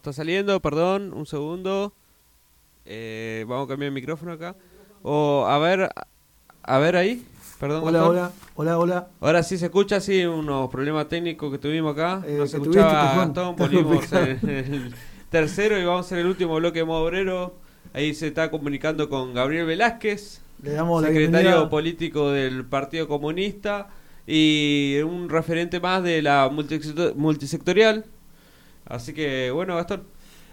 está 0.00 0.12
saliendo, 0.14 0.58
perdón, 0.60 1.12
un 1.12 1.26
segundo. 1.26 1.92
Eh, 2.86 3.44
vamos 3.46 3.66
a 3.66 3.68
cambiar 3.68 3.88
el 3.88 3.94
micrófono 3.94 4.32
acá. 4.32 4.56
O 5.02 5.44
a 5.46 5.58
ver, 5.58 5.90
a 6.62 6.78
ver 6.78 6.96
ahí. 6.96 7.24
Perdón, 7.58 7.82
Hola, 7.86 8.08
hola, 8.08 8.32
hola, 8.54 8.78
hola. 8.78 9.08
Ahora 9.20 9.42
sí 9.42 9.58
se 9.58 9.66
escucha, 9.66 10.00
sí, 10.00 10.24
unos 10.24 10.70
problemas 10.70 11.06
técnicos 11.08 11.52
que 11.52 11.58
tuvimos 11.58 11.92
acá. 11.92 12.22
Eh, 12.26 12.36
no 12.38 12.46
se 12.46 12.56
escuchaba. 12.56 13.14
Gastón, 13.16 13.54
complicado. 13.56 14.24
en 14.24 14.48
el 14.50 14.94
tercero 15.28 15.78
y 15.78 15.84
vamos 15.84 16.06
a 16.06 16.06
hacer 16.06 16.18
el 16.20 16.26
último 16.26 16.56
bloque 16.56 16.78
de 16.78 16.84
modo 16.86 17.04
obrero. 17.04 17.54
Ahí 17.92 18.14
se 18.14 18.28
está 18.28 18.50
comunicando 18.50 19.10
con 19.10 19.34
Gabriel 19.34 19.66
Velázquez, 19.66 20.40
Le 20.62 20.72
damos 20.72 21.02
la 21.02 21.08
secretario 21.08 21.68
político 21.68 22.30
del 22.30 22.64
Partido 22.64 23.06
Comunista 23.08 23.88
y 24.26 24.96
un 25.04 25.28
referente 25.28 25.80
más 25.80 26.02
de 26.02 26.22
la 26.22 26.48
multisecto- 26.50 27.14
multisectorial. 27.16 28.06
Así 28.90 29.14
que, 29.14 29.52
bueno, 29.52 29.76
Gastón. 29.76 30.06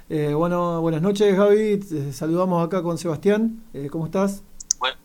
Eh, 0.10 0.32
bueno, 0.34 0.80
buenas 0.80 1.02
noches, 1.02 1.36
Gaby. 1.36 1.80
Te 1.80 2.14
saludamos 2.14 2.66
acá 2.66 2.84
con 2.84 2.98
Sebastián. 3.00 3.64
Eh, 3.74 3.90
¿Cómo 3.92 4.06
estás? 4.06 4.44
Bueno, 4.78 4.96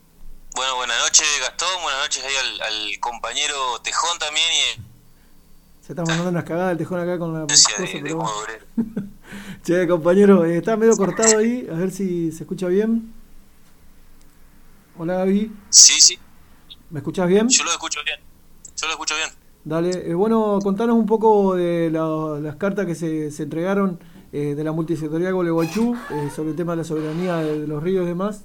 bueno, 0.54 0.76
buenas 0.76 0.98
noches 1.02 1.26
Gastón, 1.40 1.82
buenas 1.82 2.02
noches 2.02 2.22
ahí 2.22 2.34
al, 2.44 2.60
al 2.60 3.00
compañero 3.00 3.56
Tejón 3.82 4.18
también 4.18 4.46
y 4.52 4.82
Se 5.84 5.92
está 5.92 6.02
mandando 6.04 6.28
unas 6.28 6.44
cagadas 6.44 6.72
el 6.72 6.78
tejón 6.78 7.00
acá 7.00 7.18
con 7.18 7.32
la 7.32 7.46
cosa, 7.46 7.70
de, 7.78 7.86
de 7.86 8.00
pero 8.02 8.16
modo 8.18 8.38
obrero. 8.38 8.66
Che, 9.64 9.88
compañero, 9.88 10.44
eh, 10.44 10.58
está 10.58 10.76
medio 10.76 10.94
cortado 10.94 11.38
ahí. 11.38 11.66
A 11.72 11.74
ver 11.74 11.90
si 11.90 12.30
se 12.32 12.42
escucha 12.42 12.66
bien. 12.66 13.14
Hola, 14.98 15.14
Gaby. 15.14 15.50
Sí, 15.70 15.98
sí, 16.02 16.18
¿Me 16.90 16.98
escuchás 16.98 17.26
bien? 17.28 17.48
yo 17.48 17.64
lo 17.64 17.70
escucho 17.70 18.00
bien, 18.04 18.20
yo 18.76 18.86
lo 18.88 18.92
escucho 18.92 19.16
bien. 19.16 19.30
Dale, 19.64 19.90
eh, 20.10 20.14
bueno, 20.14 20.58
contanos 20.62 20.96
un 20.96 21.06
poco 21.06 21.54
de 21.54 21.88
la- 21.90 22.40
las 22.40 22.56
cartas 22.56 22.84
que 22.84 22.94
se, 22.96 23.28
entregaron 23.42 24.00
eh, 24.32 24.54
de 24.56 24.64
la 24.64 24.72
multisectorial 24.72 25.34
Gualeguaychú 25.34 25.94
eh, 26.10 26.30
sobre 26.34 26.50
el 26.50 26.56
tema 26.56 26.72
de 26.72 26.78
la 26.78 26.84
soberanía 26.84 27.36
de, 27.36 27.66
los 27.68 27.82
ríos 27.82 28.04
y 28.04 28.08
demás. 28.08 28.42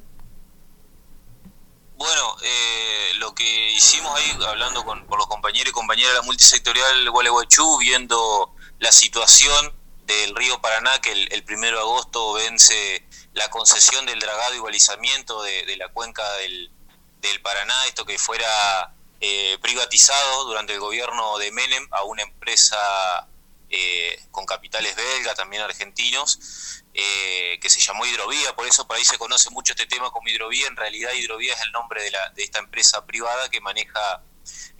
Bueno, 1.98 2.36
eh, 2.44 3.14
lo 3.18 3.34
que 3.34 3.72
hicimos 3.72 4.12
ahí, 4.16 4.32
hablando 4.48 4.84
con, 4.86 5.08
los 5.10 5.28
compañeros 5.28 5.70
y 5.70 5.74
compañeras 5.74 6.12
de 6.14 6.20
la 6.20 6.26
multisectorial 6.26 7.10
Gualeguaychú, 7.10 7.80
viendo 7.80 8.54
la 8.80 8.92
situación 8.92 9.74
del 10.06 10.36
río 10.36 10.62
Paraná, 10.62 11.00
que 11.02 11.12
el, 11.12 11.34
el 11.34 11.44
primero 11.44 11.78
de 11.78 11.84
agosto 11.84 12.34
vence 12.34 13.08
la 13.34 13.50
concesión 13.50 14.06
del 14.06 14.20
dragado 14.20 14.54
y 14.56 14.60
balizamiento 14.60 15.42
de, 15.42 15.78
la 15.78 15.90
cuenca 15.90 16.24
del 16.38 17.42
Paraná, 17.42 17.74
esto 17.88 18.06
que 18.06 18.20
fuera 18.20 18.94
eh, 19.20 19.58
privatizado 19.62 20.46
durante 20.46 20.74
el 20.74 20.80
gobierno 20.80 21.38
de 21.38 21.52
Menem 21.52 21.88
a 21.92 22.04
una 22.04 22.24
empresa 22.24 22.78
eh, 23.70 24.24
con 24.32 24.46
capitales 24.46 24.96
belgas, 24.96 25.36
también 25.36 25.62
argentinos, 25.62 26.84
eh, 26.94 27.60
que 27.62 27.70
se 27.70 27.82
llamó 27.82 28.06
Hidrovía, 28.06 28.56
por 28.56 28.66
eso 28.66 28.88
por 28.88 28.96
ahí 28.96 29.04
se 29.04 29.18
conoce 29.18 29.50
mucho 29.50 29.74
este 29.74 29.86
tema 29.88 30.10
como 30.12 30.30
Hidrovía, 30.30 30.68
en 30.68 30.76
realidad 30.76 31.12
Hidrovía 31.14 31.54
es 31.54 31.62
el 31.62 31.72
nombre 31.72 32.02
de, 32.02 32.12
la, 32.12 32.30
de 32.30 32.44
esta 32.44 32.60
empresa 32.60 33.06
privada 33.06 33.50
que 33.50 33.60
maneja 33.60 34.24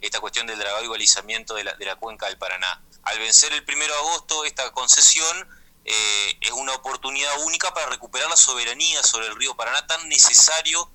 esta 0.00 0.20
cuestión 0.20 0.46
del 0.46 0.58
dragado 0.58 0.84
y 0.84 0.88
balizamiento 0.88 1.54
de 1.54 1.64
la, 1.64 1.74
de 1.74 1.84
la 1.84 1.96
cuenca 1.96 2.26
del 2.26 2.38
Paraná. 2.38 2.82
Al 3.02 3.18
vencer 3.18 3.52
el 3.52 3.64
primero 3.64 3.92
de 3.92 4.00
agosto 4.00 4.44
esta 4.44 4.70
concesión, 4.72 5.48
eh, 5.84 6.38
es 6.40 6.50
una 6.52 6.74
oportunidad 6.74 7.42
única 7.44 7.72
para 7.74 7.86
recuperar 7.86 8.28
la 8.30 8.36
soberanía 8.36 9.02
sobre 9.02 9.26
el 9.26 9.36
río 9.36 9.54
Paraná, 9.54 9.86
tan 9.86 10.08
necesario 10.08 10.90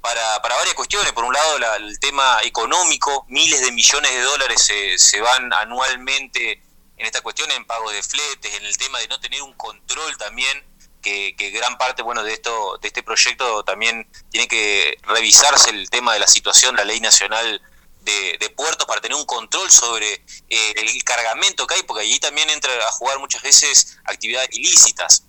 para, 0.00 0.40
para 0.42 0.56
varias 0.56 0.74
cuestiones. 0.74 1.12
Por 1.12 1.24
un 1.24 1.32
lado, 1.34 1.58
la- 1.58 1.76
el 1.76 1.98
tema 1.98 2.40
económico, 2.44 3.24
miles 3.28 3.60
de 3.60 3.72
millones 3.72 4.10
de 4.12 4.20
dólares 4.20 4.62
se, 4.64 4.98
se 4.98 5.20
van 5.20 5.52
anualmente 5.54 6.62
en 6.96 7.06
esta 7.06 7.20
cuestión, 7.20 7.50
en 7.50 7.64
pago 7.66 7.90
de 7.90 8.02
fletes, 8.02 8.54
en 8.54 8.64
el 8.64 8.76
tema 8.78 8.98
de 9.00 9.08
no 9.08 9.20
tener 9.20 9.42
un 9.42 9.52
control 9.54 10.16
también, 10.16 10.64
que, 11.02 11.36
que 11.36 11.50
gran 11.50 11.78
parte 11.78 12.02
bueno 12.02 12.24
de 12.24 12.32
esto 12.32 12.78
de 12.78 12.88
este 12.88 13.02
proyecto 13.02 13.62
también 13.64 14.10
tiene 14.30 14.48
que 14.48 14.98
revisarse 15.02 15.70
el 15.70 15.88
tema 15.90 16.12
de 16.14 16.18
la 16.18 16.26
situación, 16.26 16.74
la 16.74 16.84
ley 16.84 16.98
nacional 17.00 17.62
de, 18.00 18.36
de 18.40 18.50
puertos 18.50 18.86
para 18.86 19.00
tener 19.00 19.16
un 19.16 19.24
control 19.24 19.70
sobre 19.70 20.14
eh, 20.14 20.72
el 20.76 21.04
cargamento 21.04 21.66
que 21.66 21.74
hay, 21.74 21.82
porque 21.84 22.02
allí 22.02 22.18
también 22.18 22.50
entra 22.50 22.72
a 22.88 22.92
jugar 22.92 23.18
muchas 23.18 23.42
veces 23.42 23.98
actividades 24.04 24.48
ilícitas. 24.52 25.24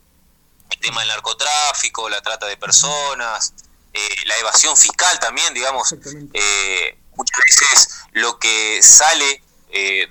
El 0.70 0.80
tema 0.80 1.02
del 1.02 1.10
narcotráfico, 1.10 2.10
la 2.10 2.22
trata 2.22 2.48
de 2.48 2.58
personas, 2.58 3.54
eh, 3.98 4.16
la 4.26 4.38
evasión 4.38 4.76
fiscal 4.78 5.20
también, 5.20 5.54
digamos. 5.54 5.94
Eh, 6.34 6.98
muchas 7.16 7.40
veces 7.46 7.90
lo 8.14 8.38
que 8.40 8.80
sale, 8.84 9.44
eh, 9.70 10.08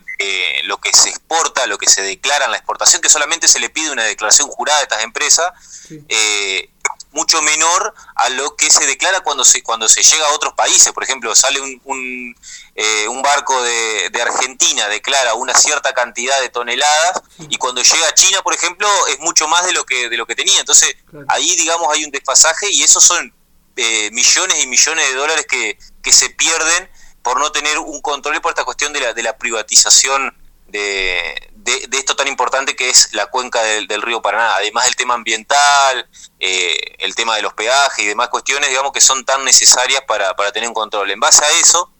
lo 0.64 0.78
que 0.78 0.92
se 0.92 1.08
exporta, 1.10 1.66
lo 1.66 1.78
que 1.78 1.88
se 1.88 2.02
declara 2.02 2.44
en 2.46 2.50
la 2.50 2.56
exportación, 2.56 3.00
que 3.00 3.08
solamente 3.08 3.48
se 3.48 3.60
le 3.60 3.70
pide 3.70 3.90
una 3.90 4.04
declaración 4.04 4.48
jurada 4.48 4.80
a 4.80 4.82
estas 4.82 5.02
empresas, 5.02 5.52
Sí. 5.88 6.00
eh, 6.08 6.70
mucho 7.12 7.40
menor 7.40 7.94
a 8.16 8.28
lo 8.28 8.56
que 8.56 8.68
se 8.70 8.84
declara 8.86 9.20
cuando 9.20 9.42
se 9.44 9.62
cuando 9.62 9.88
se 9.88 10.02
llega 10.02 10.26
a 10.28 10.32
otros 10.34 10.52
países. 10.52 10.92
Por 10.92 11.02
ejemplo, 11.02 11.34
sale 11.34 11.60
un, 11.62 11.80
un, 11.84 12.36
eh, 12.74 13.08
un 13.08 13.22
barco 13.22 13.62
de, 13.62 14.10
de 14.10 14.20
Argentina, 14.22 14.86
declara 14.88 15.32
una 15.34 15.54
cierta 15.54 15.94
cantidad 15.94 16.38
de 16.42 16.50
toneladas 16.50 17.22
y 17.48 17.56
cuando 17.56 17.80
llega 17.82 18.06
a 18.08 18.12
China, 18.14 18.42
por 18.42 18.52
ejemplo, 18.54 18.86
es 19.08 19.18
mucho 19.20 19.48
más 19.48 19.64
de 19.64 19.72
lo 19.72 19.84
que 19.86 20.10
de 20.10 20.16
lo 20.18 20.26
que 20.26 20.34
tenía. 20.34 20.60
Entonces, 20.60 20.94
Claro. 21.10 21.24
ahí, 21.30 21.56
digamos, 21.56 21.88
hay 21.90 22.04
un 22.04 22.10
desfasaje 22.10 22.70
y 22.70 22.82
esos 22.82 23.02
son 23.02 23.32
eh, 23.76 24.10
millones 24.12 24.62
y 24.62 24.66
millones 24.66 25.08
de 25.08 25.14
dólares 25.14 25.46
que, 25.48 25.78
que 26.02 26.12
se 26.12 26.30
pierden 26.30 26.90
por 27.22 27.38
no 27.40 27.50
tener 27.52 27.78
un 27.78 28.00
control 28.00 28.36
y 28.36 28.40
por 28.40 28.52
esta 28.52 28.64
cuestión 28.64 28.92
de 28.92 29.00
la, 29.00 29.12
de 29.12 29.22
la 29.22 29.36
privatización 29.36 30.36
de, 30.68 31.50
de, 31.52 31.86
de 31.88 31.98
esto 31.98 32.14
tan 32.16 32.28
importante 32.28 32.76
que 32.76 32.88
es 32.90 33.08
la 33.12 33.26
cuenca 33.26 33.62
del, 33.62 33.86
del 33.86 34.02
río 34.02 34.22
Paraná. 34.22 34.54
Además 34.56 34.84
del 34.84 34.96
tema 34.96 35.14
ambiental, 35.14 36.08
eh, 36.38 36.76
el 36.98 37.14
tema 37.14 37.36
de 37.36 37.42
los 37.42 37.54
peajes 37.54 38.04
y 38.04 38.06
demás 38.08 38.28
cuestiones, 38.28 38.68
digamos, 38.68 38.92
que 38.92 39.00
son 39.00 39.24
tan 39.24 39.44
necesarias 39.44 40.02
para, 40.06 40.34
para 40.34 40.52
tener 40.52 40.68
un 40.68 40.74
control. 40.74 41.10
En 41.10 41.20
base 41.20 41.44
a 41.44 41.50
eso, 41.50 41.92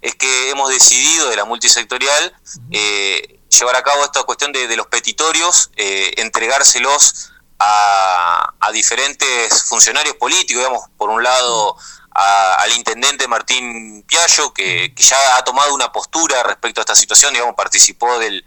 es 0.00 0.14
que 0.16 0.50
hemos 0.50 0.68
decidido 0.68 1.30
de 1.30 1.36
la 1.36 1.44
multisectorial 1.44 2.36
eh, 2.70 3.40
llevar 3.48 3.76
a 3.76 3.82
cabo 3.82 4.04
esta 4.04 4.22
cuestión 4.24 4.52
de, 4.52 4.66
de 4.66 4.76
los 4.76 4.88
petitorios, 4.88 5.70
eh, 5.76 6.12
entregárselos 6.16 7.30
a, 7.66 8.52
a 8.60 8.72
diferentes 8.72 9.64
funcionarios 9.64 10.16
políticos, 10.16 10.62
digamos, 10.62 10.82
por 10.98 11.08
un 11.10 11.22
lado 11.22 11.76
a- 12.14 12.54
al 12.56 12.72
intendente 12.72 13.26
Martín 13.26 14.02
Piallo, 14.06 14.52
que, 14.52 14.92
que 14.94 15.02
ya 15.02 15.36
ha 15.36 15.44
tomado 15.44 15.74
una 15.74 15.90
postura 15.92 16.42
respecto 16.42 16.80
a 16.80 16.82
esta 16.82 16.94
situación, 16.94 17.32
digamos, 17.32 17.54
participó 17.56 18.18
del, 18.18 18.44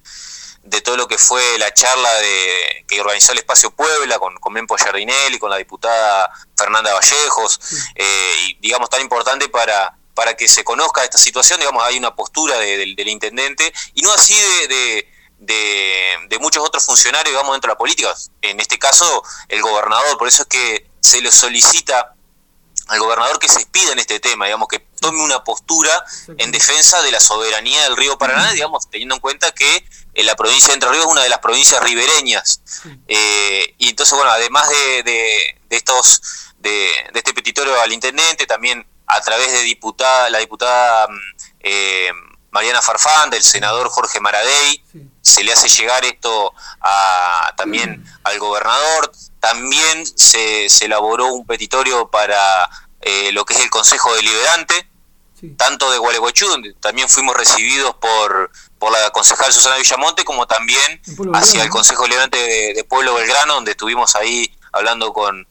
de 0.63 0.81
todo 0.81 0.97
lo 0.97 1.07
que 1.07 1.17
fue 1.17 1.57
la 1.57 1.73
charla 1.73 2.13
de, 2.15 2.85
que 2.87 2.99
organizó 3.01 3.31
el 3.31 3.39
Espacio 3.39 3.71
Puebla 3.71 4.19
con, 4.19 4.35
con 4.37 4.53
Mempo 4.53 4.75
Giardinelli, 4.77 5.39
con 5.39 5.49
la 5.49 5.57
diputada 5.57 6.29
Fernanda 6.55 6.93
Vallejos, 6.93 7.59
eh, 7.95 8.35
y 8.47 8.53
digamos 8.61 8.89
tan 8.89 9.01
importante 9.01 9.49
para, 9.49 9.95
para 10.13 10.35
que 10.35 10.47
se 10.47 10.63
conozca 10.63 11.03
esta 11.03 11.17
situación, 11.17 11.59
digamos, 11.59 11.83
hay 11.83 11.97
una 11.97 12.15
postura 12.15 12.57
de- 12.59 12.77
del, 12.77 12.95
del 12.95 13.07
intendente, 13.09 13.73
y 13.95 14.01
no 14.01 14.11
así 14.13 14.35
de, 14.35 14.67
de, 14.67 15.13
de- 15.39 16.17
de 16.29 16.39
muchos 16.39 16.63
otros 16.63 16.85
funcionarios, 16.85 17.31
digamos, 17.31 17.53
dentro 17.53 17.69
de 17.69 17.73
la 17.73 17.77
política, 17.77 18.13
en 18.41 18.59
este 18.59 18.77
caso 18.79 19.23
el 19.49 19.61
gobernador, 19.61 20.17
por 20.17 20.27
eso 20.27 20.43
es 20.43 20.47
que 20.47 20.89
se 20.99 21.21
le 21.21 21.31
solicita 21.31 22.13
al 22.87 22.99
gobernador 22.99 23.37
que 23.37 23.49
se 23.49 23.59
expida 23.59 23.91
en 23.91 23.99
este 23.99 24.19
tema, 24.21 24.45
digamos, 24.45 24.69
que 24.69 24.79
tome 25.01 25.21
una 25.21 25.43
postura 25.43 25.91
en 26.37 26.51
defensa 26.51 27.01
de 27.01 27.11
la 27.11 27.19
soberanía 27.19 27.83
del 27.83 27.97
río 27.97 28.17
Paraná, 28.17 28.51
digamos, 28.53 28.89
teniendo 28.89 29.15
en 29.15 29.19
cuenta 29.21 29.51
que 29.51 29.85
eh, 30.13 30.23
la 30.23 30.35
provincia 30.37 30.69
de 30.69 30.75
Entre 30.75 30.89
Ríos 30.89 31.05
es 31.05 31.11
una 31.11 31.21
de 31.21 31.29
las 31.29 31.39
provincias 31.39 31.83
ribereñas. 31.83 32.61
Eh, 33.07 33.75
y 33.77 33.89
entonces, 33.89 34.15
bueno, 34.15 34.31
además 34.31 34.69
de, 34.69 35.03
de- 35.03 35.61
de 35.69 35.75
estos, 35.75 36.21
de, 36.59 36.89
de 37.11 37.19
este 37.19 37.33
petitorio 37.33 37.79
al 37.81 37.91
intendente, 37.91 38.47
también 38.47 38.87
a 39.05 39.19
través 39.21 39.51
de 39.51 39.61
diputada, 39.63 40.29
la 40.29 40.37
diputada 40.39 41.07
mm, 41.09 41.19
eh, 41.59 42.09
Mariana 42.51 42.81
Farfán, 42.81 43.29
del 43.29 43.43
senador 43.43 43.89
Jorge 43.89 44.19
Maradei. 44.21 44.81
Se 45.27 45.43
le 45.43 45.53
hace 45.53 45.67
llegar 45.67 46.03
esto 46.05 46.53
a, 46.81 47.53
también 47.57 48.03
al 48.23 48.39
gobernador, 48.39 49.11
también 49.39 50.05
se, 50.17 50.69
se 50.69 50.85
elaboró 50.85 51.27
un 51.27 51.45
petitorio 51.45 52.09
para 52.09 52.69
eh, 53.01 53.31
lo 53.33 53.45
que 53.45 53.53
es 53.53 53.59
el 53.61 53.69
Consejo 53.69 54.13
Deliberante, 54.15 54.89
Sí. 55.39 55.53
tanto 55.55 55.91
de 55.91 55.99
Gualeguaychú, 55.99 56.47
donde 56.47 56.73
también 56.73 57.07
fuimos 57.07 57.35
recibidos 57.37 57.93
por, 57.97 58.49
por 58.79 58.91
la 58.91 59.11
concejal 59.11 59.53
Susana 59.53 59.75
Villamonte, 59.77 60.25
como 60.25 60.47
también 60.47 60.99
hacia 61.35 61.61
el. 61.61 61.69
Consejo 61.69 62.01
Deliberante 62.03 62.39
de, 62.39 62.73
de 62.73 62.83
Pueblo 62.83 63.13
Belgrano, 63.13 63.53
donde 63.53 63.69
estuvimos 63.71 64.15
ahí 64.15 64.51
hablando 64.71 65.13
con, 65.13 65.47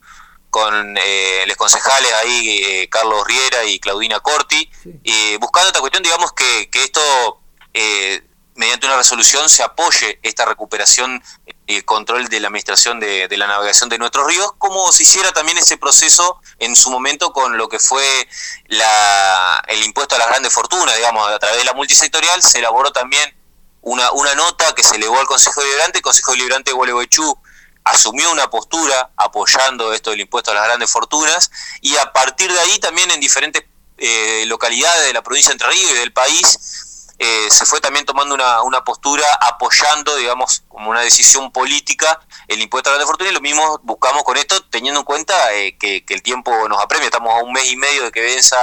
con 0.51 0.97
eh, 0.99 1.45
los 1.47 1.57
concejales 1.57 2.13
ahí, 2.15 2.61
eh, 2.65 2.89
Carlos 2.91 3.25
Riera 3.29 3.63
y 3.65 3.79
Claudina 3.79 4.19
Corti, 4.19 4.69
Sí. 4.83 4.91
eh, 5.05 5.39
buscando 5.41 5.69
esta 5.69 5.79
cuestión, 5.79 6.03
digamos, 6.03 6.33
que, 6.33 6.69
que 6.69 6.83
esto, 6.83 7.41
eh, 7.73 8.25
mediante 8.57 8.87
una 8.87 8.97
resolución, 8.97 9.49
se 9.49 9.63
apoye 9.63 10.19
esta 10.23 10.45
recuperación 10.45 11.23
y 11.67 11.77
el 11.77 11.85
control 11.85 12.29
de 12.29 12.41
la 12.41 12.49
administración 12.49 13.01
de, 13.01 13.29
de 13.29 13.37
la 13.37 13.47
navegación 13.47 13.89
de 13.89 13.99
nuestros 13.99 14.27
ríos, 14.27 14.53
como 14.59 14.91
se 14.93 15.03
hiciera 15.03 15.33
también 15.33 15.59
ese 15.59 15.77
proceso 15.77 16.41
en 16.59 16.75
su 16.75 16.91
momento 16.91 17.33
con 17.33 17.57
lo 17.57 17.69
que 17.69 17.79
fue 17.79 18.29
la, 18.67 19.63
el 19.69 19.83
impuesto 19.85 20.15
a 20.15 20.19
las 20.19 20.29
grandes 20.29 20.53
fortunas, 20.53 20.97
digamos, 20.97 21.29
a 21.29 21.39
través 21.39 21.59
de 21.59 21.65
la 21.65 21.75
multisectorial, 21.75 22.43
se 22.43 22.59
elaboró 22.59 22.93
también 22.93 23.35
una, 23.83 24.11
una 24.13 24.35
nota 24.35 24.75
que 24.75 24.83
se 24.83 24.97
elevó 24.97 25.19
al 25.21 25.27
Consejo 25.27 25.61
Deliberante, 25.61 25.99
el 25.99 26.03
Consejo 26.03 26.33
Deliberante 26.33 26.71
de 26.71 26.75
Gualeguaychú 26.75 27.39
asumió 27.85 28.33
una 28.33 28.51
postura 28.51 29.11
apoyando 29.17 29.93
esto 29.93 30.11
del 30.11 30.21
impuesto 30.21 30.51
a 30.51 30.55
las 30.55 30.65
grandes 30.65 30.91
fortunas 30.91 31.53
y 31.81 31.95
a 31.97 32.13
partir 32.13 32.53
de 32.53 32.59
ahí 32.59 32.81
también 32.81 33.11
en 33.13 33.21
diferentes 33.21 33.63
eh, 33.99 34.45
localidades 34.47 35.07
de 35.07 35.13
la 35.13 35.23
provincia 35.23 35.51
de 35.51 35.53
Entre 35.53 35.69
Ríos 35.69 35.91
y 35.93 35.95
del 35.95 36.13
país 36.13 36.86
eh, 37.19 37.49
se 37.51 37.65
fue 37.65 37.81
también 37.81 38.05
tomando 38.05 38.35
una, 38.35 38.63
una 38.63 38.85
postura 38.85 39.25
apoyando, 39.41 40.15
digamos, 40.17 40.63
como 40.69 40.91
una 40.91 41.01
decisión 41.01 41.51
política 41.51 42.21
el 42.49 42.61
impuesto 42.61 42.91
a 42.91 42.93
las 42.93 42.99
grandes 42.99 43.11
fortunas 43.11 43.33
y 43.33 43.35
lo 43.35 43.41
mismo 43.41 43.81
buscamos 43.83 44.23
con 44.23 44.37
esto 44.37 44.63
teniendo 44.65 45.01
en 45.01 45.07
cuenta 45.07 45.55
eh, 45.55 45.77
que, 45.79 46.05
que 46.05 46.15
el 46.15 46.23
tiempo 46.23 46.69
nos 46.69 46.83
apremia, 46.83 47.07
estamos 47.07 47.33
a 47.33 47.43
un 47.43 47.53
mes 47.53 47.73
y 47.73 47.77
medio 47.77 48.05
de 48.05 48.13
que 48.13 48.21
venza 48.21 48.57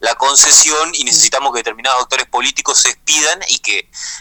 la 0.00 0.14
concesión 0.14 0.90
y 0.94 1.04
necesitamos 1.04 1.52
que 1.52 1.58
determinados 1.58 2.02
actores 2.02 2.26
políticos 2.26 2.78
se 2.78 2.88
expidan 2.88 3.40
y 3.48 3.58
que 3.58 3.78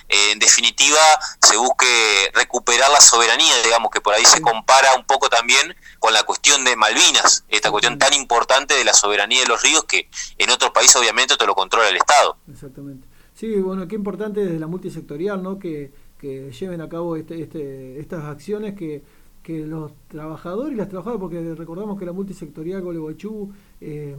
eh, 0.10 0.32
en 0.32 0.40
definitiva 0.40 1.00
se 1.42 1.56
busque 1.58 2.32
recuperar 2.34 2.92
la 2.92 3.00
soberanía, 3.02 3.62
digamos 3.64 3.92
que 3.92 4.02
por 4.02 4.14
ahí 4.14 4.26
se 4.26 4.42
compara 4.42 4.94
un 4.96 5.06
poco 5.06 5.30
también 5.30 5.76
con 6.00 6.14
la 6.14 6.24
cuestión 6.24 6.64
de 6.64 6.76
Malvinas, 6.76 7.46
esta 7.50 7.72
cuestión 7.72 7.98
tan 7.98 8.14
importante 8.14 8.74
de 8.74 8.84
la 8.84 8.94
soberanía 8.94 9.42
de 9.42 9.48
los 9.48 9.62
ríos 9.62 9.86
que 9.86 10.10
en 10.38 10.50
otros 10.50 10.72
países 10.72 10.96
obviamente 10.98 11.38
te 11.38 11.46
lo 11.46 11.56
controla 11.56 11.90
el 11.90 11.98
Estado. 11.98 12.38
Exactamente. 12.52 13.07
Sí, 13.38 13.56
bueno, 13.62 13.88
qué 13.88 13.96
importante 13.96 14.44
desde 14.44 14.58
la 14.58 14.66
multisectorial, 14.66 15.44
¿no? 15.44 15.60
Que, 15.60 15.92
que 16.18 16.50
lleven 16.52 16.82
a 16.82 16.90
cabo 16.90 17.16
este, 17.16 17.40
este, 17.40 18.00
estas 18.00 18.24
acciones 18.24 18.74
que, 18.74 19.04
que 19.44 19.64
los 19.64 19.92
trabajadores 20.08 20.74
y 20.74 20.78
las 20.78 20.90
trabajadoras, 20.90 21.22
porque 21.22 21.54
recordamos 21.54 22.00
que 22.00 22.06
la 22.08 22.14
multisectorial 22.14 22.82
Gualeguaychú 22.82 23.52
eh, 23.80 24.16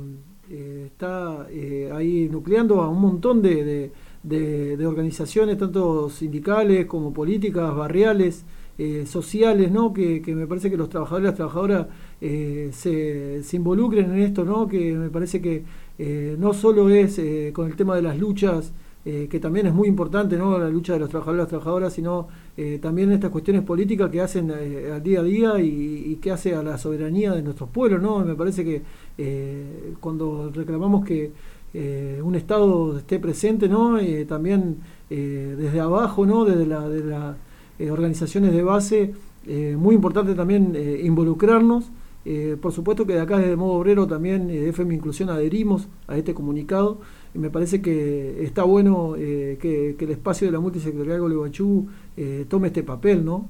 eh, 0.48 0.84
está 0.86 1.48
eh, 1.50 1.90
ahí 1.92 2.28
nucleando 2.30 2.80
a 2.80 2.88
un 2.88 3.00
montón 3.00 3.42
de, 3.42 3.90
de, 4.22 4.86
organizaciones, 4.86 5.58
tanto 5.58 6.08
sindicales 6.10 6.86
como 6.86 7.12
políticas, 7.12 7.74
barriales, 7.74 8.44
eh, 8.78 9.04
sociales, 9.04 9.72
¿no? 9.72 9.92
Que, 9.92 10.22
que 10.22 10.32
me 10.36 10.46
parece 10.46 10.70
que 10.70 10.76
los 10.76 10.88
trabajadores 10.90 11.24
y 11.24 11.26
las 11.26 11.34
trabajadoras 11.34 11.86
eh, 12.20 12.70
se, 12.72 13.42
se 13.42 13.56
involucren 13.56 14.12
en 14.12 14.20
esto, 14.20 14.44
¿no? 14.44 14.68
Que 14.68 14.92
me 14.92 15.10
parece 15.10 15.42
que 15.42 15.64
no 16.38 16.54
solo 16.54 16.88
es 16.90 17.20
con 17.52 17.66
el 17.66 17.74
tema 17.74 17.96
de 17.96 18.02
las 18.02 18.16
luchas, 18.16 18.72
eh, 19.10 19.26
que 19.26 19.40
también 19.40 19.66
es 19.66 19.72
muy 19.72 19.88
importante, 19.88 20.36
¿no? 20.36 20.58
La 20.58 20.68
lucha 20.68 20.92
de 20.92 20.98
los 20.98 21.08
trabajadores 21.08 21.38
y 21.38 21.42
las 21.44 21.48
trabajadoras, 21.48 21.94
sino 21.94 22.28
eh, 22.58 22.78
también 22.78 23.10
estas 23.10 23.30
cuestiones 23.30 23.62
políticas 23.62 24.10
que 24.10 24.20
hacen 24.20 24.52
eh, 24.54 24.90
al 24.92 25.02
día 25.02 25.20
a 25.20 25.22
día 25.22 25.58
y, 25.60 26.16
que 26.16 26.30
hace 26.30 26.54
a 26.54 26.62
la 26.62 26.76
soberanía 26.76 27.32
de 27.32 27.40
nuestros 27.40 27.70
pueblos, 27.70 28.02
¿no? 28.02 28.18
Me 28.22 28.34
parece 28.34 28.66
que 28.66 28.82
cuando 29.98 30.50
reclamamos 30.54 31.06
que 31.06 31.32
un 32.22 32.34
Estado 32.34 32.98
esté 32.98 33.18
presente, 33.18 33.66
¿no? 33.66 33.96
También 34.26 34.76
desde 35.08 35.80
abajo, 35.80 36.26
¿no? 36.26 36.44
Desde 36.44 36.66
la, 36.66 36.86
de 36.86 37.02
las 37.02 37.36
eh, 37.78 37.90
organizaciones 37.90 38.52
de 38.52 38.62
base, 38.62 39.14
muy 39.78 39.94
importante 39.94 40.34
también 40.34 40.76
involucrarnos. 41.02 41.90
Por 42.60 42.72
supuesto 42.72 43.06
que 43.06 43.14
de 43.14 43.20
acá 43.20 43.38
desde 43.38 43.56
Modo 43.56 43.72
Obrero 43.72 44.06
también 44.06 44.48
de 44.48 44.68
FM 44.68 44.96
Inclusión 44.96 45.30
adherimos 45.30 45.88
a 46.08 46.18
este 46.18 46.34
comunicado 46.34 46.98
y 47.34 47.38
me 47.38 47.50
parece 47.50 47.82
que 47.82 48.44
está 48.44 48.62
bueno 48.62 49.14
eh, 49.16 49.58
que, 49.60 49.96
que 49.98 50.04
el 50.04 50.12
espacio 50.12 50.46
de 50.46 50.52
la 50.52 50.60
multisectorial 50.60 51.20
Gualeguaychú 51.20 51.88
eh, 52.16 52.46
tome 52.48 52.68
este 52.68 52.82
papel, 52.82 53.24
¿no? 53.24 53.48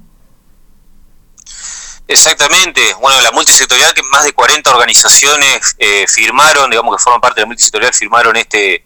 Exactamente, 2.07 2.81
bueno, 2.99 3.21
la 3.21 3.31
multisectorial 3.31 3.93
que 3.93 4.01
más 4.03 4.23
de 4.23 4.33
40 4.33 4.71
organizaciones 4.71 5.75
eh, 5.77 6.05
firmaron, 6.07 6.69
digamos 6.69 6.97
que 6.97 7.03
forman 7.03 7.21
parte 7.21 7.39
de 7.39 7.43
la 7.43 7.47
multisectorial, 7.47 7.93
firmaron 7.93 8.35
este 8.35 8.85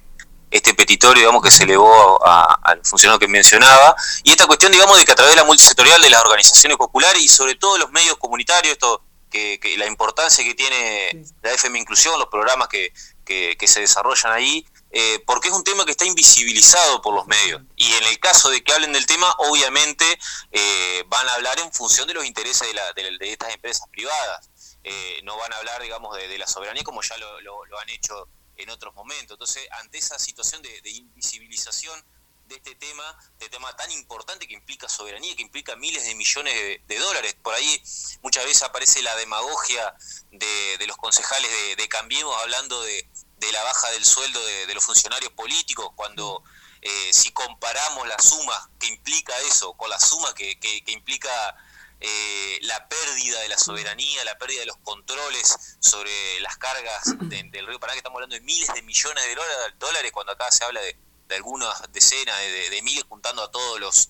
este 0.53 0.75
petitorio, 0.75 1.21
digamos, 1.21 1.41
que 1.41 1.49
se 1.49 1.63
elevó 1.63 2.23
al 2.23 2.79
funcionario 2.85 3.17
que 3.19 3.27
mencionaba, 3.27 3.95
y 4.23 4.29
esta 4.29 4.45
cuestión, 4.45 4.71
digamos, 4.71 4.99
de 4.99 5.03
que 5.03 5.11
a 5.11 5.15
través 5.15 5.33
de 5.33 5.41
la 5.41 5.45
multisectorial 5.45 5.99
de 5.99 6.11
las 6.11 6.21
organizaciones 6.21 6.77
populares 6.77 7.23
y 7.23 7.27
sobre 7.27 7.55
todo 7.55 7.79
los 7.79 7.91
medios 7.91 8.17
comunitarios, 8.17 8.73
esto 8.73 9.03
que, 9.31 9.59
que 9.59 9.75
la 9.77 9.87
importancia 9.87 10.43
que 10.43 10.53
tiene 10.53 11.25
la 11.41 11.53
FM 11.53 11.79
Inclusión, 11.79 12.19
los 12.19 12.27
programas 12.27 12.67
que, 12.67 12.93
que, 13.25 13.57
que 13.57 13.67
se 13.67 13.79
desarrollan 13.79 14.31
ahí, 14.31 14.63
eh, 14.95 15.19
porque 15.25 15.47
es 15.49 15.53
un 15.55 15.63
tema 15.63 15.83
que 15.85 15.91
está 15.91 16.05
invisibilizado 16.05 17.01
por 17.01 17.13
los 17.15 17.25
medios. 17.25 17.61
Y 17.75 17.91
en 17.93 18.03
el 18.05 18.19
caso 18.19 18.49
de 18.49 18.63
que 18.63 18.71
hablen 18.73 18.93
del 18.93 19.05
tema, 19.07 19.33
obviamente 19.39 20.05
eh, 20.51 21.03
van 21.07 21.27
a 21.29 21.33
hablar 21.33 21.59
en 21.59 21.73
función 21.73 22.07
de 22.07 22.13
los 22.13 22.23
intereses 22.25 22.67
de, 22.67 22.73
la- 22.75 22.93
de- 22.93 23.17
de 23.17 23.31
estas 23.31 23.53
empresas 23.53 23.87
privadas. 23.91 24.49
Eh, 24.83 25.21
no 25.23 25.35
van 25.37 25.51
a 25.51 25.57
hablar, 25.57 25.81
digamos, 25.81 26.15
de, 26.15 26.37
la 26.37 26.45
soberanía 26.45 26.83
como 26.83 27.01
ya 27.01 27.17
lo, 27.17 27.41
lo- 27.41 27.79
han 27.79 27.89
hecho 27.89 28.27
en 28.55 28.69
otros 28.69 28.93
momentos. 28.93 29.31
Entonces, 29.35 29.67
ante 29.81 29.97
esa 29.97 30.19
situación 30.19 30.61
de, 30.61 30.81
invisibilización 30.91 31.99
de 32.45 32.55
este 32.57 32.75
tema, 32.75 33.17
de 33.39 33.49
tema 33.49 33.75
tan 33.75 33.89
importante 33.91 34.47
que 34.47 34.53
implica 34.53 34.87
soberanía, 34.87 35.35
que 35.35 35.41
implica 35.41 35.75
miles 35.77 36.03
de 36.03 36.13
millones 36.13 36.53
de, 36.85 36.99
dólares. 36.99 37.35
Por 37.41 37.55
ahí 37.55 37.81
muchas 38.21 38.43
veces 38.45 38.61
aparece 38.63 39.01
la 39.01 39.15
demagogia 39.15 39.95
de, 40.29 40.77
de 40.77 40.85
los 40.87 40.97
concejales 40.97 41.49
de 41.77 41.87
Cambiemos 41.87 42.35
hablando 42.41 42.81
de, 42.83 43.09
de 43.45 43.51
la 43.51 43.63
baja 43.63 43.89
del 43.91 44.05
sueldo 44.05 44.43
de, 44.45 44.65
de 44.67 44.73
los 44.75 44.83
funcionarios 44.83 45.31
políticos, 45.33 45.89
cuando 45.95 46.43
eh, 46.81 47.09
si 47.13 47.31
comparamos 47.31 48.07
la 48.07 48.17
suma 48.19 48.69
que 48.79 48.87
implica 48.87 49.37
eso 49.41 49.73
con 49.73 49.89
la 49.89 49.99
suma 49.99 50.33
que, 50.33 50.59
que- 50.59 50.83
que 50.83 50.91
implica 50.91 51.55
eh, 52.01 52.59
la 52.63 52.87
pérdida 52.89 53.39
de 53.39 53.47
la 53.47 53.57
soberanía, 53.57 54.23
la 54.25 54.37
pérdida 54.37 54.59
de 54.61 54.65
los 54.65 54.77
controles 54.83 55.77
sobre 55.79 56.39
las 56.41 56.57
cargas 56.57 57.03
de- 57.21 57.43
del 57.43 57.67
río 57.67 57.79
Paraná, 57.79 57.93
que 57.93 57.99
estamos 57.99 58.17
hablando 58.17 58.35
de 58.35 58.41
miles 58.41 58.73
de 58.73 58.81
millones 58.81 59.23
de 59.23 59.35
dólar- 59.35 59.77
dólares, 59.79 60.11
cuando 60.11 60.33
acá 60.33 60.51
se 60.51 60.63
habla 60.65 60.81
de, 60.81 60.97
de 61.29 61.35
algunas 61.35 61.81
decenas 61.93 62.37
de, 62.39 62.69
de- 62.69 62.81
miles 62.81 63.05
juntando 63.07 63.41
a 63.43 63.51
todos 63.51 63.79
los, 63.79 64.09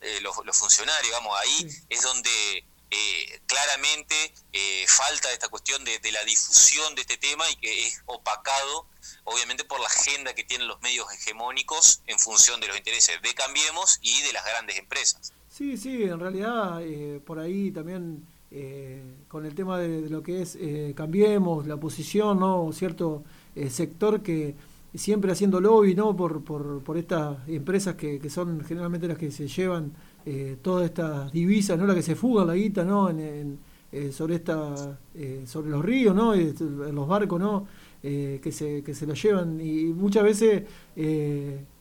eh, 0.00 0.20
los, 0.20 0.36
los 0.44 0.56
funcionarios, 0.56 1.02
digamos, 1.04 1.36
ahí 1.40 1.66
es 1.88 2.02
donde 2.02 2.64
claramente 3.46 4.14
eh, 4.52 4.84
falta 4.88 5.32
esta 5.32 5.48
cuestión 5.48 5.84
de, 5.84 5.98
la 6.12 6.24
difusión 6.24 6.94
de 6.94 7.02
este 7.02 7.16
tema 7.16 7.44
y 7.50 7.56
que 7.56 7.86
es 7.86 8.02
opacado, 8.06 8.86
obviamente, 9.24 9.64
por 9.64 9.80
la 9.80 9.86
agenda 9.86 10.34
que 10.34 10.44
tienen 10.44 10.68
los 10.68 10.80
medios 10.82 11.06
hegemónicos 11.12 12.02
en 12.06 12.18
función 12.18 12.60
de 12.60 12.68
los 12.68 12.76
intereses 12.76 13.20
de 13.20 13.34
Cambiemos 13.34 13.98
y 14.02 14.22
de 14.22 14.32
las 14.32 14.44
grandes 14.44 14.78
empresas. 14.78 15.32
Sí, 15.56 15.76
sí, 15.76 16.02
en 16.02 16.20
realidad 16.20 16.82
eh, 16.82 17.20
por 17.24 17.38
ahí 17.38 17.70
también 17.70 18.26
eh, 18.50 19.02
con 19.26 19.46
el 19.46 19.54
tema 19.54 19.78
de, 19.78 20.02
de 20.02 20.10
lo 20.10 20.22
que 20.22 20.42
es 20.42 20.56
eh, 20.60 20.92
cambiemos 20.94 21.66
la 21.66 21.76
oposición, 21.76 22.40
¿no? 22.40 22.70
Cierto 22.72 23.24
sector 23.70 24.22
que 24.22 24.54
siempre 24.94 25.32
haciendo 25.32 25.60
lobby, 25.60 25.94
¿no? 25.94 26.14
Por, 26.14 26.44
por, 26.44 26.82
por 26.82 26.98
estas 26.98 27.38
empresas 27.48 27.94
que, 27.94 28.18
que 28.18 28.28
son 28.28 28.62
generalmente 28.64 29.08
las 29.08 29.16
que 29.16 29.30
se 29.30 29.48
llevan 29.48 29.94
eh, 30.26 30.58
todas 30.60 30.84
estas 30.84 31.32
divisas, 31.32 31.78
¿no? 31.78 31.86
La 31.86 31.94
que 31.94 32.02
se 32.02 32.14
fugan 32.14 32.48
la 32.48 32.54
guita, 32.54 32.84
¿no? 32.84 33.08
En, 33.08 33.58
eh, 33.92 34.12
sobre 34.12 34.34
esta, 34.34 34.98
eh, 35.14 35.44
sobre 35.46 35.70
los 35.70 35.84
ríos, 35.84 36.14
¿no? 36.14 36.34
En 36.34 36.94
los 36.94 37.08
barcos, 37.08 37.40
¿no? 37.40 37.66
Eh, 38.02 38.40
que 38.42 38.52
se 38.52 38.82
que 38.82 38.94
se 38.94 39.06
lo 39.06 39.14
llevan 39.14 39.60
y 39.60 39.86
muchas 39.86 40.22
veces 40.22 40.64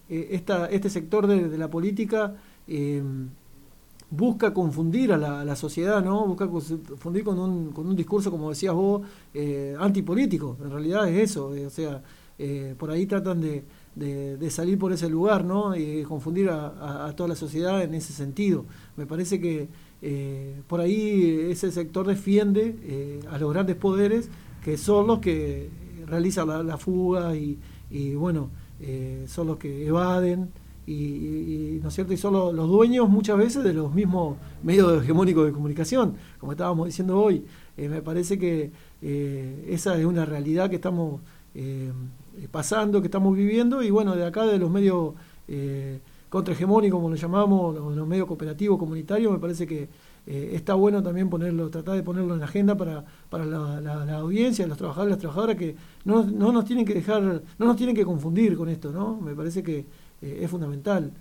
esta, 0.08 0.68
este 0.70 0.90
sector 0.90 1.28
de, 1.28 1.58
la 1.58 1.70
política 1.70 2.36
eh, 2.68 3.02
busca 4.10 4.54
confundir 4.54 5.12
a 5.12 5.18
la, 5.18 5.56
sociedad, 5.56 6.04
¿no? 6.04 6.26
Busca 6.26 6.48
confundir 6.48 7.24
con 7.24 7.40
un, 7.40 7.72
con 7.72 7.88
un 7.88 7.96
discurso, 7.96 8.32
como 8.32 8.50
decías 8.50 8.74
vos, 8.74 9.02
eh, 9.34 9.76
antipolítico. 9.80 10.58
En 10.64 10.72
realidad 10.72 11.10
es 11.10 11.32
eso, 11.32 11.48
o 11.48 11.70
sea, 11.70 12.02
por 12.78 12.92
ahí 12.92 13.06
tratan 13.06 13.42
de, 13.42 13.64
de- 13.96 14.50
salir 14.52 14.78
por 14.78 14.92
ese 14.94 15.10
lugar, 15.10 15.46
¿no? 15.46 15.76
Y 15.76 16.04
confundir 16.04 16.50
a, 16.50 17.14
toda 17.16 17.30
la 17.30 17.36
sociedad 17.36 17.82
en 17.84 17.94
ese 17.94 18.14
sentido. 18.14 18.66
Me 18.98 19.06
parece 19.06 19.40
que 19.40 19.70
eh, 20.02 20.62
por 20.68 20.82
ahí 20.82 21.48
ese 21.50 21.72
sector 21.72 22.06
defiende 22.06 22.76
eh, 22.84 23.20
a 23.32 23.38
los 23.38 23.52
grandes 23.54 23.76
poderes, 23.76 24.30
que 24.64 24.78
son 24.78 25.08
los 25.08 25.20
que 25.20 25.70
realizan 26.06 26.48
la, 26.48 26.64
la 26.64 26.78
fuga 26.78 27.36
y, 27.36 27.58
bueno, 28.16 28.50
eh, 28.80 29.26
son 29.28 29.48
los 29.48 29.58
que 29.58 29.88
evaden 29.88 30.50
y, 30.86 31.80
¿no 31.82 31.88
es 31.88 31.96
cierto? 31.96 32.14
y 32.14 32.18
son 32.18 32.34
los, 32.34 32.68
dueños 32.68 33.10
muchas 33.10 33.38
veces 33.38 33.64
de 33.64 33.74
los 33.74 33.94
mismos 33.94 34.38
medios 34.62 35.02
hegemónicos 35.02 35.46
de 35.46 35.52
comunicación, 35.52 36.16
como 36.40 36.52
estábamos 36.52 36.86
diciendo 36.86 37.20
hoy. 37.20 37.46
Me 37.78 38.02
parece 38.02 38.38
que 38.38 38.72
esa 39.68 39.98
es 39.98 40.06
una 40.06 40.26
realidad 40.26 40.70
que 40.70 40.76
estamos 40.76 41.22
pasando, 42.52 43.02
que 43.02 43.08
estamos 43.08 43.36
viviendo, 43.36 43.82
y 43.84 43.90
bueno, 43.92 44.16
de 44.16 44.26
acá 44.26 44.46
de 44.46 44.58
los 44.58 44.70
medios 44.70 45.14
eh, 45.48 46.00
contrahegemónicos, 46.30 46.98
como 46.98 47.10
lo 47.10 47.16
llamamos, 47.16 47.76
los, 47.76 47.96
los 47.96 48.08
medios 48.08 48.28
cooperativos, 48.28 48.78
comunitarios, 48.80 49.32
me 49.32 49.40
parece 49.40 49.66
que 49.68 49.88
eh, 50.28 50.52
está 50.54 50.74
bueno 50.74 51.02
también 51.04 51.30
ponerlo, 51.30 51.70
tratar 51.70 51.96
de 51.96 52.04
ponerlo 52.04 52.34
en 52.34 52.40
la 52.40 52.46
agenda 52.46 52.76
para, 52.76 53.06
para 53.30 53.46
la, 53.46 53.80
la- 53.82 54.06
la 54.06 54.16
audiencia, 54.18 54.66
los 54.68 54.78
trabajadores, 54.78 55.12
las 55.12 55.20
trabajadoras 55.20 55.56
que 55.56 55.76
no, 56.04 56.24
no 56.24 56.52
nos 56.52 56.66
tienen 56.66 56.86
que 56.86 56.94
dejar, 56.94 57.22
no 57.24 57.66
nos 57.66 57.76
tienen 57.78 57.96
que 57.96 58.06
confundir 58.06 58.58
con 58.58 58.68
esto, 58.70 58.92
¿no? 58.92 59.20
Me 59.22 59.36
parece 59.36 59.62
que 59.64 59.86
eh, 60.22 60.40
es 60.42 60.50
fundamental. 60.50 61.12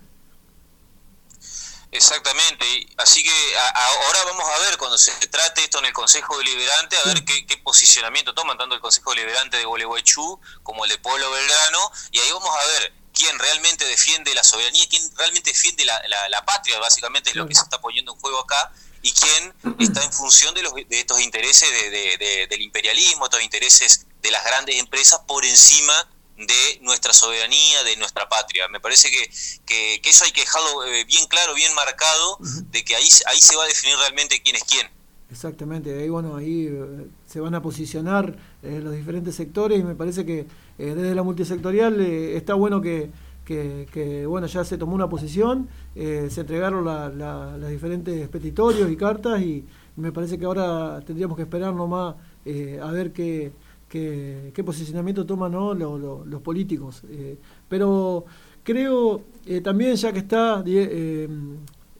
Exactamente, 1.97 2.87
así 2.97 3.23
que 3.23 3.57
a- 3.57 3.67
a- 3.69 3.87
ahora 4.05 4.23
vamos 4.25 4.45
a 4.49 4.59
ver 4.59 4.77
cuando 4.77 4.97
se 4.97 5.11
trate 5.27 5.63
esto 5.63 5.79
en 5.79 5.85
el 5.85 5.93
Consejo 5.93 6.37
Deliberante, 6.37 6.97
a 6.97 7.03
ver 7.03 7.23
qué, 7.25 7.45
qué 7.45 7.57
posicionamiento 7.57 8.33
toman 8.33 8.57
tanto 8.57 8.75
el 8.75 8.81
Consejo 8.81 9.11
Deliberante 9.11 9.57
de 9.57 9.65
Gualeguaychú 9.65 10.39
como 10.63 10.85
el 10.85 10.91
de 10.91 10.97
Pueblo 10.97 11.29
Belgrano, 11.31 11.91
y 12.11 12.19
ahí 12.19 12.31
vamos 12.31 12.49
a 12.55 12.65
ver 12.67 12.93
quién 13.13 13.37
realmente 13.39 13.85
defiende 13.85 14.33
la 14.35 14.43
soberanía, 14.43 14.85
quién 14.89 15.09
realmente 15.15 15.51
defiende 15.51 15.85
la, 15.85 16.01
la- 16.07 16.29
la 16.29 16.43
patria, 16.45 16.79
básicamente 16.79 17.29
es 17.29 17.35
lo 17.35 17.47
que 17.47 17.55
se 17.55 17.63
está 17.63 17.79
poniendo 17.81 18.13
en 18.13 18.19
juego 18.19 18.39
acá, 18.39 18.71
y 19.01 19.11
quién 19.13 19.53
está 19.79 20.03
en 20.03 20.11
función 20.11 20.53
de, 20.55 20.63
los, 20.63 20.73
de 20.73 20.85
estos 20.99 21.19
intereses 21.21 21.69
de- 21.69 21.89
de- 21.91 22.17
de- 22.17 22.47
del 22.47 22.61
imperialismo, 22.61 23.25
estos 23.25 23.41
intereses 23.41 24.05
de 24.21 24.31
las 24.31 24.43
grandes 24.43 24.75
empresas 24.77 25.19
por 25.27 25.45
encima 25.45 26.09
de 26.37 26.79
nuestra 26.81 27.13
soberanía, 27.13 27.83
de 27.83 27.95
nuestra 27.97 28.27
patria. 28.27 28.67
Me 28.69 28.79
parece 28.79 29.09
que, 29.09 29.29
que, 29.65 30.01
que 30.01 30.09
eso 30.09 30.25
hay 30.25 30.31
que 30.31 30.41
dejarlo 30.41 30.83
eh, 30.85 31.05
bien 31.05 31.25
claro, 31.27 31.53
bien 31.55 31.73
marcado, 31.75 32.37
de 32.71 32.83
que 32.83 32.95
ahí, 32.95 33.07
ahí 33.27 33.39
se 33.39 33.55
va 33.55 33.63
a 33.63 33.67
definir 33.67 33.95
realmente 33.97 34.41
quién 34.43 34.55
es 34.55 34.63
quién. 34.63 34.87
Exactamente, 35.31 35.97
ahí 35.99 36.07
bueno, 36.09 36.35
ahí 36.35 36.67
eh, 36.67 37.07
se 37.27 37.39
van 37.39 37.55
a 37.55 37.61
posicionar 37.61 38.35
eh, 38.61 38.79
los 38.83 38.93
diferentes 38.93 39.35
sectores 39.35 39.79
y 39.79 39.83
me 39.83 39.95
parece 39.95 40.23
que 40.25 40.39
eh, 40.77 40.93
desde 40.95 41.15
la 41.15 41.23
multisectorial 41.23 41.99
eh, 41.99 42.37
está 42.37 42.53
bueno 42.53 42.79
que, 42.79 43.09
que, 43.43 43.87
que, 43.91 44.25
bueno 44.27 44.45
ya 44.47 44.63
se 44.63 44.77
tomó 44.77 44.93
una 44.93 45.09
posición, 45.09 45.67
se 45.95 46.39
entregaron 46.41 46.85
la- 46.85 47.09
la- 47.09 47.57
las 47.57 47.69
diferentes 47.69 48.27
petitorios 48.29 48.89
y 48.91 48.95
cartas 48.97 49.41
y 49.41 49.65
me 49.95 50.11
parece 50.11 50.37
que 50.37 50.45
ahora 50.45 51.01
tendríamos 51.05 51.37
que 51.37 51.43
esperar 51.43 51.73
nomás 51.73 52.15
eh, 52.45 52.79
a 52.81 52.91
ver 52.91 53.11
qué, 53.11 53.51
qué, 53.89 54.51
qué 54.53 54.63
posicionamiento 54.63 55.25
toman 55.25 55.51
¿no? 55.51 55.73
lo- 55.73 55.97
lo- 55.97 56.25
los 56.25 56.41
políticos. 56.41 57.03
eh, 57.09 57.37
pero 57.69 58.25
creo 58.63 59.21
eh, 59.45 59.61
también 59.61 59.95
ya 59.95 60.11
que 60.11 60.19
está 60.19 60.63
eh, 60.65 61.27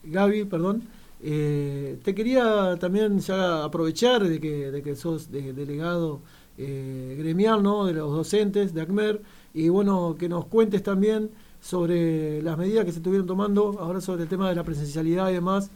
Gaby, 0.03 0.45
perdón, 0.45 0.83
eh, 1.21 1.97
te 2.03 2.13
quería 2.13 2.77
también 2.79 3.19
ya 3.19 3.63
aprovechar 3.63 4.23
de 4.27 4.39
que, 4.39 4.71
de 4.71 4.81
que 4.83 4.95
sos 4.95 5.31
de- 5.31 5.53
delegado 5.53 6.21
gremial 6.57 7.61
¿no? 7.63 7.85
de 7.85 7.93
los 7.93 8.11
docentes 8.15 8.73
de 8.73 8.81
ACMER 8.81 9.21
y 9.53 9.67
bueno, 9.69 10.15
que 10.17 10.29
nos 10.29 10.45
cuentes 10.45 10.83
también 10.83 11.29
sobre 11.61 12.41
las 12.41 12.57
medidas 12.57 12.85
que 12.85 12.91
se 12.91 12.99
estuvieron 12.99 13.27
tomando 13.27 13.77
ahora 13.79 13.99
sobre 14.01 14.23
el 14.23 14.29
tema 14.29 14.47
de 14.49 14.55
la 14.55 14.63
presencialidad 14.63 15.29
y 15.31 15.33
demás, 15.33 15.69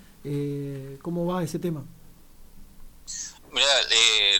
cómo 1.01 1.25
va 1.25 1.43
ese 1.43 1.59
tema. 1.59 1.83
Mirá, 3.51 3.65
eh, 3.91 4.39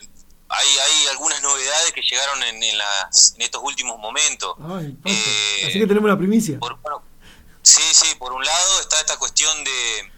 hay, 0.49 0.67
hay 0.67 1.07
algunas 1.07 1.41
novedades 1.41 1.91
que 1.93 2.01
llegaron 2.01 2.41
en, 2.43 2.61
en, 2.63 2.77
las, 2.77 3.33
en 3.35 3.41
estos 3.43 3.61
últimos 3.63 3.97
momentos. 3.99 4.55
Ay. 4.69 4.97
Eh, 5.05 5.63
Así 5.67 5.79
que 5.79 5.87
tenemos 5.87 6.09
la 6.09 6.17
primicia. 6.17 6.59
Por, 6.59 6.75
bueno, 6.81 7.03
sí, 7.61 7.81
sí, 7.93 8.15
por 8.15 8.33
un 8.33 8.43
lado 8.43 8.81
está 8.81 8.99
esta 8.99 9.17
cuestión 9.17 9.63
de, 9.63 10.11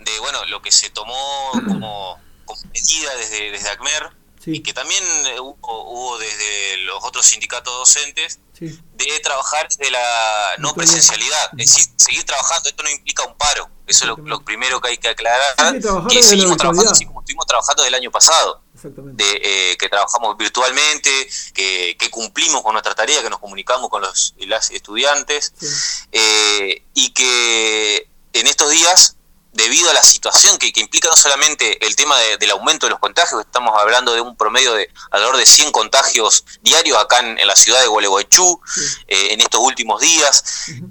de 0.00 0.18
bueno, 0.20 0.44
lo 0.46 0.60
que 0.62 0.70
se 0.70 0.90
tomó 0.90 1.50
como, 1.52 2.20
como 2.44 2.60
medida 2.72 3.14
desde, 3.16 3.50
desde 3.50 3.70
ACMER 3.70 4.10
Sí. 4.44 4.56
y 4.56 4.62
que 4.62 4.74
también 4.74 5.02
eh, 5.28 5.40
hubo, 5.40 5.56
hubo 5.62 6.18
desde 6.18 6.76
los 6.84 7.02
otros 7.02 7.24
sindicatos 7.24 7.72
docentes 7.78 8.40
Sí, 8.52 8.78
de 8.92 9.20
trabajar 9.20 9.66
de 9.78 9.90
la 9.90 10.56
no 10.58 10.74
presencialidad, 10.74 11.48
es 11.56 11.72
decir, 11.74 11.92
seguir 11.96 12.24
trabajando, 12.24 12.68
esto 12.68 12.82
no 12.82 12.90
implica 12.90 13.24
un 13.24 13.34
paro, 13.38 13.70
eso 13.86 14.04
es 14.04 14.08
lo, 14.08 14.16
lo 14.18 14.44
primero 14.44 14.82
que 14.82 14.90
hay 14.90 14.98
que 14.98 15.08
aclarar, 15.08 15.40
Sí, 15.72 15.80
que 16.10 16.16
desde 16.16 16.28
seguimos 16.28 16.58
trabajando 16.58 16.90
así 16.92 17.06
como 17.06 17.20
estuvimos 17.20 17.46
trabajando 17.46 17.84
del 17.84 17.94
año 17.94 18.10
pasado. 18.10 18.62
De, 18.90 19.40
eh, 19.72 19.76
que 19.78 19.88
trabajamos 19.88 20.36
virtualmente, 20.36 21.10
que, 21.54 21.96
que 21.98 22.10
cumplimos 22.10 22.62
con 22.62 22.72
nuestra 22.72 22.94
tarea, 22.94 23.22
que 23.22 23.30
nos 23.30 23.38
comunicamos 23.40 23.88
con 23.90 24.02
los 24.02 24.34
y 24.36 24.46
las 24.46 24.70
estudiantes 24.70 25.52
Sí. 25.58 25.66
eh, 26.12 26.82
y 26.94 27.10
que 27.10 28.08
en 28.32 28.46
estos 28.46 28.70
días, 28.70 29.16
debido 29.52 29.88
a 29.88 29.92
la 29.92 30.02
situación 30.02 30.58
que, 30.58 30.72
que 30.72 30.80
implica 30.80 31.08
no 31.08 31.14
solamente 31.16 31.86
el 31.86 31.94
tema 31.94 32.18
de- 32.18 32.38
del 32.38 32.50
aumento 32.50 32.86
de 32.86 32.90
los 32.90 32.98
contagios, 32.98 33.40
estamos 33.40 33.72
hablando 33.80 34.12
de 34.12 34.20
un 34.20 34.36
promedio 34.36 34.74
de 34.74 34.90
alrededor 35.12 35.36
de 35.36 35.46
100 35.46 35.70
contagios 35.70 36.44
diarios 36.60 36.98
acá 36.98 37.20
en, 37.20 37.38
en 37.38 37.46
la 37.46 37.54
ciudad 37.54 37.80
de 37.80 37.86
Gualeguaychú 37.86 38.60
Sí. 38.74 38.80
eh, 39.06 39.28
en 39.32 39.40
estos 39.40 39.60
últimos 39.60 40.00
días. 40.00 40.44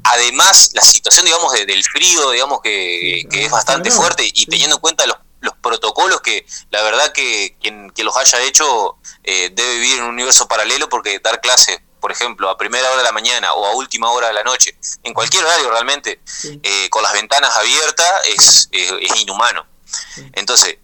Además, 0.05 0.69
la 0.73 0.81
situación, 0.81 1.25
digamos, 1.25 1.51
de- 1.51 1.65
del 1.65 1.83
frío, 1.83 2.31
digamos, 2.31 2.61
que, 2.61 3.19
Sí, 3.23 3.27
que 3.29 3.41
es 3.45 3.51
ah, 3.51 3.55
bastante 3.55 3.89
sagrado. 3.89 4.01
fuerte 4.07 4.31
y 4.33 4.45
teniendo 4.45 4.77
en 4.77 4.81
cuenta 4.81 5.05
los 5.07 5.17
protocolos 5.63 6.21
que 6.21 6.45
la 6.69 6.83
verdad 6.83 7.11
que 7.11 7.55
quien, 7.59 7.89
quien 7.89 8.05
los 8.05 8.15
haya 8.17 8.39
hecho 8.41 8.97
eh, 9.23 9.49
debe 9.51 9.73
vivir 9.75 9.97
en 9.97 10.03
un 10.03 10.09
universo 10.11 10.47
paralelo 10.47 10.87
porque 10.89 11.17
dar 11.19 11.41
clase, 11.41 11.83
por 11.99 12.11
ejemplo, 12.11 12.49
a 12.49 12.57
primera 12.57 12.87
hora 12.89 12.97
de 12.97 13.03
la 13.05 13.11
mañana 13.13 13.53
o 13.53 13.65
a 13.65 13.71
última 13.73 14.11
hora 14.11 14.27
de 14.27 14.33
la 14.33 14.43
noche, 14.43 14.77
en 15.03 15.13
cualquier 15.13 15.43
horario 15.45 15.71
realmente, 15.71 16.19
Sí. 16.25 16.59
eh, 16.61 16.89
con 16.91 17.01
las 17.01 17.13
ventanas 17.13 17.55
abiertas, 17.55 18.11
es, 18.27 18.69
es- 18.71 18.91
es 19.01 19.15
inhumano. 19.21 19.65
Sí. 20.13 20.29
Entonces, 20.33 20.77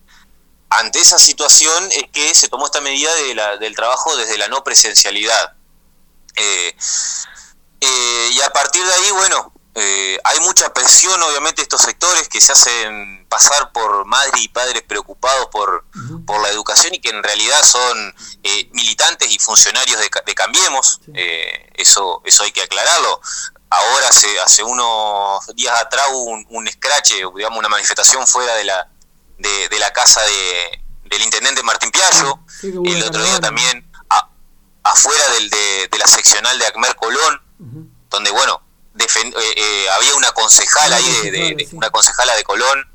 ante 0.69 0.99
esa 0.99 1.19
situación 1.19 1.91
es 1.91 2.03
que 2.13 2.33
se 2.33 2.47
tomó 2.47 2.65
esta 2.65 2.79
medida 2.79 3.13
de 3.15 3.35
la- 3.35 3.57
del 3.57 3.75
trabajo 3.75 4.15
desde 4.15 4.37
la 4.37 4.47
no 4.47 4.63
presencialidad. 4.63 5.53
Eh, 6.37 6.73
eh, 7.81 8.29
y 8.31 8.41
a 8.41 8.49
partir 8.51 8.85
de 8.85 8.93
ahí, 8.93 9.11
bueno, 9.11 9.51
eh, 9.79 10.19
hay 10.23 10.39
mucha 10.41 10.73
presión, 10.73 11.21
obviamente, 11.23 11.61
de 11.61 11.63
estos 11.63 11.81
sectores 11.81 12.27
que 12.27 12.41
se 12.41 12.51
hacen 12.51 13.25
pasar 13.29 13.71
por 13.71 14.05
madres 14.05 14.41
y 14.41 14.47
padres 14.49 14.83
preocupados 14.83 15.47
por, 15.47 15.85
por 16.25 16.41
la 16.41 16.49
educación 16.49 16.93
y 16.93 16.99
que 16.99 17.09
en 17.09 17.23
realidad 17.23 17.63
son 17.63 18.13
eh, 18.43 18.69
militantes 18.73 19.31
y 19.31 19.39
funcionarios 19.39 19.99
de, 19.99 20.09
de 20.25 20.35
Cambiemos. 20.35 20.99
Sí. 21.05 21.11
Eh, 21.15 21.69
eso, 21.75 22.21
eso 22.25 22.43
hay 22.43 22.51
que 22.51 22.61
aclararlo. 22.63 23.21
Ahora, 23.71 24.07
hace, 24.09 24.39
hace 24.39 24.63
unos 24.63 25.45
días 25.55 25.79
atrás, 25.79 26.07
hubo 26.11 26.23
un, 26.31 26.45
un 26.49 26.67
escrache, 26.67 27.21
digamos, 27.35 27.59
una 27.59 27.69
manifestación 27.69 28.25
fuera 28.27 28.55
de 28.55 28.63
la, 28.65 28.89
de, 29.37 29.69
de 29.69 29.79
la 29.79 29.93
casa 29.93 30.21
de, 30.23 30.81
del 31.05 31.21
intendente 31.21 31.61
Martín 31.63 31.91
Piallo. 31.91 32.39
Sí, 32.47 32.73
El 32.85 33.03
otro 33.03 33.23
día 33.23 33.39
también 33.39 33.87
a- 34.09 34.27
afuera 34.83 35.29
del, 35.35 35.49
de, 35.51 35.87
de 35.91 35.97
la 35.99 36.07
seccional 36.07 36.57
de 36.57 36.65
Acmer 36.65 36.95
Colón, 36.95 37.41
donde, 38.09 38.31
bueno, 38.31 38.59
eh, 38.59 38.63
eh, 38.63 38.68
había 39.91 40.15
una 40.15 40.31
concejala 40.31 40.95
ahí, 40.97 41.29
de, 41.29 41.67
una 41.71 41.89
concejala 41.89 42.35
de 42.35 42.43
Colón, 42.43 42.85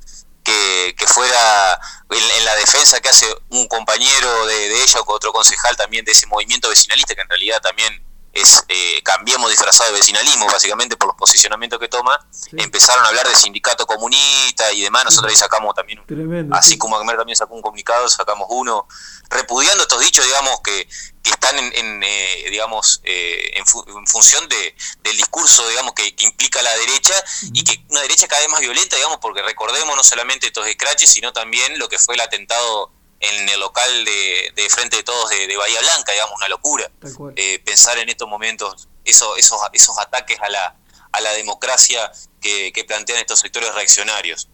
que, 0.42 0.94
que 0.98 1.06
fuera 1.06 1.80
en, 2.10 2.30
en 2.38 2.44
la 2.44 2.54
defensa 2.56 3.00
que 3.00 3.08
hace 3.08 3.26
un 3.48 3.66
compañero 3.66 4.46
de, 4.46 4.68
de 4.68 4.82
ella 4.82 5.00
o 5.00 5.12
otro 5.12 5.32
concejal 5.32 5.74
también 5.76 6.04
de 6.04 6.12
ese 6.12 6.26
movimiento 6.26 6.68
vecinalista, 6.68 7.14
que 7.14 7.22
en 7.22 7.28
realidad 7.28 7.60
también 7.62 8.03
es 8.34 8.64
eh, 8.68 9.00
Cambiemos 9.02 9.48
disfrazado 9.50 9.92
de 9.92 9.98
vecinalismo, 9.98 10.46
básicamente 10.46 10.96
por 10.96 11.08
los 11.08 11.16
posicionamientos 11.16 11.78
que 11.78 11.88
toma, 11.88 12.18
Sí. 12.30 12.50
empezaron 12.58 13.04
a 13.04 13.08
hablar 13.08 13.28
de 13.28 13.34
sindicato 13.36 13.86
comunista 13.86 14.70
y 14.72 14.82
demás, 14.82 15.04
nosotros 15.04 15.30
ahí 15.30 15.36
sacamos 15.36 15.74
también 15.74 16.00
un, 16.00 16.06
Tremendo. 16.06 16.54
Así 16.56 16.70
sí. 16.70 16.78
como 16.78 16.96
Acmer 16.96 17.16
también 17.16 17.36
sacó 17.36 17.54
un 17.54 17.62
comunicado, 17.62 18.08
sacamos 18.08 18.46
uno, 18.50 18.86
repudiando 19.30 19.82
estos 19.84 20.00
dichos, 20.00 20.24
digamos, 20.26 20.60
que, 20.62 20.88
que 21.22 21.30
están 21.30 21.56
en, 21.58 21.72
en, 21.76 22.02
eh, 22.02 22.46
digamos, 22.50 23.00
eh, 23.04 23.52
en, 23.54 23.64
fu- 23.66 23.84
en 23.86 24.06
función 24.06 24.48
de, 24.48 24.74
del 25.02 25.16
discurso, 25.16 25.66
digamos, 25.68 25.94
que, 25.94 26.14
que 26.14 26.24
implica 26.24 26.60
la 26.62 26.74
derecha 26.76 27.14
y 27.52 27.62
que 27.64 27.84
una 27.88 28.00
derecha 28.02 28.26
cada 28.28 28.42
vez 28.42 28.50
más 28.50 28.60
violenta, 28.60 28.96
digamos, 28.96 29.18
porque 29.20 29.42
recordemos 29.42 29.94
no 29.96 30.02
solamente 30.02 30.46
estos 30.48 30.66
escraches, 30.66 31.10
sino 31.10 31.32
también 31.32 31.78
lo 31.78 31.88
que 31.88 31.98
fue 31.98 32.14
el 32.16 32.20
atentado 32.20 32.90
en 33.24 33.48
el 33.48 33.60
local 33.60 34.04
de, 34.04 34.52
de 34.54 34.68
Frente 34.70 34.96
de 34.98 35.02
Todos 35.02 35.30
de, 35.30 35.46
de 35.46 35.56
Bahía 35.56 35.80
Blanca, 35.80 36.12
digamos, 36.12 36.36
una 36.36 36.48
locura. 36.48 36.90
Eh, 37.36 37.58
pensar 37.64 37.98
en 37.98 38.08
estos 38.08 38.28
momentos 38.28 38.88
eso, 39.04 39.36
esos, 39.36 39.58
esos 39.72 39.98
ataques 39.98 40.38
a 40.40 40.48
la, 40.48 40.76
a 41.12 41.20
la 41.20 41.32
democracia 41.32 42.10
que, 42.40 42.72
que 42.72 42.84
plantean 42.84 43.18
estos 43.20 43.40
sectores 43.40 43.74
reaccionarios. 43.74 44.48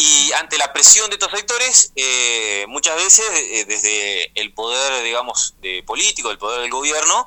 Y 0.00 0.30
ante 0.34 0.58
la 0.58 0.72
presión 0.72 1.10
de 1.10 1.14
estos 1.16 1.32
sectores, 1.32 1.90
eh, 1.96 2.64
muchas 2.68 2.94
veces 2.96 3.24
eh, 3.32 3.64
desde 3.66 4.30
el 4.40 4.52
poder, 4.52 5.02
digamos, 5.02 5.54
de 5.60 5.82
político, 5.84 6.30
el 6.30 6.38
poder 6.38 6.60
del 6.60 6.70
gobierno, 6.70 7.26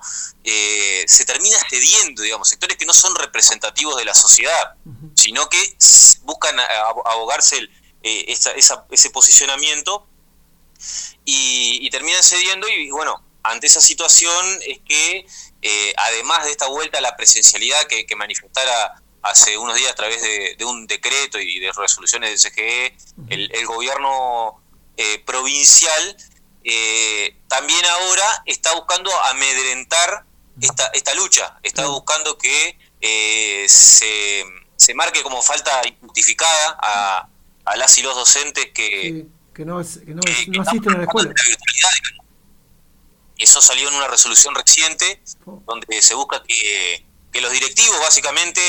se 1.05 1.25
termina 1.25 1.57
cediendo, 1.69 2.21
digamos, 2.23 2.47
sectores 2.47 2.77
que 2.77 2.85
no 2.85 2.93
son 2.93 3.13
representativos 3.15 3.97
de 3.97 4.05
la 4.05 4.13
sociedad, 4.13 4.75
sino 5.15 5.49
que 5.49 5.75
buscan 6.23 6.55
abogarse 7.05 7.57
el- 7.57 7.69
eh, 8.03 8.25
esa- 8.29 8.53
esa- 8.53 8.85
ese 8.89 9.09
posicionamiento 9.11 10.07
y, 11.26 11.80
y 11.82 11.90
terminan 11.90 12.24
cediendo 12.24 12.68
y 12.68 12.90
bueno, 12.91 13.24
ante 13.44 13.68
esa 13.68 13.82
situación 13.82 14.45
es 14.68 14.80
que, 14.88 15.26
eh, 15.62 15.94
además 15.98 16.45
de 16.45 16.52
esta 16.52 16.68
vuelta 16.68 16.99
a 16.99 17.02
la 17.02 17.16
presencialidad 17.16 17.88
que, 17.88 18.06
que 18.06 18.16
manifestara 18.16 19.02
hace 19.24 19.58
unos 19.58 19.76
días 19.78 19.91
a 19.91 19.95
través 19.95 20.22
de, 20.22 20.56
de 20.58 20.66
un 20.66 20.88
decreto 20.88 21.40
y 21.40 21.60
de 21.60 21.72
resoluciones 21.72 22.30
del 22.30 22.52
CGE, 22.52 22.98
el, 23.30 23.52
el 23.53 23.66
gobierno 23.66 24.62
eh, 24.98 25.20
provincial 25.26 26.18
eh, 26.64 27.36
también 27.48 27.84
ahora 27.86 28.44
está 28.45 28.74
buscando 28.76 29.12
amedrentar 29.26 30.26
esta, 30.62 30.88
esta 30.94 31.14
lucha, 31.16 31.60
está 31.64 31.88
buscando 31.88 32.38
que 32.38 32.78
eh, 32.99 33.66
se, 33.68 34.44
se 34.76 34.94
marque 34.94 35.24
como 35.24 35.41
falta 35.41 35.82
injustificada 35.88 36.78
a, 36.80 37.28
a 37.66 37.76
las 37.78 37.98
y 37.98 38.03
los 38.03 38.16
docentes 38.16 38.68
que, 38.74 39.02
Sí, 39.02 39.26
que 39.53 39.65
no, 39.65 39.80
es- 39.82 39.99
que 39.99 40.14
no, 40.14 40.22
es- 40.26 40.45
que 40.45 40.52
no 40.52 40.61
asisten 40.61 40.94
a 40.95 40.98
la 40.98 41.03
escuela. 41.03 41.34
Eso 43.38 43.60
salió 43.61 43.90
en 43.90 43.95
una 43.95 44.07
resolución 44.07 44.53
reciente 44.56 45.22
Oh. 45.45 45.61
donde 45.65 46.02
se 46.02 46.14
busca 46.14 46.44
que, 46.44 47.06
que 47.32 47.41
los 47.41 47.52
directivos, 47.52 47.98
básicamente, 47.99 48.61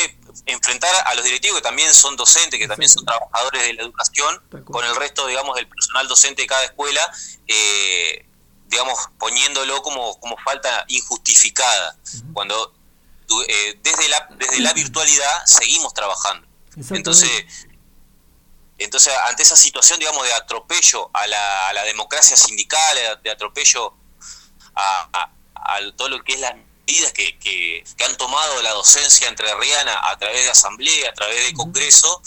enfrentar 0.47 0.91
a 1.07 1.15
los 1.15 1.25
directivos 1.25 1.57
que 1.59 1.63
también 1.63 1.93
son 1.93 2.17
docentes, 2.17 2.59
que 2.59 2.67
también 2.69 2.89
son 2.89 3.05
trabajadores 3.05 3.63
de 3.63 3.75
la 3.75 3.83
educación, 3.83 4.43
con 4.65 4.85
el 4.85 4.97
resto, 4.97 5.27
digamos, 5.27 5.57
del 5.57 5.69
personal 5.69 6.09
docente 6.09 6.43
de 6.43 6.49
cada 6.49 6.65
escuela, 6.65 7.13
eh, 7.47 8.25
digamos, 8.69 8.99
poniéndolo 9.19 9.83
como, 9.83 10.19
como 10.21 10.37
falta 10.39 10.87
injustificada, 10.89 11.99
cuando 12.33 12.73
tu- 13.27 13.43
eh, 13.43 13.79
desde, 13.83 14.09
la, 14.09 14.27
desde 14.39 14.61
la 14.61 14.73
virtualidad 14.73 15.45
seguimos 15.45 15.93
trabajando. 15.93 16.47
Entonces, 16.91 17.29
entonces, 18.79 19.13
ante 19.29 19.43
esa 19.43 19.57
situación, 19.57 19.99
digamos, 19.99 20.25
de 20.27 20.33
atropello 20.33 21.11
a 21.13 21.27
la, 21.27 21.69
a 21.69 21.73
la 21.73 21.85
democracia 21.85 22.37
sindical, 22.37 22.97
de 23.23 23.31
atropello 23.31 23.95
a, 24.75 25.09
a- 25.13 25.31
a 25.55 25.79
todo 25.97 26.09
lo 26.09 26.23
que 26.25 26.33
es 26.35 26.41
las 26.41 26.55
medidas 26.87 27.13
que, 27.13 27.39
que, 27.39 27.85
que 27.97 28.05
han 28.05 28.17
tomado 28.17 28.61
la 28.63 28.71
docencia 28.71 29.29
entrerriana 29.29 29.97
a 30.11 30.19
través 30.19 30.45
de 30.45 30.51
asamblea, 30.51 31.11
a 31.11 31.15
través 31.15 31.47
de 31.47 31.53
congreso, 31.53 32.21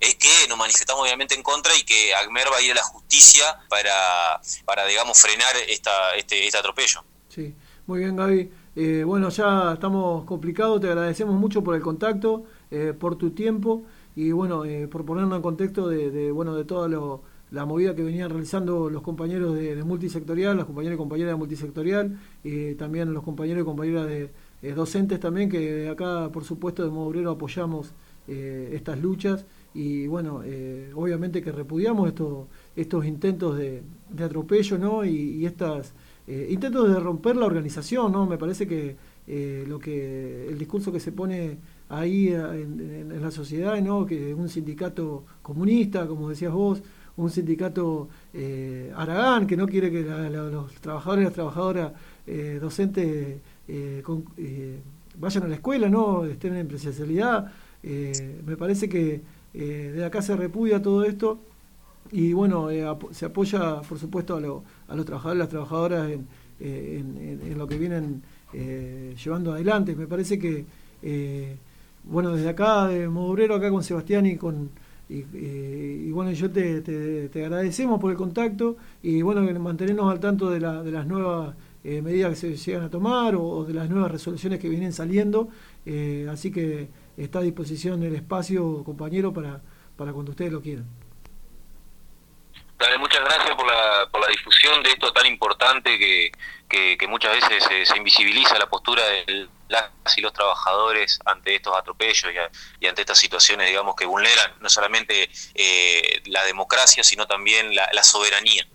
es 0.00 0.16
que 0.16 0.48
nos 0.48 0.58
manifestamos 0.58 1.02
obviamente 1.02 1.34
en 1.34 1.42
contra 1.42 1.76
y 1.76 1.84
que 1.84 2.14
ACMER 2.14 2.50
va 2.52 2.56
a 2.56 2.62
ir 2.62 2.72
a 2.72 2.76
la 2.76 2.82
justicia 2.82 3.44
para, 3.68 4.40
para 4.64 4.86
digamos, 4.86 5.20
frenar 5.20 5.54
esta, 5.68 6.14
este, 6.14 6.46
este 6.46 6.58
atropello. 6.58 7.04
Sí, 7.28 7.54
muy 7.86 8.00
bien 8.00 8.16
Gaby. 8.16 8.50
Eh, 8.76 9.02
bueno, 9.04 9.28
ya 9.28 9.72
estamos 9.74 10.24
complicados, 10.24 10.80
te 10.80 10.86
agradecemos 10.88 11.34
mucho 11.34 11.62
por 11.62 11.74
el 11.74 11.82
contacto, 11.82 12.44
eh, 12.70 12.94
por 12.98 13.16
tu 13.18 13.30
tiempo 13.32 13.82
y 14.16 14.32
bueno, 14.32 14.64
eh, 14.64 14.88
por 14.88 15.04
ponernos 15.04 15.36
en 15.36 15.42
contexto 15.42 15.88
de, 15.88 16.30
bueno, 16.32 16.54
de 16.56 16.64
toda 16.64 16.88
lo- 16.88 17.22
la 17.50 17.64
movida 17.66 17.94
que 17.96 18.04
venían 18.04 18.30
realizando 18.30 18.88
los 18.90 19.02
compañeros 19.02 19.54
de, 19.56 19.82
multisectorial, 19.82 20.56
los 20.56 20.66
compañeros 20.66 20.94
y 20.94 20.98
compañeras 20.98 21.32
de 21.32 21.36
multisectorial 21.36 22.18
y 22.44 22.74
también 22.76 23.12
los 23.12 23.24
compañeros 23.24 23.62
y 23.62 23.64
compañeras 23.64 24.06
de 24.06 24.30
eh, 24.62 24.72
docentes 24.72 25.18
también, 25.20 25.48
que 25.50 25.88
acá 25.88 26.30
por 26.32 26.44
supuesto 26.44 26.84
de 26.84 26.90
modo 26.90 27.06
obrero 27.08 27.30
apoyamos 27.32 27.92
eh, 28.28 28.70
estas 28.74 29.00
luchas 29.00 29.46
y 29.74 30.06
bueno, 30.06 30.42
eh, 30.44 30.90
obviamente 30.94 31.42
que 31.42 31.52
repudiamos 31.52 32.08
estos 32.08 32.46
estos 32.76 33.04
intentos 33.06 33.56
de, 33.56 33.82
atropello 34.22 34.78
¿no? 34.78 35.04
y, 35.04 35.10
y 35.10 35.46
estas 35.46 35.92
eh, 36.26 36.48
intentos 36.50 36.88
de 36.88 37.00
romper 37.00 37.36
la 37.36 37.46
organización, 37.46 38.12
¿no? 38.12 38.26
Me 38.26 38.38
parece 38.38 38.66
que 38.66 38.96
eh, 39.26 39.64
lo 39.68 39.78
que 39.78 40.48
el 40.48 40.58
discurso 40.58 40.92
que 40.92 41.00
se 41.00 41.12
pone 41.12 41.58
ahí 41.90 42.28
eh, 42.28 42.62
en, 42.62 43.20
la 43.20 43.30
sociedad, 43.30 43.78
¿no? 43.82 44.06
Que 44.06 44.32
un 44.32 44.48
sindicato 44.48 45.24
comunista, 45.42 46.06
como 46.06 46.30
decías 46.30 46.52
vos, 46.52 46.82
un 47.16 47.30
sindicato 47.30 48.08
eh, 48.32 48.92
Aragán 48.96 49.46
que 49.46 49.56
no 49.56 49.66
quiere 49.66 49.90
que 49.90 50.02
los 50.02 50.72
trabajadores 50.76 51.22
y 51.22 51.24
las 51.26 51.34
trabajadoras 51.34 51.92
eh, 52.26 52.58
docentes 52.60 53.36
eh, 53.68 54.02
vayan 55.18 55.42
a 55.42 55.48
la 55.48 55.54
escuela, 55.56 55.88
¿no? 55.88 56.24
Estén 56.24 56.56
en 56.56 56.66
presencialidad. 56.68 57.52
Me 57.82 58.56
parece 58.56 58.88
que 58.88 59.20
de 59.52 60.04
acá 60.04 60.22
se 60.22 60.36
repudia 60.36 60.80
todo 60.80 61.04
esto 61.04 61.40
y 62.12 62.32
bueno, 62.32 62.68
se 63.10 63.24
apoya 63.26 63.80
por 63.82 63.98
supuesto 63.98 64.36
a, 64.36 64.40
lo- 64.40 64.62
a 64.88 64.94
los 64.94 65.04
trabajadores 65.04 65.36
y 65.36 65.40
las 65.40 65.48
trabajadoras 65.48 66.10
en, 66.60 67.58
lo 67.58 67.66
que 67.66 67.78
vienen 67.78 68.22
llevando 68.52 69.52
adelante. 69.52 69.94
Me 69.96 70.06
parece 70.06 70.38
que, 70.38 70.64
bueno, 72.04 72.34
desde 72.34 72.48
acá, 72.50 72.86
de 72.88 73.08
modo 73.08 73.30
obrero, 73.32 73.54
acá 73.54 73.70
con 73.70 73.82
Sebastián 73.84 74.26
y 74.26 74.36
con... 74.36 74.70
Y, 75.08 76.08
bueno, 76.12 76.30
yo 76.30 76.50
te, 76.52 76.82
te- 76.82 77.44
agradecemos 77.44 78.00
por 78.00 78.12
el 78.12 78.16
contacto 78.16 78.76
y 79.02 79.22
bueno, 79.22 79.42
mantenernos 79.58 80.10
al 80.10 80.20
tanto 80.20 80.50
de, 80.50 80.60
la- 80.60 80.82
de 80.84 80.92
las 80.92 81.04
nuevas 81.06 81.56
eh, 81.82 82.00
medidas 82.00 82.30
que 82.30 82.36
se 82.36 82.56
llegan 82.56 82.84
a 82.84 82.90
tomar 82.90 83.34
o, 83.34 83.64
de 83.64 83.74
las 83.74 83.90
nuevas 83.90 84.10
resoluciones 84.12 84.60
que 84.60 84.68
vienen 84.68 84.92
saliendo. 84.92 85.48
Eh, 85.84 86.28
así 86.30 86.52
que 86.52 86.88
está 87.16 87.40
a 87.40 87.42
disposición 87.42 88.02
el 88.04 88.14
espacio, 88.14 88.84
compañero, 88.84 89.32
para, 89.32 89.60
para 89.96 90.12
cuando 90.12 90.30
ustedes 90.30 90.52
lo 90.52 90.60
quieran. 90.62 90.86
Dale, 92.78 92.96
muchas 92.98 93.20
gracias 93.20 93.54
por 93.56 93.66
la, 93.66 94.08
por 94.10 94.20
la 94.22 94.28
difusión 94.28 94.82
de 94.82 94.90
esto 94.90 95.12
tan 95.12 95.26
importante 95.26 95.98
que, 95.98 96.32
que, 96.96 97.08
muchas 97.08 97.32
veces 97.34 97.62
se, 97.84 97.96
invisibiliza 97.96 98.58
la 98.58 98.70
postura 98.70 99.02
de 99.26 99.48
las 99.70 99.90
y 100.16 100.20
los 100.20 100.32
trabajadores 100.32 101.18
ante 101.24 101.54
estos 101.54 101.76
atropellos 101.76 102.26
y, 102.34 102.38
a- 102.38 102.50
y 102.80 102.86
ante 102.86 103.02
estas 103.02 103.18
situaciones, 103.18 103.68
digamos, 103.68 103.94
que 103.96 104.06
vulneran 104.06 104.52
no 104.60 104.68
solamente 104.68 105.30
eh, 105.54 106.22
la 106.26 106.44
democracia, 106.44 107.04
sino 107.04 107.26
también 107.26 107.74
la, 107.74 107.88
soberanía. 108.02 108.66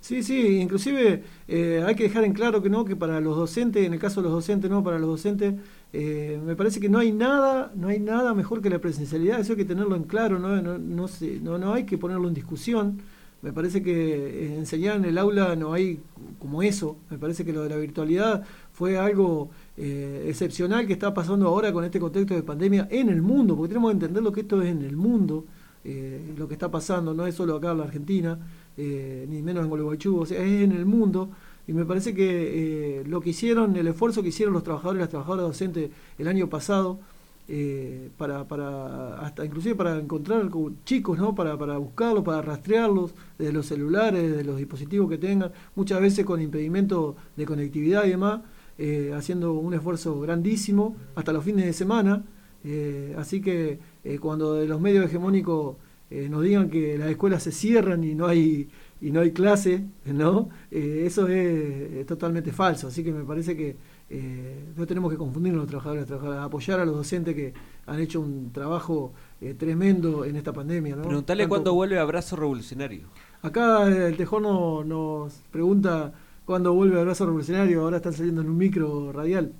Sí, 0.00 0.22
sí, 0.22 0.58
inclusive 0.60 1.24
eh, 1.48 1.82
hay 1.86 1.94
que 1.94 2.04
dejar 2.04 2.24
en 2.24 2.34
claro 2.34 2.62
que 2.62 2.68
no, 2.68 2.84
que 2.84 2.94
para 2.94 3.20
los 3.20 3.36
docentes, 3.36 3.86
en 3.86 3.94
el 3.94 3.98
caso 3.98 4.20
de 4.20 4.24
los 4.24 4.32
docentes, 4.32 4.70
no, 4.70 4.84
para 4.84 4.98
los 4.98 5.08
docentes, 5.08 5.54
eh, 5.94 6.38
me 6.44 6.54
parece 6.56 6.78
que 6.78 6.90
no 6.90 6.98
hay 6.98 7.10
nada, 7.12 7.72
no 7.74 7.88
hay 7.88 8.00
nada 8.00 8.34
mejor 8.34 8.60
que 8.60 8.68
la 8.68 8.80
presencialidad, 8.80 9.40
eso 9.40 9.52
hay 9.52 9.58
que 9.58 9.64
tenerlo 9.64 9.96
en 9.96 10.04
claro, 10.04 10.38
no, 10.38 10.60
no, 10.60 10.76
no, 10.78 11.08
se- 11.08 11.40
no, 11.40 11.56
no 11.58 11.72
hay 11.72 11.86
que 11.86 11.96
ponerlo 11.98 12.28
en 12.28 12.34
discusión. 12.34 13.02
Me 13.42 13.52
parece 13.52 13.82
que 13.82 13.92
eh, 13.92 14.54
enseñar 14.56 14.96
en 14.96 15.04
el 15.04 15.18
aula 15.18 15.54
no 15.56 15.72
hay 15.74 16.00
como 16.38 16.62
eso. 16.62 16.96
Me 17.10 17.18
parece 17.18 17.44
que 17.44 17.52
lo 17.52 17.62
de 17.62 17.68
la 17.70 17.76
virtualidad 17.76 18.42
fue 18.72 18.96
algo 18.98 19.50
eh, 19.76 20.26
excepcional 20.28 20.86
que 20.86 20.92
está 20.92 21.12
pasando 21.12 21.48
ahora 21.48 21.72
con 21.72 21.84
este 21.84 21.98
contexto 21.98 22.34
de 22.34 22.44
pandemia 22.44 22.86
en 22.92 23.08
el 23.08 23.20
mundo, 23.22 23.56
porque 23.56 23.70
tenemos 23.70 23.90
que 23.90 23.94
entender 23.94 24.22
lo 24.22 24.30
que 24.30 24.42
esto 24.42 24.62
es 24.62 24.68
en 24.68 24.82
el 24.82 24.96
mundo, 24.96 25.46
eh, 25.82 26.32
lo 26.38 26.46
que 26.46 26.54
está 26.54 26.70
pasando, 26.70 27.12
no 27.12 27.26
es 27.26 27.34
solo 27.34 27.56
acá 27.56 27.72
en 27.72 27.78
la 27.78 27.84
Argentina, 27.84 28.38
eh, 28.76 29.26
ni 29.28 29.42
menos 29.42 29.64
en 29.64 29.70
Gualeguaychú, 29.70 30.22
es 30.22 30.30
en 30.30 30.70
el 30.70 30.86
mundo. 30.86 31.30
Y 31.66 31.72
me 31.72 31.84
parece 31.84 32.14
que 32.14 33.02
lo 33.06 33.20
que 33.20 33.30
hicieron, 33.30 33.74
el 33.74 33.88
esfuerzo 33.88 34.22
que 34.22 34.28
hicieron 34.28 34.54
los 34.54 34.62
trabajadores 34.62 34.98
y 34.98 35.00
las 35.00 35.08
trabajadoras 35.08 35.46
docentes 35.46 35.90
el 36.18 36.28
año 36.28 36.48
pasado, 36.48 37.00
para, 38.16 38.44
para 38.48 39.18
hasta 39.18 39.44
inclusive 39.44 39.74
para 39.74 39.98
encontrar 39.98 40.48
con 40.50 40.78
chicos, 40.84 41.18
¿no? 41.18 41.34
Para, 41.34 41.58
para 41.58 41.78
buscarlos, 41.78 42.22
para 42.22 42.42
rastrearlos 42.42 43.14
desde 43.38 43.52
los 43.52 43.66
celulares, 43.66 44.30
desde 44.30 44.44
los 44.44 44.56
dispositivos 44.58 45.10
que 45.10 45.18
tengan, 45.18 45.52
muchas 45.74 46.00
veces 46.00 46.24
con 46.24 46.40
impedimento 46.40 47.16
de 47.36 47.46
conectividad 47.46 48.04
y 48.04 48.10
demás, 48.10 48.40
eh, 48.78 49.12
haciendo 49.14 49.52
un 49.54 49.74
esfuerzo 49.74 50.20
grandísimo 50.20 50.96
hasta 51.14 51.32
los 51.32 51.44
fines 51.44 51.64
de 51.66 51.72
semana. 51.72 52.24
eh, 52.64 53.14
así 53.18 53.40
que 53.42 53.78
eh, 54.04 54.18
cuando 54.18 54.54
de 54.54 54.66
los 54.66 54.80
medios 54.80 55.04
hegemónicos 55.06 55.76
nos 56.30 56.42
digan 56.44 56.70
que 56.70 56.96
las 56.96 57.08
escuelas 57.10 57.42
se 57.42 57.50
cierran 57.50 58.04
y 58.04 58.14
no 58.14 58.26
hay 58.28 58.68
y 59.00 59.10
no 59.10 59.20
hay 59.20 59.32
clase, 59.32 59.84
¿no? 60.06 60.48
Eso 60.70 61.26
es, 61.26 62.06
totalmente 62.06 62.52
falso. 62.52 62.86
Así 62.86 63.02
que 63.02 63.10
me 63.12 63.24
parece 63.24 63.56
que 63.56 63.76
no 64.76 64.86
tenemos 64.86 65.10
que 65.10 65.16
confundirnos 65.18 65.62
los 65.62 65.68
trabajadores, 65.68 66.02
las 66.02 66.08
trabajadoras, 66.08 66.44
apoyar 66.44 66.78
a 66.78 66.84
los 66.84 66.94
docentes 66.94 67.34
que 67.34 67.52
han 67.86 67.98
hecho 67.98 68.20
un 68.20 68.52
trabajo 68.52 69.12
tremendo 69.58 70.24
en 70.24 70.36
esta 70.36 70.52
pandemia. 70.52 70.94
¿no? 70.94 71.02
Preguntale 71.02 71.42
Tanto- 71.42 71.48
cuándo 71.48 71.74
vuelve 71.74 71.98
Abrazo 71.98 72.36
Revolucionario. 72.36 73.08
Acá 73.42 73.88
el 73.88 74.16
Tejón 74.16 74.44
no- 74.44 74.84
nos 74.84 75.34
pregunta 75.50 76.12
cuándo 76.46 76.72
vuelve 76.72 77.00
Abrazo 77.00 77.24
Revolucionario, 77.26 77.82
ahora 77.82 77.98
están 77.98 78.14
saliendo 78.14 78.40
en 78.42 78.48
un 78.50 78.58
micro 78.58 79.12
radial. 79.12 79.52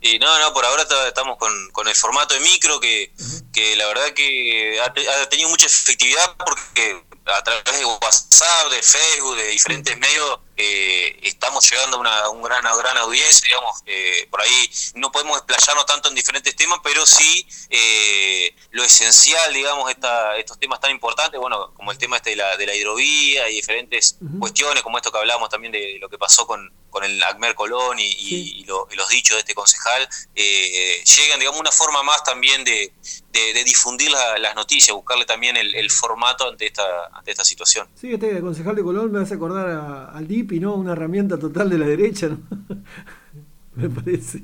Y 0.00 0.18
no, 0.20 0.38
no, 0.38 0.52
por 0.54 0.64
ahora 0.64 0.86
ta- 0.86 1.08
estamos 1.08 1.36
con, 1.38 1.50
con 1.72 1.88
el 1.88 1.94
formato 1.96 2.34
de 2.34 2.40
micro 2.40 2.78
que, 2.78 3.12
que 3.52 3.74
la 3.76 3.86
verdad 3.88 4.12
que 4.14 4.78
ha, 4.80 4.86
ha 5.22 5.28
tenido 5.28 5.48
mucha 5.48 5.66
efectividad 5.66 6.36
porque 6.38 7.02
a 7.36 7.42
través 7.42 7.64
de 7.64 7.84
WhatsApp, 7.84 8.70
de 8.70 8.82
Facebook, 8.82 9.36
de 9.36 9.48
diferentes 9.48 9.96
medios, 9.98 10.40
eh, 10.56 11.18
estamos 11.22 11.70
llegando 11.70 11.98
a 11.98 12.00
una 12.00 12.28
un 12.30 12.42
gran, 12.42 12.62
gran 12.62 12.96
audiencia, 12.98 13.46
digamos, 13.46 13.82
eh, 13.86 14.26
por 14.30 14.42
ahí 14.42 14.70
no 14.94 15.12
podemos 15.12 15.36
explayarnos 15.36 15.86
tanto 15.86 16.08
en 16.08 16.14
diferentes 16.14 16.56
temas, 16.56 16.80
pero 16.82 17.06
sí 17.06 17.46
eh, 17.70 18.54
lo 18.70 18.82
esencial, 18.82 19.52
digamos, 19.52 19.90
esta, 19.90 20.36
estos 20.36 20.58
temas 20.58 20.80
tan 20.80 20.90
importantes, 20.90 21.40
bueno, 21.40 21.72
como 21.74 21.92
el 21.92 21.98
tema 21.98 22.16
este 22.16 22.30
de 22.30 22.36
la, 22.36 22.56
de 22.56 22.66
la 22.66 22.74
hidrovía 22.74 23.48
y 23.48 23.54
diferentes 23.54 24.18
cuestiones, 24.38 24.82
como 24.82 24.96
esto 24.96 25.12
que 25.12 25.18
hablábamos 25.18 25.48
también 25.48 25.72
de 25.72 25.98
lo 26.00 26.08
que 26.08 26.18
pasó 26.18 26.46
con, 26.46 26.72
con 26.90 27.04
el 27.04 27.22
Acmer 27.22 27.54
Colón 27.54 27.98
y, 27.98 28.04
y- 28.06 28.14
Sí. 28.28 28.52
y 28.60 28.64
lo- 28.64 28.88
y 28.92 28.96
los 28.96 29.08
dichos 29.08 29.36
de 29.36 29.40
este 29.40 29.54
concejal, 29.54 30.08
eh, 30.34 31.02
llegan, 31.04 31.38
digamos, 31.38 31.60
una 31.60 31.72
forma 31.72 32.02
más 32.02 32.22
también 32.24 32.64
de, 32.64 32.92
de- 33.32 33.52
de 33.54 33.64
difundir 33.64 34.10
la- 34.10 34.38
las 34.38 34.54
noticias, 34.54 34.94
buscarle 34.94 35.24
también 35.24 35.56
el, 35.56 35.74
el 35.74 35.90
formato 35.90 36.48
ante 36.48 36.66
esta, 36.66 36.82
ante 37.12 37.30
esta 37.30 37.44
situación. 37.44 37.88
Sí, 37.94 38.12
este 38.14 38.40
concejal 38.40 38.74
de 38.76 38.82
Colón 38.82 39.12
me 39.12 39.20
hace 39.20 39.34
acordar 39.34 39.68
a- 39.68 40.04
al 40.12 40.26
DIPI, 40.26 40.60
¿no? 40.60 40.74
Una 40.74 40.92
herramienta 40.92 41.38
total 41.38 41.68
de 41.70 41.78
la 41.78 41.86
derecha, 41.86 42.28
¿no? 42.28 42.38
me 43.74 43.88
parece. 43.88 44.42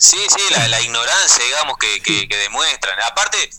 Sí, 0.00 0.16
sí, 0.16 0.40
la, 0.50 0.68
la 0.68 0.80
ignorancia, 0.80 1.44
digamos, 1.44 1.76
que, 1.76 2.00
que, 2.00 2.28
que 2.28 2.36
demuestran. 2.36 2.96
Aparte, 3.02 3.50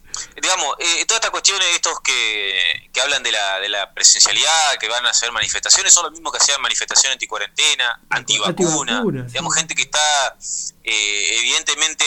digamos, 0.42 0.74
eh, 0.80 1.04
todas 1.06 1.18
estas 1.20 1.32
cuestiones, 1.32 1.68
estos 1.76 2.00
que, 2.02 2.90
que 2.94 3.02
hablan 3.02 3.22
de 3.24 3.32
la, 3.34 3.60
de 3.60 3.68
la 3.68 3.94
presencialidad, 3.94 4.78
que 4.80 4.88
van 4.88 5.06
a 5.06 5.10
hacer 5.10 5.32
manifestaciones, 5.34 5.94
son 5.94 6.04
los 6.06 6.14
mismos 6.14 6.32
que 6.32 6.38
hacían 6.38 6.62
manifestaciones 6.62 7.14
anticuarentena, 7.16 8.00
antivacuna. 8.10 9.00
Antivacunas, 9.00 9.28
Digamos, 9.28 9.54
sí. 9.54 9.60
gente 9.60 9.76
que 9.76 9.82
está, 9.82 10.38
eh, 10.86 11.38
evidentemente, 11.40 12.06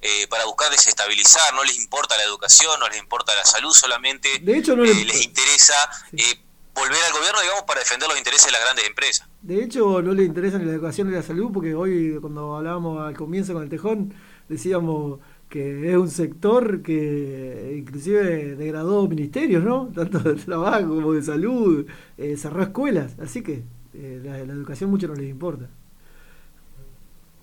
eh, 0.00 0.26
para 0.28 0.44
buscar 0.44 0.70
desestabilizar, 0.70 1.52
no 1.54 1.64
les 1.64 1.76
importa 1.76 2.16
la 2.16 2.22
educación, 2.22 2.78
no 2.78 2.88
les 2.88 2.98
importa 2.98 3.34
la 3.34 3.44
salud, 3.44 3.72
solamente 3.74 4.38
De 4.40 4.58
hecho, 4.58 4.76
no 4.76 4.84
eh, 4.84 4.94
le- 4.94 5.04
les 5.06 5.22
interesa 5.22 5.74
Sí. 6.16 6.40
Volver 6.74 6.98
al 7.06 7.12
gobierno, 7.12 7.40
digamos, 7.40 7.62
para 7.64 7.80
defender 7.80 8.08
los 8.08 8.18
intereses 8.18 8.46
de 8.46 8.52
las 8.52 8.62
grandes 8.62 8.86
empresas. 8.86 9.28
De 9.42 9.62
hecho, 9.62 10.00
no 10.02 10.12
le 10.14 10.24
interesa 10.24 10.58
ni 10.58 10.64
la 10.64 10.72
educación 10.72 11.08
ni 11.08 11.14
la 11.14 11.22
salud, 11.22 11.50
porque 11.52 11.74
hoy, 11.74 12.18
cuando 12.20 12.56
hablábamos 12.56 13.00
al 13.06 13.16
comienzo 13.16 13.52
con 13.54 13.62
el 13.62 13.68
Tejón, 13.68 14.14
decíamos 14.48 15.20
que 15.48 15.90
es 15.90 15.96
un 15.96 16.10
sector 16.10 16.82
que 16.82 17.74
inclusive 17.76 18.56
degradó 18.56 19.06
ministerios, 19.06 19.62
¿no? 19.62 19.92
Tanto 19.94 20.18
de 20.20 20.34
trabajo 20.34 20.88
como 20.88 21.12
de 21.12 21.22
salud, 21.22 21.86
eh, 22.16 22.36
cerró 22.38 22.62
escuelas, 22.62 23.12
así 23.22 23.42
que 23.42 23.62
eh, 23.94 24.20
la, 24.24 24.38
la 24.38 24.52
educación 24.54 24.88
mucho 24.90 25.08
no 25.08 25.14
les 25.14 25.28
importa. 25.28 25.68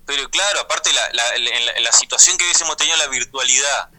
Pero 0.05 0.27
claro, 0.29 0.61
aparte 0.61 0.89
la, 0.91 1.01
la, 1.13 1.35
en 1.77 1.83
la- 1.83 1.91
situación 1.91 2.37
que 2.37 2.45
hubiésemos 2.45 2.75
tenido 2.77 2.97
la 2.97 3.07
virtualidad, 3.09 3.89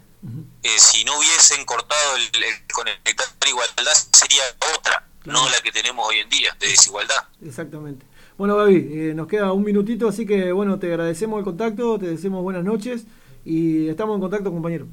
eh, 0.64 0.78
si 0.78 1.04
no 1.04 1.16
hubiesen 1.18 1.64
cortado 1.64 2.16
el, 2.16 2.42
el 2.42 2.54
conectar 2.72 3.26
igualdad, 3.48 3.92
sería 4.12 4.42
otra, 4.76 5.06
Claro. 5.22 5.40
no 5.40 5.48
la 5.50 5.60
que 5.62 5.70
tenemos 5.70 6.06
hoy 6.08 6.16
en 6.16 6.28
día, 6.28 6.56
de 6.58 6.68
desigualdad. 6.68 7.28
Exactamente. 7.44 8.06
Bueno, 8.38 8.56
Gaby, 8.56 8.74
eh, 8.74 9.12
nos 9.14 9.26
queda 9.26 9.52
un 9.52 9.62
minutito, 9.62 10.08
así 10.08 10.24
que 10.24 10.50
bueno, 10.52 10.78
te 10.78 10.86
agradecemos 10.86 11.38
el 11.38 11.44
contacto, 11.44 11.98
te 11.98 12.06
deseamos 12.06 12.42
buenas 12.42 12.64
noches 12.64 13.04
y 13.44 13.88
estamos 13.88 14.14
en 14.14 14.20
contacto, 14.22 14.50
compañero. 14.50 14.86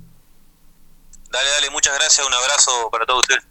Dale, 1.31 1.49
dale, 1.49 1.69
muchas 1.71 1.95
gracias, 1.95 2.25
un 2.27 2.33
abrazo 2.33 2.89
para 2.91 3.05
todos 3.05 3.21
ustedes. 3.21 3.43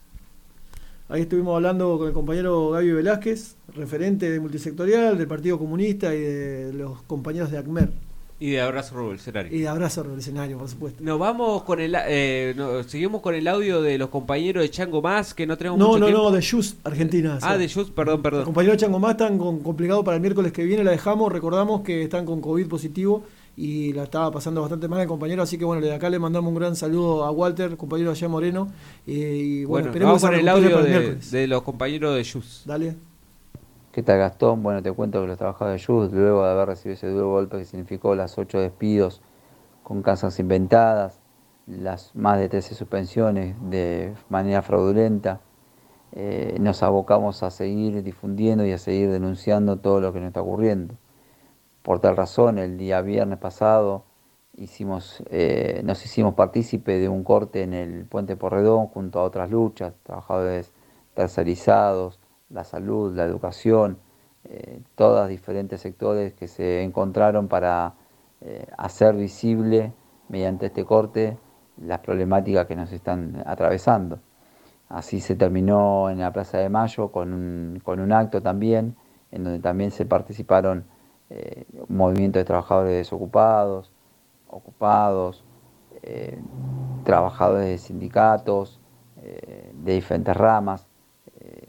Ahí 1.08 1.22
estuvimos 1.22 1.54
hablando 1.54 1.98
con 1.98 2.08
el 2.08 2.12
compañero 2.12 2.70
Gaby 2.70 2.92
Velázquez, 2.92 3.56
referente 3.68 4.28
de 4.28 4.40
multisectorial 4.40 5.16
del 5.16 5.28
Partido 5.28 5.58
Comunista 5.58 6.14
y 6.14 6.20
de 6.20 6.72
los 6.72 7.02
compañeros 7.02 7.50
de 7.50 7.58
ACMER. 7.58 7.90
Y 8.38 8.50
de 8.50 8.60
abrazo 8.60 8.94
revolucionario. 8.96 9.56
Y 9.56 9.60
de 9.62 9.68
abrazo 9.68 10.02
revolucionario, 10.02 10.58
por 10.58 10.68
supuesto. 10.68 11.02
Nos 11.02 11.18
vamos 11.18 11.62
con 11.62 11.80
el 11.80 11.96
eh, 12.06 12.52
no, 12.54 12.82
seguimos 12.82 13.22
con 13.22 13.34
el 13.34 13.48
audio 13.48 13.80
de 13.80 13.96
los 13.96 14.10
compañeros 14.10 14.62
de 14.62 14.70
Chango 14.70 15.00
Más 15.00 15.32
que 15.32 15.46
no 15.46 15.56
tenemos 15.56 15.78
No, 15.78 15.86
mucho 15.88 16.00
no, 16.00 16.06
tiempo. 16.06 16.22
no, 16.24 16.30
de 16.32 16.46
Just, 16.46 16.86
Argentina. 16.86 17.38
Ah, 17.40 17.56
de 17.56 17.66
Just, 17.66 17.92
perdón, 17.92 18.16
Los 18.16 18.22
perdón. 18.22 18.44
compañeros 18.44 18.76
de 18.76 18.80
Chango 18.84 18.98
Más 18.98 19.12
están 19.12 19.38
con, 19.38 19.60
complicado 19.60 20.04
para 20.04 20.16
el 20.16 20.20
miércoles 20.20 20.52
que 20.52 20.64
viene, 20.64 20.84
la 20.84 20.90
dejamos, 20.90 21.32
recordamos 21.32 21.80
que 21.80 22.02
están 22.02 22.26
con 22.26 22.42
COVID 22.42 22.66
positivo 22.68 23.24
y 23.56 23.94
la 23.94 24.02
estaba 24.02 24.30
pasando 24.30 24.60
bastante 24.60 24.86
mal 24.86 25.00
el 25.00 25.08
compañero, 25.08 25.42
así 25.42 25.56
que 25.56 25.64
bueno, 25.64 25.80
de 25.80 25.94
acá 25.94 26.10
le 26.10 26.18
mandamos 26.18 26.50
un 26.50 26.56
gran 26.56 26.76
saludo 26.76 27.24
a 27.24 27.30
Walter, 27.30 27.78
compañero 27.78 28.10
allá 28.10 28.28
Moreno, 28.28 28.68
eh, 29.06 29.12
y 29.12 29.64
bueno, 29.64 29.68
Bueno, 29.84 29.86
esperemos 29.88 30.22
vamos 30.22 30.30
con 30.30 30.38
el 30.38 30.46
audio 30.46 30.68
para 30.72 30.80
el 30.80 30.84
de, 30.92 30.98
miércoles. 30.98 31.30
de 31.30 31.46
los 31.46 31.62
compañeros 31.62 32.14
de 32.14 32.22
Just. 32.30 32.66
Dale. 32.66 32.96
¿Qué 33.96 34.02
tal 34.02 34.18
Gastón? 34.18 34.62
Bueno, 34.62 34.82
te 34.82 34.92
cuento 34.92 35.22
que 35.22 35.26
los 35.26 35.38
trabajadores 35.38 35.80
de 35.80 35.86
Just, 35.86 36.12
luego 36.12 36.44
de 36.44 36.50
haber 36.50 36.68
recibido 36.68 36.92
ese 36.92 37.08
duro 37.08 37.30
golpe 37.30 37.56
que 37.56 37.64
significó 37.64 38.14
las 38.14 38.36
ocho 38.36 38.60
despidos 38.60 39.22
con 39.82 40.02
casas 40.02 40.38
inventadas, 40.38 41.18
las 41.66 42.14
más 42.14 42.38
de 42.38 42.50
13 42.50 42.74
suspensiones 42.74 43.56
de 43.70 44.12
manera 44.28 44.60
fraudulenta, 44.60 45.40
eh, 46.12 46.58
nos 46.60 46.82
abocamos 46.82 47.42
a 47.42 47.50
seguir 47.50 48.02
difundiendo 48.02 48.66
y 48.66 48.72
a 48.72 48.76
seguir 48.76 49.10
denunciando 49.10 49.78
todo 49.78 50.02
lo 50.02 50.12
que 50.12 50.20
nos 50.20 50.26
está 50.26 50.42
ocurriendo. 50.42 50.96
Por 51.82 51.98
tal 51.98 52.18
razón, 52.18 52.58
el 52.58 52.76
día 52.76 53.00
viernes 53.00 53.38
pasado 53.38 54.04
hicimos, 54.58 55.22
eh, 55.30 55.80
nos 55.84 56.04
hicimos 56.04 56.34
partícipe 56.34 56.98
de 56.98 57.08
un 57.08 57.24
corte 57.24 57.62
en 57.62 57.72
el 57.72 58.04
puente 58.04 58.36
Porredón 58.36 58.88
junto 58.88 59.20
a 59.20 59.22
otras 59.22 59.50
luchas, 59.50 59.94
trabajadores 60.02 60.70
tercerizados, 61.14 62.20
la 62.50 62.64
salud, 62.64 63.14
la 63.14 63.24
educación, 63.24 63.98
eh, 64.44 64.80
todos 64.94 65.28
diferentes 65.28 65.80
sectores 65.80 66.34
que 66.34 66.46
se 66.46 66.82
encontraron 66.82 67.48
para 67.48 67.94
eh, 68.40 68.66
hacer 68.78 69.16
visible 69.16 69.92
mediante 70.28 70.66
este 70.66 70.84
corte 70.84 71.36
las 71.78 71.98
problemáticas 72.00 72.66
que 72.66 72.76
nos 72.76 72.92
están 72.92 73.42
atravesando. 73.44 74.20
Así 74.88 75.20
se 75.20 75.34
terminó 75.34 76.10
en 76.10 76.20
la 76.20 76.32
Plaza 76.32 76.58
de 76.58 76.68
Mayo 76.68 77.10
con 77.10 77.32
un, 77.32 77.80
con 77.82 77.98
un 77.98 78.12
acto 78.12 78.40
también, 78.40 78.96
en 79.32 79.42
donde 79.44 79.58
también 79.58 79.90
se 79.90 80.06
participaron 80.06 80.84
eh, 81.28 81.64
un 81.88 81.96
movimiento 81.96 82.38
de 82.38 82.44
trabajadores 82.44 82.92
desocupados, 82.92 83.90
ocupados, 84.48 85.44
eh, 86.02 86.38
trabajadores 87.04 87.66
de 87.68 87.78
sindicatos, 87.78 88.80
de 89.16 89.94
diferentes 89.94 90.36
ramas, 90.36 90.86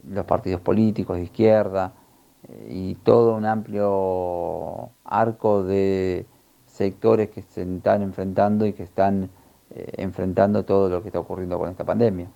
los 0.09 0.25
partidos 0.25 0.61
políticos 0.61 1.17
de 1.17 1.23
izquierda 1.23 1.93
eh, 2.47 2.67
y 2.69 2.95
todo 2.95 3.35
un 3.35 3.45
amplio 3.45 4.89
arco 5.03 5.63
de 5.63 6.25
sectores 6.65 7.29
que 7.29 7.41
se 7.41 7.63
están 7.63 8.01
enfrentando 8.01 8.65
y 8.65 8.73
que 8.73 8.83
están 8.83 9.29
eh, 9.71 9.93
enfrentando 9.97 10.63
todo 10.65 10.89
lo 10.89 11.01
que 11.01 11.09
está 11.09 11.19
ocurriendo 11.19 11.57
con 11.57 11.69
esta 11.69 11.83
pandemia. 11.83 12.29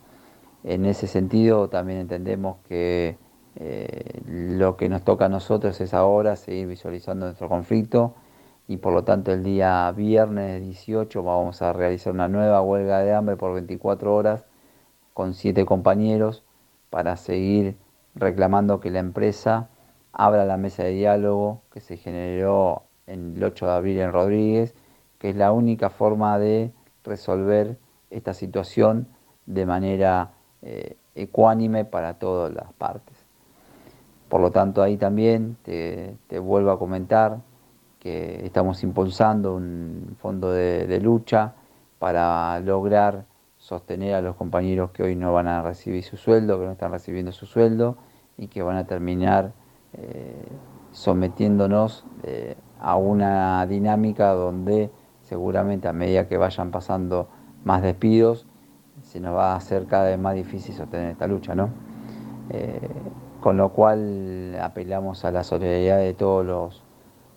En 0.64 0.85
ese 0.85 1.07
sentido 1.07 1.69
también 1.69 1.99
entendemos 1.99 2.57
que 2.68 3.18
eh, 3.56 4.22
lo 4.26 4.77
que 4.77 4.89
nos 4.89 5.03
toca 5.03 5.26
a 5.26 5.30
nosotros 5.30 5.80
es 5.81 5.93
ahora 5.93 6.35
seguir 6.35 6.68
visualizando 6.68 7.26
nuestro 7.26 7.49
conflicto 7.49 8.14
y 8.68 8.77
por 8.77 8.93
lo 8.93 9.03
tanto 9.03 9.34
el 9.34 9.43
día 9.43 9.91
viernes 9.91 10.61
18 10.61 11.23
vamos 11.23 11.61
a 11.61 11.73
realizar 11.73 12.14
una 12.14 12.27
nueva 12.27 12.61
huelga 12.61 12.99
de 12.99 13.14
hambre 13.14 13.35
por 13.35 13.53
24 13.53 14.15
horas 14.15 14.45
con 15.14 15.34
siete 15.34 15.65
compañeros 15.65 16.43
para 16.92 17.16
seguir 17.16 17.78
reclamando 18.14 18.80
que 18.80 18.92
la 18.92 19.00
empresa 19.00 19.70
abra 20.12 20.46
la 20.46 20.58
mesa 20.58 20.84
de 20.84 20.92
diálogo 20.92 21.64
que 21.72 21.80
se 21.80 21.98
generó 21.98 22.84
en 23.08 23.38
el 23.38 23.44
8 23.44 23.66
de 23.66 23.72
abril 23.72 24.00
en 24.00 24.12
Rodríguez, 24.12 24.76
que 25.18 25.30
es 25.30 25.36
la 25.36 25.54
única 25.54 25.90
forma 25.90 26.38
de 26.38 26.72
resolver 27.04 27.80
esta 28.10 28.34
situación 28.34 29.08
de 29.46 29.66
manera 29.66 30.34
eh, 30.62 30.98
ecuánime 31.16 31.86
para 31.86 32.20
todas 32.20 32.54
las 32.54 32.72
partes. 32.74 33.16
Por 34.28 34.42
lo 34.42 34.52
tanto, 34.52 34.84
ahí 34.84 34.98
también 34.98 35.58
te, 35.64 36.18
vuelvo 36.40 36.72
a 36.72 36.80
comentar 36.80 37.40
que 38.00 38.46
estamos 38.46 38.84
impulsando 38.84 39.56
un 39.56 40.18
fondo 40.20 40.52
de 40.52 41.00
lucha 41.00 41.54
para 42.00 42.60
lograr 42.60 43.26
sostener 43.72 44.15
a 44.15 44.22
los 44.22 44.35
compañeros 44.35 44.91
que 44.91 45.02
hoy 45.02 45.15
no 45.15 45.31
van 45.31 45.48
a 45.48 45.61
recibir 45.61 46.03
su 46.03 46.18
sueldo, 46.18 46.60
que 46.60 46.65
no 46.65 46.73
están 46.73 46.91
recibiendo 46.91 47.31
su 47.31 47.45
sueldo 47.45 47.95
y 48.38 48.48
que 48.48 48.61
van 48.61 48.76
a 48.76 48.84
terminar 48.84 49.53
eh, 49.93 50.45
sometiéndonos 50.91 52.06
eh, 52.23 52.57
a 52.81 52.98
una 52.98 53.65
dinámica 53.68 54.34
donde 54.34 54.91
seguramente 55.22 55.88
a 55.88 55.93
medida 55.93 56.27
que 56.27 56.35
vayan 56.35 56.69
pasando 56.69 57.30
más 57.64 57.81
despidos, 57.81 58.45
se 59.03 59.22
nos 59.22 59.34
va 59.34 59.53
a 59.53 59.56
hacer 59.56 59.85
cada 59.85 60.10
vez 60.10 60.19
más 60.19 60.35
difícil 60.35 60.76
sostener 60.76 61.11
esta 61.11 61.27
lucha, 61.27 61.56
¿no? 61.56 61.69
Eh, 62.49 62.89
con 63.39 63.56
lo 63.56 63.69
cual 63.69 64.57
apelamos 64.61 65.23
a 65.23 65.31
la 65.31 65.45
solidaridad 65.45 65.99
de 65.99 66.14
todos 66.14 66.45
los, 66.45 66.84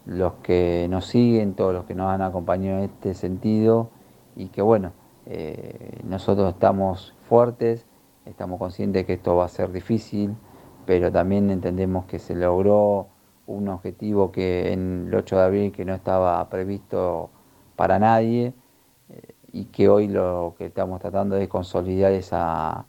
los 0.04 0.32
que 0.42 0.88
nos 0.90 1.06
siguen, 1.06 1.54
todos 1.54 1.72
los 1.72 1.84
que 1.84 1.94
nos 1.94 2.10
han 2.10 2.22
acompañado 2.22 2.78
en 2.78 2.84
este 2.86 3.14
sentido 3.14 3.90
y 4.34 4.48
que 4.48 4.62
bueno, 4.62 4.90
eh, 5.26 6.00
nosotros 6.04 6.52
estamos 6.52 7.14
fuertes, 7.28 7.86
estamos 8.26 8.58
conscientes 8.58 9.06
que 9.06 9.14
esto 9.14 9.36
va 9.36 9.46
a 9.46 9.48
ser 9.48 9.72
difícil, 9.72 10.36
pero 10.86 11.10
también 11.10 11.50
entendemos 11.50 12.04
que 12.06 12.18
se 12.18 12.34
logró 12.34 13.08
un 13.46 13.68
objetivo 13.68 14.32
que 14.32 14.72
en 14.72 15.06
el 15.08 15.14
8 15.14 15.36
de 15.36 15.42
abril 15.42 15.72
que 15.72 15.84
no 15.84 15.94
estaba 15.94 16.48
previsto 16.48 17.30
para 17.76 17.98
nadie 17.98 18.54
eh, 19.08 19.34
y 19.52 19.66
que 19.66 19.88
hoy 19.88 20.08
lo 20.08 20.54
que 20.58 20.66
estamos 20.66 21.00
tratando 21.00 21.36
es 21.36 21.48
consolidar 21.48 22.12
esa, 22.12 22.86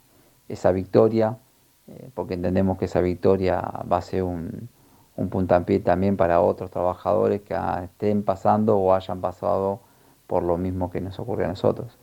esa 0.48 0.72
victoria, 0.72 1.38
eh, 1.88 2.10
porque 2.14 2.34
entendemos 2.34 2.78
que 2.78 2.86
esa 2.86 3.00
victoria 3.00 3.60
va 3.90 3.98
a 3.98 4.02
ser 4.02 4.22
un, 4.22 4.68
un 5.16 5.28
puntapié 5.30 5.80
también 5.80 6.16
para 6.16 6.40
otros 6.40 6.70
trabajadores 6.70 7.42
que 7.42 7.56
estén 7.84 8.22
pasando 8.22 8.78
o 8.78 8.94
hayan 8.94 9.20
pasado 9.20 9.80
por 10.26 10.42
lo 10.42 10.58
mismo 10.58 10.90
que 10.90 11.00
nos 11.00 11.18
ocurre 11.18 11.44
a 11.44 11.48
nosotros. 11.48 11.98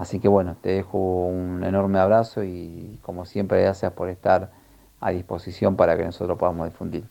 Así 0.00 0.20
que 0.20 0.28
bueno, 0.28 0.56
te 0.60 0.70
dejo 0.70 0.98
un 0.98 1.64
enorme 1.64 1.98
abrazo 1.98 2.44
y 2.44 2.98
como 3.02 3.24
siempre 3.24 3.62
gracias 3.62 3.92
por 3.92 4.08
estar 4.08 4.52
a 5.00 5.10
disposición 5.10 5.76
para 5.76 5.96
que 5.96 6.04
nosotros 6.04 6.38
podamos 6.38 6.66
difundir. 6.68 7.04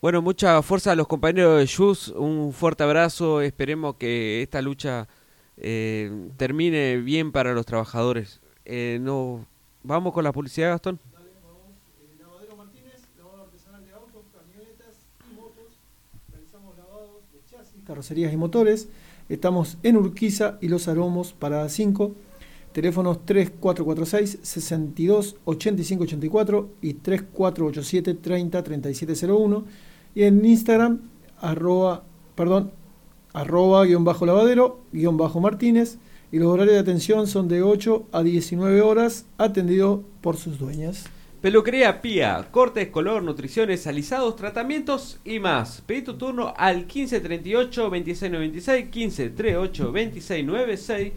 Bueno, 0.00 0.22
mucha 0.22 0.60
fuerza 0.62 0.92
a 0.92 0.96
los 0.96 1.06
compañeros 1.06 1.58
de 1.58 1.66
Jus, 1.66 2.08
un 2.08 2.52
fuerte 2.52 2.84
abrazo, 2.84 3.40
esperemos 3.40 3.96
que 3.96 4.42
esta 4.42 4.62
lucha 4.62 5.08
eh, 5.56 6.30
termine 6.36 6.98
bien 6.98 7.32
para 7.32 7.52
los 7.52 7.66
trabajadores. 7.66 8.40
Eh, 8.64 8.98
no, 9.00 9.46
Vamos 9.86 10.12
con 10.12 10.24
la 10.24 10.32
publicidad, 10.32 10.70
Gastón. 10.70 10.98
Lavadero 12.18 12.56
Martínez, 12.56 13.02
lavado 13.16 13.44
artesanal 13.44 13.86
de 13.86 13.92
autos, 13.92 14.24
camionetas 14.34 14.96
y 15.30 15.34
motos. 15.36 15.78
Realizamos 16.32 16.76
lavados 16.76 17.22
de 17.32 17.38
chasis, 17.48 17.84
carrocerías 17.86 18.32
y 18.32 18.36
motores. 18.36 18.88
Estamos 19.28 19.76
en 19.82 19.96
Urquiza 19.96 20.56
y 20.60 20.68
Los 20.68 20.86
Aromos, 20.86 21.32
Parada 21.32 21.68
5. 21.68 22.14
Teléfonos 22.72 23.24
3446 23.24 24.38
62 24.42 25.36
85 25.44 26.04
84 26.04 26.68
y 26.80 26.94
3487 26.94 28.14
30 28.14 28.62
3701. 28.62 29.64
Y 30.14 30.22
en 30.22 30.44
Instagram, 30.44 31.00
arroba, 31.40 32.04
perdón, 32.36 32.70
arroba 33.32 33.84
guion 33.84 34.04
bajo 34.04 34.26
lavadero, 34.26 34.80
guion 34.92 35.16
bajo 35.16 35.40
Martínez. 35.40 35.98
Y 36.30 36.38
los 36.38 36.48
horarios 36.48 36.74
de 36.74 36.80
atención 36.80 37.26
son 37.26 37.48
de 37.48 37.62
8 37.62 38.06
a 38.12 38.22
19 38.22 38.80
horas, 38.82 39.26
atendido 39.38 40.04
por 40.20 40.36
sus 40.36 40.58
dueñas. 40.58 41.06
Peluquería 41.46 42.02
Pía, 42.02 42.48
cortes, 42.50 42.88
color, 42.88 43.22
nutriciones, 43.22 43.86
alisados, 43.86 44.34
tratamientos 44.34 45.20
y 45.24 45.38
más. 45.38 45.80
Pedí 45.86 46.02
tu 46.02 46.18
turno 46.18 46.52
al 46.56 46.78
1538 46.78 47.82
2696, 47.82 48.84
1538 48.86 49.84
2696. 49.84 51.12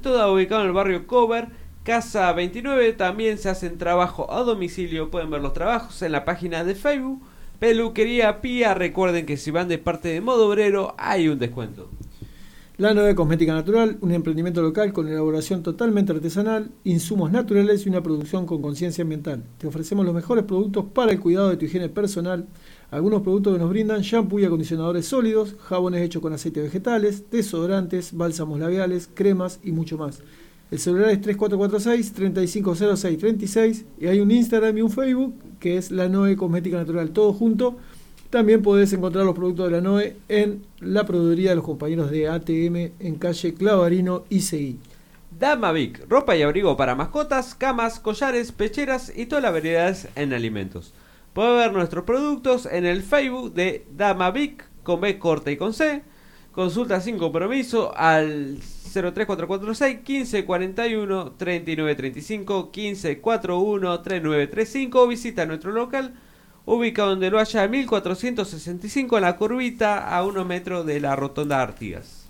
Todo 0.00 0.32
ubicado 0.32 0.60
en 0.60 0.68
el 0.68 0.72
barrio 0.72 1.08
Cover, 1.08 1.48
Casa 1.82 2.32
29. 2.32 2.92
También 2.92 3.36
se 3.36 3.48
hacen 3.48 3.76
trabajo 3.76 4.32
a 4.32 4.44
domicilio. 4.44 5.10
Pueden 5.10 5.30
ver 5.30 5.40
los 5.40 5.54
trabajos 5.54 6.00
en 6.02 6.12
la 6.12 6.24
página 6.24 6.62
de 6.62 6.76
Facebook. 6.76 7.24
Peluquería 7.58 8.40
Pía. 8.40 8.74
Recuerden 8.74 9.26
que 9.26 9.36
si 9.36 9.50
van 9.50 9.66
de 9.66 9.78
parte 9.78 10.06
de 10.06 10.20
Modo 10.20 10.46
Obrero 10.46 10.94
hay 10.98 11.26
un 11.26 11.40
descuento. 11.40 11.90
La 12.76 12.92
9 12.92 13.14
Cosmética 13.14 13.54
Natural, 13.54 13.98
un 14.00 14.10
emprendimiento 14.10 14.60
local 14.60 14.92
con 14.92 15.06
elaboración 15.06 15.62
totalmente 15.62 16.10
artesanal, 16.10 16.72
insumos 16.82 17.30
naturales 17.30 17.86
y 17.86 17.88
una 17.88 18.02
producción 18.02 18.46
con 18.46 18.60
conciencia 18.60 19.02
ambiental. 19.02 19.44
Te 19.58 19.68
ofrecemos 19.68 20.04
los 20.04 20.12
mejores 20.12 20.42
productos 20.42 20.86
para 20.92 21.12
el 21.12 21.20
cuidado 21.20 21.50
de 21.50 21.56
tu 21.56 21.66
higiene 21.66 21.88
personal. 21.88 22.48
Algunos 22.90 23.22
productos 23.22 23.52
que 23.52 23.60
nos 23.60 23.70
brindan 23.70 24.00
shampoo 24.00 24.40
y 24.40 24.44
acondicionadores 24.44 25.06
sólidos, 25.06 25.54
jabones 25.60 26.02
hechos 26.02 26.20
con 26.20 26.32
aceite 26.32 26.62
vegetales, 26.62 27.30
desodorantes, 27.30 28.12
bálsamos 28.12 28.58
labiales, 28.58 29.08
cremas 29.14 29.60
y 29.62 29.70
mucho 29.70 29.96
más. 29.96 30.18
El 30.72 30.80
celular 30.80 31.10
es 31.10 31.20
3446-350636 31.20 33.84
y 34.00 34.08
hay 34.08 34.18
un 34.18 34.32
Instagram 34.32 34.78
y 34.78 34.82
un 34.82 34.90
Facebook 34.90 35.32
que 35.60 35.76
es 35.76 35.92
La 35.92 36.08
Noe 36.08 36.34
Cosmética 36.34 36.78
Natural, 36.78 37.08
todo 37.10 37.32
junto. 37.34 37.76
También 38.34 38.62
podés 38.62 38.92
encontrar 38.92 39.24
los 39.24 39.36
productos 39.36 39.66
de 39.66 39.76
la 39.76 39.80
NOE 39.80 40.16
en 40.28 40.66
la 40.80 41.06
proveeduría 41.06 41.50
de 41.50 41.54
los 41.54 41.64
compañeros 41.64 42.10
de 42.10 42.28
ATM 42.28 42.76
en 42.98 43.14
calle 43.16 43.54
Clavarino 43.54 44.24
y 44.28 44.40
Seguí. 44.40 44.80
Dama 45.38 45.70
Vic, 45.70 46.04
ropa 46.08 46.34
y 46.34 46.42
abrigo 46.42 46.76
para 46.76 46.96
mascotas, 46.96 47.54
camas, 47.54 48.00
collares, 48.00 48.50
pecheras 48.50 49.12
y 49.14 49.26
todas 49.26 49.44
las 49.44 49.52
variedades 49.52 50.08
en 50.16 50.32
alimentos. 50.32 50.92
Puede 51.32 51.58
ver 51.58 51.72
nuestros 51.72 52.02
productos 52.02 52.66
en 52.66 52.86
el 52.86 53.04
Facebook 53.04 53.54
de 53.54 53.86
Dama 53.96 54.32
Vic 54.32 54.68
con 54.82 55.00
B 55.00 55.16
corta 55.20 55.52
y 55.52 55.56
con 55.56 55.72
C. 55.72 56.02
Consulta 56.50 57.00
sin 57.00 57.18
compromiso 57.18 57.96
al 57.96 58.58
03446 58.92 59.98
1541 59.98 61.34
3935 61.38 62.72
1541 62.74 64.00
3935 64.00 65.00
o 65.00 65.06
visita 65.06 65.46
nuestro 65.46 65.70
local 65.70 66.14
ubicado 66.66 67.10
donde 67.10 67.30
lo 67.30 67.38
haya 67.38 67.66
1465 67.68 69.16
en 69.16 69.22
la 69.22 69.36
curvita 69.36 70.08
a 70.08 70.24
unos 70.24 70.46
metros 70.46 70.86
de 70.86 71.00
la 71.00 71.16
rotonda 71.16 71.62
Artigas. 71.62 72.24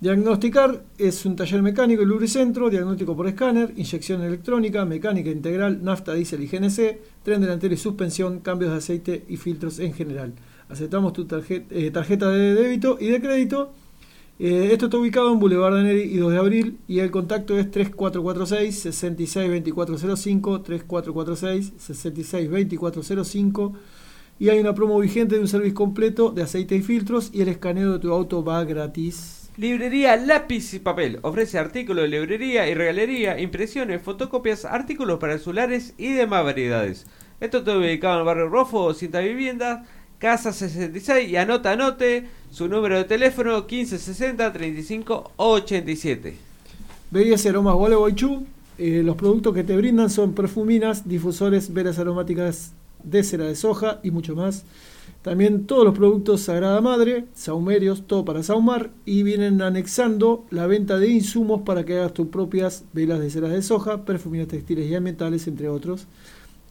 Diagnosticar 0.00 0.82
es 0.98 1.24
un 1.26 1.36
taller 1.36 1.62
mecánico 1.62 2.02
y 2.02 2.06
lubricentro, 2.06 2.68
diagnóstico 2.68 3.16
por 3.16 3.28
escáner, 3.28 3.72
inyección 3.76 4.22
electrónica, 4.22 4.84
mecánica 4.84 5.30
integral, 5.30 5.84
nafta, 5.84 6.12
diésel 6.14 6.42
y 6.42 6.48
GNC, 6.48 6.98
tren 7.22 7.40
delantero 7.40 7.72
y 7.72 7.76
suspensión, 7.76 8.40
cambios 8.40 8.72
de 8.72 8.78
aceite 8.78 9.24
y 9.28 9.36
filtros 9.36 9.78
en 9.78 9.94
general. 9.94 10.32
Aceptamos 10.68 11.12
tu 11.12 11.28
eh, 11.30 11.90
tarjeta 11.92 12.30
de 12.30 12.54
débito 12.54 12.96
y 12.98 13.10
de 13.10 13.20
crédito. 13.20 13.74
Eh, 14.44 14.70
esto 14.72 14.86
está 14.86 14.96
ubicado 14.96 15.32
en 15.32 15.38
Boulevard 15.38 15.76
de 15.76 15.82
Neri 15.84 16.00
y 16.00 16.16
2 16.16 16.32
de 16.32 16.38
abril 16.38 16.78
y 16.88 16.98
el 16.98 17.12
contacto 17.12 17.56
es 17.56 17.70
3446 17.70 18.76
662405 18.92 20.62
3446 20.62 21.72
662405 21.78 23.72
y 24.40 24.48
hay 24.48 24.58
una 24.58 24.74
promo 24.74 24.98
vigente 24.98 25.36
de 25.36 25.42
un 25.42 25.46
servicio 25.46 25.76
completo 25.76 26.32
de 26.32 26.42
aceite 26.42 26.74
y 26.74 26.82
filtros 26.82 27.30
y 27.32 27.42
el 27.42 27.50
escaneo 27.50 27.92
de 27.92 27.98
tu 28.00 28.12
auto 28.12 28.42
va 28.42 28.64
gratis. 28.64 29.48
Librería 29.56 30.16
Lápiz 30.16 30.74
y 30.74 30.80
Papel 30.80 31.20
ofrece 31.22 31.60
artículos 31.60 32.02
de 32.02 32.08
librería 32.08 32.68
y 32.68 32.74
regalería, 32.74 33.38
impresiones, 33.38 34.02
fotocopias, 34.02 34.64
artículos 34.64 35.20
para 35.20 35.38
celulares 35.38 35.94
y 35.98 36.14
demás 36.14 36.42
variedades. 36.42 37.06
Esto 37.38 37.58
está 37.58 37.78
ubicado 37.78 38.14
en 38.14 38.20
el 38.20 38.26
barrio 38.26 38.48
Rofo, 38.48 38.92
cinta 38.92 39.20
viviendas, 39.20 39.86
casa 40.22 40.52
66 40.52 41.30
y 41.30 41.36
anota, 41.36 41.72
anote 41.72 42.28
su 42.52 42.68
número 42.68 42.96
de 42.96 43.02
teléfono 43.02 43.56
1560 43.62 44.52
35 44.52 45.32
87. 45.34 46.36
Bebidas 47.10 47.44
y 47.44 47.48
aromas 47.48 47.74
Gualeguaychú. 47.74 48.46
Eh, 48.78 49.02
los 49.04 49.16
productos 49.16 49.52
que 49.52 49.64
te 49.64 49.76
brindan 49.76 50.10
son 50.10 50.32
perfuminas, 50.32 51.08
difusores, 51.08 51.74
velas 51.74 51.98
aromáticas 51.98 52.72
de 53.02 53.24
cera 53.24 53.46
de 53.46 53.56
soja 53.56 53.98
y 54.04 54.12
mucho 54.12 54.36
más. 54.36 54.64
También 55.22 55.66
todos 55.66 55.84
los 55.84 55.98
productos 55.98 56.42
Sagrada 56.42 56.80
Madre, 56.80 57.24
saumerios, 57.34 58.06
todo 58.06 58.24
para 58.24 58.44
saumar 58.44 58.90
y 59.04 59.24
vienen 59.24 59.60
anexando 59.60 60.46
la 60.50 60.68
venta 60.68 60.98
de 60.98 61.08
insumos 61.08 61.62
para 61.62 61.84
que 61.84 61.98
hagas 61.98 62.14
tus 62.14 62.28
propias 62.28 62.84
velas 62.92 63.18
de 63.18 63.28
ceras 63.28 63.50
de 63.50 63.62
soja, 63.62 64.04
perfuminas 64.04 64.46
textiles 64.46 64.88
y 64.88 64.94
ambientales, 64.94 65.48
entre 65.48 65.68
otros. 65.68 66.06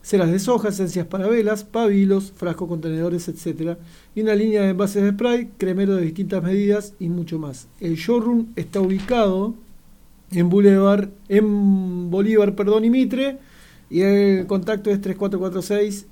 Ceras 0.03 0.31
de 0.31 0.39
soja, 0.39 0.69
esencias 0.69 1.05
para 1.05 1.27
velas, 1.27 1.63
pabilos, 1.63 2.31
frascos, 2.35 2.67
contenedores, 2.67 3.27
etc. 3.27 3.77
Y 4.15 4.21
una 4.21 4.33
línea 4.33 4.63
de 4.63 4.69
envases 4.69 5.03
de 5.03 5.11
spray, 5.11 5.51
cremero 5.57 5.95
de 5.95 6.03
distintas 6.03 6.41
medidas 6.43 6.93
y 6.99 7.09
mucho 7.09 7.37
más. 7.37 7.67
El 7.79 7.95
showroom 7.95 8.47
está 8.55 8.81
ubicado 8.81 9.53
en 10.31 10.49
Boulevard, 10.49 11.09
en 11.29 12.09
Bolívar, 12.09 12.55
perdón, 12.55 12.85
y 12.85 12.89
Mitre. 12.89 13.39
Y 13.89 14.01
el 14.01 14.47
contacto 14.47 14.89
es 14.89 15.01
3446 15.01 16.07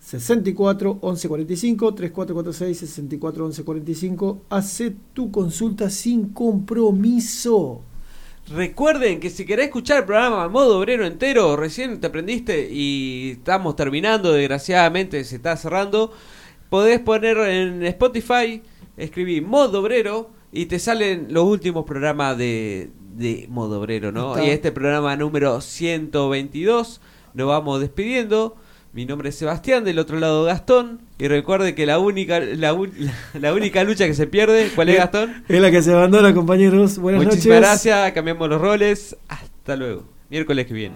64 0.00 0.98
11 1.00 1.28
45 1.28 1.94
3446 1.94 2.78
64 2.78 3.44
11 3.46 3.64
45. 3.64 4.40
Hace 4.50 4.96
tu 5.12 5.30
consulta 5.30 5.90
sin 5.90 6.28
compromiso. 6.30 7.82
Recuerden 8.48 9.18
que 9.18 9.30
si 9.30 9.44
querés 9.44 9.66
escuchar 9.66 9.98
el 9.98 10.04
programa 10.04 10.48
modo 10.48 10.78
obrero 10.78 11.04
entero, 11.04 11.56
recién 11.56 12.00
te 12.00 12.06
aprendiste 12.06 12.68
y 12.70 13.32
estamos 13.38 13.74
terminando, 13.74 14.32
desgraciadamente 14.32 15.24
se 15.24 15.36
está 15.36 15.56
cerrando, 15.56 16.12
podés 16.70 17.00
poner 17.00 17.38
en 17.38 17.84
Spotify, 17.84 18.62
escribir 18.96 19.44
modo 19.44 19.80
obrero 19.80 20.30
y 20.52 20.66
te 20.66 20.78
salen 20.78 21.26
los 21.30 21.44
últimos 21.44 21.84
programas 21.84 22.38
de, 22.38 22.90
de 23.16 23.46
modo 23.48 23.80
obrero, 23.80 24.12
¿no? 24.12 24.36
Está. 24.36 24.46
Y 24.46 24.50
este 24.50 24.70
programa 24.70 25.16
número 25.16 25.60
122, 25.60 27.00
nos 27.34 27.48
vamos 27.48 27.80
despidiendo. 27.80 28.56
Mi 28.96 29.04
nombre 29.04 29.28
es 29.28 29.34
Sebastián, 29.36 29.84
del 29.84 29.98
otro 29.98 30.18
lado 30.18 30.44
Gastón. 30.44 31.02
Y 31.18 31.28
recuerde 31.28 31.74
que 31.74 31.84
la 31.84 31.98
única, 31.98 32.40
la, 32.40 32.72
un- 32.72 32.92
la 33.38 33.52
única 33.52 33.84
lucha 33.84 34.06
que 34.06 34.14
se 34.14 34.26
pierde, 34.26 34.70
¿cuál 34.74 34.88
es 34.88 34.96
Gastón? 34.96 35.44
Es 35.48 35.60
la 35.60 35.70
que 35.70 35.82
se 35.82 35.92
abandona, 35.92 36.32
compañeros. 36.32 36.96
Buenas 36.98 37.22
Muchísimas 37.22 37.58
noches. 37.60 37.68
gracias, 37.84 38.12
cambiamos 38.12 38.48
los 38.48 38.58
roles. 38.58 39.14
Hasta 39.28 39.76
luego. 39.76 40.04
Miércoles 40.30 40.66
que 40.66 40.72
viene. 40.72 40.94